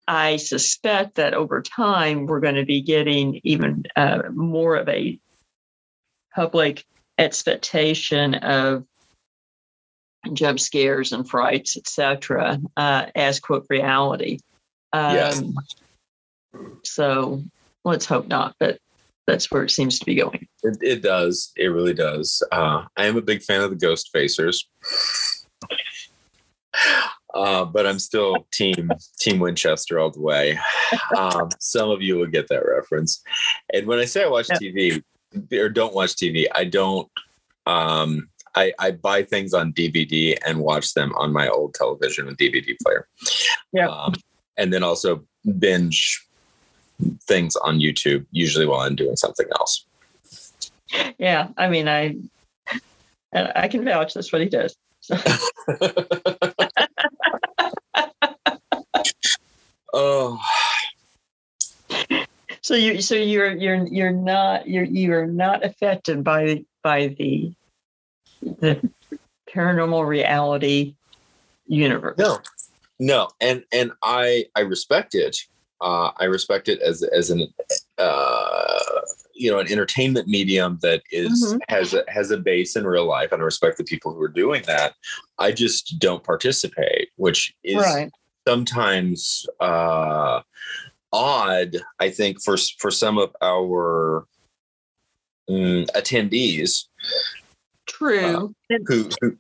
I 0.09 0.37
suspect 0.37 1.15
that 1.17 1.35
over 1.35 1.63
time 1.63 2.27
we're 2.27 2.41
going 2.41 2.57
to 2.57 2.65
be 2.65 2.83
getting 2.83 3.41
even 3.45 3.85
uh, 3.97 4.23
more 4.33 4.77
of 4.77 4.89
a 4.89 5.19
public 6.35 6.85
expectation 7.19 8.35
of 8.35 8.85
jump 10.33 10.61
scares 10.61 11.13
and 11.13 11.29
frights, 11.29 11.77
etc., 11.77 12.59
uh, 12.77 13.07
as 13.15 13.41
quote 13.41 13.67
reality. 13.69 14.39
Um, 14.93 15.15
Yes. 15.15 15.43
So 16.85 17.43
let's 17.85 18.05
hope 18.07 18.29
not, 18.29 18.55
but 18.61 18.79
that's 19.27 19.51
where 19.51 19.65
it 19.65 19.71
seems 19.71 19.99
to 19.99 20.05
be 20.05 20.17
going. 20.17 20.47
It, 20.63 20.79
it 20.81 21.03
does. 21.03 21.53
It 21.57 21.69
really 21.69 21.95
does. 21.95 22.43
Uh, 22.53 22.85
I 22.97 23.07
am 23.07 23.17
a 23.17 23.23
big 23.23 23.43
fan 23.43 23.63
of 23.63 23.71
the 23.71 23.87
Ghostfacers. 23.87 24.65
Uh, 27.35 27.65
but 27.65 27.87
I'm 27.87 27.99
still 27.99 28.47
team 28.53 28.91
team 29.19 29.39
Winchester 29.39 29.99
all 29.99 30.11
the 30.11 30.21
way. 30.21 30.59
Um, 31.17 31.49
some 31.59 31.91
of 31.91 32.03
you 32.03 32.17
will 32.17 32.27
get 32.27 32.49
that 32.49 32.67
reference. 32.67 33.23
And 33.73 33.87
when 33.87 33.99
I 33.99 34.05
say 34.05 34.25
I 34.25 34.29
watch. 34.29 34.49
TV 34.49 35.03
or 35.53 35.69
don't 35.69 35.95
watch 35.95 36.15
TV, 36.15 36.47
I 36.55 36.65
don't. 36.65 37.09
Um, 37.67 38.29
I, 38.55 38.73
I 38.79 38.91
buy 38.91 39.23
things 39.23 39.55
on 39.55 39.73
DVD 39.73 40.37
and 40.47 40.59
watch 40.59 40.93
them 40.93 41.15
on 41.17 41.33
my 41.33 41.49
old 41.49 41.75
television 41.75 42.29
and 42.29 42.37
DVD 42.37 42.77
player. 42.83 43.09
Yeah. 43.73 43.89
Um, 43.89 44.13
and 44.59 44.73
then 44.73 44.83
also 44.83 45.25
binge 45.59 46.27
things 47.23 47.57
on 47.57 47.79
YouTube, 47.79 48.27
usually 48.31 48.67
while 48.67 48.81
I'm 48.81 48.95
doing 48.95 49.17
something 49.17 49.47
else. 49.59 49.87
Yeah, 51.19 51.49
I 51.57 51.69
mean, 51.69 51.89
I 51.89 52.17
I 53.33 53.69
can 53.69 53.85
vouch 53.85 54.13
that's 54.13 54.31
what 54.31 54.43
he 54.43 54.49
does. 54.49 54.77
So. 55.01 55.17
oh. 59.93 60.41
So 62.63 62.75
you 62.75 63.03
so 63.03 63.17
you're 63.17 63.51
you're 63.51 63.87
you're 63.89 64.13
not 64.13 64.69
you're 64.69 64.85
you're 64.85 65.27
not 65.27 65.65
affected 65.65 66.23
by 66.23 66.65
by 66.83 67.09
the 67.19 67.53
the 68.41 68.91
paranormal 69.53 70.07
reality 70.07 70.95
universe. 71.67 72.17
No, 72.19 72.39
no, 73.01 73.29
and 73.41 73.65
and 73.73 73.93
I 74.03 74.47
I 74.55 74.61
respect 74.61 75.15
it. 75.15 75.37
Uh, 75.81 76.13
I 76.17 76.25
respect 76.25 76.69
it 76.69 76.81
as 76.81 77.03
as 77.03 77.31
an 77.31 77.53
uh, 77.99 78.79
you 79.35 79.51
know 79.51 79.59
an 79.59 79.71
entertainment 79.71 80.29
medium 80.29 80.79
that 80.83 81.03
is, 81.11 81.45
mm-hmm. 81.45 81.59
has 81.69 81.95
a, 81.95 82.05
has 82.07 82.31
a 82.31 82.37
base 82.37 82.77
in 82.77 82.87
real 82.87 83.07
life, 83.07 83.33
and 83.33 83.43
I 83.43 83.45
respect 83.45 83.79
the 83.79 83.85
people 83.85 84.15
who 84.15 84.23
are 84.23 84.29
doing 84.29 84.63
that. 84.67 84.95
I 85.39 85.51
just 85.51 85.99
don't 85.99 86.23
participate, 86.23 87.09
which 87.17 87.53
is 87.65 87.77
right. 87.77 88.13
Sometimes 88.47 89.47
uh, 89.61 90.41
odd. 91.13 91.77
I 92.01 92.11
think 92.11 92.43
for 92.43 92.57
for 92.79 92.91
some 92.91 93.19
of 93.19 93.35
our 93.43 94.27
um, 95.49 95.87
attendees, 95.95 96.87
true, 97.87 98.55
uh, 98.71 98.79
who, 98.87 99.09
who 99.21 99.37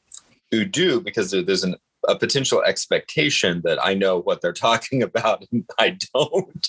who 0.50 0.64
do 0.64 1.00
because 1.00 1.30
there's 1.30 1.64
an 1.64 1.76
a 2.08 2.16
potential 2.16 2.62
expectation 2.62 3.60
that 3.64 3.84
I 3.84 3.94
know 3.94 4.20
what 4.20 4.40
they're 4.40 4.52
talking 4.68 5.02
about 5.02 5.44
and 5.52 5.64
I 5.78 5.98
don't. 6.14 6.68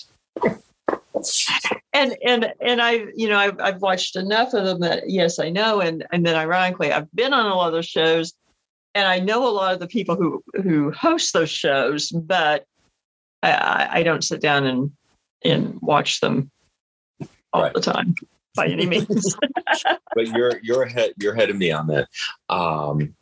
and 1.92 2.16
and 2.24 2.52
and 2.60 2.82
I, 2.82 3.06
you 3.14 3.28
know, 3.28 3.38
I've, 3.38 3.58
I've 3.60 3.82
watched 3.82 4.16
enough 4.16 4.52
of 4.52 4.64
them 4.64 4.80
that 4.80 5.08
yes, 5.08 5.38
I 5.38 5.48
know, 5.48 5.80
and 5.80 6.04
and 6.12 6.26
then 6.26 6.36
ironically, 6.36 6.92
I've 6.92 7.10
been 7.14 7.32
on 7.32 7.46
a 7.46 7.54
lot 7.54 7.74
of 7.74 7.84
shows, 7.84 8.34
and 8.94 9.08
I 9.08 9.18
know 9.18 9.48
a 9.48 9.50
lot 9.50 9.74
of 9.74 9.80
the 9.80 9.86
people 9.86 10.16
who 10.16 10.42
who 10.62 10.90
host 10.92 11.32
those 11.32 11.50
shows, 11.50 12.10
but 12.10 12.66
I, 13.42 13.88
I 13.90 14.02
don't 14.02 14.24
sit 14.24 14.40
down 14.40 14.66
and 14.66 14.90
and 15.44 15.78
watch 15.80 16.20
them 16.20 16.50
all 17.52 17.62
right. 17.62 17.74
the 17.74 17.80
time 17.80 18.14
by 18.54 18.66
any 18.66 18.86
means. 18.86 19.36
but 20.14 20.28
you're 20.28 20.58
you're 20.62 20.82
ahead 20.82 21.12
you're 21.18 21.34
ahead 21.34 21.50
of 21.50 21.56
me 21.56 21.70
on 21.70 21.86
that. 21.88 22.08
Um, 22.48 23.14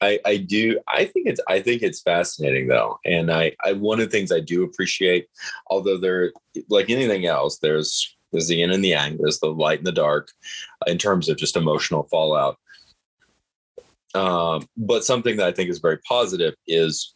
I, 0.00 0.20
I 0.24 0.36
do. 0.36 0.78
I 0.86 1.04
think 1.04 1.26
it's. 1.26 1.40
I 1.48 1.60
think 1.60 1.82
it's 1.82 2.00
fascinating 2.00 2.68
though, 2.68 3.00
and 3.04 3.32
I, 3.32 3.56
I. 3.64 3.72
One 3.72 3.98
of 3.98 4.06
the 4.06 4.16
things 4.16 4.30
I 4.30 4.40
do 4.40 4.62
appreciate, 4.62 5.28
although 5.66 5.98
there, 5.98 6.32
like 6.68 6.88
anything 6.88 7.26
else, 7.26 7.58
there's 7.58 8.16
there's 8.30 8.46
the 8.46 8.56
yin 8.56 8.70
and 8.70 8.84
the 8.84 8.90
yang. 8.90 9.16
There's 9.18 9.40
the 9.40 9.48
light 9.48 9.78
and 9.78 9.86
the 9.86 9.92
dark, 9.92 10.30
in 10.86 10.98
terms 10.98 11.28
of 11.28 11.36
just 11.36 11.56
emotional 11.56 12.04
fallout. 12.04 12.58
Um, 14.14 14.66
but 14.76 15.04
something 15.04 15.36
that 15.36 15.46
I 15.46 15.52
think 15.52 15.70
is 15.70 15.78
very 15.78 15.98
positive 15.98 16.54
is 16.66 17.14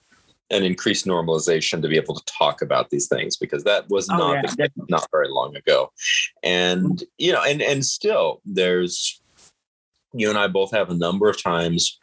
an 0.50 0.62
increased 0.62 1.06
normalization 1.06 1.80
to 1.80 1.88
be 1.88 1.96
able 1.96 2.14
to 2.14 2.24
talk 2.26 2.60
about 2.60 2.90
these 2.90 3.08
things 3.08 3.36
because 3.36 3.64
that 3.64 3.88
was 3.88 4.08
oh, 4.10 4.16
not 4.16 4.58
yeah, 4.58 4.66
not 4.88 5.08
very 5.10 5.28
long 5.28 5.56
ago, 5.56 5.90
and 6.42 7.02
you 7.18 7.32
know, 7.32 7.42
and 7.42 7.62
and 7.62 7.84
still 7.84 8.40
there's 8.44 9.22
you 10.12 10.28
and 10.28 10.38
I 10.38 10.46
both 10.48 10.70
have 10.72 10.90
a 10.90 10.94
number 10.94 11.28
of 11.28 11.42
times 11.42 11.98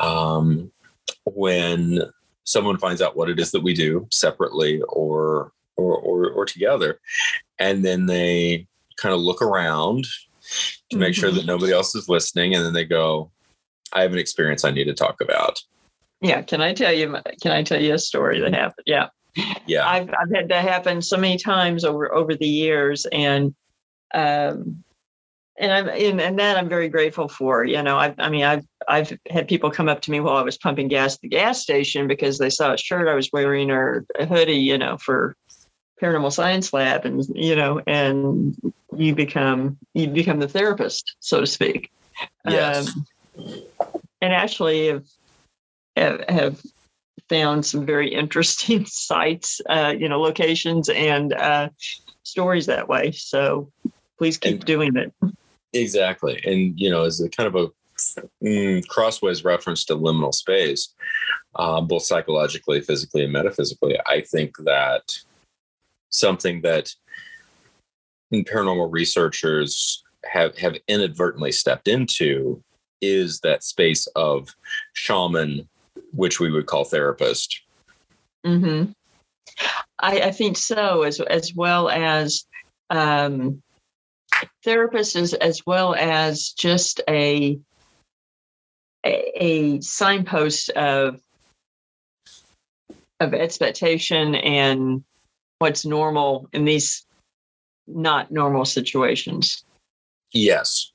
um, 0.00 0.72
when 1.24 2.00
someone 2.44 2.78
finds 2.78 3.02
out 3.02 3.16
what 3.16 3.28
it 3.28 3.38
is 3.38 3.50
that 3.52 3.62
we 3.62 3.74
do 3.74 4.06
separately 4.10 4.80
or 4.88 5.52
or 5.76 5.98
or, 5.98 6.30
or 6.30 6.46
together, 6.46 6.98
and 7.58 7.84
then 7.84 8.06
they 8.06 8.66
kind 8.96 9.14
of 9.14 9.20
look 9.20 9.42
around 9.42 10.06
to 10.90 10.96
make 10.96 11.12
mm-hmm. 11.12 11.20
sure 11.20 11.30
that 11.30 11.40
mm-hmm. 11.40 11.48
nobody 11.48 11.72
else 11.72 11.94
is 11.94 12.08
listening, 12.08 12.54
and 12.54 12.64
then 12.64 12.72
they 12.72 12.86
go, 12.86 13.30
"I 13.92 14.02
have 14.02 14.12
an 14.12 14.18
experience 14.18 14.64
I 14.64 14.70
need 14.70 14.84
to 14.84 14.94
talk 14.94 15.20
about." 15.20 15.60
Yeah, 16.20 16.42
can 16.42 16.60
I 16.60 16.72
tell 16.72 16.92
you? 16.92 17.16
Can 17.40 17.52
I 17.52 17.62
tell 17.62 17.80
you 17.80 17.94
a 17.94 17.98
story 17.98 18.40
that 18.40 18.54
happened? 18.54 18.84
Yeah, 18.86 19.08
yeah. 19.66 19.88
I've 19.88 20.08
I've 20.10 20.34
had 20.34 20.48
that 20.48 20.64
happen 20.64 21.02
so 21.02 21.16
many 21.16 21.36
times 21.36 21.84
over 21.84 22.14
over 22.14 22.34
the 22.34 22.46
years, 22.46 23.06
and 23.12 23.54
um, 24.14 24.84
and 25.58 25.72
I'm 25.72 25.88
and, 25.88 26.20
and 26.20 26.38
that 26.38 26.56
I'm 26.56 26.68
very 26.68 26.88
grateful 26.88 27.28
for. 27.28 27.64
You 27.64 27.82
know, 27.82 27.96
I 27.98 28.14
I 28.18 28.28
mean 28.28 28.44
I've 28.44 28.64
I've 28.88 29.18
had 29.30 29.48
people 29.48 29.70
come 29.70 29.88
up 29.88 30.00
to 30.02 30.10
me 30.10 30.20
while 30.20 30.36
I 30.36 30.42
was 30.42 30.58
pumping 30.58 30.88
gas 30.88 31.14
at 31.14 31.20
the 31.22 31.28
gas 31.28 31.60
station 31.60 32.06
because 32.06 32.38
they 32.38 32.50
saw 32.50 32.72
a 32.72 32.78
shirt 32.78 33.08
I 33.08 33.14
was 33.14 33.30
wearing 33.32 33.70
or 33.70 34.04
a 34.18 34.26
hoodie, 34.26 34.54
you 34.54 34.78
know, 34.78 34.98
for 34.98 35.36
paranormal 36.02 36.32
science 36.32 36.72
lab 36.72 37.04
and 37.04 37.24
you 37.34 37.54
know 37.54 37.80
and 37.86 38.56
you 38.96 39.14
become 39.14 39.78
you 39.94 40.08
become 40.08 40.40
the 40.40 40.48
therapist 40.48 41.14
so 41.20 41.40
to 41.40 41.46
speak 41.46 41.92
yes. 42.46 42.88
Um, 42.88 43.06
and 43.36 44.32
actually 44.32 44.88
have, 44.88 45.06
have, 45.96 46.24
have 46.28 46.62
found 47.28 47.64
some 47.64 47.86
very 47.86 48.12
interesting 48.12 48.84
sites 48.86 49.60
uh, 49.68 49.94
you 49.96 50.08
know 50.08 50.20
locations 50.20 50.88
and 50.88 51.32
uh, 51.34 51.68
stories 52.22 52.66
that 52.66 52.88
way 52.88 53.10
so 53.12 53.70
please 54.18 54.38
keep 54.38 54.56
and, 54.56 54.64
doing 54.64 54.96
it 54.96 55.12
Exactly. 55.72 56.40
And, 56.44 56.78
you 56.78 56.90
know, 56.90 57.04
as 57.04 57.20
a 57.20 57.28
kind 57.28 57.46
of 57.46 57.54
a 57.54 57.68
mm, 58.44 58.86
crossways 58.88 59.44
reference 59.44 59.84
to 59.86 59.94
liminal 59.94 60.34
space, 60.34 60.94
uh, 61.54 61.80
both 61.80 62.02
psychologically, 62.02 62.80
physically, 62.80 63.24
and 63.24 63.32
metaphysically, 63.32 63.98
I 64.06 64.20
think 64.20 64.56
that 64.58 65.02
something 66.10 66.62
that 66.62 66.90
paranormal 68.32 68.88
researchers 68.90 70.02
have, 70.24 70.56
have 70.58 70.76
inadvertently 70.88 71.52
stepped 71.52 71.88
into 71.88 72.62
is 73.02 73.40
that 73.40 73.64
space 73.64 74.06
of 74.14 74.54
shaman, 74.94 75.68
which 76.12 76.40
we 76.40 76.50
would 76.50 76.66
call 76.66 76.84
therapist. 76.84 77.60
Mm-hmm. 78.46 78.92
I, 80.00 80.20
I 80.20 80.30
think 80.30 80.56
so, 80.56 81.02
as 81.02 81.20
as 81.20 81.54
well 81.54 81.90
as 81.90 82.46
um, 82.90 83.62
therapist 84.64 85.16
as, 85.16 85.34
as 85.34 85.62
well 85.66 85.94
as 85.94 86.52
just 86.52 87.00
a, 87.08 87.58
a, 89.04 89.44
a 89.44 89.80
signpost 89.80 90.70
of 90.70 91.20
of 93.20 93.34
expectation 93.34 94.34
and 94.34 95.04
what's 95.58 95.84
normal 95.84 96.48
in 96.52 96.64
these 96.64 97.06
not 97.86 98.30
normal 98.30 98.64
situations. 98.64 99.64
Yes. 100.32 100.92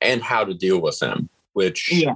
And 0.00 0.22
how 0.22 0.44
to 0.44 0.52
deal 0.52 0.80
with 0.80 0.98
them, 0.98 1.28
which 1.54 1.90
yeah. 1.92 2.14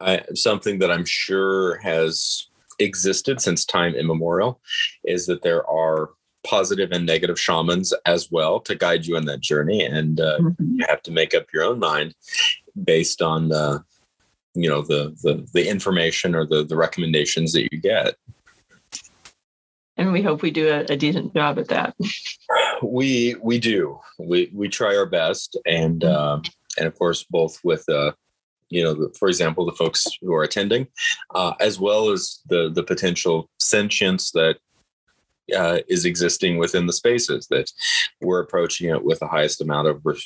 I, 0.00 0.22
something 0.34 0.78
that 0.80 0.90
I'm 0.90 1.04
sure 1.04 1.78
has 1.78 2.48
existed 2.78 3.40
since 3.40 3.64
time 3.64 3.94
immemorial 3.94 4.60
is 5.04 5.26
that 5.26 5.42
there 5.42 5.68
are 5.68 6.10
positive 6.44 6.90
and 6.90 7.06
negative 7.06 7.38
shamans 7.38 7.94
as 8.04 8.30
well 8.30 8.58
to 8.60 8.74
guide 8.74 9.06
you 9.06 9.16
in 9.16 9.26
that 9.26 9.40
journey. 9.40 9.84
And 9.84 10.20
uh, 10.20 10.38
mm-hmm. 10.40 10.78
you 10.78 10.86
have 10.88 11.02
to 11.02 11.12
make 11.12 11.34
up 11.34 11.46
your 11.54 11.64
own 11.64 11.78
mind 11.78 12.14
based 12.84 13.22
on 13.22 13.48
the 13.48 13.84
you 14.54 14.68
know 14.68 14.82
the 14.82 15.16
the, 15.22 15.46
the 15.54 15.68
information 15.68 16.34
or 16.34 16.46
the 16.46 16.64
the 16.64 16.76
recommendations 16.76 17.52
that 17.52 17.68
you 17.72 17.78
get. 17.78 18.16
And 19.96 20.12
we 20.12 20.22
hope 20.22 20.42
we 20.42 20.50
do 20.50 20.68
a, 20.68 20.80
a 20.92 20.96
decent 20.96 21.34
job 21.34 21.58
at 21.58 21.68
that. 21.68 21.94
We 22.82 23.36
we 23.40 23.58
do. 23.58 24.00
We 24.18 24.50
we 24.52 24.68
try 24.68 24.96
our 24.96 25.06
best. 25.06 25.56
And 25.64 26.02
uh, 26.02 26.40
and 26.76 26.86
of 26.86 26.98
course 26.98 27.24
both 27.24 27.58
with 27.62 27.88
uh 27.88 28.12
you 28.72 28.82
know, 28.82 28.94
the, 28.94 29.14
for 29.18 29.28
example, 29.28 29.66
the 29.66 29.72
folks 29.72 30.06
who 30.20 30.32
are 30.32 30.42
attending, 30.42 30.86
uh, 31.34 31.52
as 31.60 31.78
well 31.78 32.10
as 32.10 32.40
the 32.46 32.70
the 32.70 32.82
potential 32.82 33.50
sentience 33.58 34.30
that 34.32 34.56
uh, 35.56 35.78
is 35.88 36.04
existing 36.04 36.56
within 36.58 36.86
the 36.86 36.92
spaces 36.92 37.46
that 37.48 37.70
we're 38.20 38.40
approaching 38.40 38.88
it 38.88 39.04
with 39.04 39.18
the 39.18 39.26
highest 39.26 39.60
amount 39.60 39.88
of 39.88 40.00
re- 40.04 40.20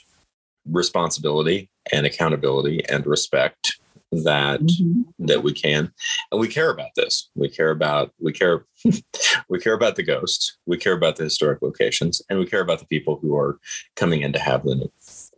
responsibility 0.71 1.71
and 1.93 2.07
accountability 2.07 2.85
and 2.89 3.07
respect 3.07 3.79
that 4.13 4.61
mm-hmm. 4.61 5.03
that 5.27 5.43
we 5.43 5.53
can. 5.53 5.93
And 6.31 6.41
we 6.41 6.49
care 6.49 6.71
about 6.71 6.91
this. 6.95 7.29
We 7.35 7.49
care 7.49 7.71
about 7.71 8.13
we 8.21 8.33
care 8.33 8.65
we 9.49 9.59
care 9.59 9.75
about 9.75 9.97
the 9.97 10.05
ghosts. 10.05 10.57
We 10.67 10.77
care 10.77 10.95
about 10.95 11.17
the 11.17 11.25
historic 11.25 11.63
locations. 11.63 12.23
And 12.31 12.39
we 12.39 12.47
care 12.47 12.61
about 12.61 12.79
the 12.79 12.87
people 12.87 13.19
who 13.21 13.37
are 13.37 13.59
coming 13.97 14.23
in 14.23 14.33
to 14.33 14.39
have 14.39 14.63
the 14.63 14.89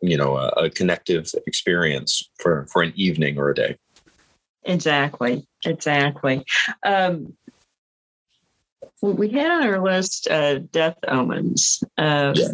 you 0.02 0.16
know 0.16 0.36
a, 0.36 0.48
a 0.50 0.70
connective 0.70 1.30
experience 1.46 2.28
for 2.38 2.66
for 2.66 2.82
an 2.82 2.92
evening 2.96 3.38
or 3.38 3.50
a 3.50 3.54
day 3.54 3.76
exactly 4.64 5.46
exactly 5.64 6.44
um 6.84 7.32
we 9.00 9.28
had 9.30 9.50
on 9.50 9.66
our 9.66 9.80
list 9.80 10.28
uh, 10.28 10.58
death 10.58 10.96
omens. 11.06 11.82
Um, 11.96 12.34
yeah. 12.34 12.48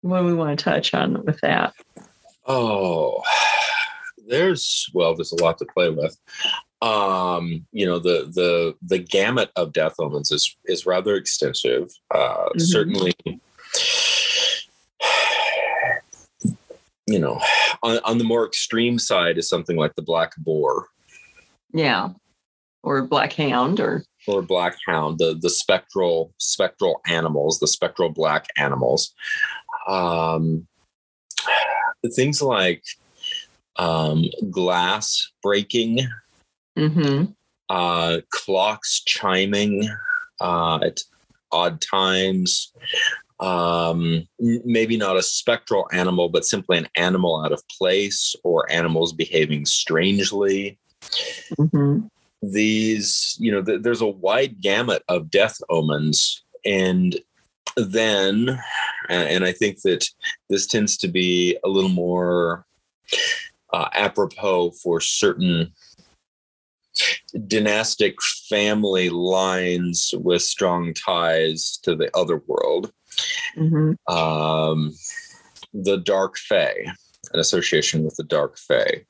What 0.00 0.20
do 0.20 0.26
we 0.26 0.34
want 0.34 0.58
to 0.58 0.64
touch 0.64 0.94
on 0.94 1.24
with 1.24 1.40
that? 1.40 1.74
Oh, 2.46 3.22
there's 4.26 4.88
well, 4.94 5.14
there's 5.14 5.32
a 5.32 5.42
lot 5.42 5.58
to 5.58 5.66
play 5.66 5.90
with. 5.90 6.16
Um, 6.80 7.66
you 7.72 7.84
know, 7.84 7.98
the 7.98 8.30
the 8.32 8.74
the 8.82 8.98
gamut 8.98 9.50
of 9.56 9.72
death 9.72 9.94
omens 9.98 10.30
is 10.30 10.56
is 10.64 10.86
rather 10.86 11.16
extensive. 11.16 11.90
Uh, 12.14 12.48
Mhm. 12.54 12.60
Certainly, 12.60 13.14
you 17.08 17.18
know, 17.18 17.40
on, 17.82 17.98
on 18.04 18.18
the 18.18 18.24
more 18.24 18.46
extreme 18.46 18.98
side 18.98 19.38
is 19.38 19.48
something 19.48 19.76
like 19.76 19.94
the 19.94 20.02
black 20.02 20.36
boar 20.36 20.86
Yeah. 21.72 22.10
Or 22.82 23.02
black 23.06 23.32
hound 23.32 23.80
or 23.80 24.04
or 24.26 24.40
black 24.40 24.76
hound, 24.86 25.18
the 25.18 25.36
the 25.40 25.50
spectral 25.50 26.32
spectral 26.38 27.00
animals, 27.06 27.58
the 27.58 27.66
spectral 27.66 28.10
black 28.10 28.46
animals. 28.56 29.12
Um, 29.88 30.66
things 32.14 32.40
like 32.40 32.82
um, 33.76 34.24
glass 34.50 35.32
breaking, 35.42 36.06
hmm 36.76 37.24
uh, 37.68 38.20
clocks 38.30 39.00
chiming 39.00 39.88
uh, 40.40 40.78
at 40.82 41.00
odd 41.52 41.80
times. 41.80 42.72
Um, 43.40 44.26
maybe 44.40 44.96
not 44.96 45.16
a 45.16 45.22
spectral 45.22 45.88
animal, 45.92 46.28
but 46.28 46.44
simply 46.44 46.76
an 46.76 46.88
animal 46.96 47.44
out 47.44 47.52
of 47.52 47.62
place 47.68 48.34
or 48.42 48.70
animals 48.70 49.12
behaving 49.12 49.66
strangely. 49.66 50.78
hmm 51.56 52.00
these 52.42 53.36
you 53.40 53.50
know 53.50 53.62
th- 53.62 53.82
there's 53.82 54.00
a 54.00 54.06
wide 54.06 54.60
gamut 54.60 55.02
of 55.08 55.30
death 55.30 55.58
omens 55.70 56.44
and 56.64 57.18
then 57.76 58.58
and 59.08 59.28
and 59.28 59.44
i 59.44 59.52
think 59.52 59.80
that 59.82 60.06
this 60.48 60.66
tends 60.66 60.96
to 60.96 61.08
be 61.08 61.58
a 61.64 61.68
little 61.68 61.90
more 61.90 62.64
uh, 63.72 63.88
apropos 63.92 64.70
for 64.82 65.00
certain 65.00 65.72
dynastic 67.46 68.16
family 68.48 69.10
lines 69.10 70.14
with 70.18 70.40
strong 70.40 70.94
ties 70.94 71.78
to 71.82 71.94
the 71.94 72.10
other 72.16 72.42
world 72.46 72.92
hmm 73.54 73.92
um, 74.08 74.92
the 75.74 75.98
dark 75.98 76.36
fae 76.36 76.74
an 77.32 77.40
association 77.40 78.04
with 78.04 78.16
the 78.16 78.24
dark 78.24 78.56
fae 78.58 79.04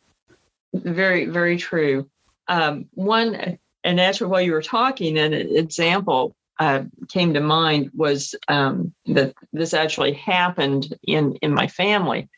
Very, 0.74 1.26
very 1.26 1.56
true. 1.56 2.08
Um, 2.48 2.86
one, 2.94 3.58
and 3.84 3.98
that's 3.98 4.20
while 4.20 4.40
you 4.40 4.52
were 4.52 4.62
talking, 4.62 5.18
an 5.18 5.32
example 5.34 6.34
uh, 6.58 6.84
came 7.08 7.34
to 7.34 7.40
mind 7.40 7.90
was 7.94 8.34
um, 8.48 8.92
that 9.06 9.34
this 9.52 9.74
actually 9.74 10.14
happened 10.14 10.96
in 11.06 11.36
in 11.36 11.54
my 11.54 11.68
family, 11.68 12.28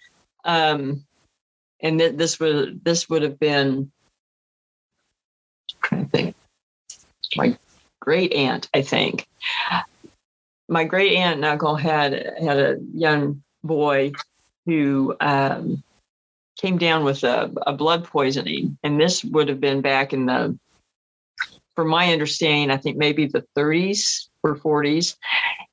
um, 0.45 1.05
and 1.81 2.01
that 2.01 2.19
this 2.19 2.39
would 2.39 2.85
this 2.85 3.09
would 3.09 3.23
have 3.23 3.39
been. 3.39 3.91
trying 5.83 6.05
to 6.05 6.11
think, 6.11 6.37
my 7.37 7.57
great 8.01 8.33
aunt, 8.33 8.69
I 8.75 8.83
think. 8.83 9.27
My 10.71 10.85
great 10.85 11.17
aunt 11.17 11.37
and 11.37 11.45
uncle 11.45 11.75
had 11.75 12.13
had 12.41 12.59
a 12.59 12.77
young 12.95 13.43
boy 13.65 14.13
who 14.67 15.17
um, 15.21 15.83
came 16.57 16.79
down 16.79 17.05
with 17.05 17.25
a, 17.25 17.53
a 17.67 17.73
blood 17.73 18.05
poisoning, 18.05 18.79
and 18.85 19.01
this 19.01 19.25
would 19.25 19.49
have 19.49 19.61
been 19.61 19.81
back 19.81 20.13
in 20.13 20.27
the, 20.27 20.57
from 21.75 21.89
my 21.89 22.13
understanding, 22.13 22.71
I 22.71 22.77
think 22.77 22.97
maybe 22.97 23.27
the 23.27 23.45
30s 23.57 24.29
or 24.45 24.57
40s, 24.57 25.17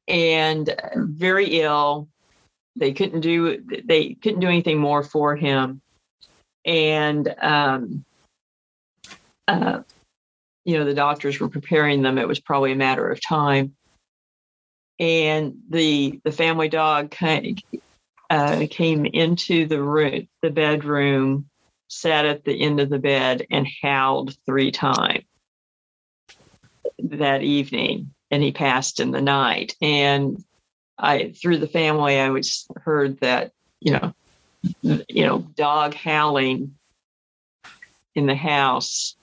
and 0.07 0.73
very 0.95 1.59
ill. 1.61 2.07
They 2.75 2.91
couldn't 2.91 3.21
do 3.21 3.63
they 3.85 4.15
couldn't 4.15 4.39
do 4.39 4.47
anything 4.47 4.79
more 4.79 5.03
for 5.03 5.35
him, 5.35 5.81
and 6.65 7.35
um, 7.39 8.03
uh, 9.47 9.81
you 10.65 10.77
know 10.77 10.85
the 10.85 10.93
doctors 10.93 11.39
were 11.39 11.49
preparing 11.49 12.01
them. 12.01 12.17
It 12.17 12.27
was 12.27 12.39
probably 12.39 12.71
a 12.71 12.75
matter 12.75 13.09
of 13.09 13.19
time, 13.21 13.75
and 14.99 15.57
the 15.69 16.19
the 16.23 16.31
family 16.31 16.69
dog 16.69 17.11
kind 17.11 17.61
uh, 18.29 18.65
came 18.69 19.05
into 19.05 19.67
the 19.67 19.81
room, 19.81 20.27
the 20.41 20.49
bedroom, 20.49 21.49
sat 21.87 22.25
at 22.25 22.43
the 22.43 22.61
end 22.61 22.79
of 22.79 22.89
the 22.89 22.99
bed, 22.99 23.45
and 23.49 23.67
howled 23.81 24.35
three 24.45 24.71
times 24.71 25.23
that 26.99 27.41
evening. 27.43 28.13
And 28.29 28.43
he 28.43 28.51
passed 28.51 28.99
in 28.99 29.11
the 29.11 29.21
night. 29.21 29.75
And 29.81 30.43
I, 30.97 31.31
through 31.31 31.59
the 31.59 31.67
family, 31.67 32.19
I 32.19 32.29
was 32.29 32.67
heard 32.83 33.21
that 33.21 33.53
you 33.79 33.91
know, 33.91 34.13
you 34.81 35.25
know, 35.25 35.39
dog 35.39 35.93
howling 35.93 36.75
in 38.15 38.25
the 38.25 38.35
house 38.35 39.15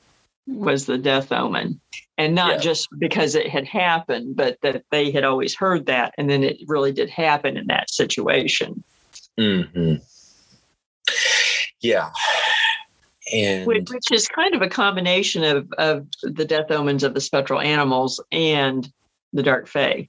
was 0.47 0.87
the 0.87 0.99
death 0.99 1.33
omen. 1.33 1.81
And 2.17 2.35
not 2.35 2.55
Yeah. 2.55 2.61
just 2.61 2.89
because 2.99 3.35
it 3.35 3.49
had 3.49 3.67
happened, 3.67 4.37
but 4.37 4.59
that 4.63 4.85
they 4.93 5.11
had 5.11 5.25
always 5.25 5.55
heard 5.57 5.87
that. 5.87 6.15
And 6.17 6.31
then 6.31 6.45
it 6.45 6.59
really 6.67 6.93
did 6.93 7.11
happen 7.11 7.57
in 7.57 7.67
that 7.67 7.91
situation. 7.91 8.85
hmm 9.37 9.95
Yeah. 11.81 12.11
And 13.33 13.67
which, 13.67 13.89
which 13.91 14.13
is 14.13 14.29
kind 14.29 14.55
of 14.55 14.63
a 14.63 14.69
combination 14.69 15.43
of, 15.43 15.73
of 15.79 16.07
the 16.23 16.45
death 16.45 16.71
omens 16.71 17.03
of 17.03 17.15
the 17.15 17.21
spectral 17.21 17.61
animals 17.61 18.23
and 18.31 18.89
the 19.33 19.43
dark 19.43 19.67
fae 19.67 20.09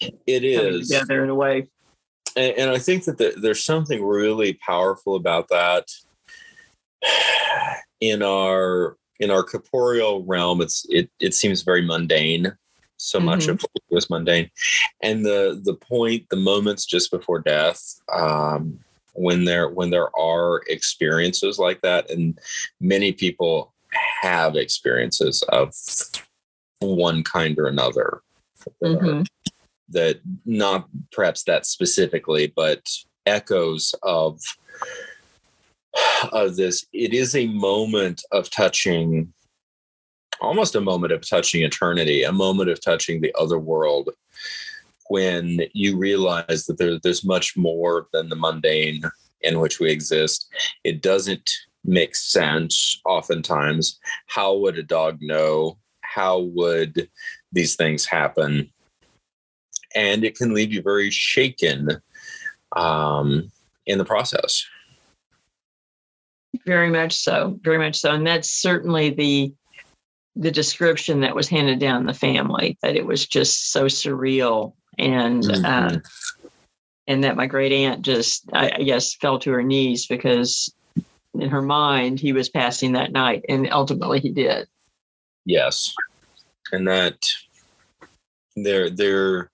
It 0.00 0.44
is 0.44 0.88
together 0.88 1.22
in 1.22 1.30
a 1.30 1.34
way. 1.34 1.68
And, 2.36 2.58
and 2.58 2.70
I 2.70 2.78
think 2.78 3.04
that 3.04 3.18
the, 3.18 3.34
there's 3.36 3.64
something 3.64 4.04
really 4.04 4.54
powerful 4.54 5.14
about 5.14 5.48
that 5.50 5.86
in 8.00 8.22
our 8.22 8.96
in 9.20 9.30
our 9.30 9.42
corporeal 9.42 10.24
realm. 10.24 10.60
It's 10.60 10.86
it 10.88 11.10
it 11.20 11.34
seems 11.34 11.62
very 11.62 11.82
mundane. 11.82 12.52
So 12.98 13.20
much 13.20 13.46
Mhm. 13.46 13.50
of 13.50 13.60
what 13.88 13.98
is 13.98 14.08
mundane, 14.08 14.50
and 15.02 15.24
the 15.24 15.60
the 15.62 15.74
point, 15.74 16.28
the 16.30 16.36
moments 16.36 16.86
just 16.86 17.10
before 17.10 17.40
death, 17.40 18.00
um, 18.10 18.78
when 19.12 19.44
there 19.44 19.68
when 19.68 19.90
there 19.90 20.14
are 20.18 20.62
experiences 20.68 21.58
like 21.58 21.82
that, 21.82 22.10
and 22.10 22.38
many 22.80 23.12
people 23.12 23.74
have 24.22 24.56
experiences 24.56 25.42
of 25.50 25.74
one 26.80 27.22
kind 27.22 27.58
or 27.58 27.66
another. 27.66 28.22
are- 28.82 28.88
Mhm. 28.88 29.26
that 29.90 30.18
not 30.44 30.88
perhaps 31.12 31.44
that 31.44 31.64
specifically, 31.66 32.48
but 32.48 32.82
echoes 33.26 33.94
of 34.02 34.40
of 36.32 36.56
this. 36.56 36.86
It 36.92 37.14
is 37.14 37.34
a 37.34 37.46
moment 37.48 38.22
of 38.32 38.50
touching, 38.50 39.32
almost 40.40 40.74
a 40.74 40.80
moment 40.80 41.12
of 41.12 41.26
touching 41.28 41.62
eternity, 41.62 42.22
a 42.22 42.32
moment 42.32 42.70
of 42.70 42.80
touching 42.80 43.20
the 43.20 43.34
other 43.38 43.58
world. 43.58 44.10
When 45.08 45.60
you 45.72 45.96
realize 45.96 46.66
that 46.66 46.78
there, 46.78 46.98
there's 46.98 47.24
much 47.24 47.56
more 47.56 48.08
than 48.12 48.28
the 48.28 48.36
mundane 48.36 49.02
in 49.42 49.60
which 49.60 49.78
we 49.78 49.90
exist, 49.90 50.48
it 50.82 51.02
doesn't 51.02 51.50
make 51.84 52.16
sense. 52.16 53.00
Oftentimes, 53.04 54.00
how 54.26 54.56
would 54.56 54.76
a 54.78 54.82
dog 54.82 55.18
know? 55.20 55.78
How 56.00 56.40
would 56.40 57.08
these 57.52 57.76
things 57.76 58.04
happen? 58.04 58.70
and 59.96 60.24
it 60.24 60.36
can 60.36 60.52
leave 60.52 60.72
you 60.72 60.82
very 60.82 61.10
shaken 61.10 62.00
um, 62.76 63.50
in 63.86 63.98
the 63.98 64.04
process. 64.04 64.64
Very 66.64 66.90
much 66.90 67.14
so. 67.14 67.58
Very 67.62 67.78
much 67.78 67.98
so. 67.98 68.12
And 68.12 68.26
that's 68.26 68.50
certainly 68.50 69.10
the 69.10 69.52
the 70.38 70.50
description 70.50 71.20
that 71.20 71.34
was 71.34 71.48
handed 71.48 71.78
down 71.78 72.04
the 72.04 72.12
family 72.12 72.76
that 72.82 72.94
it 72.94 73.06
was 73.06 73.26
just 73.26 73.72
so 73.72 73.86
surreal 73.86 74.74
and 74.98 75.42
uh, 75.46 75.90
Mhm. 75.90 76.04
and 77.06 77.24
that 77.24 77.36
my 77.36 77.46
great 77.46 77.72
aunt 77.72 78.02
just 78.02 78.44
I, 78.52 78.70
I 78.76 78.82
guess 78.82 79.14
fell 79.14 79.38
to 79.38 79.50
her 79.52 79.62
knees 79.62 80.06
because 80.06 80.70
in 81.34 81.48
her 81.48 81.62
mind 81.62 82.20
he 82.20 82.34
was 82.34 82.50
passing 82.50 82.92
that 82.92 83.12
night 83.12 83.46
and 83.48 83.66
ultimately 83.72 84.20
he 84.20 84.30
did. 84.30 84.68
Yes, 85.46 85.94
and 86.70 86.86
that 86.86 87.16
they're 88.56 88.90
they're 88.90 89.50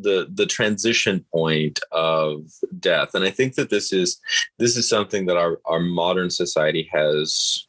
the 0.00 0.28
the 0.32 0.46
transition 0.46 1.24
point 1.32 1.80
of 1.92 2.50
death, 2.78 3.14
and 3.14 3.24
I 3.24 3.30
think 3.30 3.54
that 3.54 3.70
this 3.70 3.92
is 3.92 4.20
this 4.58 4.76
is 4.76 4.88
something 4.88 5.26
that 5.26 5.36
our 5.36 5.60
our 5.64 5.80
modern 5.80 6.30
society 6.30 6.88
has 6.92 7.66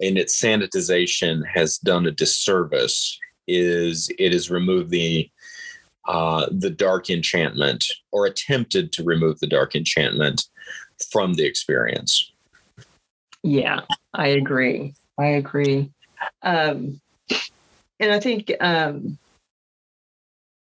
in 0.00 0.16
its 0.16 0.40
sanitization 0.40 1.42
has 1.46 1.78
done 1.78 2.06
a 2.06 2.10
disservice 2.10 3.18
is 3.46 4.10
it 4.18 4.32
has 4.32 4.50
removed 4.50 4.90
the 4.90 5.30
uh, 6.08 6.46
the 6.50 6.70
dark 6.70 7.10
enchantment 7.10 7.84
or 8.10 8.26
attempted 8.26 8.92
to 8.92 9.04
remove 9.04 9.38
the 9.38 9.46
dark 9.46 9.76
enchantment 9.76 10.44
from 11.10 11.34
the 11.34 11.44
experience. 11.44 12.32
Yeah, 13.44 13.82
I 14.12 14.28
agree. 14.28 14.94
I 15.18 15.26
agree. 15.26 15.90
Um, 16.42 17.00
and 18.00 18.12
I 18.12 18.18
think 18.18 18.52
um, 18.60 19.18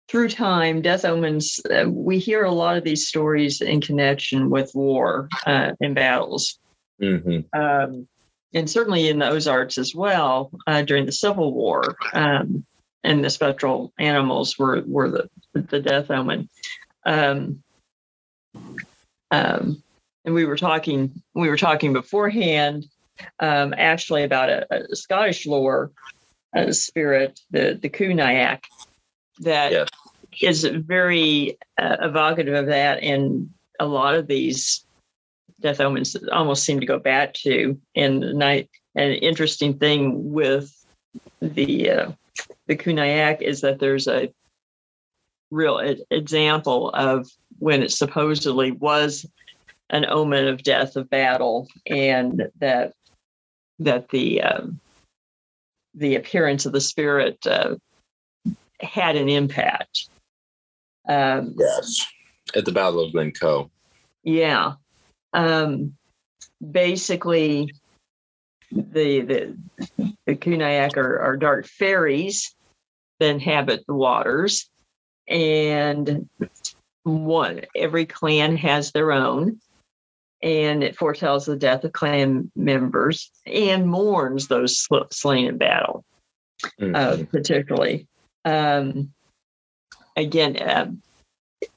through 0.08 0.28
time, 0.28 0.82
death 0.82 1.04
omens, 1.04 1.60
uh, 1.70 1.88
we 1.88 2.18
hear 2.18 2.44
a 2.44 2.50
lot 2.50 2.76
of 2.76 2.84
these 2.84 3.08
stories 3.08 3.60
in 3.60 3.80
connection 3.80 4.50
with 4.50 4.70
war 4.74 5.28
uh, 5.46 5.72
and 5.80 5.94
battles. 5.94 6.58
hmm 7.00 7.40
Um, 7.52 8.06
and 8.54 8.70
certainly 8.70 9.08
in 9.08 9.18
the 9.18 9.28
Ozarks 9.28 9.76
as 9.76 9.94
well 9.94 10.50
uh, 10.66 10.82
during 10.82 11.06
the 11.06 11.12
Civil 11.12 11.52
War. 11.52 11.96
Um, 12.14 12.64
and 13.04 13.24
the 13.24 13.30
spectral 13.30 13.92
animals 13.98 14.58
were, 14.58 14.82
were 14.86 15.10
the, 15.10 15.28
the 15.52 15.80
death 15.80 16.10
omen. 16.10 16.48
Um, 17.04 17.62
um, 19.30 19.82
and 20.24 20.34
we 20.34 20.44
were 20.44 20.56
talking 20.56 21.22
we 21.34 21.48
were 21.48 21.56
talking 21.56 21.92
beforehand 21.92 22.86
um, 23.38 23.74
actually 23.76 24.24
about 24.24 24.48
a, 24.48 24.90
a 24.92 24.96
Scottish 24.96 25.46
lore 25.46 25.92
a 26.54 26.72
spirit, 26.72 27.40
the 27.50 27.78
the 27.80 27.88
Caoineag, 27.88 28.60
that 29.40 29.72
Yes. 29.72 29.88
is 30.40 30.64
very 30.64 31.58
uh, 31.78 31.96
evocative 32.00 32.54
of 32.54 32.66
that, 32.66 33.02
and 33.02 33.50
a 33.78 33.86
lot 33.86 34.14
of 34.14 34.26
these 34.26 34.84
death 35.60 35.80
omens 35.80 36.16
almost 36.32 36.64
seem 36.64 36.80
to 36.80 36.86
go 36.86 36.98
back 36.98 37.34
to. 37.34 37.78
And 37.94 38.22
the 38.22 38.34
night, 38.34 38.68
an 38.94 39.12
interesting 39.12 39.78
thing 39.78 40.32
with 40.32 40.72
the 41.40 41.90
uh, 41.90 42.12
the 42.66 42.76
Caoineag 42.76 43.42
is 43.42 43.60
that 43.62 43.78
there's 43.78 44.08
a 44.08 44.32
real 45.50 45.78
example 46.10 46.90
of 46.90 47.28
when 47.58 47.82
it 47.82 47.92
supposedly 47.92 48.72
was 48.72 49.24
an 49.90 50.04
omen 50.06 50.48
of 50.48 50.62
death 50.62 50.96
of 50.96 51.08
battle, 51.08 51.68
and 51.86 52.50
that 52.58 52.92
that 53.78 54.08
the 54.10 54.42
um, 54.42 54.80
the 55.94 56.16
appearance 56.16 56.66
of 56.66 56.72
the 56.72 56.80
spirit 56.80 57.38
uh, 57.46 57.76
had 58.80 59.16
an 59.16 59.28
impact. 59.28 60.08
Um, 61.08 61.54
Yes. 61.58 62.06
At 62.54 62.64
the 62.64 62.72
Battle 62.72 63.00
of 63.04 63.12
Glencoe. 63.12 63.70
yeah. 64.22 64.74
Um, 65.32 65.94
basically, 66.70 67.72
the 68.72 69.20
the 69.20 69.56
the 70.26 70.34
Caoineag 70.36 70.96
are, 70.96 71.18
are 71.20 71.36
dark 71.36 71.66
fairies 71.66 72.54
that 73.20 73.30
inhabit 73.30 73.84
the 73.86 73.94
waters, 73.94 74.68
and 75.28 76.28
one 77.02 77.62
every 77.74 78.06
clan 78.06 78.56
has 78.56 78.92
their 78.92 79.12
own, 79.12 79.60
and 80.42 80.82
it 80.82 80.96
foretells 80.96 81.44
the 81.46 81.56
death 81.56 81.84
of 81.84 81.92
clan 81.92 82.50
members 82.56 83.30
and 83.44 83.86
mourns 83.88 84.48
those 84.48 84.78
sl- 84.80 85.10
slain 85.10 85.46
in 85.46 85.58
battle 85.58 86.04
uh, 86.80 87.16
Mhm. 87.18 87.30
particularly. 87.30 88.06
Um, 88.46 89.12
again, 90.16 90.56
uh, 90.56 90.90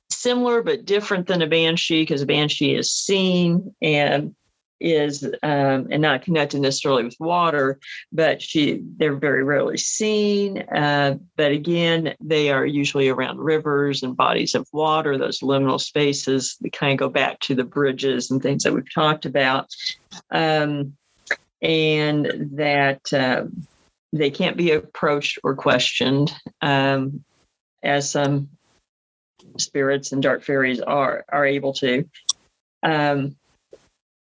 similar 0.10 0.62
but 0.62 0.86
different 0.86 1.28
than 1.28 1.42
a 1.42 1.48
banshee 1.48 2.04
because 2.04 2.22
a 2.22 2.26
banshee 2.26 2.76
is 2.76 2.92
seen 2.92 3.76
and 3.82 4.36
is 4.80 5.26
um, 5.44 5.88
and 5.92 6.02
not 6.02 6.22
connected 6.22 6.62
necessarily 6.62 7.04
with 7.04 7.16
water, 7.20 7.80
but 8.12 8.42
she 8.42 8.82
they're 8.98 9.16
very 9.16 9.44
rarely 9.44 9.78
seen. 9.78 10.60
Uh, 10.70 11.18
but 11.36 11.52
again, 11.52 12.16
they 12.22 12.50
are 12.50 12.66
usually 12.66 13.10
around 13.10 13.40
rivers 13.40 14.04
and 14.04 14.16
bodies 14.16 14.56
of 14.56 14.68
water, 14.72 15.18
those 15.18 15.42
liminal 15.42 15.82
spaces 15.82 16.56
that 16.62 16.72
kind 16.72 16.94
of 16.94 17.00
go 17.00 17.10
back 17.10 17.40
to 17.42 17.56
the 17.56 17.64
bridges 17.64 18.32
and 18.32 18.42
things 18.42 18.64
that 18.64 18.74
we've 18.74 18.94
talked 18.94 19.26
about. 19.26 19.68
Um, 20.32 20.94
and 21.62 22.50
that 22.54 23.02
um, 23.14 23.68
they 24.12 24.32
can't 24.32 24.58
be 24.58 24.72
approached 24.72 25.40
or 25.44 25.56
questioned 25.56 26.34
um, 26.62 27.24
as 27.84 28.10
some 28.10 28.50
spirits 29.58 30.12
and 30.12 30.22
dark 30.22 30.44
fairies 30.44 30.82
are 30.82 31.26
are 31.30 31.46
able 31.46 31.74
to. 31.74 32.08
Um, 32.84 33.36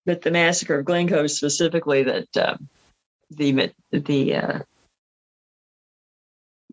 but 0.04 0.22
the 0.22 0.30
massacre 0.30 0.78
of 0.78 0.84
glencoe 0.84 1.26
specifically 1.26 2.02
that 2.04 2.36
um, 2.36 2.68
the 3.30 3.72
the 3.90 4.36
uh, 4.36 4.58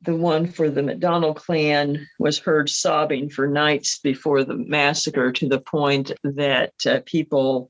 the 0.04 0.16
one 0.16 0.48
for 0.48 0.70
the 0.70 0.84
McDonald 0.84 1.36
clan 1.36 2.08
was 2.20 2.40
heard 2.40 2.70
sobbing 2.70 3.30
for 3.30 3.48
nights 3.48 4.00
before 4.00 4.44
the 4.44 4.56
massacre 4.56 5.32
to 5.34 5.48
the 5.48 5.60
point 5.60 6.12
that 6.24 6.74
uh, 6.86 7.00
people 7.06 7.70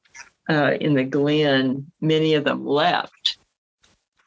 uh, 0.49 0.73
in 0.79 0.93
the 0.93 1.03
glen, 1.03 1.91
many 2.01 2.35
of 2.35 2.43
them 2.43 2.65
left 2.65 3.38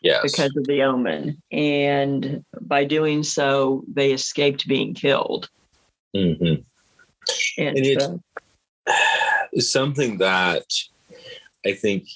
Yes. 0.02 0.22
because 0.22 0.56
of 0.56 0.66
the 0.66 0.82
omen. 0.82 1.40
And 1.52 2.44
by 2.60 2.84
doing 2.84 3.22
so, 3.22 3.84
they 3.92 4.12
escaped 4.12 4.66
being 4.66 4.94
killed. 4.94 5.48
Mhm. 6.14 6.64
And, 7.58 7.76
And 7.76 7.86
it's- 7.86 8.08
uh, 8.86 8.92
something 9.60 10.18
that 10.18 10.66
I 11.64 11.72
think, 11.72 12.08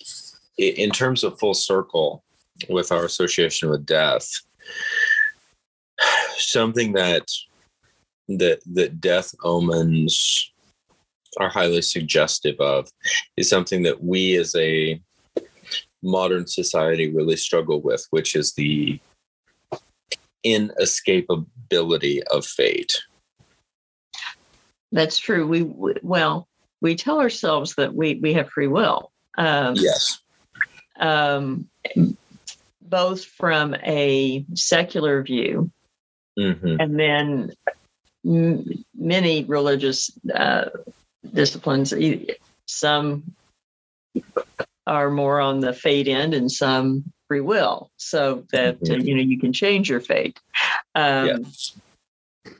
in 0.59 0.91
terms 0.91 1.23
of 1.23 1.39
full 1.39 1.55
circle 1.55 2.25
with 2.69 2.91
our 2.91 3.05
association 3.05 3.71
with 3.71 3.87
death, 3.87 4.29
something 6.37 6.93
that 6.95 7.29
that 8.29 8.61
that 8.75 9.01
death 9.01 9.33
omens 9.45 10.51
are 11.39 11.49
highly 11.49 11.83
suggestive 11.83 12.59
of 12.59 12.89
is 13.37 13.49
something 13.49 13.83
that 13.85 14.03
we 14.03 14.35
as 14.37 14.53
a 14.57 15.01
modern 16.07 16.47
society 16.47 17.13
really 17.13 17.37
struggle 17.37 17.81
with, 17.83 18.07
which 18.11 18.35
is 18.35 18.55
the 18.55 18.99
inescapability 20.47 22.23
of 22.31 22.47
fate. 22.47 22.95
that's 24.93 25.19
true. 25.19 25.47
We, 25.47 25.63
we 25.63 25.95
well, 26.03 26.49
we 26.81 26.95
tell 26.95 27.21
ourselves 27.21 27.75
that 27.75 27.95
we 27.95 28.15
we 28.23 28.33
have 28.35 28.49
free 28.51 28.69
will. 28.69 29.11
Um, 29.37 29.75
Yes. 29.77 30.21
um, 30.99 31.69
both 32.81 33.25
from 33.25 33.75
a 33.75 34.45
secular 34.55 35.23
view 35.23 35.71
hmm 36.39 36.77
and 36.79 36.99
then 36.99 37.53
m- 38.25 38.85
many 38.95 39.45
religious 39.45 40.11
uh, 40.35 40.67
disciplines. 41.33 41.93
Some 42.67 43.35
are 44.87 45.11
more 45.11 45.41
on 45.41 45.61
the 45.61 45.73
fate 45.73 46.09
end, 46.09 46.35
and 46.35 46.51
some 46.51 47.05
free 47.29 47.41
will, 47.41 47.91
so 47.97 48.45
that 48.53 48.77
uh, 48.89 48.95
you 48.95 49.15
know 49.15 49.23
you 49.23 49.39
can 49.39 49.53
change 49.53 49.89
your 49.89 50.01
fate. 50.01 50.41
Um, 50.95 51.27
Yes. 51.27 51.77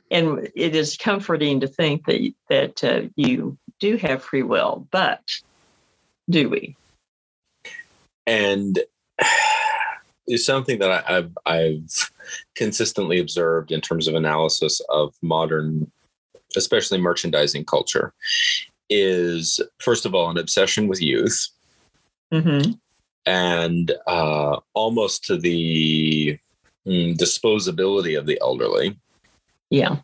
And 0.09 0.49
it 0.55 0.75
is 0.75 0.97
comforting 0.97 1.59
to 1.61 1.67
think 1.67 2.05
that 2.05 2.33
that 2.49 2.83
uh, 2.83 3.07
you 3.15 3.57
do 3.79 3.97
have 3.97 4.23
free 4.23 4.43
will, 4.43 4.87
but 4.91 5.21
do 6.29 6.49
we? 6.49 6.75
and 8.27 8.79
is 10.27 10.45
something 10.45 10.77
that 10.79 10.91
I, 10.91 11.17
I've, 11.17 11.37
I've 11.45 12.11
consistently 12.55 13.19
observed 13.19 13.71
in 13.71 13.81
terms 13.81 14.07
of 14.07 14.13
analysis 14.13 14.81
of 14.89 15.15
modern, 15.23 15.89
especially 16.55 16.99
merchandising 16.99 17.65
culture, 17.65 18.13
is 18.89 19.59
first 19.79 20.05
of 20.05 20.13
all 20.13 20.29
an 20.29 20.37
obsession 20.37 20.87
with 20.87 21.01
youth 21.01 21.47
Mm-hmm. 22.33 22.71
and 23.25 23.91
uh, 24.05 24.59
almost 24.73 25.23
to 25.25 25.37
the 25.37 26.37
mm, 26.85 27.15
disposability 27.17 28.17
of 28.17 28.25
the 28.25 28.37
elderly, 28.41 28.99
Yeah. 29.69 29.97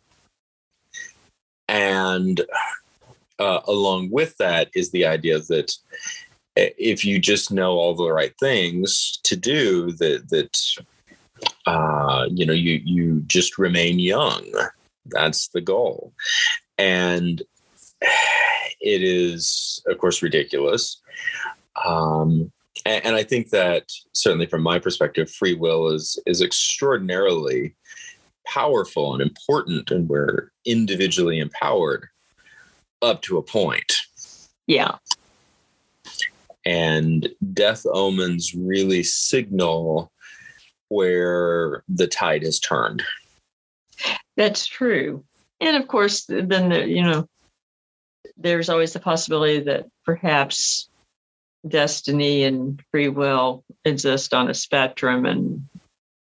and 1.68 2.40
uh, 3.38 3.60
along 3.66 4.10
with 4.10 4.36
that 4.38 4.70
is 4.74 4.90
the 4.90 5.04
idea 5.06 5.38
that 5.40 5.76
if 6.56 7.04
you 7.04 7.18
just 7.18 7.50
know 7.50 7.72
all 7.72 7.94
the 7.94 8.10
right 8.12 8.34
things 8.38 9.18
to 9.24 9.36
do 9.36 9.90
that 9.92 10.28
that 10.30 10.84
uh, 11.66 12.26
you 12.30 12.46
know 12.46 12.52
you 12.52 12.80
you 12.84 13.20
just 13.26 13.58
remain 13.58 13.98
young 13.98 14.44
that's 15.06 15.48
the 15.48 15.60
goal 15.60 16.12
and 16.78 17.42
it 18.80 19.02
is 19.02 19.82
of 19.86 19.98
course 19.98 20.22
ridiculous 20.22 21.00
um, 21.84 22.50
and, 22.84 23.04
and 23.04 23.16
i 23.16 23.22
think 23.22 23.50
that 23.50 23.84
certainly 24.12 24.46
from 24.46 24.62
my 24.62 24.78
perspective 24.78 25.30
free 25.30 25.54
will 25.54 25.88
is 25.88 26.18
is 26.26 26.42
extraordinarily 26.42 27.74
powerful 28.46 29.14
and 29.14 29.22
important 29.22 29.90
and 29.90 30.08
we're 30.08 30.50
individually 30.66 31.38
empowered 31.38 32.08
up 33.02 33.22
to 33.22 33.38
a 33.38 33.42
point 33.42 33.92
Yeah. 34.66 34.96
and 36.66 37.28
death 37.52 37.84
omens 37.86 38.54
really 38.54 39.02
signal 39.02 40.10
where 40.88 41.82
the 41.88 42.06
tide 42.06 42.42
has 42.42 42.60
turned 42.60 43.02
That's 44.36 44.66
true. 44.66 45.24
And 45.60 45.76
of 45.76 45.86
course, 45.88 46.24
then, 46.26 46.68
the, 46.68 46.86
you 46.86 47.02
know, 47.02 47.28
there's 48.36 48.68
always 48.68 48.92
the 48.92 48.98
possibility 49.00 49.60
that 49.60 49.86
perhaps 50.04 50.88
destiny 51.68 52.44
and 52.44 52.82
free 52.90 53.08
will 53.08 53.64
exist 53.84 54.34
on 54.34 54.50
a 54.50 54.54
spectrum. 54.54 55.26
And, 55.26 55.68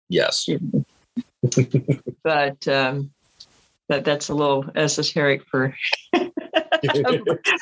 yes 0.09 0.49
but 2.25 2.69
um, 2.69 3.11
that 3.89 4.05
that's 4.05 4.29
a 4.29 4.35
little 4.35 4.65
esoteric 4.77 5.45
for 5.47 5.75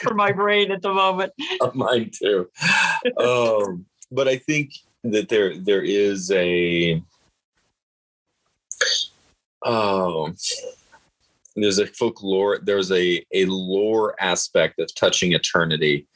for 0.02 0.14
my 0.14 0.32
brain 0.32 0.70
at 0.70 0.82
the 0.82 0.92
moment. 0.92 1.32
Mine 1.74 2.10
too. 2.12 2.48
Um, 3.16 3.86
but 4.10 4.28
I 4.28 4.36
think 4.36 4.72
that 5.04 5.28
there 5.28 5.56
there 5.56 5.82
is 5.82 6.30
a 6.32 7.02
oh 9.64 10.32
there's 11.56 11.78
a 11.78 11.86
folklore 11.86 12.58
there's 12.62 12.92
a 12.92 13.24
a 13.32 13.44
lore 13.46 14.14
aspect 14.20 14.78
of 14.78 14.94
touching 14.94 15.32
eternity 15.32 16.06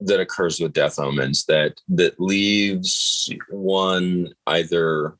that 0.00 0.20
occurs 0.20 0.60
with 0.60 0.72
death 0.72 0.98
omens 0.98 1.44
that 1.46 1.80
that 1.88 2.20
leaves 2.20 3.28
one 3.50 4.32
either 4.46 5.16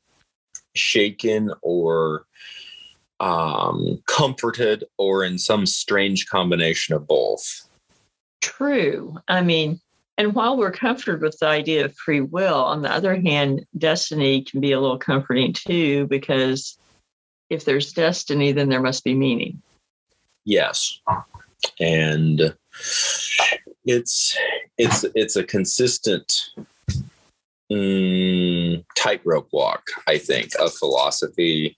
shaken 0.75 1.51
or 1.61 2.25
um, 3.19 4.01
comforted 4.07 4.83
or 4.97 5.23
in 5.23 5.37
some 5.37 5.65
strange 5.65 6.27
combination 6.27 6.95
of 6.95 7.07
both. 7.07 7.67
True. 8.41 9.17
I 9.27 9.41
mean, 9.41 9.81
and 10.17 10.33
while 10.33 10.57
we're 10.57 10.71
comforted 10.71 11.21
with 11.21 11.37
the 11.39 11.47
idea 11.47 11.85
of 11.85 11.95
free 11.95 12.21
will, 12.21 12.63
on 12.63 12.81
the 12.81 12.91
other 12.91 13.19
hand, 13.19 13.65
destiny 13.77 14.43
can 14.43 14.61
be 14.61 14.71
a 14.71 14.79
little 14.79 14.97
comforting 14.97 15.53
too, 15.53 16.07
because 16.07 16.77
if 17.49 17.65
there's 17.65 17.93
destiny, 17.93 18.51
then 18.51 18.69
there 18.69 18.81
must 18.81 19.03
be 19.03 19.13
meaning. 19.13 19.61
Yes. 20.45 21.01
And 21.79 22.55
it's 23.89 24.37
it's 24.77 25.03
it's 25.15 25.35
a 25.35 25.43
consistent 25.43 26.51
mm, 27.71 28.83
tightrope 28.95 29.49
walk, 29.51 29.83
I 30.07 30.17
think, 30.17 30.51
of 30.59 30.73
philosophy 30.73 31.77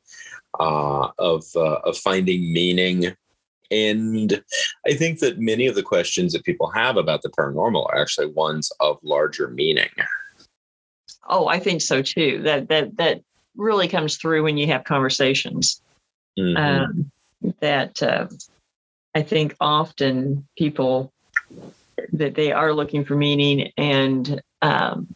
uh, 0.59 1.07
of 1.17 1.43
uh, 1.55 1.79
of 1.85 1.97
finding 1.97 2.51
meaning. 2.51 3.15
And 3.71 4.43
I 4.85 4.93
think 4.95 5.19
that 5.19 5.39
many 5.39 5.65
of 5.67 5.75
the 5.75 5.83
questions 5.83 6.33
that 6.33 6.43
people 6.43 6.69
have 6.71 6.97
about 6.97 7.21
the 7.21 7.29
paranormal 7.29 7.85
are 7.87 8.01
actually 8.01 8.27
ones 8.27 8.69
of 8.81 8.97
larger 9.01 9.47
meaning. 9.47 9.89
Oh, 11.29 11.47
I 11.47 11.59
think 11.59 11.81
so 11.81 12.01
too. 12.01 12.41
That 12.43 12.67
that 12.67 12.97
that 12.97 13.21
really 13.55 13.87
comes 13.87 14.17
through 14.17 14.43
when 14.43 14.57
you 14.57 14.67
have 14.67 14.83
conversations. 14.83 15.81
Mm-hmm. 16.37 16.57
Um, 16.57 17.11
that 17.61 18.03
uh, 18.03 18.27
I 19.15 19.21
think 19.21 19.55
often 19.59 20.47
people 20.57 21.11
that 22.13 22.35
they 22.35 22.51
are 22.51 22.73
looking 22.73 23.05
for 23.05 23.15
meaning, 23.15 23.71
and 23.77 24.41
um, 24.61 25.13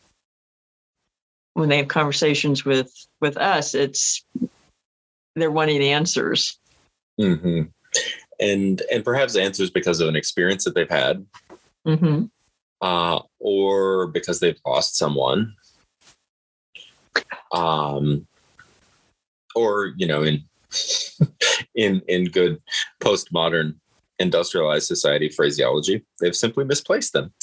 when 1.53 1.69
they 1.69 1.77
have 1.77 1.87
conversations 1.87 2.65
with 2.65 2.91
with 3.21 3.37
us, 3.37 3.73
it's 3.73 4.23
they're 5.35 5.51
wanting 5.51 5.81
answers. 5.81 6.59
Mm-hmm. 7.19 7.63
And 8.39 8.81
and 8.91 9.03
perhaps 9.03 9.35
answers 9.35 9.69
because 9.69 10.01
of 10.01 10.09
an 10.09 10.15
experience 10.15 10.65
that 10.65 10.75
they've 10.75 10.89
had, 10.89 11.25
mm-hmm. 11.87 12.25
uh, 12.81 13.19
or 13.39 14.07
because 14.07 14.39
they've 14.39 14.59
lost 14.65 14.97
someone, 14.97 15.55
um, 17.53 18.27
or 19.55 19.93
you 19.95 20.05
know, 20.05 20.23
in 20.23 20.43
in 21.75 22.01
in 22.07 22.25
good 22.25 22.61
postmodern 23.01 23.75
industrialized 24.19 24.87
society 24.87 25.29
phraseology, 25.29 26.05
they've 26.19 26.35
simply 26.35 26.65
misplaced 26.65 27.13
them. 27.13 27.33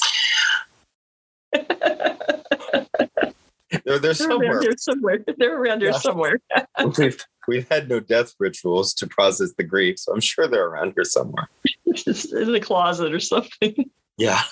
they're, 3.85 3.99
they're, 3.99 4.13
somewhere. 4.13 4.61
They're 4.61 4.77
somewhere. 4.77 5.19
They're 5.37 5.59
around 5.59 5.81
here 5.81 5.91
yeah. 5.91 5.97
somewhere. 5.97 6.39
we've, 6.97 7.25
we've 7.47 7.67
had 7.69 7.89
no 7.89 7.99
death 7.99 8.33
rituals 8.39 8.93
to 8.95 9.07
process 9.07 9.53
the 9.57 9.63
grief, 9.63 9.99
so 9.99 10.13
I'm 10.13 10.19
sure 10.19 10.47
they're 10.47 10.67
around 10.67 10.93
here 10.95 11.03
somewhere. 11.03 11.49
Just 11.93 12.33
in 12.33 12.51
the 12.51 12.59
closet 12.59 13.13
or 13.13 13.19
something. 13.19 13.89
Yeah. 14.15 14.43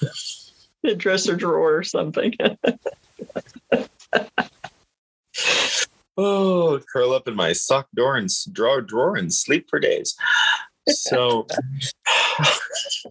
a 0.83 0.95
dresser 0.95 1.35
drawer 1.35 1.77
or 1.77 1.83
something. 1.83 2.33
oh, 6.17 6.81
curl 6.91 7.13
up 7.13 7.27
in 7.27 7.35
my 7.35 7.53
sock 7.53 7.85
drawer 7.95 8.15
and 8.15 8.27
drawer 8.51 8.81
drawer 8.81 9.15
and 9.17 9.31
sleep 9.31 9.67
for 9.69 9.79
days. 9.79 10.15
So 10.91 11.47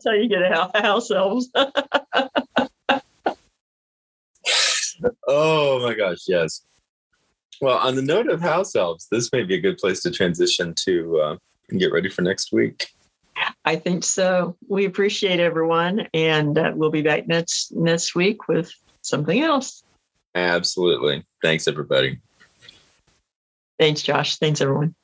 how 0.04 0.12
you 0.12 0.28
get 0.28 0.42
a 0.42 0.70
house 0.74 1.10
elves. 1.10 1.50
oh 5.26 5.80
my 5.80 5.94
gosh, 5.94 6.24
yes. 6.26 6.62
Well, 7.60 7.78
on 7.78 7.94
the 7.94 8.02
note 8.02 8.28
of 8.28 8.40
house 8.40 8.74
elves, 8.74 9.06
this 9.10 9.32
may 9.32 9.42
be 9.42 9.54
a 9.54 9.60
good 9.60 9.78
place 9.78 10.00
to 10.02 10.10
transition 10.10 10.74
to 10.86 11.20
uh, 11.20 11.36
get 11.76 11.92
ready 11.92 12.08
for 12.08 12.22
next 12.22 12.52
week. 12.52 12.88
I 13.64 13.76
think 13.76 14.04
so. 14.04 14.56
We 14.68 14.86
appreciate 14.86 15.40
everyone, 15.40 16.06
and 16.14 16.56
uh, 16.58 16.72
we'll 16.74 16.90
be 16.90 17.02
back 17.02 17.26
next 17.26 17.72
next 17.72 18.14
week 18.14 18.48
with 18.48 18.72
something 19.02 19.40
else. 19.40 19.82
Absolutely. 20.34 21.24
Thanks, 21.42 21.68
everybody. 21.68 22.18
Thanks, 23.78 24.02
Josh. 24.02 24.36
Thanks, 24.36 24.60
everyone. 24.60 24.94